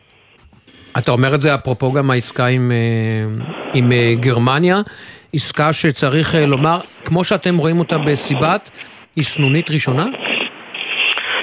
אתה 0.98 1.10
אומר 1.10 1.34
את 1.34 1.42
זה 1.42 1.54
אפרופו 1.54 1.92
גם 1.92 2.10
העסקה 2.10 2.46
עם, 2.46 2.72
אה, 2.72 3.44
עם 3.74 3.92
אה, 3.92 4.14
גרמניה, 4.20 4.80
עסקה 5.32 5.72
שצריך 5.72 6.34
אה, 6.34 6.46
לומר, 6.46 6.80
כמו 7.04 7.24
שאתם 7.24 7.56
רואים 7.56 7.78
אותה 7.78 7.98
בסיבת, 7.98 8.70
היא 9.16 9.24
סנונית 9.24 9.70
ראשונה? 9.70 10.06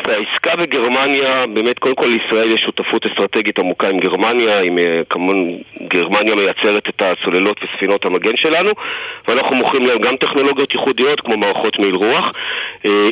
העסקה 0.07 0.55
בגרמניה, 0.55 1.45
באמת 1.53 1.79
קודם 1.79 1.95
כל 1.95 2.07
לישראל 2.07 2.51
יש 2.51 2.61
שותפות 2.61 3.05
אסטרטגית 3.05 3.59
עמוקה 3.59 3.89
עם 3.89 3.99
גרמניה, 3.99 4.61
עם, 4.61 4.77
כמובן 5.09 5.37
גרמניה 5.87 6.35
מייצרת 6.35 6.89
את 6.89 7.01
הצוללות 7.01 7.59
וספינות 7.63 8.05
המגן 8.05 8.37
שלנו 8.37 8.71
ואנחנו 9.27 9.55
מוכרים 9.55 9.85
להם 9.85 9.99
גם 9.99 10.15
טכנולוגיות 10.15 10.73
ייחודיות 10.73 11.21
כמו 11.21 11.37
מערכות 11.37 11.79
מעיל 11.79 11.95
רוח. 11.95 12.31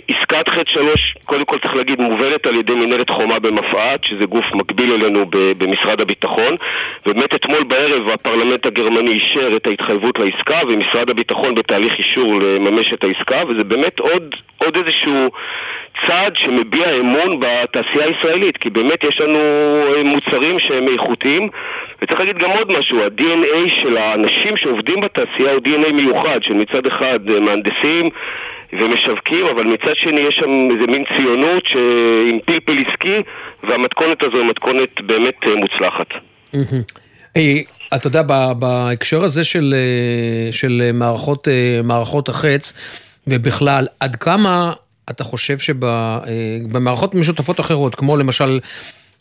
עסקת 0.07 0.49
ח' 0.49 0.57
3, 0.67 1.15
קודם 1.25 1.45
כל 1.45 1.57
צריך 1.59 1.75
להגיד, 1.75 2.01
מובלת 2.01 2.47
על 2.47 2.55
ידי 2.55 2.73
מנהלת 2.73 3.09
חומה 3.09 3.39
במפא"ת, 3.39 4.03
שזה 4.03 4.25
גוף 4.25 4.45
מקביל 4.53 4.91
אלינו 4.93 5.25
במשרד 5.57 6.01
הביטחון 6.01 6.55
ובאמת 7.05 7.35
אתמול 7.35 7.63
בערב 7.63 8.09
הפרלמנט 8.09 8.65
הגרמני 8.65 9.11
אישר 9.11 9.55
את 9.55 9.67
ההתחייבות 9.67 10.19
לעסקה 10.19 10.59
ומשרד 10.67 11.09
הביטחון 11.09 11.55
בתהליך 11.55 11.97
אישור 11.97 12.39
לממש 12.41 12.93
את 12.93 13.03
העסקה 13.03 13.43
וזה 13.47 13.63
באמת 13.63 13.99
עוד, 13.99 14.35
עוד 14.57 14.77
איזשהו 14.77 15.29
צעד 16.07 16.33
שמביע 16.35 16.95
אמון 16.99 17.39
בתעשייה 17.39 18.05
הישראלית, 18.05 18.57
כי 18.57 18.69
באמת 18.69 19.03
יש 19.03 19.21
לנו 19.21 19.39
אה, 19.39 20.03
מוצרים 20.03 20.59
שהם 20.59 20.85
איכותיים, 20.93 21.49
וצריך 22.01 22.19
להגיד 22.19 22.37
גם 22.37 22.49
עוד 22.49 22.71
משהו, 22.79 23.03
ה-DNA 23.03 23.81
של 23.81 23.97
האנשים 23.97 24.57
שעובדים 24.57 25.01
בתעשייה 25.01 25.51
הוא 25.51 25.61
DNA 25.65 25.91
מיוחד, 25.93 26.39
של 26.41 26.53
מצד 26.53 26.85
אחד 26.85 27.19
אה, 27.29 27.39
מהנדסים 27.39 28.09
ומשווקים, 28.73 29.45
אבל 29.45 29.63
מצד 29.63 29.95
שני 29.95 30.21
יש 30.21 30.35
שם 30.35 30.67
איזה 30.71 30.87
מין 30.87 31.03
ציונות 31.17 31.63
עם 32.29 32.39
פלפל 32.45 32.83
עסקי, 32.87 33.21
והמתכונת 33.63 34.23
הזו 34.23 34.37
היא 34.37 34.45
מתכונת 34.45 35.01
באמת 35.01 35.35
אה, 35.47 35.55
מוצלחת. 35.55 36.07
אתה 37.95 38.07
יודע, 38.07 38.21
בהקשר 38.59 39.23
הזה 39.23 39.43
של, 39.43 39.73
של 40.51 40.89
מערכות, 40.93 41.47
מערכות 41.83 42.29
החץ, 42.29 42.73
ובכלל, 43.27 43.87
עד 43.99 44.15
כמה 44.15 44.73
אתה 45.11 45.23
חושב 45.23 45.57
שבמערכות 45.57 47.15
משותפות 47.15 47.59
אחרות, 47.59 47.95
כמו 47.95 48.17
למשל 48.17 48.59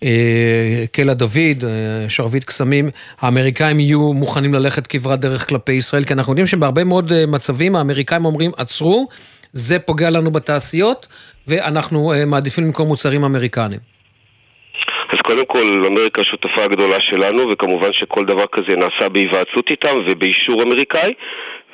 אה, 0.05 0.85
קלע 0.93 1.15
דוד, 1.15 1.65
אה, 1.65 2.09
שרביט 2.09 2.45
קסמים, 2.45 2.91
האמריקאים 3.21 3.81
יהיו 3.81 4.13
מוכנים 4.13 4.55
ללכת 4.55 4.87
כברת 4.87 5.21
דרך 5.21 5.49
כלפי 5.49 5.73
ישראל, 5.73 6.05
כי 6.05 6.15
אנחנו 6.15 6.33
יודעים 6.33 6.47
שבהרבה 6.47 6.85
מאוד 6.85 7.13
אה, 7.13 7.27
מצבים 7.27 7.77
האמריקאים 7.77 8.25
אומרים, 8.25 8.51
עצרו, 8.57 9.09
זה 9.53 9.79
פוגע 9.79 10.11
לנו 10.11 10.31
בתעשיות, 10.31 11.09
ואנחנו 11.49 12.13
מעדיפים 12.27 12.65
למכור 12.65 12.87
מוצרים 12.87 13.25
אמריקניים. 13.25 13.81
אז 15.13 15.19
קודם 15.25 15.47
כל, 15.47 15.85
אמריקה 15.87 16.21
השותפה 16.21 16.65
הגדולה 16.65 17.01
שלנו, 17.01 17.51
וכמובן 17.53 17.93
שכל 17.93 18.25
דבר 18.27 18.45
כזה 18.53 18.77
נעשה 18.77 19.09
בהיוועצות 19.09 19.71
איתם 19.71 19.97
ובאישור 20.07 20.63
אמריקאי. 20.63 21.15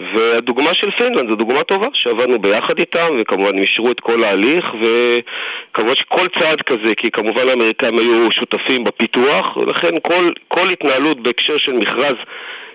והדוגמה 0.01 0.75
של 0.75 0.91
פינלנד 0.91 1.29
זו 1.29 1.37
דוגמה 1.37 1.65
טובה, 1.65 1.87
שעבדנו 1.93 2.39
ביחד 2.39 2.79
איתם, 2.79 3.09
וכמובן 3.21 3.49
הם 3.49 3.63
אישרו 3.63 3.91
את 3.91 4.01
כל 4.01 4.25
ההליך, 4.25 4.75
וכמובן 4.75 5.95
שכל 5.95 6.27
צעד 6.39 6.63
כזה, 6.63 6.95
כי 6.97 7.11
כמובן 7.11 7.49
האמריקאים 7.49 7.99
היו 7.99 8.31
שותפים 8.31 8.85
בפיתוח, 8.85 9.57
ולכן 9.57 9.95
כל, 10.03 10.33
כל 10.49 10.71
התנהלות 10.71 11.21
בהקשר 11.21 11.59
של 11.59 11.73
מכרז, 11.73 12.17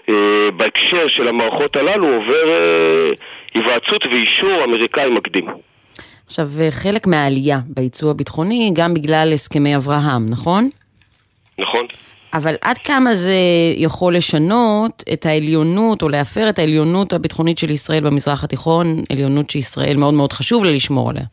אה, 0.09 0.15
בהקשר 0.57 1.07
של 1.07 1.27
המערכות 1.27 1.75
הללו, 1.75 2.07
עובר 2.13 2.49
אה, 2.49 3.11
היוועצות 3.53 4.05
ואישור 4.05 4.63
אמריקאי 4.63 5.09
מקדים. 5.09 5.45
עכשיו, 6.25 6.47
חלק 6.69 7.07
מהעלייה 7.07 7.59
ביצוא 7.67 8.11
הביטחוני, 8.11 8.71
גם 8.75 8.93
בגלל 8.93 9.31
הסכמי 9.33 9.75
אברהם, 9.75 10.29
נכון? 10.29 10.69
נכון. 11.59 11.85
אבל 12.33 12.55
עד 12.61 12.77
כמה 12.77 13.15
זה 13.15 13.35
יכול 13.75 14.15
לשנות 14.15 15.03
את 15.13 15.25
העליונות, 15.25 16.01
או 16.01 16.09
להפר 16.09 16.49
את 16.49 16.59
העליונות 16.59 17.13
הביטחונית 17.13 17.57
של 17.57 17.69
ישראל 17.69 18.03
במזרח 18.03 18.43
התיכון, 18.43 19.03
עליונות 19.11 19.49
שישראל 19.49 19.97
מאוד 19.97 20.13
מאוד 20.13 20.33
חשוב 20.33 20.65
לה 20.65 20.71
לשמור 20.71 21.09
עליה? 21.09 21.23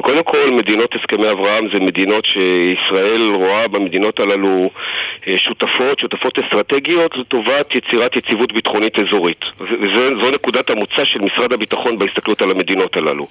קודם 0.00 0.22
כל, 0.22 0.50
מדינות 0.50 0.94
הסכמי 0.94 1.30
אברהם 1.30 1.68
זה 1.72 1.80
מדינות 1.80 2.24
שישראל 2.24 3.30
רואה 3.34 3.68
במדינות 3.68 4.20
הללו 4.20 4.70
אה, 5.28 5.36
שותפות, 5.36 5.98
שותפות 5.98 6.38
אסטרטגיות 6.38 7.16
לטובת 7.16 7.74
יצירת 7.74 8.16
יציבות 8.16 8.52
ביטחונית 8.52 8.98
אזורית. 8.98 9.44
וזו 9.60 10.30
נקודת 10.30 10.70
המוצא 10.70 11.04
של 11.04 11.20
משרד 11.20 11.52
הביטחון 11.52 11.98
בהסתכלות 11.98 12.42
על 12.42 12.50
המדינות 12.50 12.96
הללו. 12.96 13.26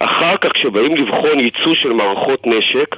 אחר 0.00 0.36
כך, 0.36 0.52
כשבאים 0.52 0.96
לבחון 0.96 1.40
ייצוא 1.40 1.74
של 1.74 1.92
מערכות 1.92 2.46
נשק, 2.46 2.96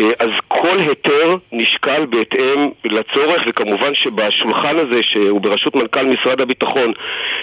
אה, 0.00 0.10
אז 0.18 0.30
כל 0.48 0.78
היתר 0.80 1.36
נשקל 1.52 2.06
בהתאם 2.06 2.70
לצורך, 2.84 3.42
וכמובן 3.46 3.94
שבשולחן 3.94 4.76
הזה, 4.78 5.02
שהוא 5.02 5.40
בראשות 5.40 5.74
מנכ"ל 5.76 6.06
משרד 6.06 6.40
הביטחון, 6.40 6.92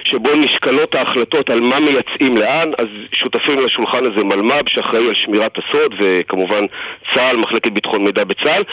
שבו 0.03 0.35
נשקלות 0.35 0.95
ההחלטות 0.95 1.49
על 1.49 1.59
מה 1.59 1.79
מייצאים 1.79 2.37
לאן, 2.37 2.71
אז 2.77 2.87
שותפים 3.11 3.59
לשולחן 3.65 4.05
הזה 4.05 4.23
מלמ"ב, 4.23 4.69
שאחראי 4.93 5.07
על 5.07 5.13
שמירת 5.13 5.57
הסוד, 5.57 5.95
וכמובן 5.97 6.65
צה"ל, 7.13 7.37
מחלקת 7.37 7.71
ביטחון 7.71 8.03
מידע 8.03 8.23
בצה"ל, 8.23 8.63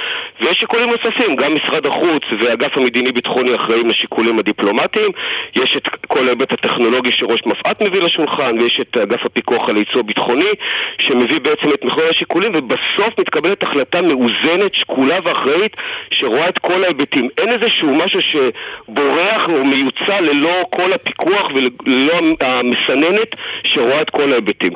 ויש 0.40 0.58
שיקולים 0.58 0.90
נוספים, 0.90 1.36
גם 1.36 1.54
משרד 1.54 1.86
החוץ 1.86 2.22
ואגף 2.38 2.76
המדיני-ביטחוני 2.76 3.54
אחראים 3.54 3.88
לשיקולים 3.88 4.38
הדיפלומטיים, 4.38 5.10
יש 5.56 5.76
את 5.76 5.88
כל 6.06 6.26
ההיבט 6.26 6.52
הטכנולוגי 6.52 7.12
שראש 7.12 7.40
מפא"ת 7.46 7.82
מביא 7.82 8.02
לשולחן, 8.02 8.58
ויש 8.58 8.80
את 8.80 8.96
אגף 8.96 9.26
הפיקוח 9.26 9.68
על 9.68 9.76
הייצוא 9.76 10.00
הביטחוני, 10.00 10.50
שמביא 10.98 11.40
בעצם 11.40 11.68
את 11.74 11.84
מכלול 11.84 12.06
השיקולים, 12.10 12.52
ובסוף 12.54 13.18
מתקבלת 13.18 13.62
החלטה 13.62 14.02
מאוזנת, 14.02 14.74
שקולה 14.74 15.18
ואחראית, 15.24 15.76
שרואה 16.10 16.48
את 16.48 16.58
כל 16.58 16.84
ההיבטים. 16.84 17.28
אין 17.38 17.48
איזשהו 17.52 17.94
משהו 17.94 18.20
שבורח 18.22 19.48
או 19.48 19.64
מיוצא 19.64 20.20
ללא 20.20 20.64
כל 20.70 20.92
הפיקוח 20.92 21.50
וללא 21.54 22.20
המסננת 22.40 23.36
שרואה 23.64 24.02
את 24.02 24.10
כל 24.10 24.32
ההיבטים. 24.32 24.72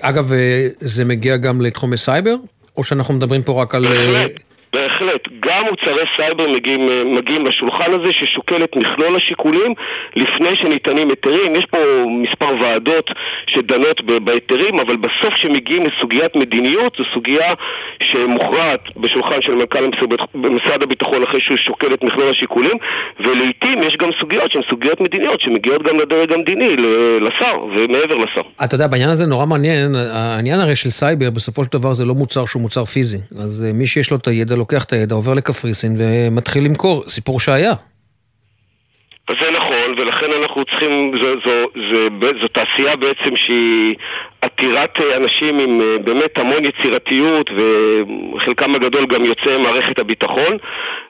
אגב, 0.00 0.32
אה, 0.32 0.68
זה 0.80 1.04
מגיע 1.04 1.36
גם 1.36 1.60
לתחומי 1.60 1.96
סייבר? 1.96 2.34
או 2.76 2.84
שאנחנו 2.84 3.14
מדברים 3.14 3.42
פה 3.42 3.62
רק 3.62 3.74
על... 3.74 3.88
בהחלט. 3.88 4.30
בהחלט. 4.74 5.28
גם 5.40 5.64
מוצרי 5.70 6.04
סייבר 6.16 6.48
מגיעים, 6.48 6.88
אה, 6.88 7.04
מגיעים 7.04 7.46
לשולחן 7.46 7.92
הזה 7.94 8.12
ששוקל 8.12 8.64
את 8.64 8.76
מכלול 8.76 9.16
השיקולים 9.16 9.74
לפני 10.16 10.56
שניתנים 10.56 11.10
היתרים. 11.10 11.56
יש 11.56 11.64
פה 11.64 11.78
מספר 12.22 12.50
ועדות 12.60 13.10
שדנות 13.46 14.00
בהיתרים, 14.04 14.80
אבל 14.80 14.96
בסוף 14.96 15.34
כשמגיעים 15.34 15.82
לסוגיית 15.86 16.36
מדיניות, 16.36 16.96
זו 16.98 17.04
סוגיה 17.14 17.54
שמוכרעת 18.02 18.80
בשולחן 18.96 19.42
של 19.42 19.54
מנכ"ל 19.54 19.90
משרד 20.34 20.82
הביטחון 20.82 21.22
אחרי 21.22 21.40
שהוא 21.40 21.56
שוקל 21.56 21.94
את 21.94 22.04
מכלול 22.04 22.30
השיקולים, 22.30 22.76
ולעיתים 23.20 23.82
יש 23.82 23.96
גם 23.96 24.08
סוגיות 24.20 24.50
שהן 24.50 24.62
סוגיות 24.70 25.00
מדיניות 25.00 25.40
שמגיעות 25.40 25.82
גם 25.82 25.96
לדרג 25.96 26.32
המדיני, 26.32 26.76
לשר 27.20 27.64
ומעבר 27.74 28.14
לשר. 28.14 28.42
אתה 28.64 28.74
יודע, 28.74 28.86
בעניין 28.86 29.10
הזה 29.10 29.26
נורא 29.26 29.46
מעניין, 29.46 29.94
העניין 29.94 30.60
הרי 30.60 30.76
של 30.76 30.90
סייבר 30.90 31.30
בסופו 31.30 31.64
של 31.64 31.70
דבר 31.72 31.92
זה 31.92 32.04
לא 32.04 32.14
מוצר 32.14 32.44
שהוא 32.44 32.62
מוצר 32.62 32.84
פיזי. 32.84 33.18
אז 33.38 33.64
אה, 33.66 33.72
מי 33.72 33.86
שיש 33.86 34.10
לו 34.10 34.16
את 34.16 34.28
הידע 34.28 34.56
לוקח 34.64 34.84
את 34.84 34.92
הידע, 34.92 35.14
עובר 35.14 35.34
לקפריסין 35.34 35.92
ומתחיל 35.98 36.64
למכור, 36.64 37.04
סיפור 37.08 37.40
שהיה. 37.40 37.74
זה 39.30 39.50
נכון, 39.50 39.94
ולכן 39.96 40.32
אנחנו 40.42 40.64
צריכים, 40.64 41.12
זו, 41.20 41.40
זו, 41.44 41.66
זו, 41.90 42.08
זו, 42.20 42.28
זו 42.40 42.48
תעשייה 42.48 42.96
בעצם 42.96 43.36
שהיא 43.36 43.96
עתירת 44.42 45.00
אנשים 45.16 45.58
עם 45.58 45.80
אה, 45.80 45.98
באמת 46.04 46.38
המון 46.38 46.64
יצירתיות 46.64 47.50
וחלקם 47.56 48.74
הגדול 48.74 49.06
גם 49.06 49.24
יוצאי 49.24 49.56
מערכת 49.56 49.98
הביטחון 49.98 50.56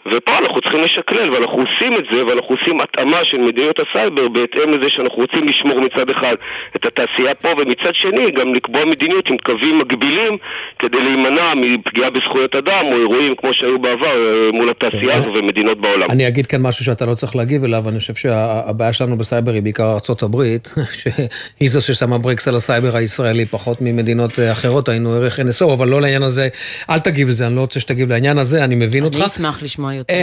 ופה 0.07 0.39
אנחנו 0.39 0.61
צריכים 0.61 0.83
לשקלל 0.83 1.31
ואנחנו 1.31 1.59
עושים 1.59 1.93
את 1.99 2.05
זה 2.13 2.27
ואנחנו 2.27 2.55
עושים 2.55 2.81
התאמה 2.81 3.25
של 3.25 3.37
מדיניות 3.37 3.81
הסייבר 3.81 4.29
בהתאם 4.29 4.71
לזה 4.73 4.87
שאנחנו 4.89 5.19
רוצים 5.23 5.49
לשמור 5.49 5.81
מצד 5.81 6.11
אחד 6.11 6.35
את 6.77 6.87
התעשייה 6.87 7.35
פה 7.35 7.49
ומצד 7.59 7.93
שני 7.93 8.31
גם 8.31 8.55
לקבוע 8.55 8.85
מדיניות 8.85 9.29
עם 9.29 9.37
קווים 9.39 9.79
מקבילים 9.79 10.37
כדי 10.79 10.99
להימנע 11.01 11.55
מפגיעה 11.55 12.11
בזכויות 12.11 12.57
אדם 12.57 12.85
או 12.93 12.97
אירועים 12.97 13.35
כמו 13.37 13.55
שהיו 13.55 13.79
בעבר 13.79 14.07
אה, 14.07 14.53
מול 14.53 14.71
התעשייה 14.71 15.17
הזו 15.17 15.33
ומדינות 15.35 15.81
בעולם. 15.81 16.11
אני 16.11 16.29
אגיד 16.29 16.47
כאן 16.47 16.63
משהו 16.63 16.85
שאתה 16.85 17.07
לא 17.07 17.15
צריך 17.15 17.37
להגיב 17.37 17.65
אליו, 17.65 17.89
אני 17.89 17.99
חושב 17.99 18.15
שהבעיה 18.15 18.93
שלנו 18.93 19.17
בסייבר 19.17 19.53
היא 19.53 19.63
בעיקר 19.63 19.85
ארה"ב, 19.85 20.37
שהיא 21.01 21.69
זו 21.69 21.83
ששמה 21.83 22.19
ברקס 22.19 22.49
על 22.49 22.57
הסייבר 22.57 22.97
הישראלי 22.97 23.47
פחות 23.47 23.81
ממדינות 23.81 24.39
אה, 24.39 24.53
אחרות, 24.53 24.89
עיין 24.89 25.13
ערך 25.13 25.41
NSO, 25.41 25.73
אבל 25.73 25.89
לא 25.89 26.01
לעניין 26.01 26.23
הזה, 26.23 26.49
אל 26.91 26.99
תגיב 26.99 27.29
לזה, 27.29 27.47
אני 27.47 27.57
לא 27.57 27.61
רוצה 27.61 27.81
שתגיב 27.81 28.09
לעניין 28.09 28.39
הזה, 28.39 28.65
אני 28.65 28.75
מבין 28.75 29.05
אותך. 29.05 29.17
אני 29.17 29.25
אשמח 29.25 29.63
לשמוע 29.63 29.94
יותר. 29.95 30.23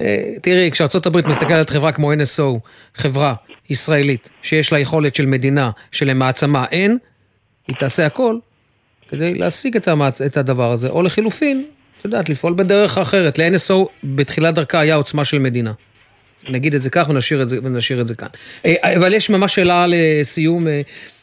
אה, 0.00 0.32
תראי, 0.42 0.70
כשארה"ב 0.72 1.28
מסתכלת 1.28 1.52
על 1.52 1.74
חברה 1.74 1.92
כמו 1.92 2.12
NSO, 2.12 2.58
חברה 2.94 3.34
ישראלית, 3.70 4.30
שיש 4.42 4.72
לה 4.72 4.78
יכולת 4.78 5.14
של 5.14 5.26
מדינה, 5.26 5.70
שלמעצמה 5.90 6.64
אין, 6.70 6.98
היא 7.68 7.76
תעשה 7.76 8.06
הכל 8.06 8.36
כדי 9.08 9.34
להשיג 9.34 9.76
את, 9.76 9.88
המעצ... 9.88 10.20
את 10.20 10.36
הדבר 10.36 10.72
הזה, 10.72 10.88
או 10.88 11.02
לחילופין, 11.02 11.64
את 12.00 12.04
יודעת, 12.04 12.28
לפעול 12.28 12.54
בדרך 12.54 12.98
אחרת. 12.98 13.38
ל-NSO 13.38 13.74
בתחילת 14.04 14.54
דרכה 14.54 14.80
היה 14.80 14.94
עוצמה 14.94 15.24
של 15.24 15.38
מדינה. 15.38 15.72
נגיד 16.48 16.74
את 16.74 16.82
זה 16.82 16.90
כך 16.90 17.08
ונשאיר 17.08 17.42
את 17.42 17.48
זה, 17.48 17.56
ונשאיר 17.62 18.00
את 18.00 18.08
זה 18.08 18.14
כאן. 18.14 18.28
אה, 18.66 18.96
אבל 18.96 19.14
יש 19.14 19.30
ממש 19.30 19.54
שאלה 19.54 19.86
לסיום, 19.88 20.68
אה, 20.68 20.80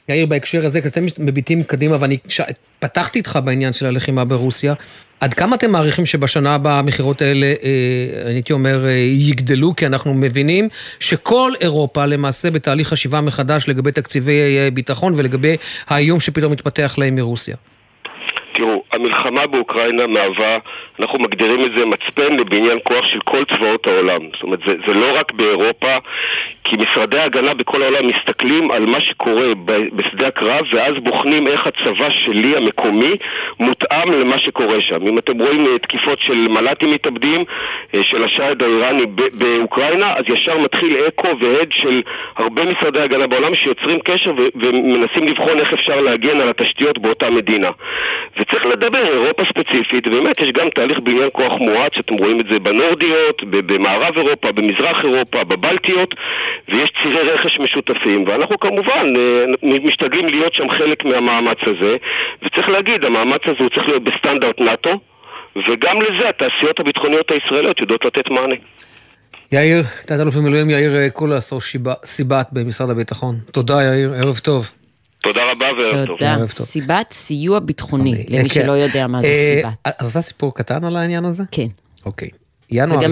יאיר, 0.09 0.25
בהקשר 0.25 0.65
הזה, 0.65 0.81
כי 0.81 0.87
אתם 0.87 1.05
מביטים 1.17 1.63
קדימה, 1.63 1.97
ואני 1.99 2.17
ש... 2.27 2.41
פתחתי 2.79 3.19
איתך 3.19 3.39
בעניין 3.43 3.73
של 3.73 3.85
הלחימה 3.85 4.25
ברוסיה. 4.25 4.73
עד 5.19 5.33
כמה 5.33 5.55
אתם 5.55 5.71
מעריכים 5.71 6.05
שבשנה 6.05 6.55
הבאה 6.55 6.79
המכירות 6.79 7.21
האלה, 7.21 7.45
אה, 7.45 8.27
הייתי 8.27 8.53
אומר, 8.53 8.85
אה, 8.85 8.91
יגדלו? 9.29 9.75
כי 9.75 9.85
אנחנו 9.85 10.13
מבינים 10.13 10.69
שכל 10.99 11.51
אירופה 11.61 12.05
למעשה 12.05 12.51
בתהליך 12.51 12.87
חשיבה 12.87 13.21
מחדש 13.21 13.69
לגבי 13.69 13.91
תקציבי 13.91 14.57
אה, 14.57 14.69
ביטחון 14.73 15.13
ולגבי 15.15 15.57
האיום 15.87 16.19
שפתאום 16.19 16.51
מתפתח 16.51 16.95
להם 16.97 17.15
מרוסיה. 17.15 17.55
תראו, 18.59 18.83
המלחמה 18.91 19.47
באוקראינה 19.47 20.07
מהווה, 20.07 20.57
אנחנו 20.99 21.19
מגדירים 21.19 21.65
את 21.65 21.71
זה 21.71 21.85
מצפן 21.85 22.35
לבניין 22.37 22.77
כוח 22.83 23.05
של 23.05 23.19
כל 23.19 23.43
צבאות 23.45 23.87
העולם. 23.87 24.21
זאת 24.33 24.43
אומרת, 24.43 24.59
זה, 24.67 24.73
זה 24.87 24.93
לא 24.93 25.17
רק 25.19 25.31
באירופה, 25.31 25.97
כי 26.63 26.75
משרדי 26.75 27.19
ההגנה 27.19 27.53
בכל 27.53 27.83
העולם 27.83 28.07
מסתכלים 28.07 28.71
על 28.71 28.85
מה 28.85 29.01
שקורה 29.01 29.47
בשדה 29.93 30.27
הקרב, 30.27 30.65
ואז 30.73 30.93
בוחנים 31.03 31.47
איך 31.47 31.67
הצבא 31.67 32.09
שלי, 32.09 32.57
המקומי, 32.57 33.15
מותאם 33.59 34.11
למה 34.11 34.39
שקורה 34.39 34.81
שם. 34.81 35.07
אם 35.07 35.17
אתם 35.17 35.39
רואים 35.39 35.65
אה, 35.65 35.79
תקיפות 35.79 36.19
של 36.19 36.47
מל"טים 36.49 36.91
מתאבדים, 36.91 37.43
אה, 37.95 38.03
של 38.03 38.23
השייד 38.23 38.63
האיראני 38.63 39.05
באוקראינה, 39.39 40.13
אז 40.13 40.23
ישר 40.27 40.57
מתחיל 40.57 40.97
אקו 41.07 41.27
והד 41.39 41.71
של 41.71 42.01
הרבה 42.35 42.65
משרדי 42.65 43.01
הגנה 43.01 43.27
בעולם 43.27 43.55
שיוצרים 43.55 43.99
קשר 43.99 44.33
ומנסים 44.55 45.27
לבחון 45.27 45.59
איך 45.59 45.73
אפשר 45.73 46.01
להגן 46.01 46.41
על 46.41 46.49
התשתיות 46.49 46.97
באותה 46.97 47.29
מדינה. 47.29 47.69
וצריך 48.37 48.65
לדבר, 48.65 49.07
אירופה 49.07 49.43
ספציפית, 49.45 50.07
ובאמת 50.07 50.39
יש 50.39 50.51
גם 50.51 50.69
תהליך 50.69 50.99
בניין 50.99 51.29
כוח 51.31 51.53
מואץ, 51.59 51.95
שאתם 51.95 52.13
רואים 52.13 52.39
את 52.39 52.45
זה 52.51 52.59
בנורדיות, 52.59 53.43
במערב 53.43 54.17
אירופה, 54.17 54.51
במזרח 54.51 55.03
אירופה, 55.03 55.43
בבלטיות, 55.43 56.15
ויש 56.67 56.91
צירי 57.03 57.21
רכש 57.31 57.59
משותפים, 57.59 58.25
ואנחנו 58.27 58.59
כמובן 58.59 59.13
אה, 59.17 59.45
משתדלים 59.83 60.25
להיות 60.25 60.53
שם 60.53 60.69
חלק 60.69 61.05
מהמאמץ 61.05 61.57
הזה, 61.61 61.97
וצריך 62.43 62.69
להגיד, 62.69 63.05
המאמץ 63.05 63.41
הזה 63.45 63.59
הוא 63.59 63.69
צריך 63.69 63.87
להיות 63.87 64.03
בסטנדרט 64.03 64.59
נאט"ו, 64.59 64.99
וגם 65.55 66.01
לזה 66.01 66.29
התעשיות 66.29 66.79
הביטחוניות 66.79 67.31
הישראליות 67.31 67.79
יודעות 67.79 68.05
לתת 68.05 68.29
מענה. 68.29 68.55
יאיר, 69.51 69.83
תת-אלוף 70.05 70.35
במילואים 70.35 70.69
יאיר 70.69 70.95
אה, 70.95 71.09
קולס, 71.09 71.53
סיבת 72.05 72.47
במשרד 72.51 72.89
הביטחון. 72.89 73.39
תודה 73.51 73.83
יאיר, 73.83 74.13
ערב 74.13 74.37
טוב. 74.37 74.71
תודה 75.23 75.41
רבה 75.51 75.65
וערב 75.65 76.05
טוב. 76.05 76.17
תודה. 76.17 76.47
סיבת 76.47 77.11
סיוע 77.11 77.59
ביטחוני, 77.59 78.25
למי 78.29 78.49
כן. 78.49 78.55
שלא 78.55 78.71
יודע 78.71 79.07
מה 79.07 79.21
זה 79.21 79.27
סיבת. 79.33 79.73
את 79.87 80.01
רוצה 80.01 80.21
סיפור 80.21 80.55
קטן 80.55 80.85
על 80.85 80.95
העניין 80.95 81.25
הזה? 81.25 81.43
כן. 81.51 81.67
אוקיי. 82.05 82.29
ינואר... 82.71 82.99
וגם 82.99 83.11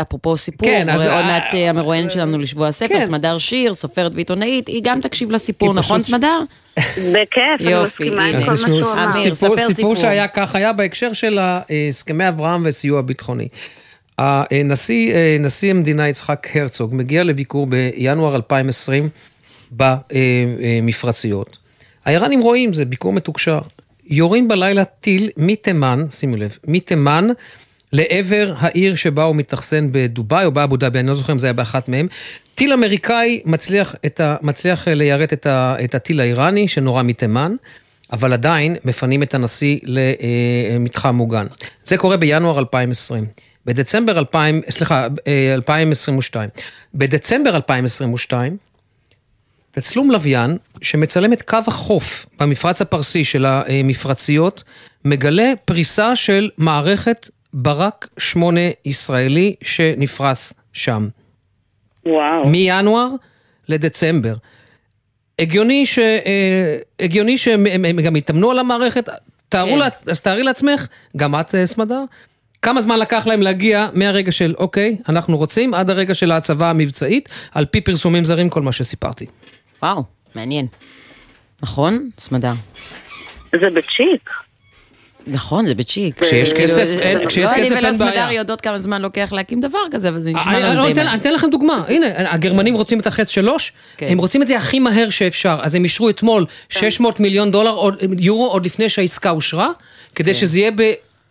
אפרופו 0.00 0.36
סיפור, 0.36 0.68
כן, 0.68 0.88
אז... 0.88 1.06
עוד 1.06 1.24
מעט 1.24 1.54
המרואיינת 1.68 2.10
שלנו 2.10 2.38
לשבוע 2.38 2.68
הספר, 2.68 2.88
כן. 2.88 3.06
סמדר 3.06 3.38
שיר, 3.38 3.74
סופרת 3.74 4.12
ועיתונאית, 4.14 4.68
היא 4.68 4.80
גם 4.84 5.00
תקשיב 5.00 5.30
לסיפור, 5.30 5.74
נכון 5.74 6.02
סמדר? 6.02 6.40
בכיף, 6.78 7.60
אני 7.60 7.84
מסכימה 7.84 8.24
עם 8.24 8.44
כל 8.44 8.50
מה 8.50 8.56
שהוא 8.56 8.82
אמר. 8.92 9.12
סיפור, 9.12 9.56
סיפור 9.58 9.94
שהיה 9.94 10.28
כך 10.28 10.54
היה 10.54 10.72
בהקשר 10.72 11.12
של 11.12 11.38
הסכמי 11.40 12.28
אברהם 12.28 12.62
וסיוע 12.66 13.02
ביטחוני. 13.02 13.48
הנשיא, 14.18 15.14
נשיא 15.40 15.70
המדינה 15.70 16.08
יצחק 16.08 16.46
הרצוג 16.54 16.94
מגיע 16.94 17.24
לביקור 17.24 17.66
בינואר 17.66 18.36
2020 18.36 19.08
במפרציות. 19.72 21.58
האיראנים 22.04 22.40
רואים, 22.40 22.74
זה 22.74 22.84
ביקור 22.84 23.12
מתוקשר. 23.12 23.58
יורים 24.06 24.48
בלילה 24.48 24.84
טיל 24.84 25.30
מתימן, 25.36 26.04
שימו 26.10 26.36
לב, 26.36 26.58
מתימן 26.66 27.28
לעבר 27.92 28.54
העיר 28.58 28.94
שבה 28.94 29.22
הוא 29.22 29.36
מתאכסן 29.36 29.88
בדובאי 29.92 30.44
או 30.44 30.52
באבו 30.52 30.76
דאבי, 30.76 30.98
אני 30.98 31.08
לא 31.08 31.14
זוכר 31.14 31.32
אם 31.32 31.38
זה 31.38 31.46
היה 31.46 31.52
באחת 31.52 31.88
מהם. 31.88 32.08
טיל 32.54 32.72
אמריקאי 32.72 33.42
מצליח, 33.44 33.94
ה, 34.20 34.36
מצליח 34.42 34.88
ליירט 34.88 35.32
את, 35.32 35.46
ה, 35.46 35.76
את 35.84 35.94
הטיל 35.94 36.20
האיראני 36.20 36.68
שנורה 36.68 37.02
מתימן, 37.02 37.54
אבל 38.12 38.32
עדיין 38.32 38.76
מפנים 38.84 39.22
את 39.22 39.34
הנשיא 39.34 39.78
למתחם 39.82 41.14
מוגן. 41.14 41.46
זה 41.84 41.96
קורה 41.96 42.16
בינואר 42.16 42.58
2020. 42.58 43.26
בדצמבר 43.66 44.18
2000, 44.18 44.62
סליחה, 44.70 45.06
2022. 45.54 46.48
בדצמבר 46.94 47.56
2022, 47.56 48.56
תצלום 49.70 50.10
לוויין 50.10 50.56
שמצלם 50.82 51.32
את 51.32 51.42
קו 51.42 51.58
החוף 51.66 52.26
במפרץ 52.40 52.82
הפרסי 52.82 53.24
של 53.24 53.46
המפרציות, 53.46 54.64
מגלה 55.04 55.52
פריסה 55.64 56.16
של 56.16 56.50
מערכת 56.58 57.30
ברק 57.58 58.08
8 58.18 58.60
ישראלי 58.84 59.54
שנפרס 59.62 60.52
שם. 60.72 61.08
וואו. 62.06 62.48
מינואר 62.48 63.08
לדצמבר. 63.68 64.34
הגיוני, 65.38 65.86
ש, 65.86 65.98
אה, 65.98 66.78
הגיוני 67.00 67.38
שהם 67.38 68.00
גם 68.04 68.16
יתאמנו 68.16 68.50
על 68.50 68.58
המערכת, 68.58 69.08
תארו 69.48 69.70
כן. 69.70 69.78
לה, 69.78 69.88
אז 70.06 70.20
תארי 70.20 70.42
לעצמך, 70.42 70.86
גם 71.16 71.40
את 71.40 71.54
אה, 71.54 71.66
סמדר, 71.66 72.04
כמה 72.62 72.80
זמן 72.80 72.98
לקח 72.98 73.26
להם 73.26 73.42
להגיע 73.42 73.88
מהרגע 73.92 74.32
של 74.32 74.54
אוקיי, 74.58 74.96
אנחנו 75.08 75.36
רוצים, 75.36 75.74
עד 75.74 75.90
הרגע 75.90 76.14
של 76.14 76.32
ההצבה 76.32 76.70
המבצעית, 76.70 77.28
על 77.52 77.64
פי 77.64 77.80
פרסומים 77.80 78.24
זרים, 78.24 78.48
כל 78.48 78.62
מה 78.62 78.72
שסיפרתי. 78.72 79.26
וואו, 79.82 80.04
מעניין. 80.34 80.66
נכון, 81.62 82.10
סמדר? 82.18 82.52
זה 83.52 83.70
בצ'יק. 83.70 84.30
נכון, 85.26 85.66
זה 85.66 85.74
בצ'יק. 85.74 86.22
כשיש 86.22 86.52
כסף, 86.52 86.86
אין, 86.98 87.26
כשיש 87.28 87.50
כסף 87.50 87.56
אין 87.56 87.68
בעיה. 87.68 87.82
לא 87.82 87.88
אני 87.88 87.98
ולסמדר 87.98 88.30
יודעות 88.30 88.60
כמה 88.60 88.78
זמן 88.78 89.02
לוקח 89.02 89.32
להקים 89.32 89.60
דבר 89.60 89.78
כזה, 89.90 90.08
אבל 90.08 90.20
זה 90.20 90.30
נשמע 90.30 90.58
לנו 90.58 90.86
די 90.86 90.94
מהר. 90.94 91.08
אני 91.08 91.20
אתן 91.20 91.32
לכם 91.32 91.50
דוגמה, 91.50 91.84
הנה, 91.88 92.32
הגרמנים 92.32 92.74
רוצים 92.74 93.00
את 93.00 93.06
החץ 93.06 93.30
שלוש, 93.30 93.72
כן. 93.96 94.06
הם 94.10 94.18
רוצים 94.18 94.42
את 94.42 94.46
זה 94.46 94.56
הכי 94.56 94.78
מהר 94.78 95.10
שאפשר, 95.10 95.58
אז 95.62 95.74
הם 95.74 95.84
אישרו 95.84 96.10
אתמול 96.10 96.46
600 96.68 97.16
כן. 97.16 97.22
מיליון 97.22 97.50
דולר, 97.50 97.76
יורו, 98.18 98.46
עוד 98.46 98.66
לפני 98.66 98.88
שהעסקה 98.88 99.30
אושרה, 99.30 99.70
כדי 100.14 100.34
כן. 100.34 100.40
שזה 100.40 100.58
יהיה. 100.58 100.70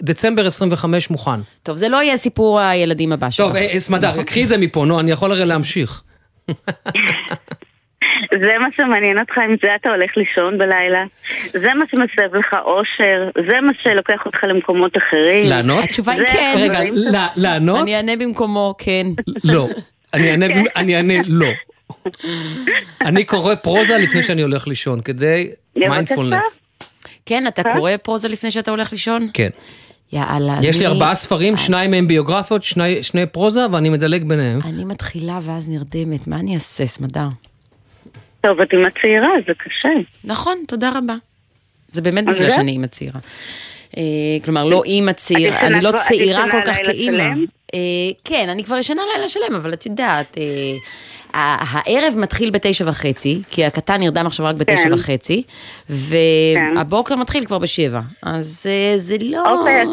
דצמבר 0.02 0.46
25 0.46 1.10
מוכן. 1.10 1.40
טוב, 1.64 1.78
זה 1.78 1.90
לא 1.90 2.04
יהיה 2.04 2.18
סיפור 2.18 2.60
הילדים 2.60 3.12
הבא 3.12 3.30
שלך. 3.30 3.48
טוב, 3.48 3.56
אה, 3.56 3.80
סמדר, 3.80 4.24
קחי 4.24 4.44
את 4.44 4.50
זה 4.50 4.58
מפה, 4.58 4.86
נו, 4.86 5.00
אני 5.00 5.12
יכול 5.12 5.32
הרי 5.32 5.46
להמשיך. 5.46 6.04
זה 8.32 8.58
מה 8.60 8.68
שמעניין 8.76 9.20
אותך, 9.20 9.38
עם 9.38 9.56
זה 9.62 9.76
אתה 9.76 9.90
הולך 9.90 10.18
לישון 10.18 10.58
בלילה. 10.58 11.04
זה 11.48 11.74
מה 11.74 11.86
שמסב 11.92 12.36
לך 12.36 12.56
אושר, 12.66 13.30
זה 13.50 13.62
מה 13.62 13.72
שלוקח 13.84 14.26
אותך 14.26 14.44
למקומות 14.44 14.98
אחרים. 14.98 15.50
לענות? 15.50 15.84
התשובה 15.84 16.14
היא 16.14 16.26
כן. 16.26 16.56
רגע, 16.58 16.80
לענות? 17.36 17.82
אני 17.82 17.96
אענה 17.96 18.16
במקומו, 18.16 18.76
כן. 18.78 19.08
לא. 19.44 19.68
אני 20.14 20.96
אענה 20.96 21.14
לא. 21.26 21.48
אני 23.02 23.24
קורא 23.24 23.56
פרוזה 23.56 23.98
לפני 23.98 24.24
שאני 24.24 24.42
הולך 24.42 24.68
לישון, 24.68 25.02
כדי 25.02 25.52
מיינדפולנס. 25.76 26.60
כן, 27.26 27.48
אתה 27.48 27.64
קורא 27.74 27.92
פרוזה 28.04 28.28
לפני 28.28 28.52
שאתה 28.52 28.72
הולך 28.72 28.92
לישון? 28.92 29.28
כן. 29.34 29.50
יאללה. 30.14 30.58
יש 30.62 30.80
לי 30.80 30.86
ארבעה 30.86 31.16
ספרים, 31.16 31.58
שניים 31.58 31.92
מהם 31.92 32.08
ביוגרפיות, 32.08 32.64
שני 33.02 33.26
פרוזה, 33.32 33.66
ואני 33.72 33.90
מדלג 33.90 34.24
ביניהם. 34.24 34.60
אני 34.66 34.86
מתחילה 34.86 35.40
ואז 35.42 35.70
נרדמת, 35.70 36.28
מה 36.28 36.40
אני 36.40 36.54
אעשה, 36.54 36.86
סמדר? 36.86 37.28
טוב, 38.46 38.62
את 38.62 38.74
אימא 38.74 38.88
צעירה, 39.02 39.30
זה 39.48 39.54
קשה. 39.54 39.90
נכון, 40.24 40.58
תודה 40.68 40.90
רבה. 40.96 41.16
זה 41.90 42.02
באמת 42.02 42.26
בגלל 42.26 42.50
שאני 42.50 42.72
אימא 42.72 42.88
צעירה. 42.88 43.20
אה, 43.98 44.04
כלומר, 44.44 44.64
לא 44.64 44.84
אימא 44.86 45.12
צעירה, 45.12 45.60
אני 45.60 45.82
לא 45.82 45.92
צעירה 45.92 46.52
כל 46.52 46.62
כך 46.66 46.78
כאימא. 46.86 47.24
אה, 47.74 47.80
כן, 48.24 48.50
אני 48.50 48.64
כבר 48.64 48.78
ישנה 48.78 49.02
לילה 49.14 49.28
שלם, 49.28 49.56
אבל 49.56 49.74
את 49.74 49.86
יודעת, 49.86 50.38
אה, 50.38 50.44
הערב 51.34 52.14
מתחיל 52.18 52.50
בתשע 52.50 52.86
וחצי, 52.88 53.42
כי 53.52 53.66
הקטן 53.66 54.00
נרדם 54.00 54.26
עכשיו 54.26 54.46
רק 54.46 54.56
בתשע 54.56 54.84
כן. 54.84 54.94
וחצי, 54.94 55.44
והבוקר 55.90 57.16
מתחיל 57.16 57.46
כבר 57.46 57.60
בשבע. 57.60 58.00
אז 58.24 58.68
זה 58.98 59.16
לא... 59.22 59.60
אוקיי, 59.60 59.82
אז 59.82 59.88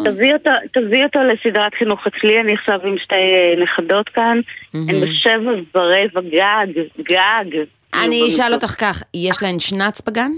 תביא 0.72 1.04
אותו, 1.04 1.20
לסדרת 1.20 1.74
חינוך 1.74 2.06
אצלי, 2.06 2.40
אני 2.40 2.54
עכשיו 2.54 2.80
עם 2.84 2.98
שתי 2.98 3.14
נכדות 3.62 4.08
כאן, 4.08 4.40
הן 4.74 5.00
בשבע 5.00 5.50
ורבע 5.74 6.20
גג, 6.20 6.82
גג. 6.98 7.64
אני 7.94 8.28
אשאל 8.28 8.54
אותך 8.54 8.74
כך, 8.78 9.02
יש 9.14 9.42
להן 9.42 9.58
שנץ 9.58 10.00
בגן? 10.00 10.30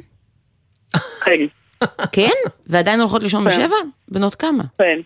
כן. 1.24 1.40
כן? 2.12 2.50
ועדיין 2.66 3.00
הולכות 3.00 3.22
לישון 3.22 3.50
כן. 3.50 3.56
בשבע? 3.56 3.76
בנות 4.08 4.34
כמה? 4.34 4.64
כן. 4.78 4.98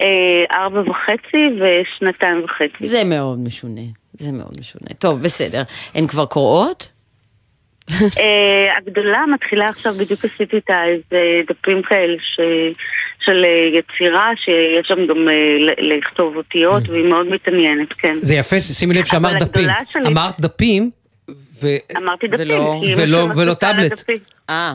אה, 0.00 0.56
ארבע 0.58 0.80
וחצי 0.80 1.46
ושנתיים 1.60 2.44
וחצי. 2.44 2.86
זה 2.86 3.04
מאוד 3.04 3.38
משונה, 3.38 3.80
זה 4.12 4.32
מאוד 4.32 4.52
משונה. 4.60 4.94
טוב, 4.98 5.22
בסדר. 5.22 5.62
הן 5.94 6.06
כבר 6.06 6.26
קוראות? 6.26 6.90
אה, 7.92 8.76
הגדולה 8.76 9.24
מתחילה 9.34 9.68
עכשיו, 9.68 9.94
בדיוק 9.94 10.24
עשיתי 10.24 10.56
איתה 10.56 10.84
איזה 10.84 11.40
דפים 11.48 11.82
כאלה 11.82 12.16
ש... 12.20 12.40
של 13.24 13.44
אה, 13.44 13.78
יצירה, 13.78 14.30
שיש 14.36 14.88
שם 14.88 15.06
גם 15.06 15.28
לכתוב 15.78 16.36
אותיות, 16.36 16.88
והיא 16.88 17.04
מאוד 17.04 17.26
מתעניינת, 17.26 17.92
כן. 17.92 18.14
זה 18.20 18.34
יפה, 18.34 18.60
שימי 18.60 18.94
לב 18.94 19.04
שאמרת 19.04 19.42
דפים. 19.42 19.68
אמרת 20.06 20.40
דפים, 20.40 20.90
ו... 21.64 21.68
אמרתי 21.96 22.26
דפים, 22.28 22.46
ולא- 22.96 23.26
ולא- 23.36 23.54
טאבלט. 23.54 23.92
אה. 24.50 24.74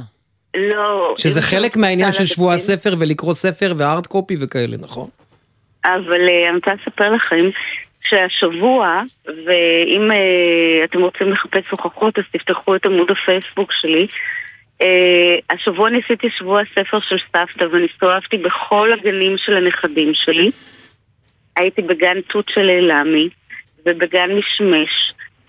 לא. 0.56 1.16
שזה 1.18 1.42
חלק 1.42 1.78
מהעניין 1.78 2.12
של 2.12 2.26
שבוע. 2.26 2.54
הספר 2.54 2.94
ולקרוא 3.00 3.34
ספר 3.34 3.74
והארד 3.78 4.08
קופי 4.08 4.36
וכאלה, 4.40 4.78
נכון? 4.78 5.10
אבל 5.86 6.30
אה, 6.30 6.48
אני 6.50 6.56
רוצה 6.56 6.72
לספר 6.74 7.10
לכם 7.12 7.46
שהשבוע, 8.10 9.02
ואם 9.26 10.12
אה, 10.12 10.84
אתם 10.84 11.02
רוצים 11.02 11.32
לחפש 11.32 11.64
הוכחות 11.70 12.20
אז 12.20 12.24
תפתחו 12.34 12.76
את 12.76 12.86
עמוד 12.86 13.12
הפייסבוק 13.12 13.72
שלי. 13.82 14.08
אה, 14.82 15.36
השבוע 15.50 15.90
ניסיתי 15.90 16.28
שבוע 16.38 16.62
הספר 16.62 17.00
של 17.00 17.16
סבתא 17.28 17.66
ונסתובבתי 17.76 18.38
בכל 18.38 18.94
הגנים 18.94 19.38
של 19.38 19.58
הנכדים 19.58 20.12
שלי. 20.14 20.52
הייתי 21.56 21.82
בגן 21.82 22.22
תות 22.28 22.52
של 22.54 22.70
אילמי 22.70 23.30
ובגן 23.86 24.30
משמש 24.32 24.90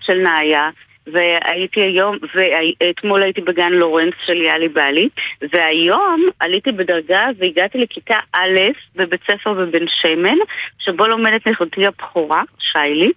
של 0.01 0.13
נאיה 0.17 0.69
והייתי 1.11 1.81
היום, 1.81 2.17
ואתמול 2.35 3.23
הייתי 3.23 3.41
בגן 3.41 3.71
לורנס 3.71 4.13
של 4.25 4.41
יאלי 4.41 4.67
בעלי 4.67 5.09
והיום 5.53 6.29
עליתי 6.39 6.71
בדרגה 6.71 7.27
והגעתי 7.37 7.77
לכיתה 7.77 8.17
א' 8.33 8.59
בבית 8.95 9.21
ספר 9.27 9.53
בבן 9.53 9.85
שמן 9.87 10.37
שבו 10.79 11.07
לומדת 11.07 11.47
נכדתי 11.47 11.87
הבכורה, 11.87 12.41
שיילי 12.59 13.11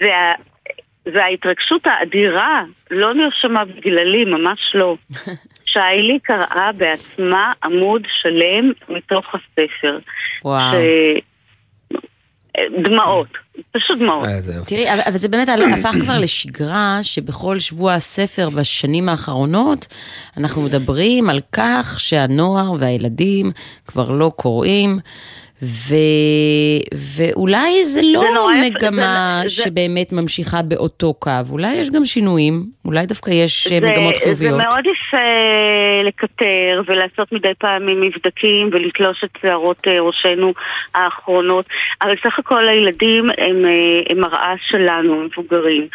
וה... 0.00 0.32
וההתרגשות 1.12 1.86
האדירה 1.86 2.62
לא 2.90 3.14
נרשמה 3.14 3.64
בגללי, 3.64 4.24
ממש 4.24 4.70
לא. 4.74 4.96
שיילי 5.72 6.18
קראה 6.22 6.70
בעצמה 6.76 7.52
עמוד 7.64 8.02
שלם 8.22 8.72
מתוך 8.88 9.34
הספר. 9.34 9.98
וואו. 10.44 10.72
ש... 10.72 10.76
דמעות, 12.84 13.28
פשוט 13.72 13.98
דמעות. 13.98 14.24
תראי, 14.66 14.92
אבל, 14.92 15.00
אבל 15.06 15.16
זה 15.16 15.28
באמת 15.28 15.48
הפך 15.78 15.94
כבר 16.00 16.18
לשגרה 16.18 16.98
שבכל 17.02 17.58
שבוע 17.58 17.92
הספר 17.92 18.50
בשנים 18.50 19.08
האחרונות 19.08 19.86
אנחנו 20.36 20.62
מדברים 20.62 21.30
על 21.30 21.40
כך 21.52 21.96
שהנוער 22.00 22.72
והילדים 22.78 23.50
כבר 23.86 24.10
לא 24.10 24.32
קוראים. 24.36 24.98
ו... 25.62 25.94
ואולי 27.18 27.84
זה 27.84 28.00
לא 28.04 28.20
זה 28.20 28.26
נורא 28.34 28.54
מגמה 28.54 29.40
זה- 29.42 29.48
זה- 29.48 29.62
שבאמת 29.62 30.12
ממשיכה 30.12 30.62
באותו 30.62 31.14
קו, 31.14 31.30
אולי 31.50 31.74
יש 31.74 31.90
גם 31.90 32.04
שינויים, 32.04 32.62
אולי 32.84 33.06
דווקא 33.06 33.30
יש 33.30 33.66
אה, 33.72 33.80
זה- 33.80 33.86
מגמות 33.86 34.16
חיוביות. 34.16 34.52
זה 34.60 34.66
מאוד 34.66 34.84
יפה 34.86 35.16
לקטר 36.04 36.82
ולעשות 36.86 37.32
מדי 37.32 37.52
פעמים 37.58 38.00
מבדקים 38.00 38.70
ולתלוש 38.72 39.24
את 39.24 39.30
שערות 39.42 39.78
אה, 39.86 40.00
ראשנו 40.00 40.52
האחרונות, 40.94 41.66
אבל 42.02 42.14
סך 42.24 42.38
הכל 42.38 42.68
הילדים 42.68 43.24
הם, 43.38 43.64
אה, 43.64 44.00
הם 44.10 44.20
מראה 44.20 44.54
שלנו, 44.68 45.24
מבוגרים. 45.24 45.88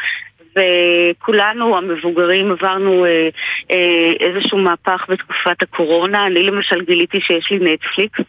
וכולנו 0.56 1.78
המבוגרים 1.78 2.52
עברנו 2.52 3.06
אה, 3.06 3.30
אה, 3.72 4.12
איזשהו 4.20 4.58
מהפך 4.58 5.06
בתקופת 5.10 5.62
הקורונה. 5.62 6.28
אני 6.28 6.44
למשל 6.44 6.82
גיליתי 6.82 7.20
שיש 7.22 7.52
לי 7.52 7.74
נטפליקס. 7.74 8.20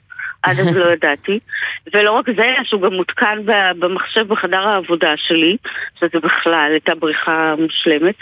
עד 0.44 0.60
אז 0.60 0.76
לא 0.76 0.92
ידעתי. 0.92 1.38
ולא 1.94 2.12
רק 2.12 2.26
זה, 2.36 2.54
שהוא 2.64 2.80
גם 2.80 2.92
מותקן 2.92 3.38
במחשב 3.78 4.28
בחדר 4.28 4.68
העבודה 4.68 5.16
שלי, 5.16 5.56
שזה 6.00 6.20
בכלל 6.22 6.68
הייתה 6.70 6.94
בריחה 6.94 7.54
מושלמת. 7.58 8.14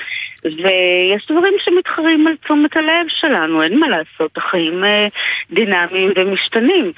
ויש 0.44 1.26
דברים 1.30 1.54
שמתחרים 1.64 2.26
על 2.26 2.36
תשומת 2.44 2.76
הלב 2.76 3.06
שלנו, 3.08 3.62
אין 3.62 3.78
מה 3.78 3.88
לעשות, 3.88 4.36
החיים 4.36 4.84
אה, 4.84 5.06
דינמיים 5.50 6.12
ומשתנים. 6.16 6.92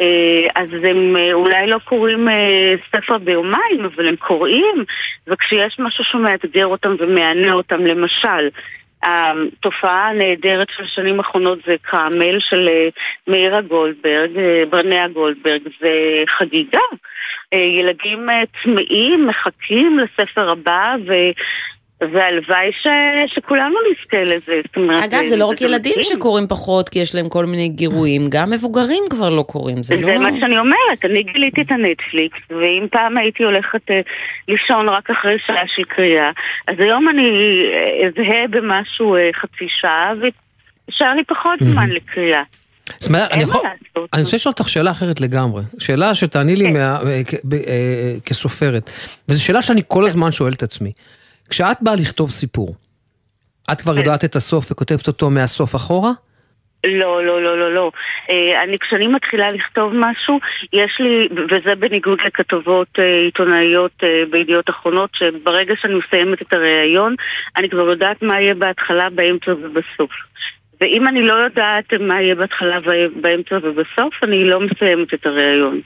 אה, 0.00 0.62
אז 0.62 0.68
הם 0.82 1.16
אה, 1.16 1.32
אולי 1.32 1.66
לא 1.66 1.78
קוראים 1.84 2.28
ספר 2.92 3.18
ביומיים, 3.18 3.84
אבל 3.84 4.08
הם 4.08 4.16
קוראים, 4.16 4.84
וכשיש 5.26 5.78
משהו 5.78 6.04
שמאתגר 6.04 6.66
אותם 6.66 6.94
ומענה 6.98 7.52
אותם, 7.52 7.86
למשל, 7.86 8.48
התופעה 9.02 10.08
הנהדרת 10.08 10.68
של 10.76 10.82
השנים 10.82 11.20
האחרונות 11.20 11.58
זה 11.66 11.76
קרמל 11.82 12.40
של 12.40 12.68
אה, 12.68 12.88
מאירה 13.28 13.60
גולדברג, 13.60 14.38
אה, 14.38 14.62
ברנע 14.70 15.08
גולדברג, 15.08 15.62
זה 15.80 15.92
חגיגה. 16.38 16.80
אה, 17.52 17.58
ילדים 17.58 18.28
צמאים, 18.62 19.26
מחכים 19.26 19.98
לספר 19.98 20.50
הבא. 20.50 20.94
והלוואי 22.00 22.70
ש... 22.82 22.86
שכולנו 23.34 23.74
נזכה 23.90 24.22
לזה. 24.24 24.60
זאת 24.66 24.76
אומרת, 24.76 25.04
אגב, 25.04 25.24
זה 25.24 25.36
לא 25.36 25.46
רק 25.46 25.60
ילדים. 25.60 25.92
שקוראים 26.02 26.46
פחות 26.48 26.88
כי 26.88 26.98
יש 26.98 27.14
להם 27.14 27.28
כל 27.28 27.46
מיני 27.46 27.68
גירויים, 27.68 28.26
גם 28.28 28.50
מבוגרים 28.50 29.04
כבר 29.10 29.30
לא 29.30 29.42
קוראים, 29.42 29.82
זה 29.82 29.96
לא... 29.96 30.06
זה 30.06 30.18
מה 30.18 30.28
שאני 30.40 30.58
אומרת, 30.58 31.04
אני 31.04 31.22
גיליתי 31.22 31.62
את 31.62 31.70
הנטפליקס, 31.70 32.38
ואם 32.50 32.86
פעם 32.90 33.16
הייתי 33.16 33.42
הולכת 33.44 33.90
אה, 33.90 34.00
לישון 34.48 34.88
רק 34.88 35.10
אחרי 35.10 35.36
שעה 35.46 35.62
של 35.76 35.84
קריאה, 35.84 36.30
אז 36.68 36.74
היום 36.78 37.08
אני 37.08 37.30
אה, 37.72 38.08
אזהה 38.08 38.46
במשהו 38.50 39.16
אה, 39.16 39.30
חצי 39.40 39.66
שעה, 39.80 40.12
ונשאר 40.20 41.14
לי 41.14 41.24
פחות 41.24 41.58
זמן 41.60 41.90
לקריאה. 41.90 42.42
זאת 42.98 43.08
אומרת, 43.08 43.30
אני 43.32 43.42
יכול... 43.42 43.60
אני 44.12 44.22
רוצה 44.22 44.36
לשאול 44.36 44.52
אותך 44.58 44.68
שאלה 44.68 44.90
אחרת 44.90 45.20
לגמרי. 45.20 45.62
שאלה 45.78 46.14
שתעני 46.14 46.56
כן. 46.56 46.62
לי 46.62 46.70
מה- 46.70 46.98
כ- 47.26 47.34
ב- 47.44 47.54
אה, 47.54 47.60
כסופרת. 48.26 48.90
וזו 49.28 49.44
שאלה 49.44 49.62
שאני 49.62 49.82
כל 49.88 50.04
הזמן 50.06 50.32
שואל 50.32 50.52
את 50.52 50.62
עצמי. 50.62 50.92
כשאת 51.50 51.76
באה 51.80 51.94
לכתוב 51.94 52.30
סיפור, 52.30 52.74
את 53.72 53.80
כבר 53.80 53.92
כן. 53.92 53.98
יודעת 53.98 54.24
את 54.24 54.36
הסוף 54.36 54.72
וכותבת 54.72 55.06
אותו 55.06 55.30
מהסוף 55.30 55.76
אחורה? 55.76 56.10
לא, 56.86 57.24
לא, 57.24 57.42
לא, 57.42 57.58
לא, 57.58 57.74
לא. 57.74 57.90
אה, 58.30 58.62
אני, 58.62 58.78
כשאני 58.78 59.06
מתחילה 59.06 59.50
לכתוב 59.50 59.92
משהו, 59.94 60.38
יש 60.72 61.00
לי, 61.00 61.28
וזה 61.50 61.74
בניגוד 61.74 62.18
לכתבות 62.26 62.88
אה, 62.98 63.20
עיתונאיות 63.20 63.92
אה, 64.02 64.22
בידיעות 64.30 64.70
אחרונות, 64.70 65.10
שברגע 65.14 65.74
שאני 65.80 65.94
מסיימת 65.94 66.42
את 66.42 66.52
הריאיון, 66.52 67.14
אני 67.56 67.68
כבר 67.68 67.90
יודעת 67.90 68.22
מה 68.22 68.40
יהיה 68.40 68.54
בהתחלה, 68.54 69.10
באמצע 69.10 69.50
ובסוף. 69.50 70.10
ואם 70.80 71.08
אני 71.08 71.22
לא 71.22 71.34
יודעת 71.34 71.94
מה 72.00 72.22
יהיה 72.22 72.34
בהתחלה 72.34 72.78
ובאמצע 72.84 73.58
ובסוף, 73.62 74.14
אני 74.22 74.44
לא 74.44 74.60
מסיימת 74.60 75.14
את 75.14 75.26
הריאיון. 75.26 75.80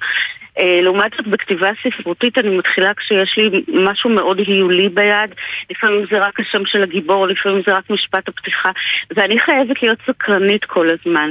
אה, 0.59 0.81
לעומת 0.83 1.13
זאת, 1.17 1.27
בכתיבה 1.27 1.71
ספרותית 1.83 2.39
אני 2.39 2.57
מתחילה 2.57 2.95
כשיש 2.95 3.39
לי 3.39 3.63
משהו 3.69 4.11
מאוד 4.11 4.39
היולי 4.39 4.89
ביד, 4.89 5.35
לפעמים 5.71 6.05
זה 6.11 6.19
רק 6.19 6.41
השם 6.41 6.67
של 6.67 6.83
הגיבור, 6.83 7.27
לפעמים 7.27 7.63
זה 7.67 7.73
רק 7.73 7.91
משפט 7.91 8.29
הפתיחה, 8.29 8.71
ואני 9.17 9.39
חייבת 9.39 9.83
להיות 9.83 9.99
סקרנית 10.07 10.65
כל 10.65 10.89
הזמן. 10.91 11.31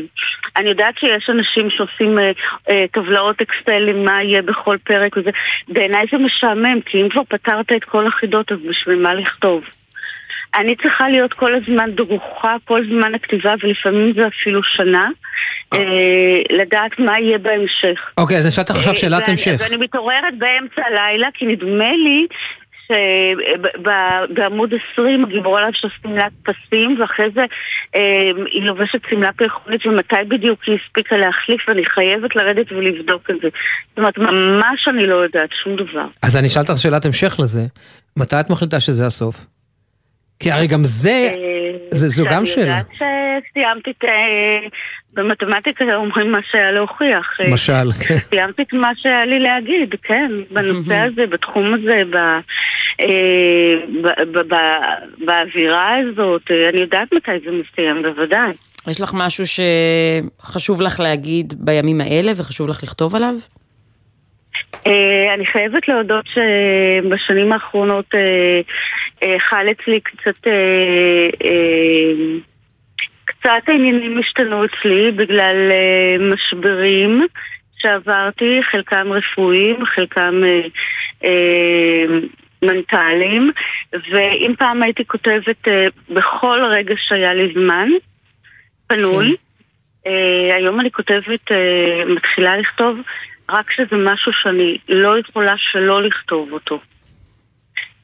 אני 0.56 0.70
יודעת 0.70 0.98
שיש 0.98 1.30
אנשים 1.30 1.70
שעושים 1.70 2.20
אה, 2.20 2.32
אה, 2.70 2.86
טבלאות 2.92 3.42
אקסטל 3.42 3.90
עם 3.90 4.06
מה 4.06 4.24
יהיה 4.24 4.42
בכל 4.42 4.78
פרק 4.84 5.18
וזה, 5.18 5.30
בעיניי 5.68 6.06
זה 6.12 6.18
משעמם, 6.18 6.82
כי 6.82 7.02
אם 7.02 7.10
כבר 7.10 7.24
פתרת 7.24 7.72
את 7.76 7.84
כל 7.84 8.08
החידות, 8.08 8.52
אז 8.52 8.60
בשביל 8.70 9.02
מה 9.02 9.14
לכתוב? 9.14 9.64
אני 10.56 10.76
צריכה 10.76 11.10
להיות 11.10 11.34
כל 11.34 11.56
הזמן 11.56 11.92
דרוכה, 11.92 12.56
כל 12.66 12.82
זמן 12.90 13.16
הכתיבה, 13.16 13.54
ולפעמים 13.64 14.14
זה 14.16 14.28
אפילו 14.28 14.64
שנה, 14.64 15.06
אה, 15.74 15.80
לדעת 16.50 17.00
מה 17.00 17.20
יהיה 17.20 17.38
בהמשך. 17.38 18.00
אוקיי, 18.18 18.38
אז 18.38 18.48
אשאל 18.48 18.62
אותך 18.64 18.76
עכשיו 18.76 18.94
אה, 18.94 18.98
שאלת 19.00 19.14
ואני- 19.22 19.32
המשך. 19.32 19.56
ואני 19.60 19.78
מתעוררת 19.78 20.34
באמצע 20.38 20.82
הלילה, 20.88 21.28
כי 21.34 21.46
נדמה 21.46 21.92
לי 21.92 22.28
שבעמוד 22.88 24.74
20 24.94 25.26
הגיבורה 25.26 25.68
לבשה 25.68 25.88
שמלת 26.02 26.32
פסים, 26.44 26.98
ואחרי 27.02 27.26
זה 27.36 27.42
אה, 27.96 28.02
היא 28.52 28.64
לובשת 28.64 29.00
שמלה 29.10 29.32
פרחונית, 29.34 29.86
ומתי 29.86 30.16
בדיוק 30.28 30.60
היא 30.68 30.78
הספיקה 30.86 31.18
להחליף, 31.18 31.62
ואני 31.68 31.86
חייבת 31.86 32.36
לרדת 32.36 32.72
ולבדוק 32.72 33.30
את 33.30 33.36
זה. 33.42 33.48
זאת 33.90 33.98
אומרת, 33.98 34.18
ממש 34.18 34.88
אני 34.88 35.08
לא 35.08 35.16
יודעת 35.16 35.50
שום 35.64 35.76
דבר. 35.76 36.06
אז 36.22 36.38
אני 36.38 36.48
אשאל 36.48 36.62
אותך 36.62 36.78
שאלת 36.78 37.06
המשך 37.06 37.36
לזה. 37.44 37.62
מתי 38.18 38.40
את 38.40 38.50
מחליטה 38.50 38.80
שזה 38.80 39.06
הסוף? 39.06 39.46
כי 40.42 40.52
הרי 40.52 40.68
גם 40.68 40.84
זה, 40.84 41.32
זה- 41.92 42.08
זו 42.10 42.24
גם 42.26 42.44
כשאני 42.44 42.46
שאלה. 42.46 42.66
יודעת 42.66 42.88
סיימתי 43.54 43.92
את... 43.92 44.04
אה, 44.04 44.68
במתמטיקה 45.14 45.96
אומרים 45.96 46.32
מה 46.32 46.38
שהיה 46.52 46.72
להוכיח. 46.72 47.28
אה, 47.40 47.50
משל, 47.54 47.92
כן. 48.08 48.18
סיימתי 48.30 48.62
את 48.62 48.74
מה 48.74 48.92
שהיה 48.96 49.26
לי 49.26 49.40
להגיד, 49.40 49.96
כן, 50.04 50.32
בנושא 50.52 50.96
הזה, 50.96 51.28
בתחום 51.28 51.74
הזה, 51.74 52.02
ב, 52.10 52.16
אה, 52.16 53.06
ב, 54.04 54.08
ב, 54.38 54.54
ב, 54.54 54.56
באווירה 55.26 55.96
הזאת. 55.98 56.42
אה, 56.52 56.70
אני 56.70 56.80
יודעת 56.80 57.14
מתי 57.14 57.32
זה 57.46 57.52
מסתיים, 57.52 58.02
בוודאי. 58.02 58.52
יש 58.88 59.02
לך 59.02 59.12
משהו 59.14 59.44
שחשוב 59.48 60.82
לך 60.82 61.00
להגיד 61.00 61.54
בימים 61.58 62.02
האלה 62.02 62.32
וחשוב 62.36 62.70
לך 62.70 62.84
לכתוב 62.84 63.16
עליו? 63.16 63.34
אה, 64.88 65.34
אני 65.34 65.46
חייבת 65.46 65.88
להודות 65.88 66.26
שבשנים 66.28 67.52
האחרונות 67.52 68.16
אה, 68.16 68.62
אה, 69.24 69.40
חל 69.40 69.66
אצלי 69.72 70.00
קצת... 70.00 70.48
קצת 73.26 73.64
העניינים 73.68 74.20
השתנו 74.20 74.66
אצלי 74.66 75.12
בגלל 75.12 75.56
משברים 76.20 77.28
שעברתי, 77.78 78.64
חלקם 78.64 79.12
רפואיים, 79.12 79.86
חלקם 79.86 80.42
מנטליים, 82.62 83.52
ואם 83.94 84.54
פעם 84.60 84.84
הייתי 84.84 85.06
כותבת 85.06 85.68
בכל 86.10 86.60
רגע 86.72 86.94
שהיה 86.98 87.34
לי 87.34 87.54
זמן, 87.54 87.88
פנוי, 88.88 89.36
אה, 90.08 90.56
היום 90.56 90.80
אני 90.80 90.92
כותבת, 90.92 91.52
מתחילה 92.08 92.58
לכתוב 92.58 92.98
רק 93.52 93.68
כשזה 93.68 93.96
משהו 93.98 94.32
שאני 94.34 94.78
לא 94.90 95.20
יכולה 95.20 95.54
שלא 95.58 96.04
לכתוב 96.04 96.54
אותו. 96.54 96.80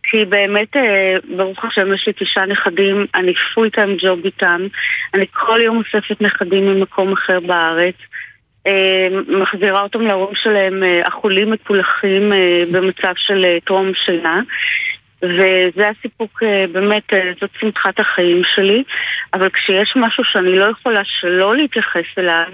כי 0.03 0.25
באמת, 0.25 0.75
אה, 0.75 1.15
ברוך 1.37 1.65
השם, 1.65 1.93
יש 1.93 2.07
לי 2.07 2.13
תשעה 2.13 2.45
נכדים, 2.45 3.05
אני 3.15 3.33
פול 3.53 3.69
טיים 3.69 3.97
ג'וב 3.97 4.19
איתם, 4.25 4.67
אני 5.13 5.25
כל 5.31 5.59
יום 5.61 5.77
אוספת 5.77 6.21
נכדים 6.21 6.65
ממקום 6.65 7.13
אחר 7.13 7.39
בארץ, 7.39 7.95
אה, 8.67 9.07
מחזירה 9.41 9.81
אותם 9.81 10.01
להורים 10.01 10.35
שלהם 10.35 10.83
אה, 10.83 11.07
אכולים 11.07 11.51
מקולחים 11.51 12.33
אה, 12.33 12.63
במצב 12.71 13.13
של 13.15 13.45
טרום 13.65 13.91
שינה. 14.05 14.41
וזה 15.23 15.89
הסיפוק, 15.89 16.43
באמת, 16.71 17.03
זאת 17.41 17.49
שמחת 17.59 17.99
החיים 17.99 18.41
שלי, 18.55 18.83
אבל 19.33 19.49
כשיש 19.49 19.93
משהו 19.95 20.23
שאני 20.23 20.55
לא 20.55 20.65
יכולה 20.65 21.01
שלא 21.03 21.55
להתייחס 21.55 22.05
אליו, 22.17 22.47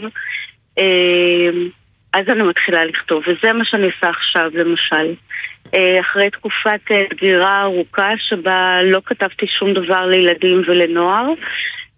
אז 2.13 2.29
אני 2.29 2.43
מתחילה 2.43 2.85
לכתוב, 2.85 3.23
וזה 3.27 3.53
מה 3.53 3.65
שאני 3.65 3.85
עושה 3.85 4.09
עכשיו, 4.09 4.49
למשל. 4.53 5.13
אה, 5.73 5.99
אחרי 5.99 6.29
תקופת 6.29 6.91
אה, 6.91 7.03
דגירה 7.09 7.61
ארוכה 7.61 8.09
שבה 8.17 8.83
לא 8.83 9.01
כתבתי 9.05 9.47
שום 9.47 9.73
דבר 9.73 10.05
לילדים 10.05 10.61
ולנוער, 10.67 11.25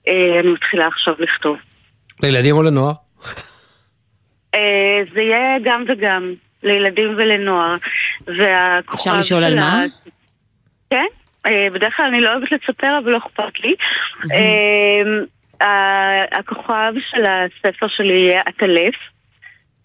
אה, 0.08 0.40
אני 0.40 0.52
מתחילה 0.52 0.88
עכשיו 0.88 1.14
לכתוב. 1.20 1.58
לילדים 2.24 2.56
או 2.56 2.64
לנוער? 2.64 2.94
זה 5.14 5.22
יהיה 5.22 5.58
גם 5.64 5.84
וגם, 5.88 6.34
לילדים 6.64 7.14
ולנוער. 7.18 7.76
אפשר 8.94 9.16
לשאול 9.16 9.44
על 9.44 9.60
מה? 9.60 9.84
כן, 10.90 11.06
בדרך 11.74 11.98
כלל 11.98 12.06
אני 12.06 12.22
לא 12.22 12.30
אוהבת 12.34 12.52
לספר, 12.52 13.00
אבל 13.04 13.12
לא 13.12 13.18
אכפת 13.18 13.60
לי. 13.64 13.76
הכוכב 16.32 16.94
של 17.12 17.24
הספר 17.26 17.88
שלי 17.88 18.14
יהיה 18.14 18.42
עטלף. 18.46 18.96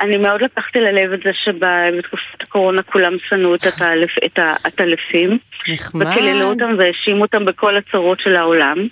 אני 0.00 0.16
מאוד 0.16 0.42
לקחתי 0.42 0.80
ללב 0.80 1.12
את 1.12 1.20
זה 1.24 1.30
שבתקופת 1.44 2.42
הקורונה 2.42 2.82
כולם 2.82 3.12
שנאו 3.28 3.54
את 3.54 3.64
העטלף- 3.64 4.24
את 4.24 4.38
העטלפים. 4.38 5.38
נחמד. 5.68 6.06
וקיללו 6.06 6.50
אותם 6.50 6.74
והאשימו 6.78 7.22
אותם 7.22 7.44
בכל 7.44 7.76
הצרות 7.76 8.20
של 8.20 8.36
העולם. 8.36 8.86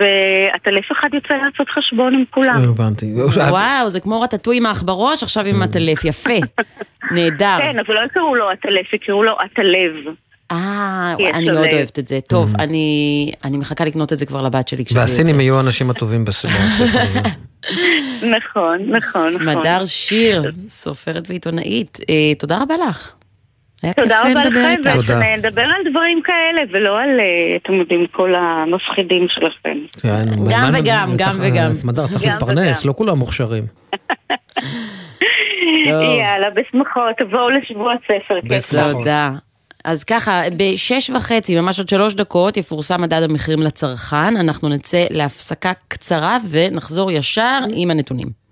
ועטלף 0.00 0.92
אחד 0.92 1.08
יוצא 1.14 1.34
לעשות 1.34 1.68
חשבון 1.70 2.14
עם 2.14 2.24
כולם. 2.30 2.62
הבנתי. 2.68 3.06
וואו, 3.50 3.88
זה 3.88 4.00
כמו 4.00 4.20
רטטוי 4.20 4.56
עם 4.56 4.66
האח 4.66 4.82
בראש, 4.82 5.22
עכשיו 5.22 5.44
עם 5.46 5.62
הטלף, 5.62 6.04
יפה. 6.04 6.38
נהדר. 7.10 7.56
כן, 7.58 7.76
אבל 7.86 7.94
לא 7.94 8.00
יקראו 8.06 8.34
לו 8.34 8.50
עטלף, 8.50 8.92
יקראו 8.92 9.22
לו 9.22 9.36
עטלב. 9.38 9.92
אה, 10.52 11.14
אני 11.34 11.48
מאוד. 11.48 11.66
אוהבת 11.72 11.98
את 11.98 12.08
זה. 12.08 12.20
טוב, 12.28 12.52
אני 12.58 13.32
אני 13.44 13.56
מחכה 13.56 13.84
לקנות 13.84 14.12
את 14.12 14.18
זה 14.18 14.26
כבר 14.26 14.42
לבת 14.42 14.68
שלי 14.68 14.84
כשזה 14.84 14.98
יוצא. 14.98 15.10
והסינים 15.10 15.40
יהיו 15.40 15.56
האנשים 15.56 15.90
הטובים 15.90 16.24
בסדר. 16.24 16.52
נכון, 18.36 18.78
נכון, 18.90 19.30
נכון. 19.34 19.54
סמדר 19.54 19.84
שיר, 19.84 20.52
סופרת 20.68 21.28
ועיתונאית, 21.28 21.98
אה, 22.10 22.34
תודה 22.38 22.58
רבה 22.62 22.74
לך. 22.88 23.12
היה 23.82 23.92
כיף 23.92 24.04
תודה 24.04 24.20
רבה 24.20 24.30
לדבר 24.30 24.46
לכם, 24.46 24.88
איתך. 24.88 24.98
ושנדבר 24.98 25.62
על 25.62 25.90
דברים 25.90 26.22
כאלה, 26.22 26.62
ולא 26.72 26.98
על, 26.98 27.20
אה, 27.20 27.56
אתם 27.56 27.72
יודעים, 27.72 28.06
כל 28.12 28.34
המפחידים 28.34 29.26
שלכם. 29.28 29.78
גם 30.50 30.70
וגם, 30.78 31.06
גם 31.16 31.36
וגם. 31.40 31.74
סמדר, 31.74 32.06
צריך 32.06 32.24
להתפרנס. 32.24 32.84
לא 32.84 32.94
כולם 32.96 33.18
מוכשרים. 33.18 33.64
יאללה, 35.86 36.50
בשמחות, 36.54 37.16
תבואו 37.18 37.50
לשבוע 37.50 37.92
ספר. 38.04 38.40
תודה. 38.92 39.30
אז 39.86 40.04
ככה, 40.04 40.42
בשש 40.56 41.10
וחצי, 41.10 41.60
ממש 41.60 41.78
עוד 41.78 41.88
שלוש 41.88 42.14
דקות, 42.14 42.56
יפורסם 42.56 43.00
מדד 43.00 43.22
המחירים 43.22 43.62
לצרכן. 43.62 44.36
אנחנו 44.36 44.68
נצא 44.68 45.04
להפסקה 45.10 45.72
קצרה 45.88 46.38
ונחזור 46.50 47.12
ישר 47.12 47.58
עם 47.74 47.90
הנתונים. 47.90 48.45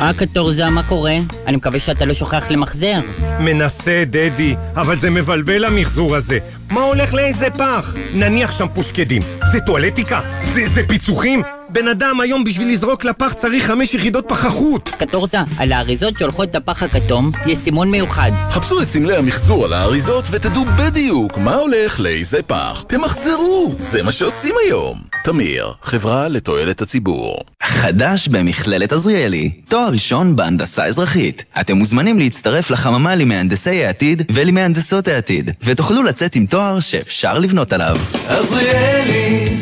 אה, 0.00 0.12
קטורזה, 0.12 0.70
מה 0.70 0.82
קורה? 0.82 1.16
אני 1.46 1.56
מקווה 1.56 1.78
שאתה 1.78 2.04
לא 2.04 2.14
שוכח 2.14 2.50
למחזר. 2.50 3.00
מנסה, 3.40 4.02
דדי, 4.06 4.54
אבל 4.76 4.96
זה 4.96 5.10
מבלבל 5.10 5.64
המחזור 5.64 6.16
הזה. 6.16 6.38
מה 6.70 6.80
הולך 6.80 7.14
לאיזה 7.14 7.50
פח? 7.50 7.94
נניח 8.14 8.52
שם 8.52 8.66
פושקדים. 8.74 9.22
זה 9.52 9.60
טואלטיקה? 9.60 10.20
זה, 10.42 10.66
זה 10.66 10.82
פיצוחים? 10.88 11.42
בן 11.70 11.88
אדם 11.88 12.20
היום 12.20 12.44
בשביל 12.44 12.70
לזרוק 12.70 13.04
לפח 13.04 13.32
צריך 13.32 13.66
חמש 13.66 13.94
יחידות 13.94 14.24
פחחות. 14.28 14.88
קטורזה, 14.88 15.38
על 15.58 15.72
האריזות 15.72 16.18
שהולכות 16.18 16.50
את 16.50 16.56
הפח 16.56 16.82
הכתום, 16.82 17.30
יש 17.46 17.58
סימון 17.58 17.90
מיוחד. 17.90 18.30
חפשו 18.50 18.82
את 18.82 18.88
סמלי 18.88 19.16
המחזור 19.16 19.64
על 19.64 19.72
האריזות 19.72 20.24
ותדעו 20.30 20.64
בדיוק 20.64 21.38
מה 21.38 21.54
הולך 21.54 22.00
לאיזה 22.00 22.42
פח. 22.42 22.84
תמחזרו, 22.88 23.74
זה 23.78 24.02
מה 24.02 24.12
שעושים 24.12 24.54
היום. 24.66 24.98
תמיר, 25.24 25.72
חברה 25.82 26.28
לתועלת 26.28 26.82
הציבור. 26.82 27.36
חדש 27.62 28.28
במכללת 28.28 28.92
עזריאלי, 28.92 29.50
תואר 29.68 29.88
ראשון 29.88 30.36
בהנדסה 30.36 30.84
אזרחית. 30.84 31.44
אתם 31.60 31.76
מוזמנים 31.76 32.18
להצטרף 32.18 32.70
לחממה 32.70 33.14
למהנדסי 33.14 33.84
העתיד 33.84 34.22
ולמהנדסות 34.32 35.08
העתיד, 35.08 35.50
ותוכלו 35.62 36.02
לצאת 36.02 36.34
עם 36.34 36.46
תואר 36.46 36.80
שאפשר 36.80 37.38
לבנות 37.38 37.72
עליו. 37.72 37.98
עזריאלי, 38.28 39.56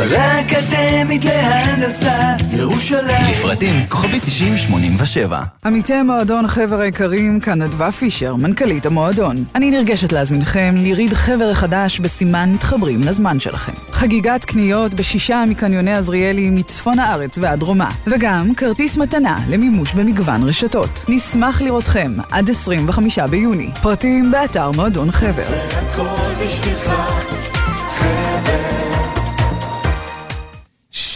מכללה 0.00 0.40
אקדמית 0.40 1.24
להנדסה, 1.24 2.36
ירושלים. 2.52 3.30
לפרטים 3.30 3.86
כוכבי 3.88 4.20
9087. 4.20 5.42
עמיתי 5.64 5.94
המועדון 5.94 6.46
חבר 6.46 6.80
היקרים, 6.80 7.40
כאן 7.40 7.62
נדבה 7.62 7.90
פישר, 7.90 8.34
מנכ"לית 8.34 8.86
המועדון. 8.86 9.36
אני 9.54 9.70
נרגשת 9.70 10.12
להזמינכם 10.12 10.74
ליריד 10.76 11.14
חבר 11.14 11.48
החדש 11.50 12.00
בסימן 12.00 12.52
מתחברים 12.52 13.00
לזמן 13.02 13.40
שלכם. 13.40 13.72
חגיגת 13.92 14.44
קניות 14.44 14.94
בשישה 14.94 15.44
מקניוני 15.48 15.94
עזריאלי 15.94 16.50
מצפון 16.50 16.98
הארץ 16.98 17.38
ועד 17.38 17.60
דרומה, 17.60 17.90
וגם 18.06 18.54
כרטיס 18.54 18.96
מתנה 18.96 19.38
למימוש 19.48 19.92
במגוון 19.92 20.42
רשתות. 20.42 21.04
נשמח 21.08 21.62
לראותכם 21.62 22.12
עד 22.30 22.50
25 22.50 23.18
ביוני. 23.18 23.70
פרטים 23.82 24.30
באתר 24.30 24.70
מועדון 24.70 25.10
חבר. 25.10 25.42
הכל 25.72 26.44
בשבילך, 26.44 26.90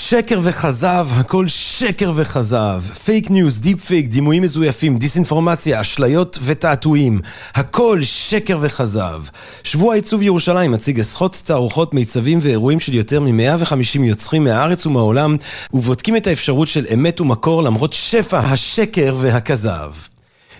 שקר 0.08 0.40
וכזב, 0.42 1.08
הכל 1.12 1.48
שקר 1.48 2.12
וכזב. 2.16 2.82
פייק 3.04 3.30
ניוז, 3.30 3.60
דיפ 3.60 3.84
פייק, 3.84 4.06
דימויים 4.06 4.42
מזויפים, 4.42 4.98
דיסאינפורמציה, 4.98 5.80
אשליות 5.80 6.38
ותעתועים. 6.42 7.20
הכל 7.54 8.02
שקר 8.02 8.58
וכזב. 8.60 9.22
שבוע 9.62 9.94
עיצוב 9.94 10.22
ירושלים 10.22 10.72
מציג 10.72 11.00
עשרות 11.00 11.42
תערוכות, 11.44 11.94
מיצבים 11.94 12.38
ואירועים 12.42 12.80
של 12.80 12.94
יותר 12.94 13.20
מ-150 13.20 14.00
יוצרים 14.00 14.44
מהארץ 14.44 14.86
ומהעולם, 14.86 15.36
ובודקים 15.72 16.16
את 16.16 16.26
האפשרות 16.26 16.68
של 16.68 16.86
אמת 16.94 17.20
ומקור 17.20 17.62
למרות 17.62 17.92
שפע 17.92 18.38
השקר 18.38 19.16
והכזב. 19.18 19.92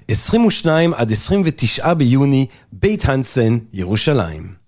22 0.09 0.95
עד 0.95 1.13
29 1.13 1.95
ביוני, 1.95 2.47
בית 2.73 3.05
הנסן, 3.05 3.59
ירושלים. 3.73 4.64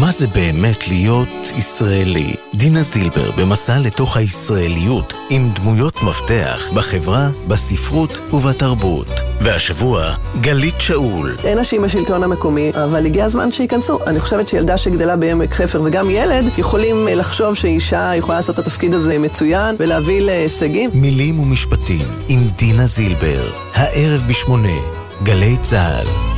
מה 0.00 0.12
זה 0.12 0.26
באמת 0.26 0.88
להיות 0.88 1.28
ישראלי. 1.56 2.34
דינה 2.54 2.82
זילבר 2.82 3.30
במסע 3.30 3.78
לתוך 3.78 4.16
הישראליות 4.16 5.14
עם 5.30 5.50
דמויות 5.54 6.02
מפתח 6.02 6.70
בחברה, 6.74 7.30
בספרות 7.48 8.18
ובתרבות. 8.32 9.06
והשבוע, 9.40 10.14
גלית 10.40 10.74
שאול. 10.78 11.36
אין 11.44 11.58
נשים 11.58 11.82
בשלטון 11.82 12.22
המקומי, 12.22 12.70
אבל 12.84 13.06
הגיע 13.06 13.24
הזמן 13.24 13.52
שייכנסו. 13.52 13.98
אני 14.06 14.20
חושבת 14.20 14.48
שילדה 14.48 14.78
שגדלה 14.78 15.16
בעמק 15.16 15.54
חפר 15.54 15.82
וגם 15.84 16.10
ילד 16.10 16.44
יכולים 16.58 17.08
לחשוב 17.10 17.54
שאישה 17.54 18.12
יכולה 18.14 18.36
לעשות 18.36 18.58
את 18.58 18.66
התפקיד 18.66 18.94
הזה 18.94 19.18
מצוין 19.18 19.76
ולהביא 19.78 20.20
להישגים. 20.20 20.90
מילים 20.94 21.40
ומשפטים 21.40 22.06
עם 22.28 22.48
דינה 22.56 22.86
זילבר, 22.86 23.50
הערב 23.74 24.22
בשמונה, 24.28 24.78
גלי 25.22 25.56
צה"ל. 25.62 26.37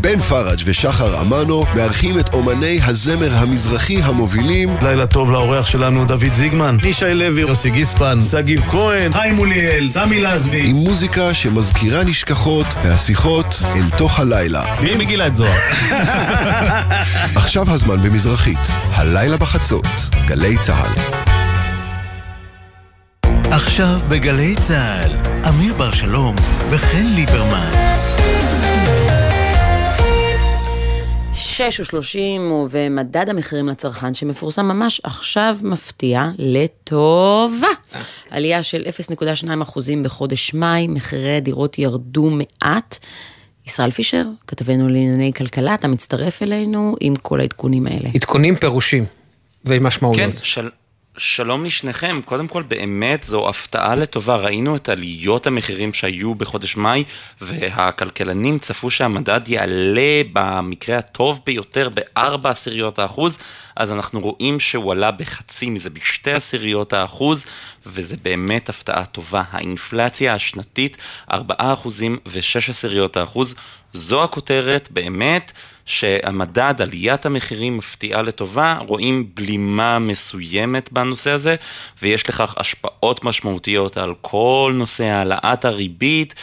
בן 0.00 0.20
פראג' 0.20 0.58
ושחר 0.64 1.20
אמנו 1.20 1.64
מארחים 1.74 2.18
את 2.18 2.34
אומני 2.34 2.80
הזמר 2.82 3.36
המזרחי 3.36 4.02
המובילים 4.02 4.76
לילה 4.82 5.06
טוב 5.06 5.30
לאורח 5.30 5.66
שלנו 5.66 6.04
דוד 6.04 6.34
זיגמן, 6.34 6.76
ישי 6.84 7.14
לוי, 7.14 7.40
יוסי 7.40 7.70
גיספן, 7.70 8.18
שגיב 8.20 8.60
כהן, 8.70 9.12
חיים 9.12 9.34
מוליאל, 9.34 9.88
סמי 9.90 10.20
לזבי 10.20 10.66
עם 10.66 10.76
מוזיקה 10.76 11.34
שמזכירה 11.34 12.04
נשכחות 12.04 12.66
והשיחות 12.82 13.62
אל 13.76 13.98
תוך 13.98 14.20
הלילה. 14.20 14.64
מי 14.82 14.94
מגילה 14.94 15.26
את 15.26 15.36
זוהר? 15.36 15.58
עכשיו 17.40 17.70
הזמן 17.70 18.02
במזרחית, 18.02 18.68
הלילה 18.90 19.36
בחצות, 19.36 19.86
גלי 20.26 20.58
צה"ל. 20.58 20.92
עכשיו 23.50 23.98
בגלי 24.08 24.54
צה"ל, 24.60 25.12
אמיר 25.48 25.74
בר 25.74 25.92
שלום 25.92 26.34
וחן 26.70 27.04
ליברמן. 27.14 28.05
שש 31.56 31.80
ושלושים 31.80 32.52
ומדד 32.70 33.28
המחירים 33.28 33.68
לצרכן 33.68 34.14
שמפורסם 34.14 34.66
ממש 34.66 35.00
עכשיו 35.04 35.56
מפתיע 35.62 36.30
לטובה. 36.38 37.68
עלייה 38.30 38.62
של 38.62 38.82
0.2 39.44 39.62
אחוזים 39.62 40.02
בחודש 40.02 40.54
מאי, 40.54 40.86
מחירי 40.86 41.36
הדירות 41.36 41.78
ירדו 41.78 42.30
מעט. 42.30 42.98
ישראל 43.66 43.90
פישר, 43.90 44.24
כתבנו 44.46 44.88
לענייני 44.88 45.32
כלכלה, 45.32 45.74
אתה 45.74 45.88
מצטרף 45.88 46.42
אלינו 46.42 46.96
עם 47.00 47.16
כל 47.16 47.40
העדכונים 47.40 47.86
האלה. 47.86 48.08
עדכונים 48.14 48.56
פירושים 48.56 49.04
ומשמעויות. 49.64 50.16
כן, 50.18 50.30
של... 50.42 50.68
שלום 51.18 51.64
לשניכם, 51.64 52.20
קודם 52.24 52.48
כל 52.48 52.62
באמת 52.62 53.22
זו 53.22 53.48
הפתעה 53.48 53.94
לטובה, 53.94 54.36
ראינו 54.36 54.76
את 54.76 54.88
עליות 54.88 55.46
המחירים 55.46 55.94
שהיו 55.94 56.34
בחודש 56.34 56.76
מאי 56.76 57.04
והכלכלנים 57.40 58.58
צפו 58.58 58.90
שהמדד 58.90 59.40
יעלה 59.48 60.22
במקרה 60.32 60.98
הטוב 60.98 61.40
ביותר 61.46 61.88
בארבע 61.88 62.50
עשיריות 62.50 62.98
האחוז, 62.98 63.38
אז 63.76 63.92
אנחנו 63.92 64.20
רואים 64.20 64.60
שהוא 64.60 64.92
עלה 64.92 65.10
בחצי 65.10 65.70
מזה, 65.70 65.90
בשתי 65.90 66.32
עשיריות 66.32 66.92
האחוז, 66.92 67.44
וזה 67.86 68.16
באמת 68.22 68.68
הפתעה 68.68 69.04
טובה. 69.04 69.42
האינפלציה 69.50 70.34
השנתית, 70.34 70.96
ארבעה 71.32 71.72
אחוזים 71.72 72.18
ושש 72.26 72.70
עשיריות 72.70 73.16
האחוז, 73.16 73.54
זו 73.92 74.24
הכותרת 74.24 74.88
באמת. 74.90 75.52
שהמדד, 75.86 76.74
עליית 76.78 77.26
המחירים 77.26 77.76
מפתיעה 77.76 78.22
לטובה, 78.22 78.78
רואים 78.86 79.30
בלימה 79.34 79.98
מסוימת 79.98 80.92
בנושא 80.92 81.30
הזה, 81.30 81.56
ויש 82.02 82.28
לכך 82.28 82.54
השפעות 82.56 83.24
משמעותיות 83.24 83.96
על 83.96 84.14
כל 84.20 84.72
נושא 84.74 85.04
העלאת 85.04 85.64
הריבית 85.64 86.34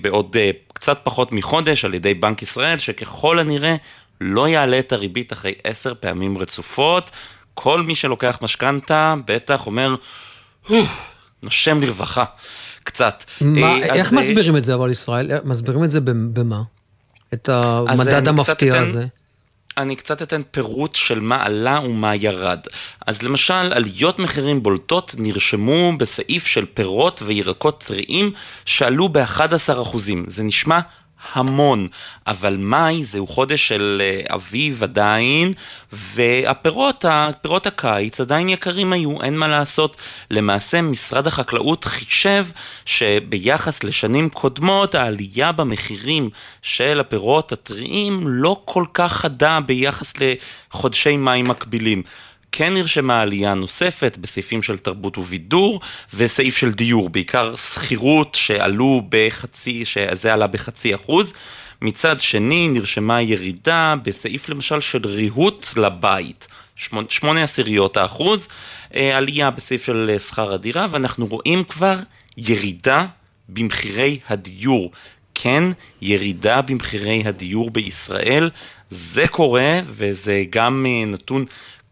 בעוד 0.00 0.36
קצת 0.72 1.00
פחות 1.02 1.32
מחודש 1.32 1.84
על 1.84 1.94
ידי 1.94 2.14
בנק 2.14 2.42
ישראל, 2.42 2.78
שככל 2.78 3.38
הנראה 3.38 3.76
לא 4.20 4.48
יעלה 4.48 4.78
את 4.78 4.92
הריבית 4.92 5.32
אחרי 5.32 5.52
עשר 5.64 5.92
פעמים 6.00 6.38
רצופות. 6.38 7.10
כל 7.54 7.82
מי 7.82 7.94
שלוקח 7.94 8.38
משכנתה 8.42 9.14
בטח 9.26 9.66
אומר, 9.66 9.94
נושם 11.42 11.80
לרווחה. 11.80 12.24
קצת. 12.84 13.24
מה, 13.40 13.76
איך 13.76 14.06
אז... 14.06 14.12
מסבירים 14.12 14.56
את 14.56 14.64
זה 14.64 14.74
אבל 14.74 14.90
ישראל? 14.90 15.30
מסבירים 15.44 15.84
את 15.84 15.90
זה 15.90 16.00
במה? 16.00 16.62
את 17.34 17.48
המדד 17.48 18.28
המפתיע 18.28 18.72
אתן, 18.72 18.82
הזה? 18.82 19.06
אני 19.76 19.96
קצת 19.96 20.22
אתן 20.22 20.42
פירוט 20.50 20.94
של 20.94 21.20
מה 21.20 21.44
עלה 21.44 21.80
ומה 21.84 22.14
ירד. 22.16 22.60
אז 23.06 23.22
למשל, 23.22 23.54
עליות 23.54 24.18
מחירים 24.18 24.62
בולטות 24.62 25.14
נרשמו 25.18 25.92
בסעיף 25.98 26.46
של 26.46 26.66
פירות 26.74 27.22
וירקות 27.24 27.84
טריים 27.86 28.32
שעלו 28.64 29.08
ב-11%. 29.08 29.96
זה 30.26 30.42
נשמע 30.42 30.80
המון, 31.32 31.88
אבל 32.26 32.56
מאי 32.56 33.04
זהו 33.04 33.26
חודש 33.26 33.68
של 33.68 34.02
אה, 34.04 34.34
אביב 34.34 34.82
עדיין, 34.82 35.52
והפירות, 35.92 37.04
פירות 37.40 37.66
הקיץ 37.66 38.20
עדיין 38.20 38.48
יקרים 38.48 38.92
היו, 38.92 39.22
אין 39.22 39.38
מה 39.38 39.48
לעשות. 39.48 39.96
למעשה 40.30 40.82
משרד 40.82 41.26
החקלאות 41.26 41.84
חישב 41.84 42.46
שביחס 42.84 43.84
לשנים 43.84 44.28
קודמות 44.28 44.94
העלייה 44.94 45.52
במחירים 45.52 46.30
של 46.62 47.00
הפירות 47.00 47.52
הטריים 47.52 48.28
לא 48.28 48.62
כל 48.64 48.84
כך 48.94 49.12
חדה 49.12 49.60
ביחס 49.66 50.14
לחודשי 50.20 51.16
מאי 51.16 51.42
מקבילים. 51.42 52.02
כן 52.56 52.74
נרשמה 52.74 53.20
עלייה 53.20 53.54
נוספת 53.54 54.18
בסעיפים 54.20 54.62
של 54.62 54.78
תרבות 54.78 55.18
ובידור 55.18 55.80
וסעיף 56.14 56.56
של 56.56 56.72
דיור, 56.72 57.08
בעיקר 57.08 57.56
שכירות 57.56 58.34
שעלו 58.34 59.02
בחצי, 59.08 59.84
שזה 59.84 60.34
עלה 60.34 60.46
בחצי 60.46 60.94
אחוז. 60.94 61.32
מצד 61.82 62.20
שני 62.20 62.68
נרשמה 62.68 63.22
ירידה 63.22 63.94
בסעיף 64.02 64.48
למשל 64.48 64.80
של 64.80 65.06
ריהוט 65.06 65.66
לבית, 65.76 66.48
שמונה 67.08 67.44
עשיריות 67.44 67.96
האחוז, 67.96 68.48
אה, 68.94 69.16
עלייה 69.16 69.50
בסעיף 69.50 69.84
של 69.84 70.16
שכר 70.18 70.54
הדירה, 70.54 70.86
ואנחנו 70.90 71.26
רואים 71.26 71.64
כבר 71.64 71.96
ירידה 72.36 73.06
במחירי 73.48 74.18
הדיור. 74.28 74.90
כן, 75.34 75.64
ירידה 76.02 76.62
במחירי 76.62 77.22
הדיור 77.26 77.70
בישראל, 77.70 78.50
זה 78.90 79.26
קורה 79.26 79.80
וזה 79.86 80.44
גם 80.50 80.86
אה, 80.88 81.06
נתון 81.06 81.44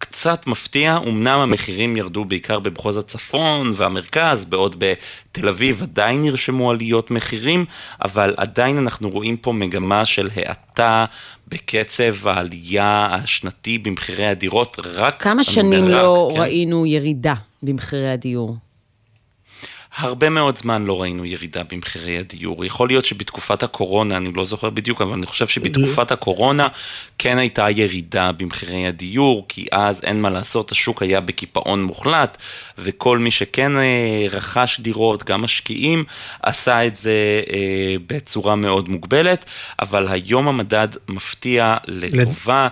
קצת 0.02 0.46
מפתיע, 0.46 0.98
אמנם 1.08 1.38
המחירים 1.38 1.96
ירדו 1.96 2.24
בעיקר 2.24 2.58
במחוז 2.58 2.96
הצפון 2.96 3.72
והמרכז, 3.76 4.44
בעוד 4.44 4.76
בתל 4.78 5.48
אביב 5.48 5.82
עדיין 5.82 6.22
נרשמו 6.22 6.70
עליות 6.70 7.10
מחירים, 7.10 7.64
אבל 8.04 8.34
עדיין 8.36 8.78
אנחנו 8.78 9.10
רואים 9.10 9.36
פה 9.36 9.52
מגמה 9.52 10.04
של 10.04 10.28
האטה 10.36 11.04
בקצב 11.48 12.28
העלייה 12.28 13.08
השנתי 13.10 13.78
במחירי 13.78 14.26
הדירות, 14.26 14.76
רק... 14.84 15.22
כמה 15.22 15.44
שנים 15.44 15.84
רק, 15.84 15.90
לא 15.90 16.30
כן? 16.34 16.40
ראינו 16.40 16.86
ירידה 16.86 17.34
במחירי 17.62 18.10
הדיור? 18.10 18.56
הרבה 19.96 20.28
מאוד 20.28 20.58
זמן 20.58 20.84
לא 20.84 21.02
ראינו 21.02 21.24
ירידה 21.24 21.62
במחירי 21.62 22.18
הדיור. 22.18 22.64
יכול 22.64 22.88
להיות 22.88 23.04
שבתקופת 23.04 23.62
הקורונה, 23.62 24.16
אני 24.16 24.32
לא 24.32 24.44
זוכר 24.44 24.70
בדיוק, 24.70 25.00
אבל 25.00 25.12
אני 25.12 25.26
חושב 25.26 25.48
שבתקופת 25.48 26.10
הקורונה 26.10 26.68
כן 27.18 27.38
הייתה 27.38 27.70
ירידה 27.70 28.32
במחירי 28.32 28.86
הדיור, 28.86 29.44
כי 29.48 29.66
אז 29.72 30.00
אין 30.02 30.22
מה 30.22 30.30
לעשות, 30.30 30.72
השוק 30.72 31.02
היה 31.02 31.20
בקיפאון 31.20 31.82
מוחלט, 31.82 32.36
וכל 32.78 33.18
מי 33.18 33.30
שכן 33.30 33.76
אה, 33.76 34.26
רכש 34.30 34.80
דירות, 34.80 35.24
גם 35.24 35.42
משקיעים, 35.42 36.04
עשה 36.42 36.86
את 36.86 36.96
זה 36.96 37.42
אה, 37.52 37.94
בצורה 38.06 38.56
מאוד 38.56 38.88
מוגבלת, 38.88 39.44
אבל 39.80 40.08
היום 40.08 40.48
המדד 40.48 40.88
מפתיע 41.08 41.76
לטובה. 41.86 42.68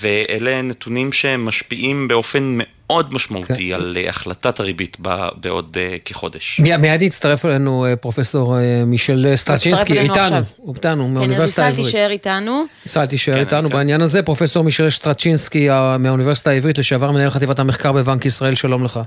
ואלה 0.00 0.62
נתונים 0.62 1.12
שמשפיעים 1.12 2.08
באופן 2.08 2.58
מאוד 2.58 3.14
משמעותי 3.14 3.68
כן. 3.68 3.74
על 3.74 3.96
אה, 3.96 4.08
החלטת 4.08 4.60
הריבית 4.60 4.96
בעוד 5.36 5.76
אה, 5.80 5.96
כחודש. 6.04 6.60
מיד 6.60 7.02
יצטרף 7.02 7.44
אלינו 7.44 7.86
אה, 7.86 7.96
פרופסור 7.96 8.56
מישל 8.86 9.36
סטרצ'ינסקי, 9.36 9.98
איתנו, 9.98 10.36
הוא 10.56 10.74
איתנו, 10.74 11.04
כן, 11.04 11.14
מהאוניברסיטה 11.14 11.64
העברית. 11.64 11.76
כן, 11.76 11.82
אז 11.82 11.88
ישראל 11.88 12.08
תישאר 12.08 12.10
איתנו. 12.10 12.64
ישראל 12.86 13.06
תישאר 13.06 13.34
כן, 13.34 13.40
איתנו 13.40 13.68
כן. 13.68 13.76
בעניין 13.76 14.00
הזה. 14.00 14.22
פרופסור 14.22 14.64
מישל 14.64 14.90
סטרצ'ינסקי 14.90 15.68
מהאוניברסיטה 15.98 16.50
העברית, 16.50 16.78
לשעבר 16.78 17.10
מנהל 17.10 17.30
חטיבת 17.30 17.58
המחקר 17.58 17.92
בבנק 17.92 18.26
ישראל, 18.26 18.54
שלום 18.54 18.84
לך. 18.84 19.00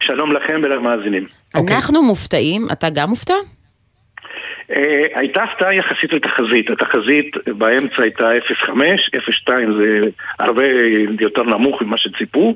שלום 0.00 0.32
לכם 0.32 0.60
ולמאזינים. 0.64 1.26
אנחנו 1.54 2.02
מופתעים, 2.02 2.68
אתה 2.72 2.90
גם 2.90 3.08
מופתע? 3.08 3.34
Uh, 4.70 4.76
הייתה 5.14 5.42
הפתעה 5.42 5.74
יחסית 5.74 6.12
לתחזית, 6.12 6.70
התחזית 6.70 7.36
באמצע 7.46 8.02
הייתה 8.02 8.30
0.5, 8.64 8.68
0.2 8.68 9.50
זה 9.78 10.00
הרבה 10.38 10.64
יותר 11.20 11.42
נמוך 11.42 11.82
ממה 11.82 11.98
שציפו. 11.98 12.54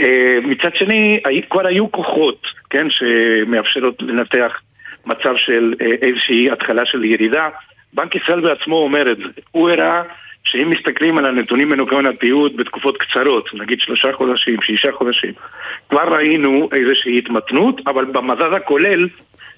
Uh, 0.00 0.02
מצד 0.42 0.74
שני, 0.74 1.20
כבר 1.50 1.66
היו 1.66 1.92
כוחות, 1.92 2.46
כן, 2.70 2.86
שמאפשרות 2.90 4.02
לנתח 4.02 4.60
מצב 5.06 5.36
של 5.36 5.74
uh, 5.78 5.84
איזושהי 6.06 6.50
התחלה 6.50 6.86
של 6.86 7.04
ירידה. 7.04 7.48
בנק 7.92 8.14
ישראל 8.14 8.40
בעצמו 8.40 8.76
אומר 8.76 9.12
את 9.12 9.16
זה, 9.16 9.24
הוא 9.50 9.70
הראה 9.70 10.02
שאם 10.44 10.70
מסתכלים 10.70 11.18
על 11.18 11.24
הנתונים 11.24 11.70
בניקיון 11.70 12.06
הפיוט 12.06 12.52
בתקופות 12.56 12.96
קצרות, 12.96 13.54
נגיד 13.54 13.80
שלושה 13.80 14.12
חודשים, 14.12 14.62
שישה 14.62 14.92
חודשים, 14.92 15.32
כבר 15.90 16.14
ראינו 16.14 16.68
איזושהי 16.72 17.18
התמתנות, 17.18 17.80
אבל 17.86 18.04
במדד 18.04 18.52
הכולל 18.56 19.02
אה, 19.02 19.08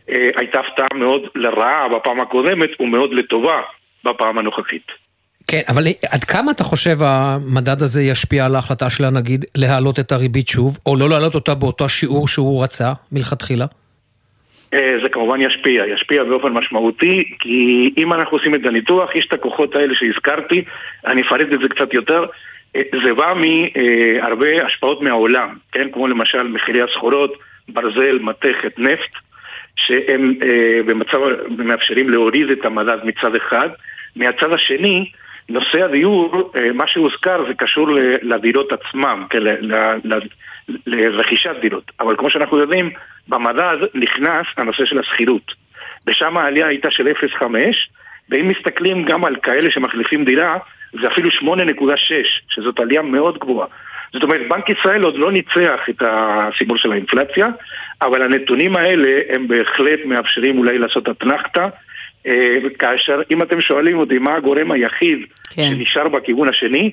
הייתה 0.08 0.60
הפתעה 0.60 0.88
מאוד 0.94 1.22
לרעה 1.34 1.88
בפעם 1.88 2.20
הקודמת 2.20 2.80
ומאוד 2.80 3.12
לטובה 3.12 3.60
בפעם 4.04 4.38
הנוכחית. 4.38 4.92
כן, 5.46 5.60
אבל 5.68 5.82
עד 6.10 6.24
כמה 6.24 6.50
אתה 6.50 6.64
חושב 6.64 6.96
המדד 7.00 7.82
הזה 7.82 8.02
ישפיע 8.02 8.46
על 8.46 8.54
ההחלטה 8.54 8.90
שלה, 8.90 9.10
נגיד, 9.10 9.44
להעלות 9.56 10.00
את 10.00 10.12
הריבית 10.12 10.48
שוב, 10.48 10.78
או 10.86 10.96
לא 10.96 11.08
להעלות 11.08 11.34
אותה 11.34 11.54
באותו 11.54 11.88
שיעור 11.88 12.28
שהוא 12.28 12.64
רצה 12.64 12.92
מלכתחילה? 13.12 13.66
אה, 14.74 14.96
זה 15.02 15.08
כמובן 15.08 15.40
ישפיע, 15.40 15.86
ישפיע 15.86 16.24
באופן 16.24 16.48
משמעותי, 16.48 17.24
כי 17.38 17.90
אם 17.98 18.12
אנחנו 18.12 18.36
עושים 18.36 18.54
את 18.54 18.60
הניתוח, 18.64 19.14
יש 19.14 19.26
את 19.26 19.32
הכוחות 19.32 19.74
האלה 19.74 19.94
שהזכרתי, 19.94 20.64
אני 21.06 21.22
אפרט 21.22 21.46
את 21.52 21.60
זה 21.62 21.68
קצת 21.68 21.94
יותר. 21.94 22.24
אה, 22.76 22.82
זה 23.04 23.14
בא 23.14 23.34
מהרבה 23.34 24.66
השפעות 24.66 25.02
מהעולם, 25.02 25.48
כן? 25.72 25.88
כמו 25.92 26.08
למשל 26.08 26.42
מחירי 26.42 26.82
הסחורות, 26.82 27.32
ברזל, 27.68 28.18
מתכת, 28.20 28.78
נפט, 28.78 29.12
שהם 29.86 30.34
אה, 30.44 30.82
במצב, 30.86 31.18
מאפשרים 31.58 32.10
להוריד 32.10 32.50
את 32.50 32.64
המדד 32.64 32.98
מצד 33.04 33.34
אחד. 33.34 33.68
מהצד 34.16 34.52
השני, 34.52 35.10
נושא 35.48 35.84
הדיור, 35.84 36.52
אה, 36.56 36.72
מה 36.72 36.86
שהוזכר 36.86 37.44
זה 37.48 37.54
קשור 37.54 37.88
לדירות 38.22 38.72
עצמם, 38.72 39.26
כן, 39.30 39.38
לרכישת 40.86 41.54
דירות. 41.60 41.90
אבל 42.00 42.16
כמו 42.16 42.30
שאנחנו 42.30 42.58
יודעים, 42.58 42.90
במדד 43.28 43.76
נכנס 43.94 44.46
הנושא 44.56 44.84
של 44.84 44.98
השכירות. 44.98 45.54
ושם 46.06 46.36
העלייה 46.36 46.66
הייתה 46.66 46.90
של 46.90 47.08
0.5, 47.08 47.44
ואם 48.30 48.48
מסתכלים 48.48 49.04
גם 49.04 49.24
על 49.24 49.36
כאלה 49.36 49.70
שמחליפים 49.70 50.24
דירה, 50.24 50.58
זה 50.92 51.08
אפילו 51.08 51.30
8.6, 51.30 51.84
שזאת 52.48 52.80
עלייה 52.80 53.02
מאוד 53.02 53.38
גבוהה. 53.38 53.66
זאת 54.12 54.22
אומרת, 54.22 54.40
בנק 54.48 54.68
ישראל 54.70 55.02
עוד 55.02 55.16
לא 55.16 55.32
ניצח 55.32 55.80
את 55.90 56.02
הסיפור 56.02 56.76
של 56.76 56.92
האינפלציה, 56.92 57.48
אבל 58.02 58.22
הנתונים 58.22 58.76
האלה 58.76 59.20
הם 59.28 59.48
בהחלט 59.48 60.00
מאפשרים 60.04 60.58
אולי 60.58 60.78
לעשות 60.78 61.08
אתנחתא. 61.08 61.66
אה, 62.26 62.56
כאשר 62.78 63.20
אם 63.30 63.42
אתם 63.42 63.60
שואלים 63.60 63.98
אותי 63.98 64.18
מה 64.18 64.34
הגורם 64.34 64.70
היחיד 64.70 65.18
כן. 65.50 65.62
שנשאר 65.62 66.08
בכיוון 66.08 66.48
השני, 66.48 66.90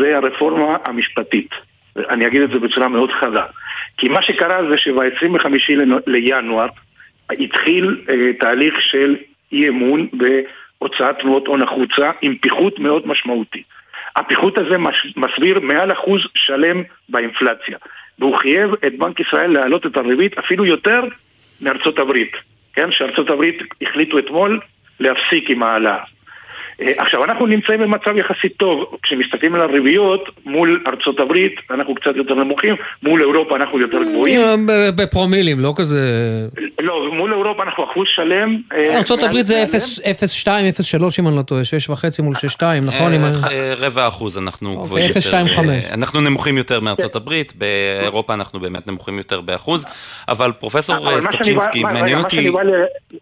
זה 0.00 0.16
הרפורמה 0.16 0.76
המשפטית. 0.84 1.50
אני 1.96 2.26
אגיד 2.26 2.42
את 2.42 2.50
זה 2.50 2.58
בצורה 2.58 2.88
מאוד 2.88 3.10
חדה. 3.12 3.44
כי 3.96 4.08
מה 4.08 4.22
שקרה 4.22 4.58
זה 4.70 4.78
שב-25 4.78 5.46
לינואר 6.06 6.66
התחיל 7.30 8.04
אה, 8.10 8.32
תהליך 8.40 8.74
של 8.80 9.16
אי 9.52 9.68
אמון 9.68 10.08
בהוצאת 10.12 11.18
תנועות 11.18 11.46
הון 11.46 11.62
החוצה 11.62 12.10
עם 12.22 12.36
פיחות 12.36 12.78
מאוד 12.78 13.06
משמעותי. 13.06 13.62
הפיחות 14.16 14.58
הזה 14.58 14.76
מסביר 15.16 15.60
מעל 15.60 15.92
אחוז 15.92 16.20
שלם 16.34 16.82
באינפלציה. 17.08 17.78
והוא 18.18 18.36
חייב 18.36 18.70
את 18.86 18.98
בנק 18.98 19.20
ישראל 19.20 19.50
להעלות 19.50 19.86
את 19.86 19.96
הריבית 19.96 20.38
אפילו 20.38 20.66
יותר 20.66 21.00
מארצות 21.60 21.98
הברית. 21.98 22.32
כן? 22.72 22.92
שארצות 22.92 23.30
הברית 23.30 23.58
החליטו 23.82 24.18
אתמול 24.18 24.60
להפסיק 25.00 25.50
עם 25.50 25.62
העלאה. 25.62 25.98
אה, 26.80 26.92
עכשיו, 26.96 27.24
אנחנו 27.24 27.46
נמצאים 27.46 27.80
במצב 27.80 28.16
יחסית 28.16 28.56
טוב, 28.56 28.96
כשמסתכלים 29.02 29.54
על 29.54 29.60
הריביות 29.60 30.28
מול 30.46 30.82
ארצות 30.86 31.20
הברית, 31.20 31.54
אנחנו 31.70 31.94
קצת 31.94 32.16
יותר 32.16 32.34
נמוכים, 32.34 32.76
מול 33.02 33.20
אירופה 33.20 33.56
אנחנו 33.56 33.80
יותר 33.80 34.02
גבוהים. 34.02 34.40
אה, 34.40 34.90
בפרומילים, 34.96 35.60
לא 35.60 35.72
כזה... 35.76 36.00
לא, 36.80 37.10
מול 37.12 37.32
אירופה 37.32 37.62
אנחנו 37.62 37.84
אחוז 37.84 38.06
שלם. 38.14 38.56
אה, 38.72 38.96
ארצות 38.96 39.22
הברית 39.22 39.46
זה 39.46 39.64
0.2, 39.64 40.46
0.3 40.46 41.02
אם 41.18 41.28
אני 41.28 41.36
לא 41.36 41.42
טועה, 41.42 41.62
6.5 41.62 42.22
מול 42.22 42.34
6.2, 42.34 42.62
נכון? 42.82 43.12
רבע 43.78 44.08
אחוז 44.08 44.38
אנחנו 44.38 44.76
גבוהים 44.82 45.06
יותר. 45.08 45.20
0.25. 45.20 45.94
אנחנו 45.94 46.20
נמוכים 46.20 46.56
יותר 46.58 46.80
מארצות 46.80 47.16
הברית, 47.16 47.52
באירופה 47.56 48.34
אנחנו 48.34 48.60
באמת 48.60 48.88
נמוכים 48.88 49.18
יותר 49.18 49.40
באחוז, 49.40 49.84
אבל 50.28 50.52
פרופסור 50.52 51.20
סטרצ'ינסקי, 51.20 51.82
מעניין 51.82 52.18
אותי... 52.18 52.50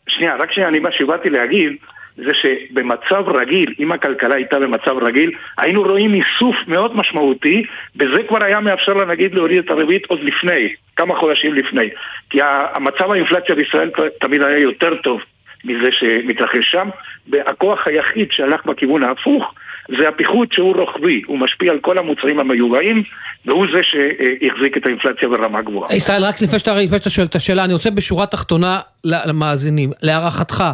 שנייה, 0.08 0.36
רק 0.36 0.52
שנייה, 0.52 0.68
אני 0.68 0.78
מה 0.78 0.92
שבאתי 0.92 1.30
להגיד... 1.30 1.72
זה 2.16 2.34
שבמצב 2.34 3.28
רגיל, 3.28 3.74
אם 3.78 3.92
הכלכלה 3.92 4.34
הייתה 4.34 4.58
במצב 4.58 4.96
רגיל, 5.02 5.30
היינו 5.58 5.82
רואים 5.82 6.14
איסוף 6.14 6.56
מאוד 6.66 6.96
משמעותי, 6.96 7.64
וזה 7.96 8.22
כבר 8.28 8.44
היה 8.44 8.60
מאפשר 8.60 8.92
לנגיד 8.92 9.34
להוריד 9.34 9.64
את 9.64 9.70
הריבית 9.70 10.06
עוד 10.06 10.20
לפני, 10.22 10.68
כמה 10.96 11.14
חודשים 11.14 11.54
לפני. 11.54 11.90
כי 12.30 12.38
המצב 12.74 13.12
האינפלציה 13.12 13.54
בישראל 13.54 13.90
תמיד 14.20 14.42
היה 14.42 14.58
יותר 14.58 14.94
טוב 14.94 15.20
מזה 15.64 15.88
שמתרחש 15.92 16.70
שם, 16.70 16.88
והכוח 17.28 17.86
היחיד 17.86 18.32
שהלך 18.32 18.66
בכיוון 18.66 19.02
ההפוך 19.02 19.54
זה 19.88 20.08
הפיחות 20.08 20.52
שהוא 20.52 20.76
רוחבי, 20.76 21.22
הוא 21.26 21.38
משפיע 21.38 21.72
על 21.72 21.78
כל 21.80 21.98
המוצרים 21.98 22.40
המיובאים, 22.40 23.02
והוא 23.46 23.66
זה 23.72 23.80
שהחזיק 23.82 24.76
את 24.76 24.86
האינפלציה 24.86 25.28
ברמה 25.28 25.62
גבוהה. 25.62 25.96
ישראל, 25.96 26.24
רק 26.24 26.34
לפני 26.42 26.58
שאתה 26.58 27.10
שואל 27.10 27.26
את 27.26 27.34
השאלה, 27.34 27.64
אני 27.64 27.72
רוצה 27.72 27.90
בשורה 27.90 28.26
תחתונה 28.26 28.80
למאזינים. 29.04 29.90
להערכתך, 30.02 30.64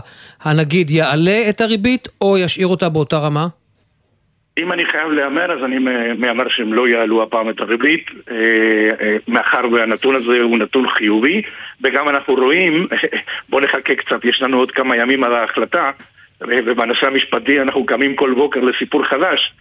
הנגיד 0.42 0.90
יעלה 0.90 1.48
את 1.48 1.60
הריבית 1.60 2.08
או 2.20 2.38
ישאיר 2.38 2.66
אותה 2.66 2.88
באותה 2.88 3.18
רמה? 3.18 3.46
אם 4.58 4.72
אני 4.72 4.84
חייב 4.84 5.10
להמר, 5.10 5.52
אז 5.52 5.64
אני 5.64 5.78
מהמר 6.18 6.48
שהם 6.48 6.72
לא 6.72 6.88
יעלו 6.88 7.22
הפעם 7.22 7.50
את 7.50 7.60
הריבית, 7.60 8.06
אה, 8.30 8.34
אה, 9.00 9.16
מאחר 9.28 9.60
והנתון 9.72 10.14
הזה 10.14 10.40
הוא 10.40 10.58
נתון 10.58 10.88
חיובי, 10.88 11.42
וגם 11.82 12.08
אנחנו 12.08 12.34
רואים, 12.34 12.86
בואו 13.48 13.64
נחכה 13.64 13.94
קצת, 13.94 14.24
יש 14.24 14.42
לנו 14.42 14.58
עוד 14.58 14.70
כמה 14.70 14.96
ימים 14.96 15.24
על 15.24 15.34
ההחלטה, 15.34 15.90
ובנושא 16.40 17.06
המשפטי 17.06 17.60
אנחנו 17.60 17.86
קמים 17.86 18.16
כל 18.16 18.34
בוקר 18.34 18.60
לסיפור 18.60 19.04
חדש, 19.04 19.52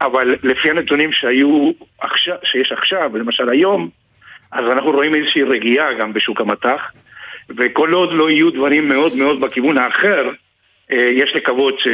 אבל 0.00 0.36
לפי 0.42 0.70
הנתונים 0.70 1.12
שהיו 1.12 1.70
עכשיו, 2.00 2.36
שיש 2.44 2.72
עכשיו, 2.72 3.16
למשל 3.16 3.48
היום, 3.48 3.88
אז 4.52 4.64
אנחנו 4.72 4.90
רואים 4.90 5.14
איזושהי 5.14 5.42
רגיעה 5.42 5.92
גם 5.92 6.12
בשוק 6.12 6.40
המטח, 6.40 6.92
וכל 7.56 7.92
עוד 7.92 8.12
לא 8.12 8.30
יהיו 8.30 8.50
דברים 8.50 8.88
מאוד 8.88 9.16
מאוד 9.16 9.40
בכיוון 9.40 9.78
האחר, 9.78 10.30
אה, 10.92 11.08
יש 11.12 11.36
לקוות 11.36 11.78
ש... 11.78 11.88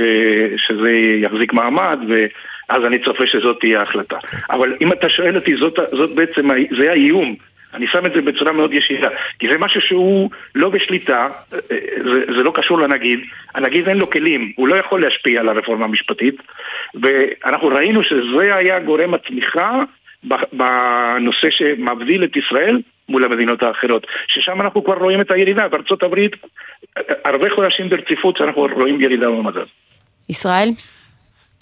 שזה 0.56 0.90
יחזיק 1.22 1.52
מעמד, 1.52 1.98
ואז 2.08 2.84
אני 2.84 2.98
צופה 2.98 3.26
שזאת 3.26 3.60
תהיה 3.60 3.80
ההחלטה. 3.80 4.16
אבל 4.50 4.76
אם 4.80 4.92
אתה 4.92 5.08
שואל 5.08 5.36
אותי, 5.36 5.56
זאת, 5.56 5.78
זאת 5.92 6.14
בעצם, 6.14 6.48
זה 6.78 6.90
האיום 6.90 7.36
אני 7.74 7.86
שם 7.86 8.06
את 8.06 8.12
זה 8.14 8.20
בצורה 8.20 8.52
מאוד 8.52 8.72
ישירה, 8.74 9.08
כי 9.38 9.48
זה 9.48 9.58
משהו 9.58 9.80
שהוא 9.80 10.30
לא 10.54 10.68
בשליטה, 10.70 11.28
זה, 11.50 12.24
זה 12.36 12.42
לא 12.42 12.52
קשור 12.54 12.78
לנגיד, 12.78 13.20
הנגיד 13.54 13.88
אין 13.88 13.98
לו 13.98 14.10
כלים, 14.10 14.52
הוא 14.56 14.68
לא 14.68 14.76
יכול 14.76 15.00
להשפיע 15.02 15.40
על 15.40 15.48
הרפורמה 15.48 15.84
המשפטית, 15.84 16.34
ואנחנו 16.94 17.68
ראינו 17.68 18.04
שזה 18.04 18.54
היה 18.54 18.80
גורם 18.80 19.14
התמיכה 19.14 19.82
בנושא 20.52 21.50
שמבדיל 21.50 22.24
את 22.24 22.36
ישראל 22.36 22.80
מול 23.08 23.24
המדינות 23.24 23.62
האחרות, 23.62 24.06
ששם 24.28 24.60
אנחנו 24.60 24.84
כבר 24.84 24.94
רואים 24.94 25.20
את 25.20 25.30
הירידה, 25.30 25.68
בארצות 25.68 26.02
הברית 26.02 26.32
הרבה 27.24 27.50
חודשים 27.54 27.88
ברציפות 27.88 28.36
שאנחנו 28.36 28.68
רואים 28.74 29.00
ירידה 29.00 29.26
במדד. 29.26 29.64
ישראל? 30.28 30.68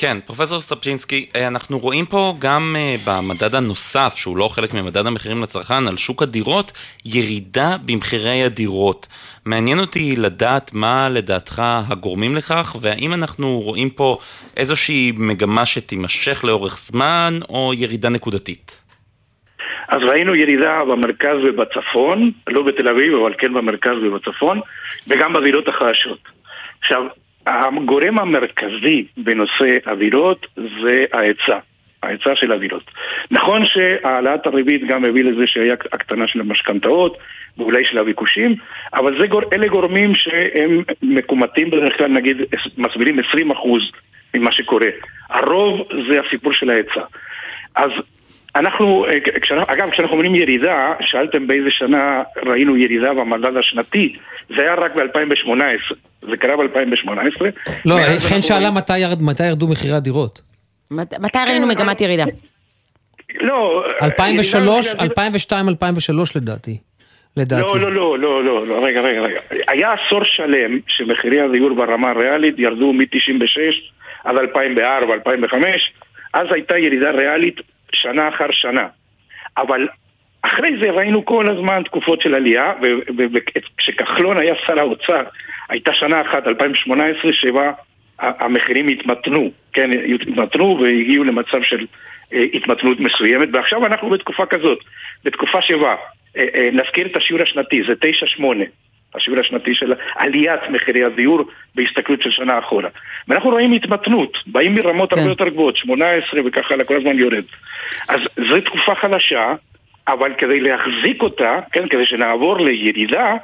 כן, 0.00 0.16
פרופסור 0.26 0.60
סטרפצ'ינסקי, 0.60 1.26
אה, 1.36 1.46
אנחנו 1.46 1.78
רואים 1.78 2.06
פה 2.06 2.34
גם 2.38 2.76
אה, 2.78 2.96
במדד 3.06 3.54
הנוסף, 3.54 4.12
שהוא 4.16 4.36
לא 4.36 4.48
חלק 4.48 4.74
ממדד 4.74 5.06
המחירים 5.06 5.42
לצרכן, 5.42 5.86
על 5.88 5.96
שוק 5.96 6.22
הדירות, 6.22 6.72
ירידה 7.04 7.76
במחירי 7.86 8.42
הדירות. 8.42 9.06
מעניין 9.44 9.78
אותי 9.78 10.16
לדעת 10.16 10.70
מה 10.74 11.08
לדעתך 11.08 11.62
הגורמים 11.90 12.36
לכך, 12.36 12.76
והאם 12.80 13.14
אנחנו 13.14 13.60
רואים 13.60 13.90
פה 13.90 14.18
איזושהי 14.56 15.12
מגמה 15.16 15.66
שתימשך 15.66 16.44
לאורך 16.44 16.78
זמן, 16.78 17.38
או 17.48 17.72
ירידה 17.74 18.08
נקודתית. 18.08 18.84
אז 19.88 20.02
ראינו 20.02 20.34
ירידה 20.34 20.84
במרכז 20.84 21.36
ובצפון, 21.44 22.30
לא 22.46 22.62
בתל 22.62 22.88
אביב, 22.88 23.14
אבל 23.14 23.34
כן 23.38 23.54
במרכז 23.54 23.96
ובצפון, 24.02 24.60
וגם 25.08 25.32
בדירות 25.32 25.68
החדשות. 25.68 26.18
עכשיו, 26.80 27.02
הגורם 27.50 28.18
המרכזי 28.18 29.04
בנושא 29.16 29.76
הדירות 29.86 30.46
זה 30.56 31.04
ההיצע. 31.12 31.58
ההיצע 32.02 32.30
של 32.34 32.52
הדירות. 32.52 32.90
נכון 33.30 33.62
שהעלאת 33.64 34.46
הריבית 34.46 34.86
גם 34.86 35.04
הביא 35.04 35.24
לזה 35.24 35.46
שהיה 35.46 35.74
הקטנה 35.92 36.26
של 36.26 36.40
המשכנתאות 36.40 37.18
ואולי 37.58 37.84
של 37.84 37.98
הביקושים, 37.98 38.54
אבל 38.94 39.18
זה, 39.18 39.26
אלה 39.52 39.68
גורמים 39.68 40.14
שהם 40.14 40.82
מקומטים 41.02 41.70
בדרך 41.70 41.98
כלל, 41.98 42.08
נגיד, 42.08 42.36
מסבירים 42.78 43.18
20% 43.18 43.22
ממה 44.34 44.52
שקורה. 44.52 44.86
הרוב 45.30 45.88
זה 46.08 46.20
הסיפור 46.20 46.52
של 46.52 46.70
ההיצע. 46.70 47.02
אז 47.74 47.90
אנחנו, 48.56 49.06
אה, 49.06 49.40
כשאנחנו, 49.42 49.74
אגב, 49.74 49.90
כשאנחנו 49.90 50.16
אומרים 50.16 50.34
ירידה, 50.34 50.92
שאלתם 51.00 51.46
באיזה 51.46 51.70
שנה 51.70 52.22
ראינו 52.46 52.76
ירידה 52.76 53.14
במדד 53.14 53.56
השנתי, 53.56 54.16
זה 54.48 54.62
היה 54.62 54.74
רק 54.74 54.94
ב-2018. 54.94 55.94
זה 56.20 56.36
קרה 56.36 56.56
ב-2018. 56.56 57.44
לא, 57.84 57.96
חן 58.28 58.42
שאלה 58.42 58.70
מתי, 58.70 58.98
ירד, 58.98 59.22
מתי 59.22 59.46
ירדו 59.46 59.68
מחירי 59.68 59.94
הדירות. 59.94 60.40
מתי 60.90 61.38
ראינו 61.46 61.66
מגמת 61.66 62.00
ירידה? 62.00 62.24
לא... 63.40 63.84
2003, 64.02 64.94
2002, 65.00 65.68
2003 65.68 66.36
לדעתי. 66.36 66.78
לדעתי. 67.36 67.62
לא, 67.62 67.80
לא, 67.80 67.92
לא, 67.92 68.18
לא, 68.18 68.44
לא, 68.44 68.66
לא, 68.66 68.84
רגע, 68.84 69.00
רגע, 69.00 69.20
רגע. 69.20 69.40
היה 69.68 69.92
עשור 69.92 70.24
שלם 70.24 70.78
שמחירי 70.88 71.40
הדיור 71.40 71.74
ברמה 71.74 72.10
הריאלית 72.10 72.54
ירדו 72.58 72.92
מ-96 72.92 73.58
עד 74.24 74.36
2004, 74.36 75.14
2005, 75.14 75.92
אז 76.34 76.46
הייתה 76.50 76.78
ירידה 76.78 77.10
ריאלית 77.10 77.60
שנה 77.94 78.28
אחר 78.28 78.50
שנה. 78.50 78.86
אבל 79.56 79.88
אחרי 80.42 80.70
זה 80.82 80.90
ראינו 80.90 81.24
כל 81.24 81.50
הזמן 81.50 81.82
תקופות 81.82 82.20
של 82.20 82.34
עלייה, 82.34 82.72
וכשכחלון 83.16 84.36
היה 84.36 84.54
שר 84.66 84.78
האוצר, 84.78 85.22
הייתה 85.68 85.94
שנה 85.94 86.20
אחת, 86.20 86.46
2018, 86.46 87.32
שבה 87.32 87.72
המחירים 88.18 88.88
התמתנו, 88.88 89.50
כן, 89.72 89.90
התמתנו 90.14 90.78
והגיעו 90.82 91.24
למצב 91.24 91.62
של 91.62 91.86
אה, 92.32 92.44
התמתנות 92.54 93.00
מסוימת, 93.00 93.48
ועכשיו 93.52 93.86
אנחנו 93.86 94.10
בתקופה 94.10 94.46
כזאת, 94.46 94.78
בתקופה 95.24 95.62
שבה, 95.62 95.94
אה, 96.36 96.42
אה, 96.54 96.68
נזכיר 96.72 97.06
את 97.06 97.16
השיעור 97.16 97.42
השנתי, 97.42 97.82
זה 97.82 97.92
9-8, 98.38 98.42
השיעור 99.14 99.40
השנתי 99.40 99.74
של 99.74 99.94
עליית 100.16 100.60
מחירי 100.70 101.04
הדיור 101.04 101.40
בהסתכלות 101.74 102.22
של 102.22 102.30
שנה 102.30 102.58
אחורה. 102.58 102.88
ואנחנו 103.28 103.50
רואים 103.50 103.72
התמתנות, 103.72 104.38
באים 104.46 104.74
מרמות 104.74 105.12
כן. 105.12 105.18
הרבה 105.18 105.30
יותר 105.30 105.48
גבוהות, 105.48 105.76
18 105.76 106.40
וכך 106.46 106.72
הלאה, 106.72 106.84
כל 106.84 106.96
הזמן 106.96 107.18
יורד. 107.18 107.44
אז 108.08 108.20
זו 108.48 108.60
תקופה 108.60 108.94
חלשה, 108.94 109.54
אבל 110.08 110.32
כדי 110.38 110.60
להחזיק 110.60 111.22
אותה, 111.22 111.58
כן, 111.72 111.88
כדי 111.88 112.06
שנעבור 112.06 112.60
לירידה, 112.60 113.34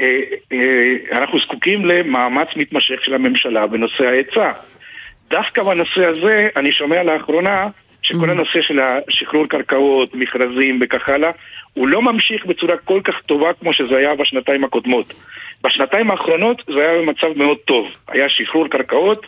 אה, 0.00 0.20
אה, 0.52 1.18
אנחנו 1.18 1.38
זקוקים 1.38 1.84
למאמץ 1.84 2.48
מתמשך 2.56 3.04
של 3.04 3.14
הממשלה 3.14 3.66
בנושא 3.66 4.04
ההיצע. 4.04 4.52
דווקא 5.30 5.62
בנושא 5.62 6.06
הזה, 6.06 6.48
אני 6.56 6.72
שומע 6.72 7.02
לאחרונה 7.02 7.68
שכל 8.02 8.28
mm. 8.28 8.30
הנושא 8.30 8.60
של 8.60 8.80
השחרור 8.80 9.46
קרקעות, 9.46 10.14
מכרזים 10.14 10.78
וכך 10.82 11.08
הלאה, 11.08 11.30
הוא 11.74 11.88
לא 11.88 12.02
ממשיך 12.02 12.46
בצורה 12.46 12.76
כל 12.76 13.00
כך 13.04 13.14
טובה 13.26 13.52
כמו 13.60 13.72
שזה 13.72 13.96
היה 13.96 14.14
בשנתיים 14.14 14.64
הקודמות. 14.64 15.14
בשנתיים 15.64 16.10
האחרונות 16.10 16.62
זה 16.66 16.80
היה 16.80 16.98
במצב 17.02 17.26
מאוד 17.36 17.58
טוב. 17.58 17.86
היה 18.08 18.28
שחרור 18.28 18.68
קרקעות 18.68 19.26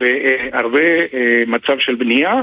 בהרבה 0.00 0.80
אה, 0.80 1.42
מצב 1.46 1.78
של 1.78 1.94
בנייה, 1.94 2.34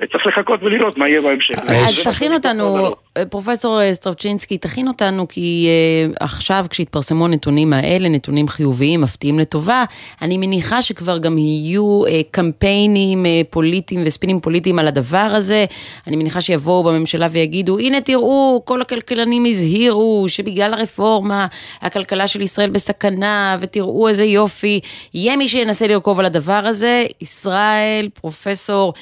וצריך 0.00 0.26
לחכות 0.26 0.62
ולראות 0.62 0.98
מה 0.98 1.08
יהיה 1.08 1.20
בהמשך. 1.20 1.58
אז 1.68 2.04
תכין 2.04 2.32
אותנו, 2.32 2.94
פרופסור 3.30 3.92
סטרבצ'ינסקי, 3.92 4.58
תכין 4.58 4.88
אותנו, 4.88 5.28
כי 5.28 5.68
uh, 6.12 6.16
עכשיו 6.20 6.66
כשהתפרסמו 6.70 7.24
הנתונים 7.24 7.72
האלה, 7.72 8.08
נתונים 8.08 8.48
חיוביים, 8.48 9.00
מפתיעים 9.00 9.38
לטובה, 9.38 9.84
אני 10.22 10.38
מניחה 10.38 10.82
שכבר 10.82 11.18
גם 11.18 11.38
יהיו 11.38 12.02
uh, 12.04 12.08
קמפיינים 12.30 13.24
uh, 13.24 13.28
פוליטיים 13.50 14.02
וספינים 14.04 14.40
פוליטיים 14.40 14.78
על 14.78 14.88
הדבר 14.88 15.16
הזה. 15.18 15.64
אני 16.06 16.16
מניחה 16.16 16.40
שיבואו 16.40 16.82
בממשלה 16.82 17.28
ויגידו, 17.30 17.78
הנה 17.78 18.00
תראו, 18.00 18.62
כל 18.64 18.82
הכלכלנים 18.82 19.44
הזהירו 19.44 20.24
שבגלל 20.28 20.74
הרפורמה 20.74 21.46
הכלכלה 21.80 22.26
של 22.26 22.42
ישראל 22.42 22.70
בסכנה, 22.70 23.56
ותראו 23.60 24.08
איזה 24.08 24.24
יופי. 24.24 24.80
יהיה 25.14 25.36
מי 25.36 25.48
שינסה 25.48 25.86
לרכוב 25.86 26.20
על 26.20 26.26
הדבר 26.26 26.52
הזה. 26.52 27.04
ישראל, 27.20 28.08
פרופסור, 28.14 28.92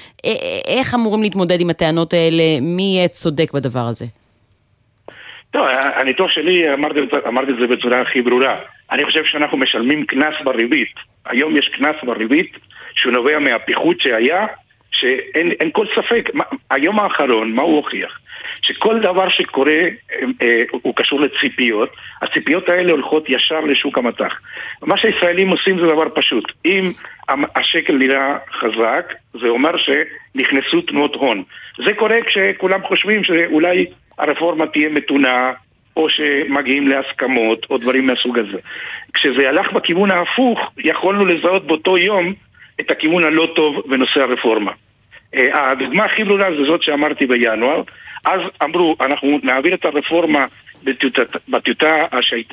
איך 0.66 0.94
אמורים 0.94 1.22
להתמודד 1.22 1.60
עם 1.60 1.70
הטענות 1.70 2.12
האלה? 2.12 2.42
מי 2.60 2.82
יהיה 2.82 3.08
צודק 3.08 3.52
בדבר 3.52 3.86
הזה? 3.86 4.01
טוב, 5.52 5.66
הניתוח 5.94 6.30
שלי, 6.30 6.74
אמרתי, 6.74 7.00
אמרתי 7.28 7.50
את 7.50 7.56
זה 7.56 7.66
בצורה 7.66 8.00
הכי 8.00 8.22
ברורה. 8.22 8.56
אני 8.90 9.04
חושב 9.04 9.24
שאנחנו 9.24 9.58
משלמים 9.58 10.06
קנס 10.06 10.34
בריבית. 10.44 10.94
היום 11.26 11.56
יש 11.56 11.68
קנס 11.68 11.96
בריבית 12.02 12.52
שהוא 12.94 13.12
נובע 13.12 13.38
מהפיחות 13.38 14.00
שהיה, 14.00 14.46
שאין 14.92 15.70
כל 15.72 15.86
ספק. 15.94 16.30
מה, 16.34 16.44
היום 16.70 17.00
האחרון, 17.00 17.52
מה 17.52 17.62
הוא 17.62 17.76
הוכיח? 17.76 18.18
שכל 18.62 19.00
דבר 19.00 19.28
שקורה 19.28 19.72
אה, 19.72 19.88
אה, 20.42 20.62
הוא 20.70 20.94
קשור 20.96 21.20
לציפיות, 21.20 21.88
הציפיות 22.22 22.68
האלה 22.68 22.92
הולכות 22.92 23.24
ישר 23.28 23.60
לשוק 23.60 23.98
המטח. 23.98 24.40
מה 24.82 24.96
שהישראלים 24.96 25.48
עושים 25.48 25.78
זה 25.78 25.86
דבר 25.86 26.08
פשוט. 26.14 26.52
אם 26.64 26.90
השקל 27.56 27.92
נראה 27.92 28.36
חזק, 28.52 29.12
זה 29.40 29.48
אומר 29.48 29.70
שנכנסו 29.76 30.80
תנועות 30.80 31.14
הון. 31.14 31.42
זה 31.84 31.94
קורה 31.94 32.16
כשכולם 32.26 32.82
חושבים 32.82 33.24
שאולי 33.24 33.86
הרפורמה 34.18 34.66
תהיה 34.66 34.88
מתונה, 34.88 35.52
או 35.96 36.10
שמגיעים 36.10 36.88
להסכמות, 36.88 37.66
או 37.70 37.78
דברים 37.78 38.06
מהסוג 38.06 38.38
הזה. 38.38 38.58
כשזה 39.14 39.48
הלך 39.48 39.72
בכיוון 39.72 40.10
ההפוך, 40.10 40.72
יכולנו 40.78 41.26
לזהות 41.26 41.66
באותו 41.66 41.98
יום 41.98 42.34
את 42.80 42.90
הכיוון 42.90 43.24
הלא 43.24 43.52
טוב 43.56 43.82
בנושא 43.86 44.20
הרפורמה. 44.20 44.72
אה, 45.34 45.70
הדוגמה 45.70 46.04
הכי 46.04 46.24
ברורה 46.24 46.54
זה 46.56 46.64
זאת 46.64 46.82
שאמרתי 46.82 47.26
בינואר, 47.26 47.82
אז 48.24 48.40
אמרו, 48.62 48.96
אנחנו 49.00 49.38
נעביר 49.42 49.74
את 49.74 49.84
הרפורמה 49.84 50.46
בטיוטה, 51.48 52.06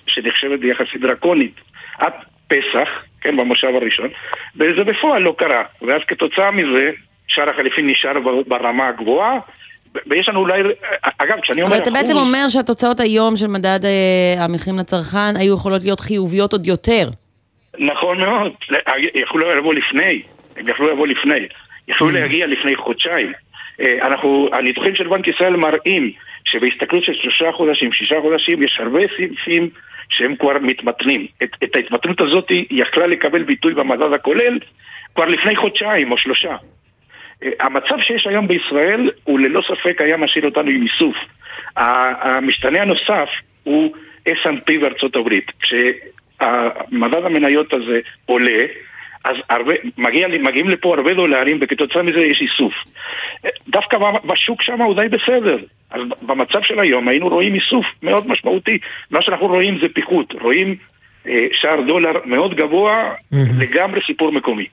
שנחשבת 0.07 0.59
יחסית 0.63 1.01
דרקונית 1.01 1.53
עד 1.97 2.13
פסח, 2.47 2.89
כן, 3.21 3.37
במושב 3.37 3.67
הראשון, 3.67 4.09
וזה 4.55 4.83
בפועל 4.83 5.21
לא 5.21 5.35
קרה. 5.37 5.63
ואז 5.81 6.01
כתוצאה 6.07 6.51
מזה, 6.51 6.91
שער 7.27 7.49
החליפין 7.49 7.87
נשאר 7.87 8.13
ברמה 8.47 8.87
הגבוהה, 8.87 9.39
ויש 10.07 10.29
לנו 10.29 10.39
אולי, 10.39 10.61
אגב, 11.17 11.39
כשאני 11.41 11.61
אומר. 11.61 11.75
אבל 11.75 11.83
אתה 11.83 11.91
בעצם 11.91 12.17
אומר 12.17 12.47
שהתוצאות 12.47 12.99
היום 12.99 13.35
של 13.35 13.47
מדד 13.47 13.79
אה, 13.85 14.43
המחירים 14.43 14.79
לצרכן 14.79 15.35
היו 15.35 15.53
יכולות 15.53 15.83
להיות 15.83 15.99
חיוביות 15.99 16.53
עוד 16.53 16.67
יותר. 16.67 17.09
נכון 17.77 18.17
מאוד, 18.17 18.51
יכלו 19.15 19.55
לבוא 19.55 19.73
לפני, 19.73 20.21
הם 20.57 20.67
יכלו 20.67 20.93
לבוא 20.93 21.07
לפני, 21.07 21.47
יכלו 21.87 22.09
mm. 22.09 22.13
להגיע 22.13 22.47
לפני 22.47 22.75
חודשיים. 22.75 23.33
אה, 23.81 24.07
אנחנו, 24.07 24.49
הניתוחים 24.53 24.95
של 24.95 25.07
בנק 25.07 25.27
ישראל 25.27 25.55
מראים 25.55 26.11
שבהסתכלות 26.45 27.03
של 27.03 27.13
שלושה 27.13 27.51
חודשים, 27.51 27.91
שישה 27.93 28.15
חודשים, 28.21 28.63
יש 28.63 28.79
הרבה 28.79 28.99
סעיפים 29.17 29.69
שהם 30.09 30.35
כבר 30.35 30.53
מתמתנים. 30.61 31.27
את, 31.43 31.49
את 31.63 31.75
ההתמתנות 31.75 32.21
הזאת 32.21 32.49
היא 32.49 32.65
יכלה 32.71 33.07
לקבל 33.07 33.43
ביטוי 33.43 33.73
במדד 33.73 34.13
הכולל 34.13 34.59
כבר 35.15 35.25
לפני 35.25 35.55
חודשיים 35.55 36.11
או 36.11 36.17
שלושה. 36.17 36.55
אה, 37.43 37.49
המצב 37.59 37.95
שיש 38.01 38.27
היום 38.27 38.47
בישראל 38.47 39.11
הוא 39.23 39.39
ללא 39.39 39.61
ספק 39.61 40.01
היה 40.01 40.17
משאיר 40.17 40.45
אותנו 40.45 40.69
עם 40.69 40.83
איסוף. 40.83 41.15
המשתנה 41.75 42.81
הנוסף 42.81 43.29
הוא 43.63 43.93
S&P 44.29 44.79
בארצות 44.81 45.15
הברית. 45.15 45.51
כשמדד 45.59 47.25
המניות 47.25 47.73
הזה 47.73 47.99
עולה, 48.25 48.65
אז 49.25 49.35
הרבה, 49.49 49.73
מגיע, 49.97 50.27
מגיעים 50.27 50.69
לפה 50.69 50.95
הרבה 50.95 51.13
דולרים 51.13 51.57
וכתוצאה 51.61 52.03
מזה 52.03 52.19
יש 52.19 52.41
איסוף. 52.41 52.73
דווקא 53.67 53.97
בשוק 54.25 54.61
שם 54.61 54.81
הוא 54.81 54.95
די 54.95 55.07
בסדר. 55.07 55.57
אז 55.91 56.01
במצב 56.21 56.61
של 56.61 56.79
היום 56.79 57.07
היינו 57.07 57.27
רואים 57.27 57.55
איסוף 57.55 57.85
מאוד 58.03 58.27
משמעותי. 58.27 58.77
מה 59.11 59.21
שאנחנו 59.21 59.47
רואים 59.47 59.77
זה 59.81 59.87
פיחות. 59.93 60.33
רואים 60.41 60.75
אה, 61.27 61.47
שער 61.51 61.81
דולר 61.81 62.11
מאוד 62.25 62.55
גבוה, 62.55 63.13
mm-hmm. 63.13 63.37
לגמרי 63.57 64.01
סיפור 64.07 64.31
מקומי. 64.31 64.65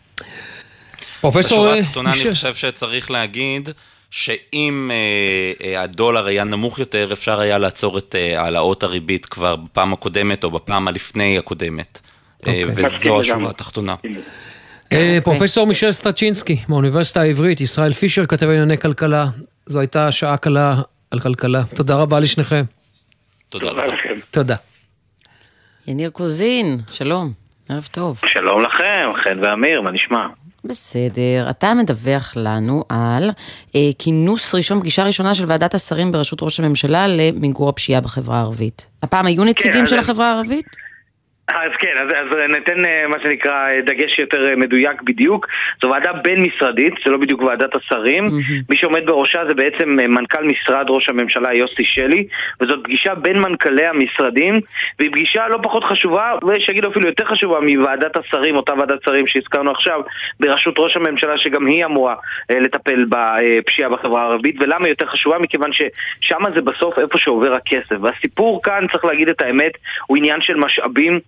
פרופסור... 1.21 1.59
בשורה 1.59 1.75
התחתונה 1.75 2.13
אני 2.13 2.31
חושב 2.31 2.55
שצריך 2.55 3.11
להגיד 3.11 3.69
שאם 4.11 4.91
אה, 4.93 5.67
אה, 5.67 5.83
הדולר 5.83 6.27
היה 6.27 6.45
נמוך 6.45 6.79
יותר, 6.79 7.13
אפשר 7.13 7.41
היה 7.41 7.59
לעצור 7.59 7.99
את 7.99 8.15
אה, 8.19 8.43
העלאות 8.43 8.83
הריבית 8.83 9.27
כבר 9.27 9.57
בפעם 9.57 9.93
הקודמת 9.93 10.45
או 10.45 10.51
בפעם 10.51 10.89
הלפני 10.89 11.39
הקודמת. 11.39 12.01
אה, 12.47 12.63
אוקיי. 12.69 12.87
וזו 12.87 13.21
השורה 13.21 13.51
התחתונה. 13.51 13.95
אה, 14.93 15.19
פרופסור 15.25 15.67
מישל 15.67 15.93
סטרצ'ינסקי 15.93 16.57
מהאוניברסיטה 16.69 17.21
העברית, 17.21 17.61
ישראל 17.61 17.93
פישר, 17.93 18.27
כתב 18.27 18.47
ענייני 18.47 18.79
כלכלה. 18.79 19.27
זו 19.67 19.81
הייתה 19.81 20.13
שעה 20.13 20.37
קלה 20.37 20.77
על 21.11 21.21
כלכלה. 21.21 21.63
תודה 21.75 21.97
רבה 21.97 22.21
לשניכם. 22.21 22.65
תודה 23.49 23.71
לכם. 23.71 24.15
תודה. 24.31 24.57
יניר 25.87 26.11
קוזין, 26.11 26.79
שלום, 26.93 27.33
ערב 27.69 27.89
טוב. 27.91 28.21
שלום 28.27 28.63
לכם, 28.63 29.11
חן 29.25 29.39
ואמיר, 29.43 29.81
מה 29.81 29.91
נשמע? 29.91 30.27
בסדר, 30.69 31.51
אתה 31.51 31.75
מדווח 31.75 32.33
לנו 32.37 32.85
על 32.89 33.31
אה, 33.75 33.91
כינוס 33.99 34.55
ראשון, 34.55 34.81
פגישה 34.81 35.05
ראשונה 35.05 35.35
של 35.35 35.45
ועדת 35.49 35.75
השרים 35.75 36.13
בראשות 36.13 36.43
ראש 36.43 36.61
הממשלה 36.61 37.07
למיגור 37.07 37.69
הפשיעה 37.69 38.01
בחברה 38.01 38.39
הערבית. 38.39 38.87
הפעם 39.03 39.27
היו 39.27 39.45
נציגים 39.45 39.81
כן, 39.81 39.87
של 39.87 39.99
החברה 39.99 40.33
הערבית? 40.33 40.86
אז 41.49 41.71
כן, 41.79 41.95
אז, 41.99 42.09
אז 42.13 42.37
ניתן 42.49 42.85
אה, 42.85 43.09
מה 43.09 43.17
שנקרא 43.23 43.69
אה, 43.69 43.81
דגש 43.81 44.19
יותר 44.19 44.49
אה, 44.49 44.57
מדויק 44.57 45.03
בדיוק. 45.03 45.47
זו 45.83 45.89
ועדה 45.89 46.13
בין-משרדית, 46.13 46.95
זה 47.05 47.11
לא 47.11 47.19
בדיוק 47.19 47.43
ועדת 47.43 47.75
השרים. 47.75 48.27
Mm-hmm. 48.27 48.65
מי 48.69 48.77
שעומד 48.77 49.07
בראשה 49.07 49.43
זה 49.49 49.55
בעצם 49.55 49.89
מנכ"ל 49.89 50.45
משרד 50.45 50.87
ראש 50.89 51.09
הממשלה 51.09 51.55
יוסי 51.55 51.85
שלי, 51.85 52.27
וזאת 52.61 52.85
פגישה 52.85 53.15
בין 53.15 53.39
מנכ"לי 53.39 53.87
המשרדים, 53.87 54.61
והיא 54.99 55.11
פגישה 55.11 55.49
לא 55.49 55.59
פחות 55.63 55.85
חשובה, 55.85 56.33
ושיגידו 56.47 56.89
אפילו 56.89 57.07
יותר 57.07 57.25
חשובה 57.25 57.61
מוועדת 57.61 58.17
השרים, 58.17 58.57
אותה 58.57 58.75
ועדת 58.79 59.03
שרים 59.05 59.27
שהזכרנו 59.27 59.71
עכשיו, 59.71 60.01
בראשות 60.41 60.75
ראש 60.79 60.97
הממשלה, 60.97 61.39
שגם 61.39 61.67
היא 61.67 61.85
אמורה 61.85 62.15
לטפל 62.51 63.05
בפשיעה 63.09 63.89
בחברה 63.89 64.23
הערבית. 64.23 64.57
ולמה 64.61 64.85
היא 64.85 64.89
יותר 64.89 65.07
חשובה? 65.07 65.39
מכיוון 65.39 65.71
ששם 65.73 66.43
זה 66.55 66.61
בסוף 66.61 66.99
איפה 66.99 67.19
שעובר 67.19 67.55
הכסף. 67.55 67.97
והסיפור 68.01 68.63
כאן, 68.63 68.87
צריך 68.93 69.05
להגיד 69.05 69.29
את 69.29 69.43
האמת, 69.43 69.73
הוא 70.07 70.17
עניין 70.17 70.41
של 70.41 70.57
משאבים. 70.57 71.21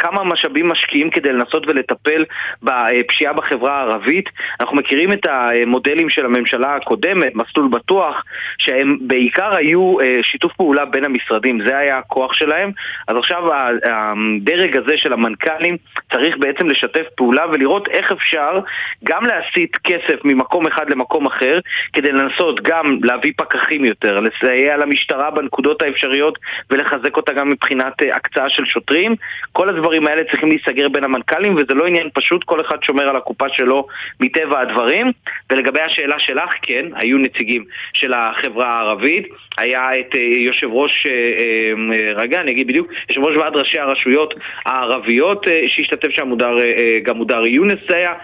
כמה 0.00 0.24
משאבים 0.24 0.68
משקיעים 0.68 1.10
כדי 1.10 1.32
לנסות 1.32 1.66
ולטפל 1.66 2.24
בפשיעה 2.62 3.32
בחברה 3.32 3.78
הערבית. 3.78 4.28
אנחנו 4.60 4.76
מכירים 4.76 5.12
את 5.12 5.26
המודלים 5.26 6.10
של 6.10 6.24
הממשלה 6.24 6.76
הקודמת, 6.76 7.34
מסלול 7.34 7.68
בטוח, 7.68 8.24
שהם 8.58 8.98
בעיקר 9.00 9.56
היו 9.56 10.00
אה, 10.00 10.18
שיתוף 10.22 10.52
פעולה 10.52 10.84
בין 10.84 11.04
המשרדים, 11.04 11.60
זה 11.66 11.78
היה 11.78 11.98
הכוח 11.98 12.32
שלהם. 12.32 12.70
אז 13.08 13.16
עכשיו 13.16 13.42
הדרג 13.84 14.76
הזה 14.76 14.96
של 14.96 15.12
המנכ"לים 15.12 15.76
צריך 16.12 16.36
בעצם 16.38 16.68
לשתף 16.68 17.06
פעולה 17.14 17.46
ולראות 17.52 17.88
איך 17.88 18.12
אפשר 18.12 18.60
גם 19.04 19.24
להסיט 19.26 19.76
כסף 19.84 20.24
ממקום 20.24 20.66
אחד 20.66 20.90
למקום 20.90 21.26
אחר, 21.26 21.58
כדי 21.92 22.12
לנסות 22.12 22.60
גם 22.62 22.98
להביא 23.02 23.32
פקחים 23.36 23.84
יותר, 23.84 24.20
לסייע 24.20 24.76
למשטרה 24.76 25.30
בנקודות 25.30 25.82
האפשריות 25.82 26.38
ולחזק 26.70 27.16
אותה 27.16 27.32
גם 27.32 27.50
מבחינת 27.50 28.02
אה, 28.02 28.16
הקצאה 28.16 28.48
של 28.48 28.64
שוטרים. 28.64 29.14
כל 29.52 29.68
הדברים 29.68 29.89
האלה 30.06 30.24
צריכים 30.24 30.48
להיסגר 30.48 30.88
בין 30.88 31.04
המנכ"לים, 31.04 31.54
וזה 31.54 31.74
לא 31.74 31.86
עניין 31.86 32.08
פשוט, 32.14 32.44
כל 32.44 32.60
אחד 32.60 32.82
שומר 32.82 33.08
על 33.08 33.16
הקופה 33.16 33.48
שלו 33.48 33.86
מטבע 34.20 34.60
הדברים. 34.60 35.12
ולגבי 35.50 35.80
השאלה 35.80 36.18
שלך, 36.18 36.50
כן, 36.62 36.86
היו 36.94 37.18
נציגים 37.18 37.64
של 37.92 38.12
החברה 38.14 38.66
הערבית, 38.66 39.28
היה 39.58 40.00
את 40.00 40.16
אה, 40.16 40.20
יושב 40.20 40.68
ראש, 40.70 41.06
אה, 41.06 42.14
רגע, 42.14 42.40
אני 42.40 42.50
אגיד 42.50 42.66
בדיוק, 42.66 42.92
יושב 43.08 43.24
ראש 43.24 43.36
ועד 43.36 43.56
ראשי 43.56 43.78
הרשויות 43.78 44.34
הערביות 44.64 45.46
שהשתתף 45.66 46.10
שם, 46.10 46.28
מודר, 46.28 46.56
גם 47.02 47.16
מודר 47.16 47.46
יונס 47.46 47.80
היה 47.88 48.14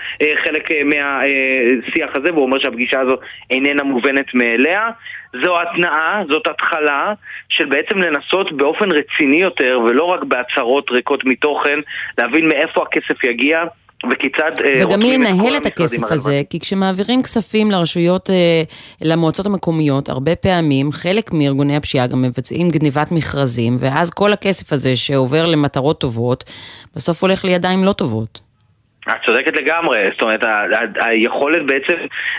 חלק 0.45 0.71
מהשיח 0.71 2.11
הזה, 2.17 2.33
והוא 2.33 2.43
אומר 2.43 2.59
שהפגישה 2.59 3.01
הזו 3.01 3.17
איננה 3.51 3.83
מובנת 3.83 4.35
מאליה. 4.35 4.91
זו 5.45 5.63
התנעה, 5.63 6.23
זאת 6.29 6.47
התחלה 6.47 7.13
של 7.49 7.65
בעצם 7.65 7.99
לנסות 7.99 8.53
באופן 8.53 8.89
רציני 8.91 9.37
יותר, 9.37 9.81
ולא 9.85 10.05
רק 10.05 10.25
בהצהרות 10.25 10.91
ריקות 10.91 11.25
מתוכן, 11.25 11.79
להבין 12.19 12.49
מאיפה 12.49 12.83
הכסף 12.83 13.25
יגיע. 13.25 13.65
וכיצד 14.11 14.51
אה, 14.65 14.87
וגם 14.87 15.01
מי 15.01 15.07
ינהל 15.07 15.57
את 15.57 15.67
הכסף 15.67 16.03
הזה, 16.11 16.43
כי 16.51 16.61
כשמעבירים 16.61 17.23
כספים 17.23 17.71
לרשויות, 17.71 18.31
אה, 18.31 18.63
למועצות 19.01 19.47
המקומיות, 19.47 20.09
הרבה 20.09 20.37
פעמים 20.37 20.93
חלק 20.93 21.33
מארגוני 21.33 21.77
הפשיעה 21.77 22.07
גם 22.07 22.23
מבצעים 22.23 22.69
גניבת 22.69 23.13
מכרזים, 23.13 23.77
ואז 23.79 24.11
כל 24.11 24.33
הכסף 24.33 24.73
הזה 24.73 24.97
שעובר 24.97 25.47
למטרות 25.47 26.01
טובות, 26.01 26.45
בסוף 26.97 27.23
הולך 27.23 27.45
לידיים 27.45 27.85
לא 27.85 27.93
טובות. 27.93 28.46
את 29.11 29.17
צודקת 29.27 29.57
לגמרי, 29.57 30.05
זאת 30.13 30.23
אומרת, 30.23 30.41
היכולת 30.97 31.67
בעצם 31.67 31.95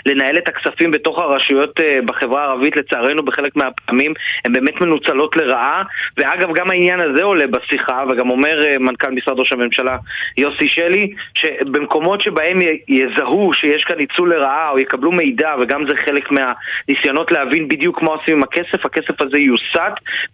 לנהל 0.06 0.38
את 0.38 0.48
הכספים 0.48 0.90
בתוך 0.90 1.18
הרשויות 1.18 1.80
אה, 1.80 1.98
בחברה 2.04 2.44
הערבית, 2.44 2.76
לצערנו 2.76 3.22
בחלק 3.22 3.56
מהפעמים, 3.56 4.14
הן 4.44 4.52
באמת 4.52 4.80
מנוצלות 4.80 5.36
לרעה, 5.36 5.82
ואגב, 6.16 6.54
גם 6.54 6.70
העניין 6.70 7.00
הזה 7.00 7.22
עולה 7.22 7.46
בשיחה, 7.46 8.04
וגם 8.10 8.30
אומר 8.30 8.64
אה, 8.66 8.78
מנכ"ל 8.78 9.10
משרד 9.10 9.38
ראש 9.38 9.52
הממשלה 9.52 9.96
יוסי 10.36 10.68
שלי, 10.68 11.12
שבמקומות 11.34 12.20
שבהם 12.20 12.58
יזהו 12.88 13.52
שיש 13.52 13.84
כאן 13.84 13.96
ניצול 13.96 14.34
לרעה, 14.34 14.70
או 14.70 14.78
יקבלו 14.78 15.12
מידע, 15.12 15.54
וגם 15.60 15.84
זה 15.88 15.96
חלק 16.04 16.30
מהניסיונות 16.30 17.32
להבין 17.32 17.68
בדיוק 17.68 18.02
מה 18.02 18.10
עושים 18.10 18.36
עם 18.36 18.42
הכסף, 18.42 18.86
הכסף 18.86 19.22
הזה 19.22 19.38
יוסט 19.38 19.68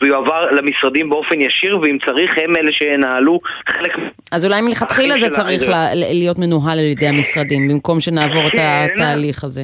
ויועבר 0.03 0.51
למשרדים 0.51 1.11
באופן 1.11 1.41
ישיר, 1.41 1.79
ואם 1.79 1.99
צריך, 2.05 2.39
הם 2.45 2.57
אלה 2.57 2.73
שינהלו 2.73 3.39
חלק... 3.69 3.97
אז 4.33 4.45
אולי 4.45 4.61
מלכתחילה 4.61 5.19
זה 5.19 5.31
צריך 5.31 5.63
להיות 6.25 6.39
מנוהל 6.39 6.79
על 6.79 6.85
ידי 6.85 7.07
המשרדים, 7.07 7.69
במקום 7.69 8.01
שנעבור 8.01 8.47
את 8.47 8.53
כן. 8.53 8.87
התהליך 8.95 9.45
הזה. 9.45 9.63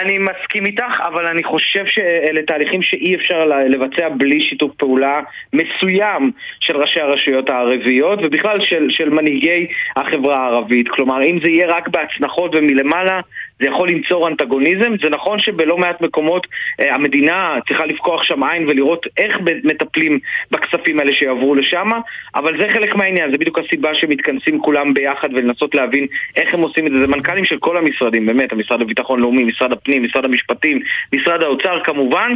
אני 0.00 0.18
מסכים 0.18 0.66
איתך, 0.66 1.00
אבל 1.08 1.26
אני 1.26 1.44
חושב 1.44 1.86
שאלה 1.86 2.42
תהליכים 2.42 2.82
שאי 2.82 3.14
אפשר 3.14 3.44
לבצע 3.44 4.08
בלי 4.08 4.40
שיתוף 4.40 4.72
פעולה 4.76 5.20
מסוים 5.52 6.30
של 6.60 6.76
ראשי 6.76 7.00
הרשויות 7.00 7.50
הערביות 7.50 8.18
ובכלל 8.22 8.60
של, 8.60 8.86
של 8.90 9.08
מנהיגי 9.08 9.66
החברה 9.96 10.36
הערבית. 10.36 10.88
כלומר, 10.88 11.22
אם 11.22 11.38
זה 11.42 11.48
יהיה 11.48 11.76
רק 11.76 11.88
בהצנחות 11.88 12.54
ומלמעלה, 12.54 13.20
זה 13.60 13.66
יכול 13.66 13.88
ליצור 13.88 14.28
אנטגוניזם. 14.28 14.92
זה 15.02 15.08
נכון 15.10 15.38
שבלא 15.38 15.78
מעט 15.78 16.00
מקומות 16.00 16.46
אה, 16.80 16.94
המדינה 16.94 17.54
צריכה 17.68 17.86
לפקוח 17.86 18.22
שם 18.22 18.42
עין 18.42 18.68
ולראות 18.68 19.06
איך 19.16 19.38
מטפלים 19.64 20.18
בכספים 20.50 20.98
האלה 20.98 21.12
שיעברו 21.12 21.54
לשם, 21.54 21.90
אבל 22.34 22.58
זה 22.58 22.68
חלק 22.74 22.94
מהעניין, 22.94 23.30
זה 23.30 23.38
בדיוק 23.38 23.58
הסיבה 23.58 23.94
שמתכנסים 23.94 24.60
כולם 24.60 24.94
ביחד 24.94 25.28
ולנסות 25.34 25.74
להבין 25.74 26.06
איך 26.36 26.54
הם 26.54 26.60
עושים 26.60 26.86
את 26.86 26.92
זה. 26.92 26.98
זה 26.98 27.06
מנכ"לים 27.06 27.44
של 27.44 27.58
כל 27.58 27.76
המשרדים, 27.76 28.26
באמת, 28.26 28.52
המשרד 28.52 28.80
לביטחון 28.80 29.20
לאומי, 29.20 29.44
משרד 29.44 29.72
הפנים, 29.72 30.04
משרד 30.04 30.24
המשפטים, 30.24 30.80
משרד 31.14 31.42
האוצר 31.42 31.80
כמובן, 31.84 32.32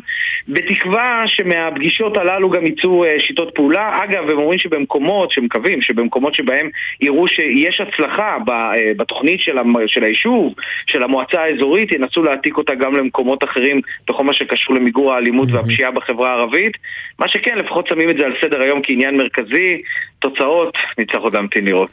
בתקווה 0.49 1.23
שמהפגישות 1.27 2.17
הללו 2.17 2.51
גם 2.51 2.67
יצאו 2.67 3.05
אה, 3.05 3.17
שיטות 3.19 3.55
פעולה. 3.55 4.05
אגב, 4.05 4.31
הם 4.31 4.39
אומרים 4.39 4.59
שבמקומות, 4.59 5.31
שמקווים, 5.31 5.83
שבמקומות 5.83 6.35
שבהם 6.35 6.69
יראו 7.01 7.29
שיש 7.29 7.81
הצלחה 7.81 8.39
אה, 8.49 8.75
בתוכנית 8.97 9.41
של, 9.41 9.57
של 9.87 10.05
היישוב, 10.05 10.55
של 10.87 11.03
המועצה 11.11 11.41
האזורית, 11.41 11.93
ינסו 11.93 12.23
להעתיק 12.23 12.57
אותה 12.57 12.75
גם 12.75 12.95
למקומות 12.95 13.45
אחרים 13.45 13.81
בכל 14.09 14.25
מה 14.25 14.33
שקשור 14.33 14.75
למיגור 14.75 15.15
האלימות 15.15 15.49
והפשיעה 15.53 15.91
בחברה 15.91 16.31
הערבית. 16.31 16.73
מה 17.19 17.29
שכן, 17.29 17.59
לפחות 17.59 17.87
שמים 17.87 18.11
את 18.11 18.17
זה 18.17 18.25
על 18.25 18.33
סדר 18.41 18.61
היום 18.61 18.81
כעניין 18.83 19.17
מרכזי. 19.17 19.83
תוצאות, 20.19 20.75
נצטרך 20.99 21.23
עוד 21.23 21.35
להמתין 21.35 21.65
לראות. 21.65 21.91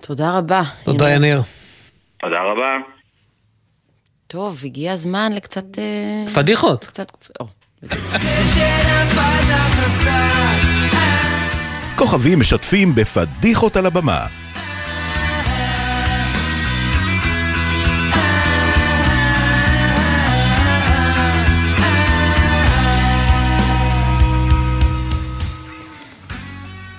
תודה 0.00 0.38
רבה. 0.38 0.62
תודה, 0.84 1.10
יניר. 1.10 1.40
תודה 2.20 2.40
רבה. 2.40 2.78
טוב, 4.26 4.60
הגיע 4.64 4.92
הזמן 4.92 5.32
לקצת... 5.36 5.78
אה, 5.78 6.24
פדיחות. 6.34 6.84
קצת... 6.84 7.12
כוכבים 11.96 12.40
משתפים 12.40 12.94
בפדיחות 12.94 13.76
על 13.76 13.86
הבמה. 13.86 14.41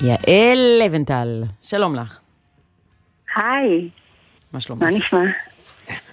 יעל 0.04 0.82
לבנטל, 0.86 1.44
שלום 1.62 1.96
לך. 1.96 2.18
היי. 3.36 3.90
מה 4.54 4.60
שלומך? 4.60 4.84
מה 4.84 4.90
נשמע? 4.90 5.20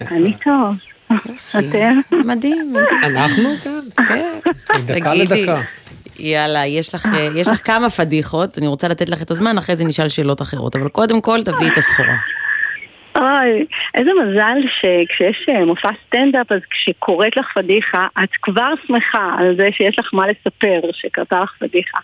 אני 0.01 0.33
טוב. 0.43 0.75
אתם? 1.49 1.99
מדהים. 2.11 2.73
אנחנו? 3.03 3.43
כן. 3.63 4.03
כן. 4.07 4.39
מדקה 4.79 5.13
לדקה. 5.13 5.61
יאללה, 6.19 6.65
יש 6.65 6.95
לך, 6.95 7.09
יש 7.35 7.47
לך 7.47 7.67
כמה 7.67 7.89
פדיחות, 7.89 8.57
אני 8.57 8.67
רוצה 8.67 8.87
לתת 8.87 9.09
לך 9.09 9.21
את 9.21 9.31
הזמן, 9.31 9.57
אחרי 9.57 9.75
זה 9.75 9.83
נשאל 9.83 10.09
שאלות 10.09 10.41
אחרות, 10.41 10.75
אבל 10.75 10.89
קודם 10.89 11.21
כל 11.21 11.43
תביאי 11.43 11.69
את 11.69 11.77
הסחורה. 11.77 12.15
אוי, 13.15 13.65
איזה 13.93 14.11
מזל 14.21 14.67
שכשיש 14.67 15.45
אה, 15.49 15.65
מופע 15.65 15.89
סטנדאפ, 16.07 16.51
אז 16.51 16.59
כשקורית 16.69 17.37
לך 17.37 17.51
פדיחה, 17.55 18.07
את 18.23 18.29
כבר 18.41 18.73
שמחה 18.87 19.35
על 19.39 19.55
זה 19.57 19.69
שיש 19.71 19.99
לך 19.99 20.13
מה 20.13 20.27
לספר, 20.27 20.79
שקרתה 20.93 21.39
לך 21.39 21.53
פדיחה. 21.59 21.97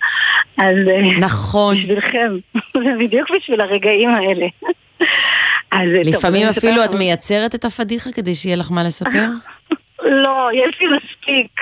אז... 0.58 0.76
אה, 0.90 1.20
נכון. 1.20 1.76
בשבילכם, 1.78 2.32
זה 2.84 2.90
בדיוק 3.00 3.32
בשביל 3.36 3.62
הרגעים 3.62 4.10
האלה. 4.10 4.46
אז, 5.72 5.90
אה, 5.98 6.04
טוב, 6.04 6.14
לפעמים 6.16 6.42
אני 6.44 6.50
אפילו 6.50 6.86
את. 6.86 6.94
מייצרת 6.94 7.56
את 7.56 7.66
הפדיחה 7.66 8.12
כדי 8.12 8.36
שיהיה 8.36 8.56
לך 8.56 8.72
מה 8.72 8.84
לספר? 8.84 9.28
לא, 10.24 10.50
יש 10.54 10.82
לי 10.82 10.88
מספיק. 10.88 11.62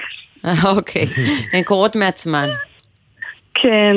אוקיי, 0.78 1.06
הן 1.54 1.64
קורות 1.64 1.96
מעצמן. 1.96 2.50
כן. 3.54 3.96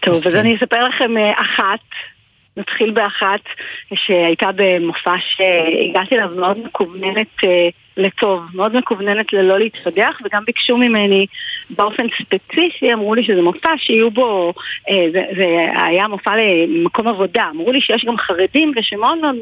טוב, 0.00 0.14
אז 0.14 0.32
כן. 0.32 0.38
אני 0.38 0.56
אספר 0.56 0.88
לכם 0.88 1.10
אחת. 1.36 1.80
נתחיל 2.58 2.90
באחת 2.90 3.40
שהייתה 3.94 4.50
במופע 4.54 5.14
שהגעתי 5.18 6.14
אליו 6.14 6.30
מאוד 6.36 6.58
מקווננת 6.58 7.44
אה, 7.44 7.68
לטוב, 7.98 8.40
מאוד 8.54 8.76
מקווננת 8.76 9.32
ללא 9.32 9.58
להתפדח, 9.58 10.20
וגם 10.24 10.44
ביקשו 10.44 10.76
ממני 10.76 11.26
באופן 11.70 12.04
ספציפי, 12.22 12.92
אמרו 12.92 13.14
לי 13.14 13.24
שזה 13.24 13.42
מופע 13.42 13.70
שיהיו 13.76 14.10
בו, 14.10 14.52
אה, 14.90 15.06
זה, 15.12 15.22
זה 15.36 15.46
היה 15.76 16.08
מופע 16.08 16.32
למקום 16.36 17.08
עבודה, 17.08 17.44
אמרו 17.50 17.72
לי 17.72 17.80
שיש 17.80 18.04
גם 18.04 18.16
חרדים 18.16 18.72
ושמאוד 18.76 19.18
מאוד 19.18 19.36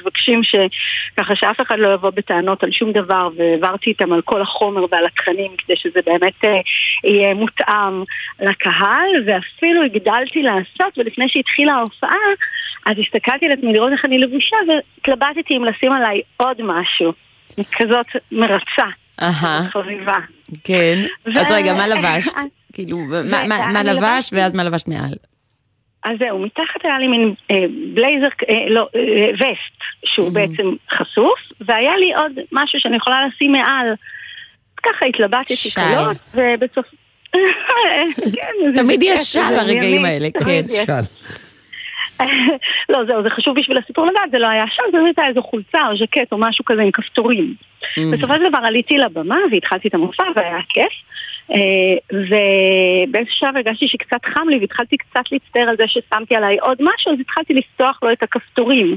מבקשים 0.00 0.40
שככה 0.42 1.36
שאף 1.36 1.60
אחד 1.60 1.78
לא 1.78 1.94
יבוא 1.94 2.10
בטענות 2.10 2.64
על 2.64 2.70
שום 2.70 2.92
דבר, 2.92 3.28
והעברתי 3.36 3.90
איתם 3.90 4.12
על 4.12 4.22
כל 4.22 4.42
החומר 4.42 4.84
ועל 4.90 5.06
התכנים 5.06 5.50
כדי 5.58 5.76
שזה 5.76 6.00
באמת 6.06 6.44
אה, 6.44 6.60
יהיה 7.04 7.34
מותאם 7.34 8.02
לקהל, 8.40 9.10
ואפילו 9.26 9.82
הגדלתי 9.82 10.42
לעשות, 10.42 10.98
ולפני 10.98 11.28
שהתחילה 11.28 11.72
ההופעה, 11.72 12.16
אז 12.86 12.96
הסתכלתי 12.98 13.46
על 13.46 13.52
עצמי 13.52 13.72
לראות 13.72 13.92
איך 13.92 14.04
אני 14.04 14.18
לבושה, 14.18 14.56
והתלבטתי 14.68 15.56
אם 15.56 15.64
לשים 15.64 15.92
עליי 15.92 16.20
עוד 16.36 16.56
משהו. 16.62 17.12
כזאת 17.72 18.06
מרצה, 18.32 18.86
אהה, 19.22 19.68
חביבה. 19.72 20.16
כן. 20.64 20.98
ו- 21.26 21.38
אז 21.38 21.46
רגע, 21.52 21.74
מה 21.74 21.86
לבשת? 21.88 22.32
כאילו, 22.72 22.98
מה- 22.98 23.82
לבשתי- 23.82 24.36
ואז 24.36 24.54
מה 24.54 24.64
לבשת 24.64 24.88
מעל? 24.88 25.14
אז 26.04 26.12
זהו, 26.20 26.38
מתחת 26.38 26.84
היה 26.84 26.98
לי 26.98 27.08
מין 27.08 27.34
אה, 27.50 27.56
בלייזר, 27.94 28.26
אה, 28.48 28.54
לא, 28.70 28.88
אה, 28.96 29.30
וסט, 29.34 29.80
שהוא 30.04 30.30
בעצם 30.32 30.62
חשוף, 30.90 31.38
והיה 31.60 31.96
לי 31.96 32.14
עוד 32.14 32.32
משהו 32.52 32.80
שאני 32.80 32.96
יכולה 32.96 33.26
לשים 33.26 33.52
מעל. 33.52 33.86
ככה 34.82 35.06
התלבטתי 35.06 35.56
שי. 35.56 35.70
קלות, 35.74 36.16
ובסוף... 36.34 36.86
כן, 38.34 38.52
זה 38.74 38.82
תמיד 38.82 39.02
יש 39.02 39.32
שעל 39.32 39.54
הרגעים 39.58 40.04
האלה, 40.04 40.28
כן. 40.44 40.62
לא, 42.88 43.04
זהו, 43.04 43.22
זה 43.22 43.30
חשוב 43.30 43.58
בשביל 43.58 43.78
הסיפור 43.78 44.06
לדעת, 44.06 44.30
זה 44.30 44.38
לא 44.38 44.46
היה 44.46 44.64
שם, 44.70 44.82
זה 44.92 44.98
הייתה 45.04 45.26
איזו 45.26 45.42
חולצה 45.42 45.78
או 45.88 45.96
ז'קט 45.96 46.32
או 46.32 46.38
משהו 46.38 46.64
כזה 46.64 46.82
עם 46.82 46.90
כפתורים. 46.90 47.54
Mm. 47.82 48.00
בסופו 48.12 48.34
של 48.34 48.48
דבר 48.48 48.58
עליתי 48.58 48.98
לבמה 48.98 49.36
והתחלתי 49.50 49.88
את 49.88 49.94
המופע 49.94 50.24
והיה 50.36 50.58
כיף. 50.68 50.92
אה, 51.54 52.16
ובאיזשהו 53.08 53.36
שלב 53.36 53.56
הרגשתי 53.56 53.88
שקצת 53.88 54.24
חם 54.24 54.48
לי 54.48 54.58
והתחלתי 54.58 54.96
קצת 54.96 55.32
להצטער 55.32 55.68
על 55.68 55.76
זה 55.76 55.84
ששמתי 55.86 56.36
עליי 56.36 56.58
עוד 56.58 56.78
משהו, 56.80 57.12
אז 57.12 57.20
התחלתי 57.20 57.54
לפתוח 57.54 57.98
לו 58.02 58.12
את 58.12 58.22
הכפתורים. 58.22 58.96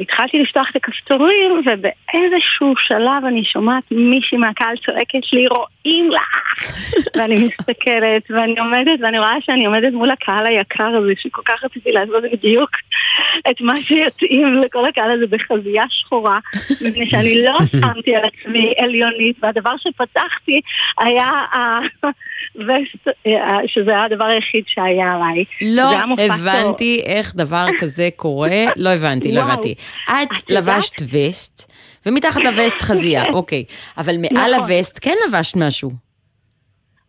התחלתי 0.00 0.38
לפתוח 0.42 0.70
את 0.70 0.76
הכפתורים 0.76 1.52
ובאיזשהו 1.52 2.74
שלב 2.76 3.24
אני 3.26 3.44
שומעת 3.44 3.84
מישהי 3.90 4.38
מהקהל 4.38 4.76
צועקת 4.86 5.32
לי 5.32 5.46
רואים 5.46 6.10
לך! 6.10 6.54
ואני 7.16 7.34
מסתכלת 7.34 8.30
ואני 8.30 8.60
עומדת 8.60 9.00
ואני 9.02 9.18
רואה 9.18 9.34
שאני 9.40 9.66
עומדת 9.66 9.92
מול 9.92 10.10
הקהל 10.10 10.46
היקר 10.46 10.96
הזה 10.96 11.12
שכל 11.16 11.42
כך 11.44 11.64
רציתי 11.64 11.92
לעשות 11.92 12.24
בדיוק 12.32 12.70
את 13.50 13.60
מה 13.60 13.82
שיתאים 13.82 14.54
לכל 14.54 14.86
הקהל 14.86 15.10
הזה 15.10 15.26
בחזייה 15.36 15.84
שחורה 15.88 16.38
מפני 16.84 17.10
שאני 17.10 17.42
לא 17.44 17.58
שמתי 17.70 18.16
על 18.16 18.22
עצמי 18.24 18.72
עליונית 18.78 19.36
והדבר 19.42 19.76
שפתחתי 19.76 20.60
היה 20.98 21.30
הווסט 22.54 23.08
אה, 23.26 23.58
שזה 23.66 23.90
היה 23.90 24.04
הדבר 24.04 24.24
היחיד 24.24 24.64
שהיה 24.66 25.06
עליי. 25.14 25.44
לא 25.62 25.90
הבנתי 26.18 27.02
איך 27.06 27.34
דבר 27.34 27.66
כזה 27.78 28.08
קורה, 28.16 28.64
לא 28.76 28.88
הבנתי, 28.88 29.32
לא. 29.32 29.40
הבנתי. 29.40 29.74
את? 30.04 30.50
לבשת 30.50 31.02
וסט, 31.12 31.72
ומתחת 32.06 32.44
לווסט 32.44 32.82
חזייה, 32.82 33.24
אוקיי. 33.38 33.64
אבל 33.98 34.14
מעל 34.16 34.54
נכון. 34.56 34.70
הווסט 34.70 34.98
כן 35.02 35.14
לבשת 35.28 35.56
משהו. 35.56 35.90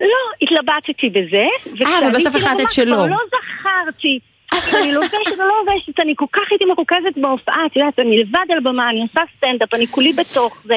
לא, 0.01 0.07
התלבטתי 0.41 1.09
בזה. 1.09 1.45
וכשעליתי 1.73 2.07
ובסוף 2.07 2.35
החלטת 2.35 2.59
לבמה 2.59 2.72
שלא. 2.72 3.07
לא 3.07 3.18
זכרתי. 3.27 4.19
אני 4.53 4.91
לובשת 4.91 5.40
או 5.40 5.45
לא 5.48 5.53
לובשת, 5.60 5.99
אני 5.99 6.14
כל 6.18 6.26
כך 6.32 6.41
הייתי 6.49 6.65
מרוכזת 6.65 7.18
בהופעה, 7.18 7.65
את 7.65 7.76
יודעת, 7.76 7.99
אני 7.99 8.18
לבד 8.18 8.45
על 8.49 8.60
במה, 8.60 8.90
אני 8.90 9.02
עושה 9.02 9.22
סטנדאפ, 9.38 9.73
אני 9.73 9.88
כולי 9.88 10.14
בתוך 10.14 10.61
זה. 10.64 10.76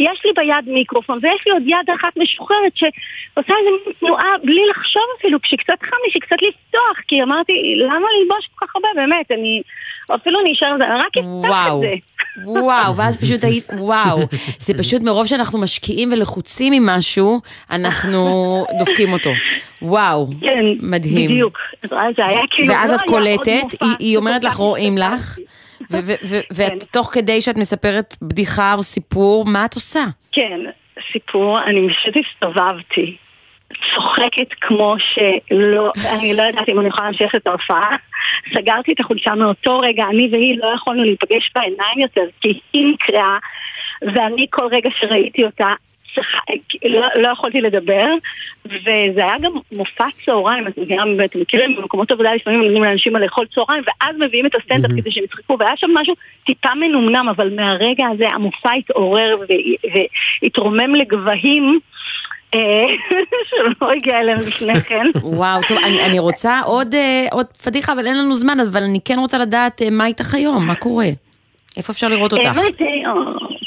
יש 0.00 0.20
לי 0.24 0.32
ביד 0.36 0.64
מיקרופון, 0.66 1.18
ויש 1.22 1.40
לי 1.46 1.52
עוד 1.52 1.62
יד 1.66 1.90
אחת 1.94 2.16
משוחררת 2.16 2.76
שעושה 2.76 3.54
מין 3.64 3.94
תנועה 4.00 4.38
בלי 4.44 4.62
לחשוב 4.70 5.02
אפילו, 5.18 5.42
כשקצת 5.42 5.82
חם 5.82 5.96
לי, 6.04 6.10
שקצת 6.10 6.42
לפתוח, 6.42 7.00
כי 7.08 7.22
אמרתי, 7.22 7.74
למה 7.76 8.06
ללבוש 8.20 8.48
כל 8.54 8.66
כך 8.66 8.76
הרבה, 8.76 8.88
באמת, 8.94 9.30
אני 9.30 9.62
אפילו 10.14 10.38
נשאר 10.50 10.76
זה, 10.78 10.84
רק 10.94 11.06
אפתח. 11.18 11.66
את 11.66 11.80
זה. 11.80 11.94
וואו, 12.44 12.96
ואז 12.96 13.16
פשוט 13.16 13.44
היית, 13.44 13.64
וואו, 13.78 14.18
זה 14.58 14.74
פשוט 14.82 15.02
מרוב 15.02 15.26
שאנחנו 15.26 15.58
משקיעים 15.60 16.12
ולחוצים 16.12 16.72
ממשהו, 16.72 17.40
אנחנו 17.70 18.20
דופקים 18.78 19.12
אותו. 19.12 19.30
וואו, 19.82 20.28
כן, 20.40 20.64
מדהים. 20.80 21.30
בדיוק. 21.30 21.58
זה 22.16 22.24
היה 22.26 22.40
כאילו, 22.50 22.74
ואז 22.74 22.90
לא 22.90 22.96
את 22.96 23.00
קולטת, 23.06 23.48
היא- 23.80 23.90
היא 23.98 24.16
אומרת 24.16 24.44
לך 24.44 24.56
רואים 24.56 24.98
לך, 24.98 25.38
ו- 25.90 25.98
ו- 26.02 26.12
ו- 26.28 26.40
ואת 26.56 26.82
תוך 26.90 27.10
כדי 27.12 27.40
שאת 27.42 27.56
מספרת 27.56 28.16
בדיחה 28.22 28.74
או 28.74 28.82
סיפור, 28.82 29.44
מה 29.44 29.64
את 29.64 29.74
עושה? 29.74 30.04
כן, 30.32 30.60
סיפור, 31.12 31.62
אני 31.62 31.88
פשוט 31.94 32.14
הסתובבתי. 32.26 33.16
צוחקת 33.72 34.48
כמו 34.60 34.96
שלא, 34.98 35.92
אני 36.14 36.34
לא 36.34 36.42
יודעת 36.42 36.68
אם 36.68 36.80
אני 36.80 36.88
יכולה 36.88 37.04
להמשיך 37.04 37.34
את 37.34 37.46
ההופעה. 37.46 37.90
סגרתי 38.54 38.92
את 38.92 39.00
החולשה 39.00 39.34
מאותו 39.34 39.78
רגע, 39.78 40.04
אני 40.10 40.28
והיא 40.32 40.58
לא 40.58 40.70
יכולנו 40.74 41.04
להיפגש 41.04 41.50
בעיניים 41.54 41.98
יותר, 41.98 42.24
כי 42.40 42.60
היא 42.72 42.92
נקרעה, 42.92 43.38
ואני 44.02 44.46
כל 44.50 44.68
רגע 44.72 44.90
שראיתי 45.00 45.44
אותה, 45.44 45.68
לא, 46.84 47.06
לא 47.16 47.28
יכולתי 47.28 47.60
לדבר, 47.60 48.06
וזה 48.64 49.24
היה 49.24 49.38
גם 49.42 49.52
מופע 49.72 50.06
צהריים, 50.24 50.66
אתם 50.68 50.82
מכירים, 50.82 51.20
אתם 51.24 51.40
מכירים, 51.40 51.76
במקומות 51.76 52.10
עבודה 52.10 52.34
לפעמים 52.34 52.62
נותנים 52.62 52.82
לאנשים 52.82 53.16
לאכול 53.16 53.46
צהריים, 53.54 53.82
ואז 53.86 54.16
מביאים 54.18 54.46
את 54.46 54.54
הסטנדאפ 54.54 54.90
כדי 54.90 55.10
שהם 55.10 55.24
יצחקו, 55.24 55.56
והיה 55.58 55.76
שם 55.76 55.90
משהו 55.94 56.14
טיפה 56.46 56.74
מנומנם, 56.74 57.28
אבל 57.28 57.54
מהרגע 57.54 58.06
הזה 58.06 58.28
המופע 58.28 58.72
התעורר 58.72 59.36
והתרומם 60.42 60.94
לגבהים. 60.94 61.80
אה, 62.54 62.60
שלא 63.50 63.90
הגיע 63.92 64.18
אליהם 64.18 64.40
לפני 64.40 64.80
כן. 64.80 65.04
וואו, 65.22 65.60
טוב, 65.68 65.78
אני, 65.78 66.04
אני 66.04 66.18
רוצה 66.18 66.60
עוד, 66.60 66.94
אה, 66.94 67.26
עוד 67.32 67.46
פדיחה, 67.46 67.92
אבל 67.92 68.06
אין 68.06 68.18
לנו 68.18 68.34
זמן, 68.34 68.60
אבל 68.60 68.82
אני 68.82 68.98
כן 69.04 69.18
רוצה 69.18 69.38
לדעת 69.38 69.82
אה, 69.82 69.90
מה 69.90 70.06
איתך 70.06 70.34
היום, 70.34 70.66
מה 70.66 70.74
קורה? 70.74 71.08
איפה 71.76 71.92
אפשר 71.92 72.08
לראות 72.08 72.32
אותך? 72.32 72.60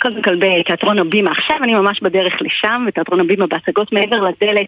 קודם 0.01 0.21
כל 0.21 0.35
בתיאטרון 0.35 0.99
הבימה. 0.99 1.31
עכשיו 1.31 1.57
אני 1.63 1.73
ממש 1.73 1.99
בדרך 2.01 2.33
לשם, 2.41 2.83
בתיאטרון 2.87 3.19
הבימה 3.19 3.47
בהצגות 3.47 3.93
מעבר 3.93 4.15
לדלת, 4.15 4.67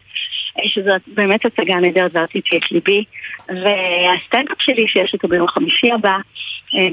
שזו 0.66 0.92
באמת 1.08 1.46
הצגה 1.46 1.76
נהדרת 1.76 2.12
ועשיתי 2.14 2.58
את 2.58 2.72
ליבי. 2.72 3.04
והסטנדאפ 3.50 4.58
שלי 4.60 4.88
שיש 4.88 5.14
אותו 5.14 5.28
ביום 5.28 5.48
חמישי 5.48 5.92
הבא, 5.92 6.18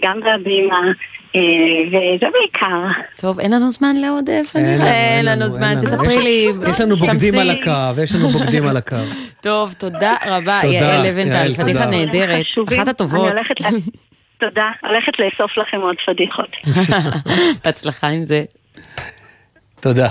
גם 0.03 0.21
בהבימה, 0.21 0.81
וזה 1.37 2.27
בעיקר. 2.33 3.01
טוב, 3.21 3.41
אין 3.41 3.53
לנו 3.53 3.71
זמן 3.71 3.97
לעוד 3.97 4.31
אה, 4.31 4.35
אין 4.35 4.45
פדיחה? 4.45 4.85
לנו, 4.85 4.87
אין 4.87 5.25
לנו 5.27 5.47
זמן. 5.47 5.81
תספרי 5.83 6.23
לי. 6.23 6.53
יש 6.71 6.81
לנו 6.81 6.97
בוגדים. 6.97 7.35
על 7.39 7.51
הקו, 7.51 8.01
יש 8.03 8.15
לנו 8.15 8.29
בוגדים 8.29 8.67
על 8.67 8.77
הקו. 8.77 8.97
טוב, 9.41 9.75
תודה 9.79 10.15
רבה, 10.27 10.59
תודה, 10.63 10.75
יעל 10.75 11.07
לבנטל, 11.07 11.55
פדיחה. 11.55 11.87
נהדרת. 11.87 12.47
אחת 12.79 12.89
הטובות. 12.89 13.33
תודה, 14.41 14.71
הולכת 14.83 15.13
לאסוף 15.19 15.59
לכם 15.59 15.81
עוד 15.81 15.97
פדיחות. 16.07 16.49
בהצלחה 17.65 18.09
עם 18.09 18.27
זה. 18.27 18.45
תודה. 19.81 20.09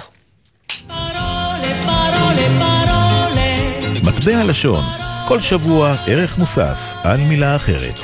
מטבע 4.03 4.43
לשון, 4.49 4.83
כל 5.27 5.39
שבוע 5.39 5.93
ערך 6.07 6.37
מוסף 6.37 6.93
על 7.03 7.17
מילה 7.29 7.55
אחרת. 7.55 7.99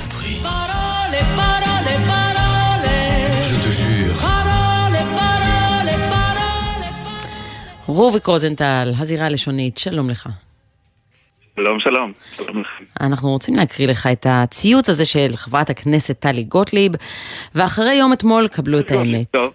רוביק 7.93 8.25
רוזנטל, 8.25 8.91
הזירה 8.97 9.25
הלשונית, 9.25 9.77
שלום 9.77 10.09
לך. 10.09 10.29
שלום, 11.55 11.79
שלום. 11.79 12.11
שלום. 12.35 12.63
אנחנו 13.01 13.29
רוצים 13.29 13.55
להקריא 13.55 13.87
לך 13.87 14.07
את 14.11 14.25
הציוץ 14.29 14.89
הזה 14.89 15.05
של 15.05 15.35
חברת 15.35 15.69
הכנסת 15.69 16.19
טלי 16.19 16.43
גוטליב, 16.43 16.91
ואחרי 17.55 17.93
יום 17.93 18.13
אתמול 18.13 18.47
קבלו 18.47 18.79
את 18.79 18.91
האמת. 18.91 19.27
טוב. 19.31 19.53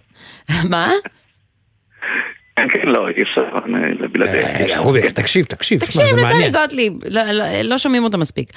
מה? 0.71 0.91
כן, 2.59 2.69
כן, 2.69 2.89
לא, 2.89 3.09
אי 3.09 3.23
אפשר 3.23 3.45
אה, 3.55 4.09
בלעדיה. 4.13 4.79
רוביק, 4.79 5.05
תקשיב, 5.05 5.45
תקשיב, 5.45 5.81
תקשיב 5.81 6.03
זה 6.03 6.17
לטלי 6.17 6.23
מעניין. 6.23 6.53
גוטליב, 6.53 6.93
לא, 7.09 7.23
לא, 7.23 7.45
לא 7.63 7.79
שומעים 7.79 8.05
אותה 8.05 8.17
מספיק. 8.17 8.51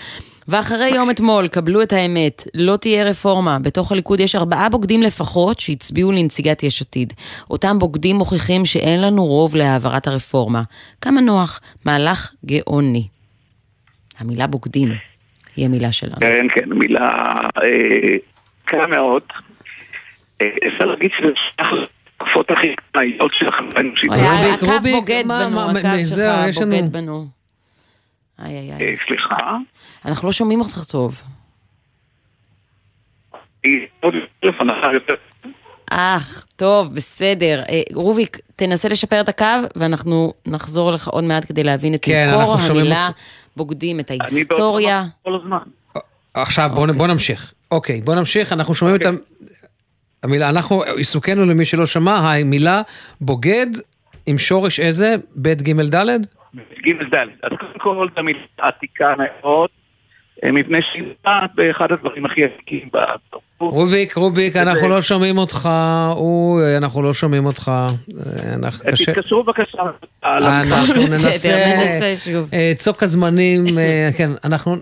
ואחרי 0.48 0.90
יום 0.90 1.10
אתמול, 1.10 1.48
קבלו 1.48 1.82
את 1.82 1.94
האמת, 1.94 2.48
לא 2.54 2.78
תהיה 2.78 3.04
רפורמה. 3.04 3.60
בתוך 3.60 3.92
הליכוד 3.92 4.20
יש 4.20 4.36
ארבעה 4.36 4.70
בוגדים 4.70 5.04
לפחות 5.04 5.60
שהצביעו 5.60 6.12
לנציגת 6.12 6.64
יש 6.64 6.82
עתיד. 6.82 7.14
אותם 7.50 7.80
בוגדים 7.80 8.16
מוכיחים 8.16 8.66
שאין 8.66 9.02
לנו 9.02 9.26
רוב 9.26 9.56
להעברת 9.56 10.08
הרפורמה. 10.08 10.62
כמה 11.02 11.22
נוח, 11.22 11.62
מהלך 11.86 12.34
גאוני. 12.46 13.08
המילה 14.20 14.48
בוגדים 14.48 14.90
היא 15.56 15.66
המילה 15.66 15.92
שלנו. 15.92 16.16
כן, 16.20 16.46
כן, 16.50 16.70
מילה 16.70 17.10
אה, 17.64 18.18
קלה 18.66 18.88
מאוד. 18.88 19.24
אה, 20.42 20.48
אפשר 20.68 20.86
להגיד 20.86 21.12
שזה 21.18 21.32
שייך 22.34 22.40
לתקופות 22.40 22.58
הכי 22.58 22.76
קטנות 22.76 23.32
של 23.34 23.48
החברה 23.48 23.72
האנושית. 23.76 24.14
היה 24.14 24.54
הקו 24.54 24.66
בוגד 24.92 25.24
בנו, 25.28 25.70
הקו 25.70 26.06
שלך 26.06 26.58
בוגד 26.58 26.92
בנו. 26.92 27.28
איי 28.40 28.58
איי 28.58 28.74
איי. 28.74 28.82
אה, 28.88 28.94
סליחה? 29.08 29.58
אנחנו 30.06 30.28
לא 30.28 30.32
שומעים 30.32 30.60
אותך 30.60 30.84
טוב. 30.92 31.22
אך, 35.92 36.46
טוב, 36.56 36.96
בסדר. 36.96 37.64
אה, 37.70 37.82
רוביק, 37.94 38.38
תנסה 38.56 38.90
לשפר 38.90 39.22
את 39.22 39.30
הקו, 39.30 39.46
ואנחנו 39.76 40.34
נחזור 40.46 40.92
לך 40.92 41.08
עוד 41.08 41.24
מעט 41.24 41.46
כדי 41.46 41.64
להבין 41.64 41.94
את 41.94 42.00
כן, 42.06 42.28
מקור 42.30 42.58
המילה. 42.70 43.10
בוגדים, 43.58 44.00
את 44.00 44.12
אני 44.12 44.20
ההיסטוריה. 44.22 45.04
כל 45.24 45.36
הזמן. 45.36 45.58
עכשיו 46.34 46.70
בוא 46.74 46.88
בוא 46.98 47.08
נמשיך. 47.08 47.54
אוקיי, 47.72 48.02
בוא 48.02 48.16
נמשיך, 48.16 48.54
אנחנו 48.54 48.74
שומעים 48.74 48.96
את 48.96 49.06
ה- 49.06 49.10
המילה, 50.24 50.50
אנחנו, 50.50 50.84
עיסוקנו 50.84 51.46
למי 51.46 51.66
שלא 51.66 51.86
שמע, 51.86 52.16
המילה 52.16 52.82
בוגד 53.22 53.68
עם 54.26 54.38
שורש 54.38 54.80
איזה? 54.80 55.16
ב' 55.36 55.54
ג' 55.54 55.96
ד'? 55.96 56.06
ג' 56.56 57.16
ד'. 57.16 57.28
אז 57.44 57.52
קודם 57.60 57.80
כל 57.80 58.08
זו 58.16 58.24
מילה 58.24 58.40
עתיקה 58.58 59.14
מאוד, 59.18 59.70
אה, 60.44 60.52
מפני 60.52 60.80
שהיא 60.92 61.04
באחד 61.56 61.92
הדברים 61.92 62.26
הכי 62.26 62.46
עתיקים 62.46 62.88
בתרבות. 62.88 63.42
רוביק, 63.60 64.18
רוביק, 64.18 64.56
אנחנו 64.56 64.88
לא 64.88 65.02
שומעים 65.02 65.38
אותך, 65.38 65.70
אנחנו 66.78 67.02
לא 67.02 67.14
שומעים 67.14 67.46
אותך. 67.46 67.72
אה, 67.76 68.54
אנחנו 68.54 68.90
אה. 68.90 68.94
תתקשרו 68.96 69.44
בבקשה. 69.44 69.82
אנחנו. 70.24 70.94
ננסה, 70.94 71.76
צוק 72.78 73.04
הזמנים, 73.04 73.66
כן, 74.18 74.30
אנחנו 74.44 74.76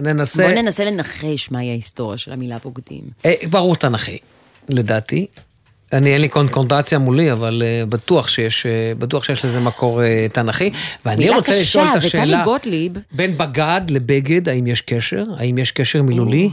ננסה, 0.00 0.42
בוא 0.42 0.62
ננסה 0.62 0.84
לנחש 0.84 1.50
מהי 1.50 1.70
ההיסטוריה 1.70 2.18
של 2.18 2.32
המילה 2.32 2.56
בוגדים. 2.64 3.02
אה, 3.26 3.34
ברור 3.50 3.76
תנכי, 3.76 4.18
לדעתי. 4.68 5.26
אני 5.92 6.12
אין 6.12 6.20
לי 6.20 6.28
קונקורדציה 6.28 6.98
מולי, 6.98 7.32
אבל 7.32 7.62
uh, 7.62 7.88
בטוח, 7.90 8.28
שיש, 8.28 8.66
uh, 8.66 8.98
בטוח 8.98 9.24
שיש 9.24 9.44
לזה 9.44 9.60
מקור 9.60 10.00
uh, 10.00 10.32
תנ"כי. 10.32 10.70
ואני 11.06 11.30
רוצה 11.30 11.52
קשה, 11.52 11.60
לשאול 11.60 11.86
את 11.90 11.96
השאלה, 11.96 12.44
גוטליב... 12.44 12.92
בין 13.12 13.38
בגד 13.38 13.80
לבגד, 13.90 14.48
האם 14.48 14.66
יש 14.66 14.80
קשר? 14.80 15.24
האם 15.36 15.58
יש 15.58 15.70
קשר 15.70 16.02
מילולי? 16.02 16.50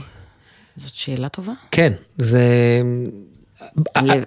זאת 0.76 0.94
שאלה 0.94 1.28
טובה. 1.28 1.52
כן, 1.70 1.92
זה... 2.18 2.42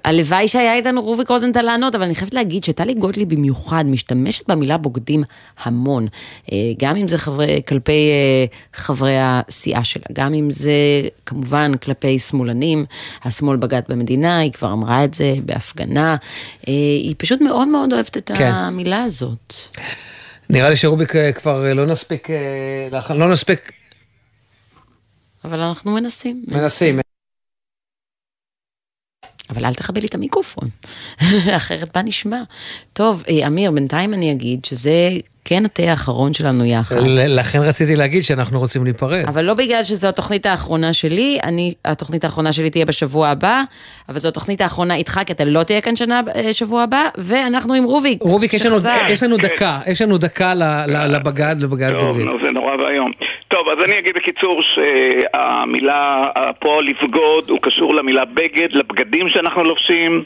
הלוואי 0.03 0.47
שהיה 0.47 0.75
איתנו 0.75 1.01
רוביק 1.01 1.29
רוזנטל 1.29 1.61
לענות, 1.61 1.95
אבל 1.95 2.03
אני 2.03 2.15
חייבת 2.15 2.33
להגיד 2.33 2.63
שטלי 2.63 2.93
גוטליב 2.93 3.29
במיוחד 3.29 3.85
משתמשת 3.87 4.49
במילה 4.49 4.77
בוגדים 4.77 5.23
המון. 5.63 6.07
אה, 6.51 6.57
גם 6.79 6.95
אם 6.95 7.07
זה 7.07 7.17
חברי, 7.17 7.61
כלפי 7.67 7.91
אה, 7.91 8.45
חברי 8.73 9.15
הסיעה 9.19 9.83
שלה, 9.83 10.03
גם 10.13 10.33
אם 10.33 10.51
זה 10.51 10.73
כמובן 11.25 11.77
כלפי 11.77 12.19
שמאלנים, 12.19 12.85
השמאל 13.23 13.57
בגד 13.57 13.81
במדינה, 13.89 14.39
היא 14.39 14.51
כבר 14.51 14.73
אמרה 14.73 15.03
את 15.03 15.13
זה 15.13 15.33
בהפגנה. 15.45 16.15
אה, 16.67 16.73
היא 17.03 17.15
פשוט 17.17 17.41
מאוד 17.41 17.67
מאוד 17.67 17.93
אוהבת 17.93 18.17
את 18.17 18.31
כן. 18.35 18.51
המילה 18.51 19.03
הזאת. 19.03 19.53
נראה 20.49 20.69
לי 20.69 20.75
שרוביק 20.75 21.13
כבר 21.35 21.73
לא 21.73 21.85
נספיק, 21.85 22.27
לא 23.09 23.31
נספיק, 23.31 23.71
אבל 25.45 25.59
אנחנו 25.59 25.91
מנסים. 25.91 26.43
מנסים. 26.47 26.99
אבל 29.53 29.65
אל 29.65 29.73
תכבה 29.73 29.99
לי 29.99 30.07
את 30.07 30.15
המיקרופון, 30.15 30.69
אחרת 31.55 31.97
מה 31.97 32.03
נשמע? 32.03 32.41
טוב, 32.93 33.23
אה, 33.29 33.47
אמיר, 33.47 33.71
בינתיים 33.71 34.13
אני 34.13 34.31
אגיד 34.31 34.65
שזה 34.65 35.09
כן 35.45 35.65
התה 35.65 35.83
האחרון 35.83 36.33
שלנו 36.33 36.65
יחד. 36.65 36.95
לכן 37.27 37.59
רציתי 37.59 37.95
להגיד 37.95 38.21
שאנחנו 38.21 38.59
רוצים 38.59 38.83
להיפרד. 38.83 39.25
אבל 39.27 39.45
לא 39.45 39.53
בגלל 39.53 39.83
שזו 39.83 40.07
התוכנית 40.07 40.45
האחרונה 40.45 40.93
שלי, 40.93 41.37
אני, 41.43 41.73
התוכנית 41.85 42.23
האחרונה 42.23 42.53
שלי 42.53 42.69
תהיה 42.69 42.85
בשבוע 42.85 43.27
הבא, 43.27 43.61
אבל 44.09 44.17
זו 44.19 44.27
התוכנית 44.27 44.61
האחרונה 44.61 44.95
איתך, 44.95 45.19
כי 45.25 45.33
אתה 45.33 45.43
לא 45.45 45.63
תהיה 45.63 45.81
כאן 45.81 45.95
שנה, 45.95 46.21
אה, 46.35 46.53
שבוע 46.53 46.83
הבא, 46.83 47.07
ואנחנו 47.17 47.73
עם 47.73 47.83
רוביק. 47.83 48.21
רוביק, 48.21 48.53
יש 48.53 48.65
לנו-. 48.65 48.77
יש 49.09 49.23
לנו 49.23 49.37
דקה, 49.37 49.79
יש 49.87 50.01
לנו 50.01 50.17
דקה 50.17 50.53
לבגד, 50.87 51.55
לבגד 51.59 51.91
טוב, 51.99 52.17
בוגד. 52.17 52.43
זה 52.43 52.51
נורא 52.51 52.75
ואיום. 52.75 53.11
טוב, 53.47 53.67
אז 53.69 53.83
אני 53.85 53.99
אגיד 53.99 54.15
בקיצור 54.15 54.61
שהמילה 54.73 56.23
פה 56.59 56.81
לבגוד 56.81 57.49
הוא 57.49 57.59
קשור 57.61 57.95
למילה 57.95 58.25
בגד, 58.25 58.67
לבגדים 58.71 59.29
שאנחנו 59.29 59.63
לובשים. 59.63 60.23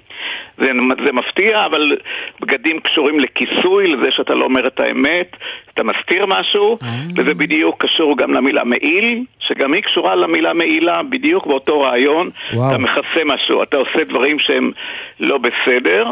זה, 0.57 0.71
זה 1.05 1.11
מפתיע, 1.11 1.65
אבל 1.65 1.97
בגדים 2.39 2.79
קשורים 2.79 3.19
לכיסוי, 3.19 3.87
לזה 3.87 4.11
שאתה 4.11 4.35
לא 4.35 4.43
אומר 4.43 4.67
את 4.67 4.79
האמת, 4.79 5.35
אתה 5.73 5.83
מסתיר 5.83 6.25
משהו, 6.25 6.77
וזה 7.17 7.33
בדיוק 7.33 7.85
קשור 7.85 8.17
גם 8.17 8.33
למילה 8.33 8.63
מעיל, 8.63 9.23
שגם 9.39 9.73
היא 9.73 9.83
קשורה 9.83 10.15
למילה 10.15 10.53
מעילה, 10.53 11.03
בדיוק 11.03 11.47
באותו 11.47 11.81
רעיון. 11.81 12.29
וואו. 12.53 12.69
אתה 12.69 12.77
מכסה 12.77 13.23
משהו, 13.25 13.63
אתה 13.63 13.77
עושה 13.77 14.03
דברים 14.03 14.39
שהם 14.39 14.71
לא 15.19 15.37
בסדר. 15.37 16.05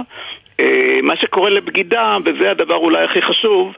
אה, 0.59 0.99
מה 1.03 1.15
שקורה 1.15 1.49
לבגידה, 1.49 2.17
וזה 2.25 2.51
הדבר 2.51 2.75
אולי 2.75 3.03
הכי 3.03 3.21
חשוב, 3.21 3.73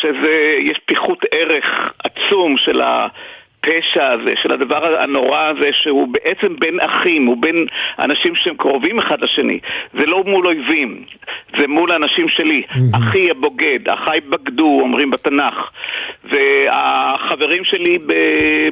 שזה, 0.00 0.56
יש 0.60 0.78
פיחות 0.86 1.24
ערך 1.34 1.92
עצום 2.04 2.56
של 2.56 2.80
הפשע 3.60 4.12
הזה, 4.12 4.32
של 4.42 4.52
הדבר 4.52 5.00
הנורא 5.00 5.40
הזה, 5.40 5.70
שהוא 5.72 6.08
בעצם 6.08 6.56
בין 6.58 6.80
אחים, 6.80 7.26
הוא 7.26 7.36
בין 7.40 7.66
אנשים 7.98 8.34
שהם 8.34 8.56
קרובים 8.56 8.98
אחד 8.98 9.22
לשני. 9.22 9.58
זה 9.92 10.06
לא 10.06 10.24
מול 10.26 10.46
אויבים, 10.46 11.04
זה 11.58 11.66
מול 11.68 11.92
האנשים 11.92 12.28
שלי. 12.28 12.62
אחי 12.94 13.30
הבוגד, 13.30 13.88
אחיי 13.88 14.20
בגדו, 14.20 14.78
אומרים 14.80 15.10
בתנ"ך. 15.10 15.70
והחברים 16.24 17.64
שלי 17.64 17.98
ב, 17.98 18.12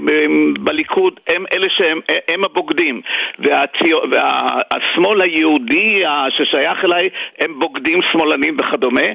ב, 0.04 0.26
בליכוד 0.58 1.20
הם 1.26 1.44
אלה 1.52 1.66
שהם 1.68 2.00
הם 2.28 2.44
הבוגדים. 2.44 3.00
והציו, 3.38 3.98
והשמאל 4.10 5.20
היהודי 5.20 6.02
ששייך 6.28 6.84
אליי 6.84 7.08
הם 7.38 7.58
בוגדים 7.58 8.00
שמאלנים 8.12 8.56
וכדומה. 8.60 9.06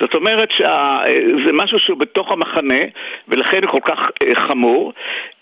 זאת 0.00 0.14
אומרת 0.14 0.50
שזה 0.50 1.52
משהו 1.52 1.78
שהוא 1.78 1.98
בתוך 1.98 2.32
המחנה, 2.32 2.78
ולכן 3.28 3.64
הוא 3.64 3.70
כל 3.70 3.94
כך 3.94 4.10
אה, 4.22 4.34
חמור. 4.34 4.92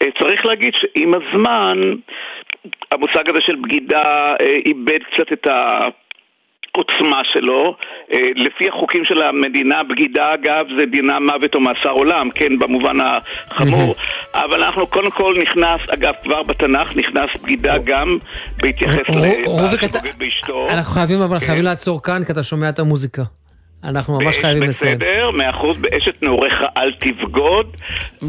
אה, 0.02 0.06
צריך 0.18 0.46
להגיד 0.46 0.74
שעם 0.74 1.12
הזמן, 1.14 1.78
המושג 2.92 3.30
הזה 3.30 3.40
של 3.40 3.56
בגידה 3.56 4.34
אה, 4.40 4.46
איבד 4.66 5.00
קצת 5.12 5.32
את 5.32 5.46
ה... 5.46 5.88
עוצמה 6.78 7.22
שלו. 7.32 7.76
אה, 8.12 8.18
לפי 8.36 8.68
החוקים 8.68 9.04
של 9.04 9.22
המדינה, 9.22 9.82
בגידה 9.82 10.34
אגב 10.34 10.66
זה 10.78 10.86
דינה 10.86 11.20
מוות 11.20 11.54
או 11.54 11.60
מאסר 11.60 11.90
עולם, 11.90 12.30
כן, 12.30 12.58
במובן 12.58 12.96
החמור. 13.00 13.94
אבל 14.34 14.62
אנחנו 14.62 14.86
קודם 14.86 15.10
כל 15.10 15.34
נכנס, 15.42 15.80
אגב, 15.88 16.14
כבר 16.22 16.42
בתנ"ך 16.42 16.96
נכנס 16.96 17.30
בגידה 17.42 17.78
גם 17.84 18.18
בהתייחס 18.62 19.08
לבעל 19.08 19.78
שבוגד 19.78 20.18
באשתו. 20.18 20.66
אנחנו 20.70 20.94
חייבים, 20.94 21.20
אבל 21.20 21.38
כן. 21.38 21.46
חייבים 21.46 21.64
לעצור 21.64 22.02
כאן, 22.02 22.24
כי 22.24 22.32
אתה 22.32 22.42
שומע 22.42 22.68
את 22.68 22.78
המוזיקה. 22.78 23.22
אנחנו 23.84 24.18
ממש 24.20 24.38
חייבים 24.38 24.62
לסיים. 24.62 24.98
בסדר, 24.98 25.30
מאה 25.30 25.50
אחוז, 25.50 25.78
באשת 25.80 26.22
נעוריך 26.22 26.62
אל 26.76 26.92
תבגוד, 26.92 27.66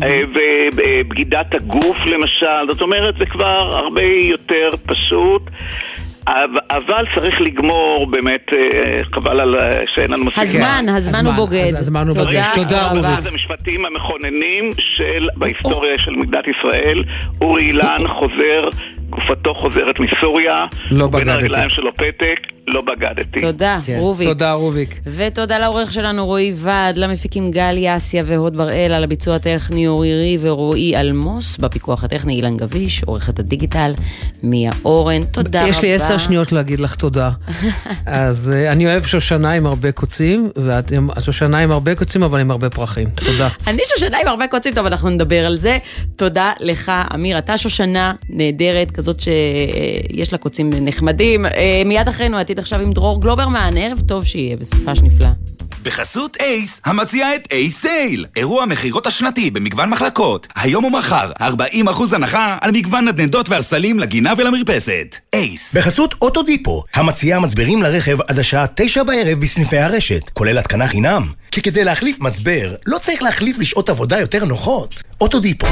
אה, 0.03 0.21
ובגידת 0.34 1.53
הגוף 1.53 1.97
למשל, 2.05 2.71
זאת 2.71 2.81
אומרת 2.81 3.15
זה 3.19 3.26
כבר 3.26 3.76
הרבה 3.76 4.03
יותר 4.03 4.69
פשוט. 4.85 5.41
אבל- 6.27 7.05
צריך 7.15 7.41
לגמור, 7.41 8.07
באמת, 8.11 8.45
אה, 8.53 8.97
חבל 9.13 9.39
על 9.39 9.55
אה, 9.55 9.81
שאין 9.95 10.11
לנו 10.11 10.26
מספיק. 10.26 10.43
הזמן, 10.43 10.85
הזמן 10.89 11.26
הוא 11.26 11.34
בוגד. 11.34 11.71
תודה 12.53 12.91
רבה. 12.91 13.13
אחד 13.13 13.27
המשפטים 13.27 13.85
המכוננים 13.85 14.71
של, 14.77 15.27
בהיסטוריה 15.35 15.97
של 15.97 16.11
מדינת 16.11 16.43
ישראל, 16.47 17.03
אורי 17.41 17.63
אילן 17.63 18.03
חוזר, 18.07 18.69
גופתו 19.10 19.53
חוזרת 19.53 19.99
מסוריה, 19.99 20.65
לא 20.91 21.07
בין 21.07 21.22
בגדתי. 21.22 21.31
הרגליים 21.31 21.69
שלו 21.69 21.95
פתק, 21.95 22.40
לא 22.69 22.81
בגדתי. 22.81 23.40
תודה, 23.41 23.80
רוביק. 23.98 24.27
תודה, 24.27 24.53
רוביק. 24.53 24.99
ותודה 25.06 25.57
לעורך 25.57 25.94
שלנו 25.94 26.26
רועי 26.26 26.53
ועד, 26.56 26.98
למפיקים 26.98 27.52
גלי 27.52 27.95
אסיה 27.95 28.23
והוד 28.26 28.57
בראל, 28.57 28.91
על 28.91 29.03
הביצוע 29.03 29.36
הטכני 29.36 29.88
אורי 29.88 30.15
ריב 30.15 30.41
ורועי 30.44 30.98
אלמוס, 30.98 31.57
בפיקוח 31.57 32.03
הטכני 32.03 32.34
אילן 32.34 32.57
גביש, 32.57 33.03
עורכת 33.03 33.40
הדיגיטל 33.40 33.91
מיה 34.44 34.72
אורן, 34.86 35.23
תודה 35.23 35.61
רבה. 35.61 35.69
יש 35.69 35.81
לי 35.81 35.94
עשר 35.94 36.18
שניות 36.18 36.52
להגיד 36.52 36.80
לך 36.80 36.95
תודה. 36.95 37.30
אז 38.06 38.53
אה, 38.56 38.72
אני 38.72 38.86
אוהב 38.86 39.03
שושנה 39.03 39.52
עם 39.52 39.65
הרבה 39.65 39.91
קוצים, 39.91 40.49
ואת 40.56 40.91
שושנה 41.19 41.60
עם 41.60 41.72
הרבה 41.72 41.95
קוצים, 41.95 42.23
אבל 42.23 42.40
עם 42.40 42.52
הרבה 42.52 42.69
פרחים. 42.69 43.07
תודה. 43.10 43.48
אני 43.68 43.81
שושנה 43.95 44.18
עם 44.22 44.27
הרבה 44.27 44.48
קוצים, 44.48 44.73
טוב, 44.73 44.86
אנחנו 44.86 45.10
נדבר 45.10 45.45
על 45.45 45.56
זה. 45.56 45.77
תודה 46.15 46.52
לך, 46.60 46.91
אמיר. 47.14 47.38
אתה 47.38 47.57
שושנה 47.57 48.14
נהדרת, 48.30 48.91
כזאת 48.99 49.19
שיש 49.19 50.31
לה 50.31 50.38
קוצים 50.38 50.69
נחמדים. 50.81 51.45
אה, 51.45 51.81
מיד 51.85 52.07
אחרינו, 52.07 52.38
עתיד 52.38 52.59
עכשיו 52.59 52.81
עם 52.81 52.91
דרור 52.91 53.21
גלוברמן, 53.21 53.73
ערב 53.77 53.99
טוב 54.07 54.26
שיהיה 54.26 54.55
וסופש 54.59 55.01
נפלא. 55.01 55.27
בחסות 55.84 56.38
אייס, 56.39 56.81
המציעה 56.85 57.35
את 57.35 57.47
אייס 57.51 57.81
סייל, 57.81 58.26
אירוע 58.35 58.65
מכירות 58.65 59.07
השנתי 59.07 59.51
במגוון 59.51 59.89
מחלקות. 59.89 60.47
היום 60.55 60.85
ומחר, 60.85 61.31
40% 61.41 61.45
הנחה 62.15 62.57
על 62.61 62.71
מגוון 62.71 63.07
נדנדות 63.07 63.49
וערסלים 63.49 63.99
לגינה 63.99 64.34
ולמרפסת. 64.38 65.15
אייס. 65.34 65.77
בחסות 65.77 66.15
אוטודיפו, 66.21 66.84
המציעה 66.93 67.39
מצברים 67.39 67.84
לרכב 67.84 68.21
עד 68.27 68.39
השעה 68.39 68.65
תשע 68.76 69.03
בערב 69.03 69.39
בסניפי 69.39 69.77
הרשת, 69.77 70.30
כולל 70.34 70.57
התקנה 70.57 70.88
חינם. 70.88 71.31
כי 71.51 71.61
כדי 71.61 71.84
להחליף 71.84 72.19
מצבר, 72.19 72.76
לא 72.88 72.97
צריך 72.97 73.21
להחליף 73.21 73.59
לשעות 73.59 73.89
עבודה 73.89 74.19
יותר 74.19 74.45
נוחות. 74.45 75.03
אוטודיפו. 75.21 75.67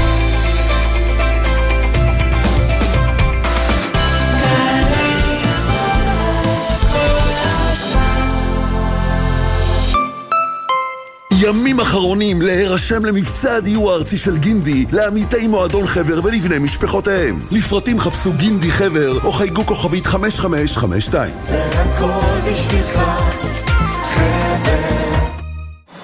ימים 11.48 11.80
אחרונים 11.80 12.42
להירשם 12.42 13.04
למבצע 13.04 13.56
הדיור 13.56 13.92
הארצי 13.92 14.16
של 14.16 14.38
גינדי 14.38 14.84
לעמיתי 14.92 15.46
מועדון 15.46 15.86
חבר 15.86 16.20
ולבני 16.24 16.58
משפחותיהם. 16.58 17.38
לפרטים 17.50 18.00
חפשו 18.00 18.32
גינדי 18.32 18.70
חבר 18.70 19.18
או 19.24 19.32
חייגו 19.32 19.66
כוכבית 19.66 20.06
5552. 20.06 21.32
זה 21.40 21.64
הכל 21.64 22.50
בשבילך, 22.50 22.98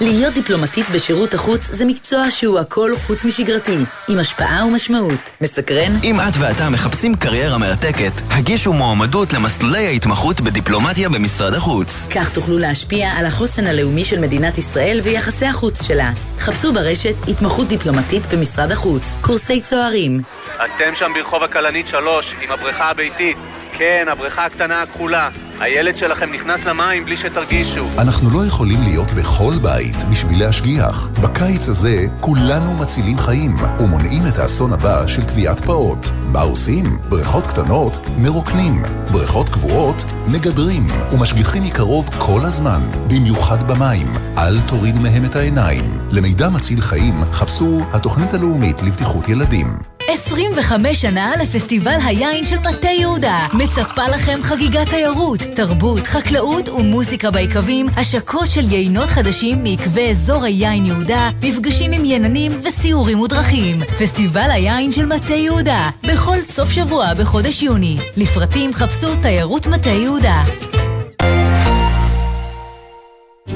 להיות 0.01 0.35
דיפלומטית 0.35 0.91
בשירות 0.91 1.35
החוץ 1.35 1.65
זה 1.65 1.85
מקצוע 1.85 2.31
שהוא 2.31 2.59
הכל 2.59 2.91
חוץ 3.07 3.25
משגרתי, 3.25 3.77
עם 4.09 4.19
השפעה 4.19 4.67
ומשמעות. 4.67 5.31
מסקרן? 5.41 5.93
אם 6.05 6.17
את 6.21 6.37
ואתה 6.39 6.71
מחפשים 6.71 7.15
קריירה 7.15 7.59
מרתקת, 7.59 8.13
הגישו 8.31 8.73
מועמדות 8.73 9.33
למסלולי 9.33 9.87
ההתמחות 9.87 10.41
בדיפלומטיה 10.41 11.09
במשרד 11.09 11.55
החוץ. 11.55 12.07
כך 12.15 12.35
תוכלו 12.35 12.59
להשפיע 12.59 13.09
על 13.09 13.27
החוסן 13.27 13.67
הלאומי 13.67 14.05
של 14.05 14.21
מדינת 14.21 14.59
ישראל 14.59 15.01
ויחסי 15.03 15.47
החוץ 15.47 15.83
שלה. 15.83 16.11
חפשו 16.39 16.73
ברשת 16.73 17.15
התמחות 17.29 17.69
דיפלומטית 17.69 18.35
במשרד 18.35 18.73
החוץ, 18.73 19.15
קורסי 19.21 19.61
צוערים. 19.61 20.21
אתם 20.57 20.95
שם 20.95 21.11
ברחוב 21.15 21.43
הכלנית 21.43 21.89
3, 21.89 22.35
עם 22.43 22.53
הבריכה 22.53 22.91
הביתית. 22.91 23.37
כן, 23.79 24.07
הבריכה 24.11 24.45
הקטנה 24.45 24.83
הכחולה. 24.83 25.29
הילד 25.61 25.97
שלכם 25.97 26.33
נכנס 26.33 26.65
למים 26.65 27.05
בלי 27.05 27.17
שתרגישו. 27.17 27.87
אנחנו 27.99 28.31
לא 28.31 28.47
יכולים 28.47 28.79
להיות 28.83 29.13
בכל 29.13 29.53
בית 29.63 29.97
בשביל 30.11 30.41
להשגיח. 30.41 31.09
בקיץ 31.23 31.69
הזה 31.69 32.07
כולנו 32.21 32.75
מצילים 32.75 33.19
חיים 33.19 33.55
ומונעים 33.81 34.23
את 34.29 34.39
האסון 34.39 34.73
הבא 34.73 35.07
של 35.07 35.25
טביעת 35.25 35.61
פעוט. 35.61 36.07
מה 36.33 36.41
עושים? 36.41 36.99
בריכות 37.09 37.47
קטנות 37.47 37.97
מרוקנים, 38.19 38.83
בריכות 39.13 39.49
קבועות 39.49 40.05
מגדרים 40.27 40.87
ומשגיחים 41.13 41.63
מקרוב 41.63 42.11
כל 42.19 42.41
הזמן, 42.43 42.81
במיוחד 43.07 43.63
במים. 43.73 44.07
אל 44.39 44.61
תוריד 44.69 44.99
מהם 44.99 45.25
את 45.25 45.37
העיניים. 45.37 45.85
למידע 46.11 46.49
מציל 46.49 46.81
חיים 46.81 47.15
חפשו 47.33 47.81
התוכנית 47.93 48.35
הלאומית 48.35 48.83
לבטיחות 48.83 49.29
ילדים. 49.29 49.94
25 50.09 51.01
שנה 51.01 51.33
לפסטיבל 51.43 51.97
היין 52.05 52.45
של 52.45 52.59
מטה 52.59 52.89
יהודה. 52.89 53.47
מצפה 53.53 54.09
לכם 54.09 54.39
חגיגת 54.43 54.89
תיירות, 54.89 55.41
תרבות, 55.41 56.07
חקלאות 56.07 56.69
ומוזיקה 56.69 57.31
ביקבים, 57.31 57.87
השקות 57.97 58.51
של 58.51 58.73
יינות 58.73 59.09
חדשים 59.09 59.63
מעקבי 59.63 60.11
אזור 60.11 60.45
היין 60.45 60.87
יהודה, 60.87 61.31
מפגשים 61.43 61.93
עם 61.93 62.05
יננים 62.05 62.53
וסיורים 62.65 63.21
ודרכים. 63.21 63.81
פסטיבל 63.85 64.51
היין 64.51 64.93
של 64.93 65.07
מטה 65.07 65.35
יהודה, 65.35 65.91
בכל 66.03 66.43
סוף 66.43 66.71
שבוע 66.71 67.15
בחודש 67.15 67.63
יוני. 67.63 67.97
לפרטים 68.17 68.75
חפשו 68.75 69.17
תיירות 69.23 69.67
מטה 69.67 69.91
יהודה. 69.91 70.43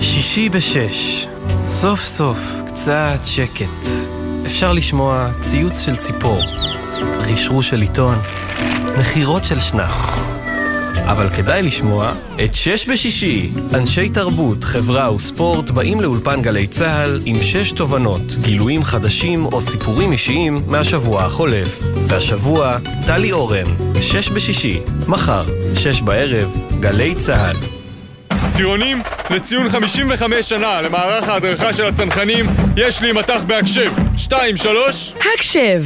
שישי 0.01 0.49
בשש, 0.49 1.27
סוף 1.67 2.05
סוף 2.05 2.39
קצת 2.67 3.21
שקט. 3.25 3.98
אפשר 4.49 4.73
לשמוע 4.73 5.31
ציוץ 5.41 5.81
של 5.81 5.97
ציפור, 5.97 6.41
רשרוש 7.19 7.69
של 7.69 7.81
עיתון, 7.81 8.15
נחירות 8.99 9.45
של 9.45 9.61
שנץ. 9.61 10.33
אבל 11.05 11.29
כדאי 11.29 11.63
לשמוע 11.63 12.13
את 12.45 12.55
שש 12.55 12.89
בשישי. 12.89 13.51
אנשי 13.75 14.09
תרבות, 14.09 14.65
חברה 14.65 15.15
וספורט 15.15 15.71
באים 15.71 16.01
לאולפן 16.01 16.43
גלי 16.43 16.67
צה"ל 16.67 17.21
עם 17.25 17.43
שש 17.43 17.73
תובנות, 17.73 18.23
גילויים 18.41 18.85
חדשים 18.85 19.45
או 19.47 19.61
סיפורים 19.61 20.13
אישיים 20.13 20.63
מהשבוע 20.67 21.23
החולף. 21.23 21.83
והשבוע, 22.09 22.77
טלי 23.07 23.33
אורן, 23.33 23.67
שש 24.03 24.29
בשישי, 24.29 24.81
מחר, 25.09 25.45
שש 25.75 26.01
בערב, 26.01 26.53
גלי 26.81 27.15
צה"ל. 27.15 27.57
טירונים, 28.57 29.03
לציון 29.31 29.69
55 29.69 30.49
שנה 30.49 30.81
למערך 30.83 31.29
ההדרכה 31.29 31.73
של 31.73 31.87
הצנחנים, 31.87 32.47
יש 32.77 33.03
לי 33.03 33.13
מטח 33.13 33.41
בהקשב. 33.47 33.93
שתיים, 34.17 34.57
שלוש... 34.57 35.15
הקשב! 35.35 35.83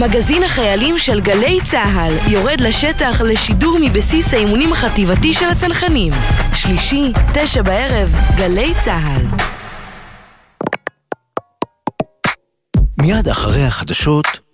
מגזין 0.00 0.42
החיילים 0.42 0.98
של 0.98 1.20
גלי 1.20 1.58
צה"ל 1.70 2.32
יורד 2.32 2.60
לשטח 2.60 3.22
לשידור 3.24 3.78
מבסיס 3.80 4.34
האימונים 4.34 4.72
החטיבתי 4.72 5.34
של 5.34 5.48
הצנחנים. 5.48 6.12
שלישי, 6.54 7.12
תשע 7.34 7.62
בערב, 7.62 8.08
גלי 8.36 8.72
צה"ל. 8.84 9.22
מיד 12.98 13.28
אחרי 13.28 13.64
החדשות, 13.64 14.45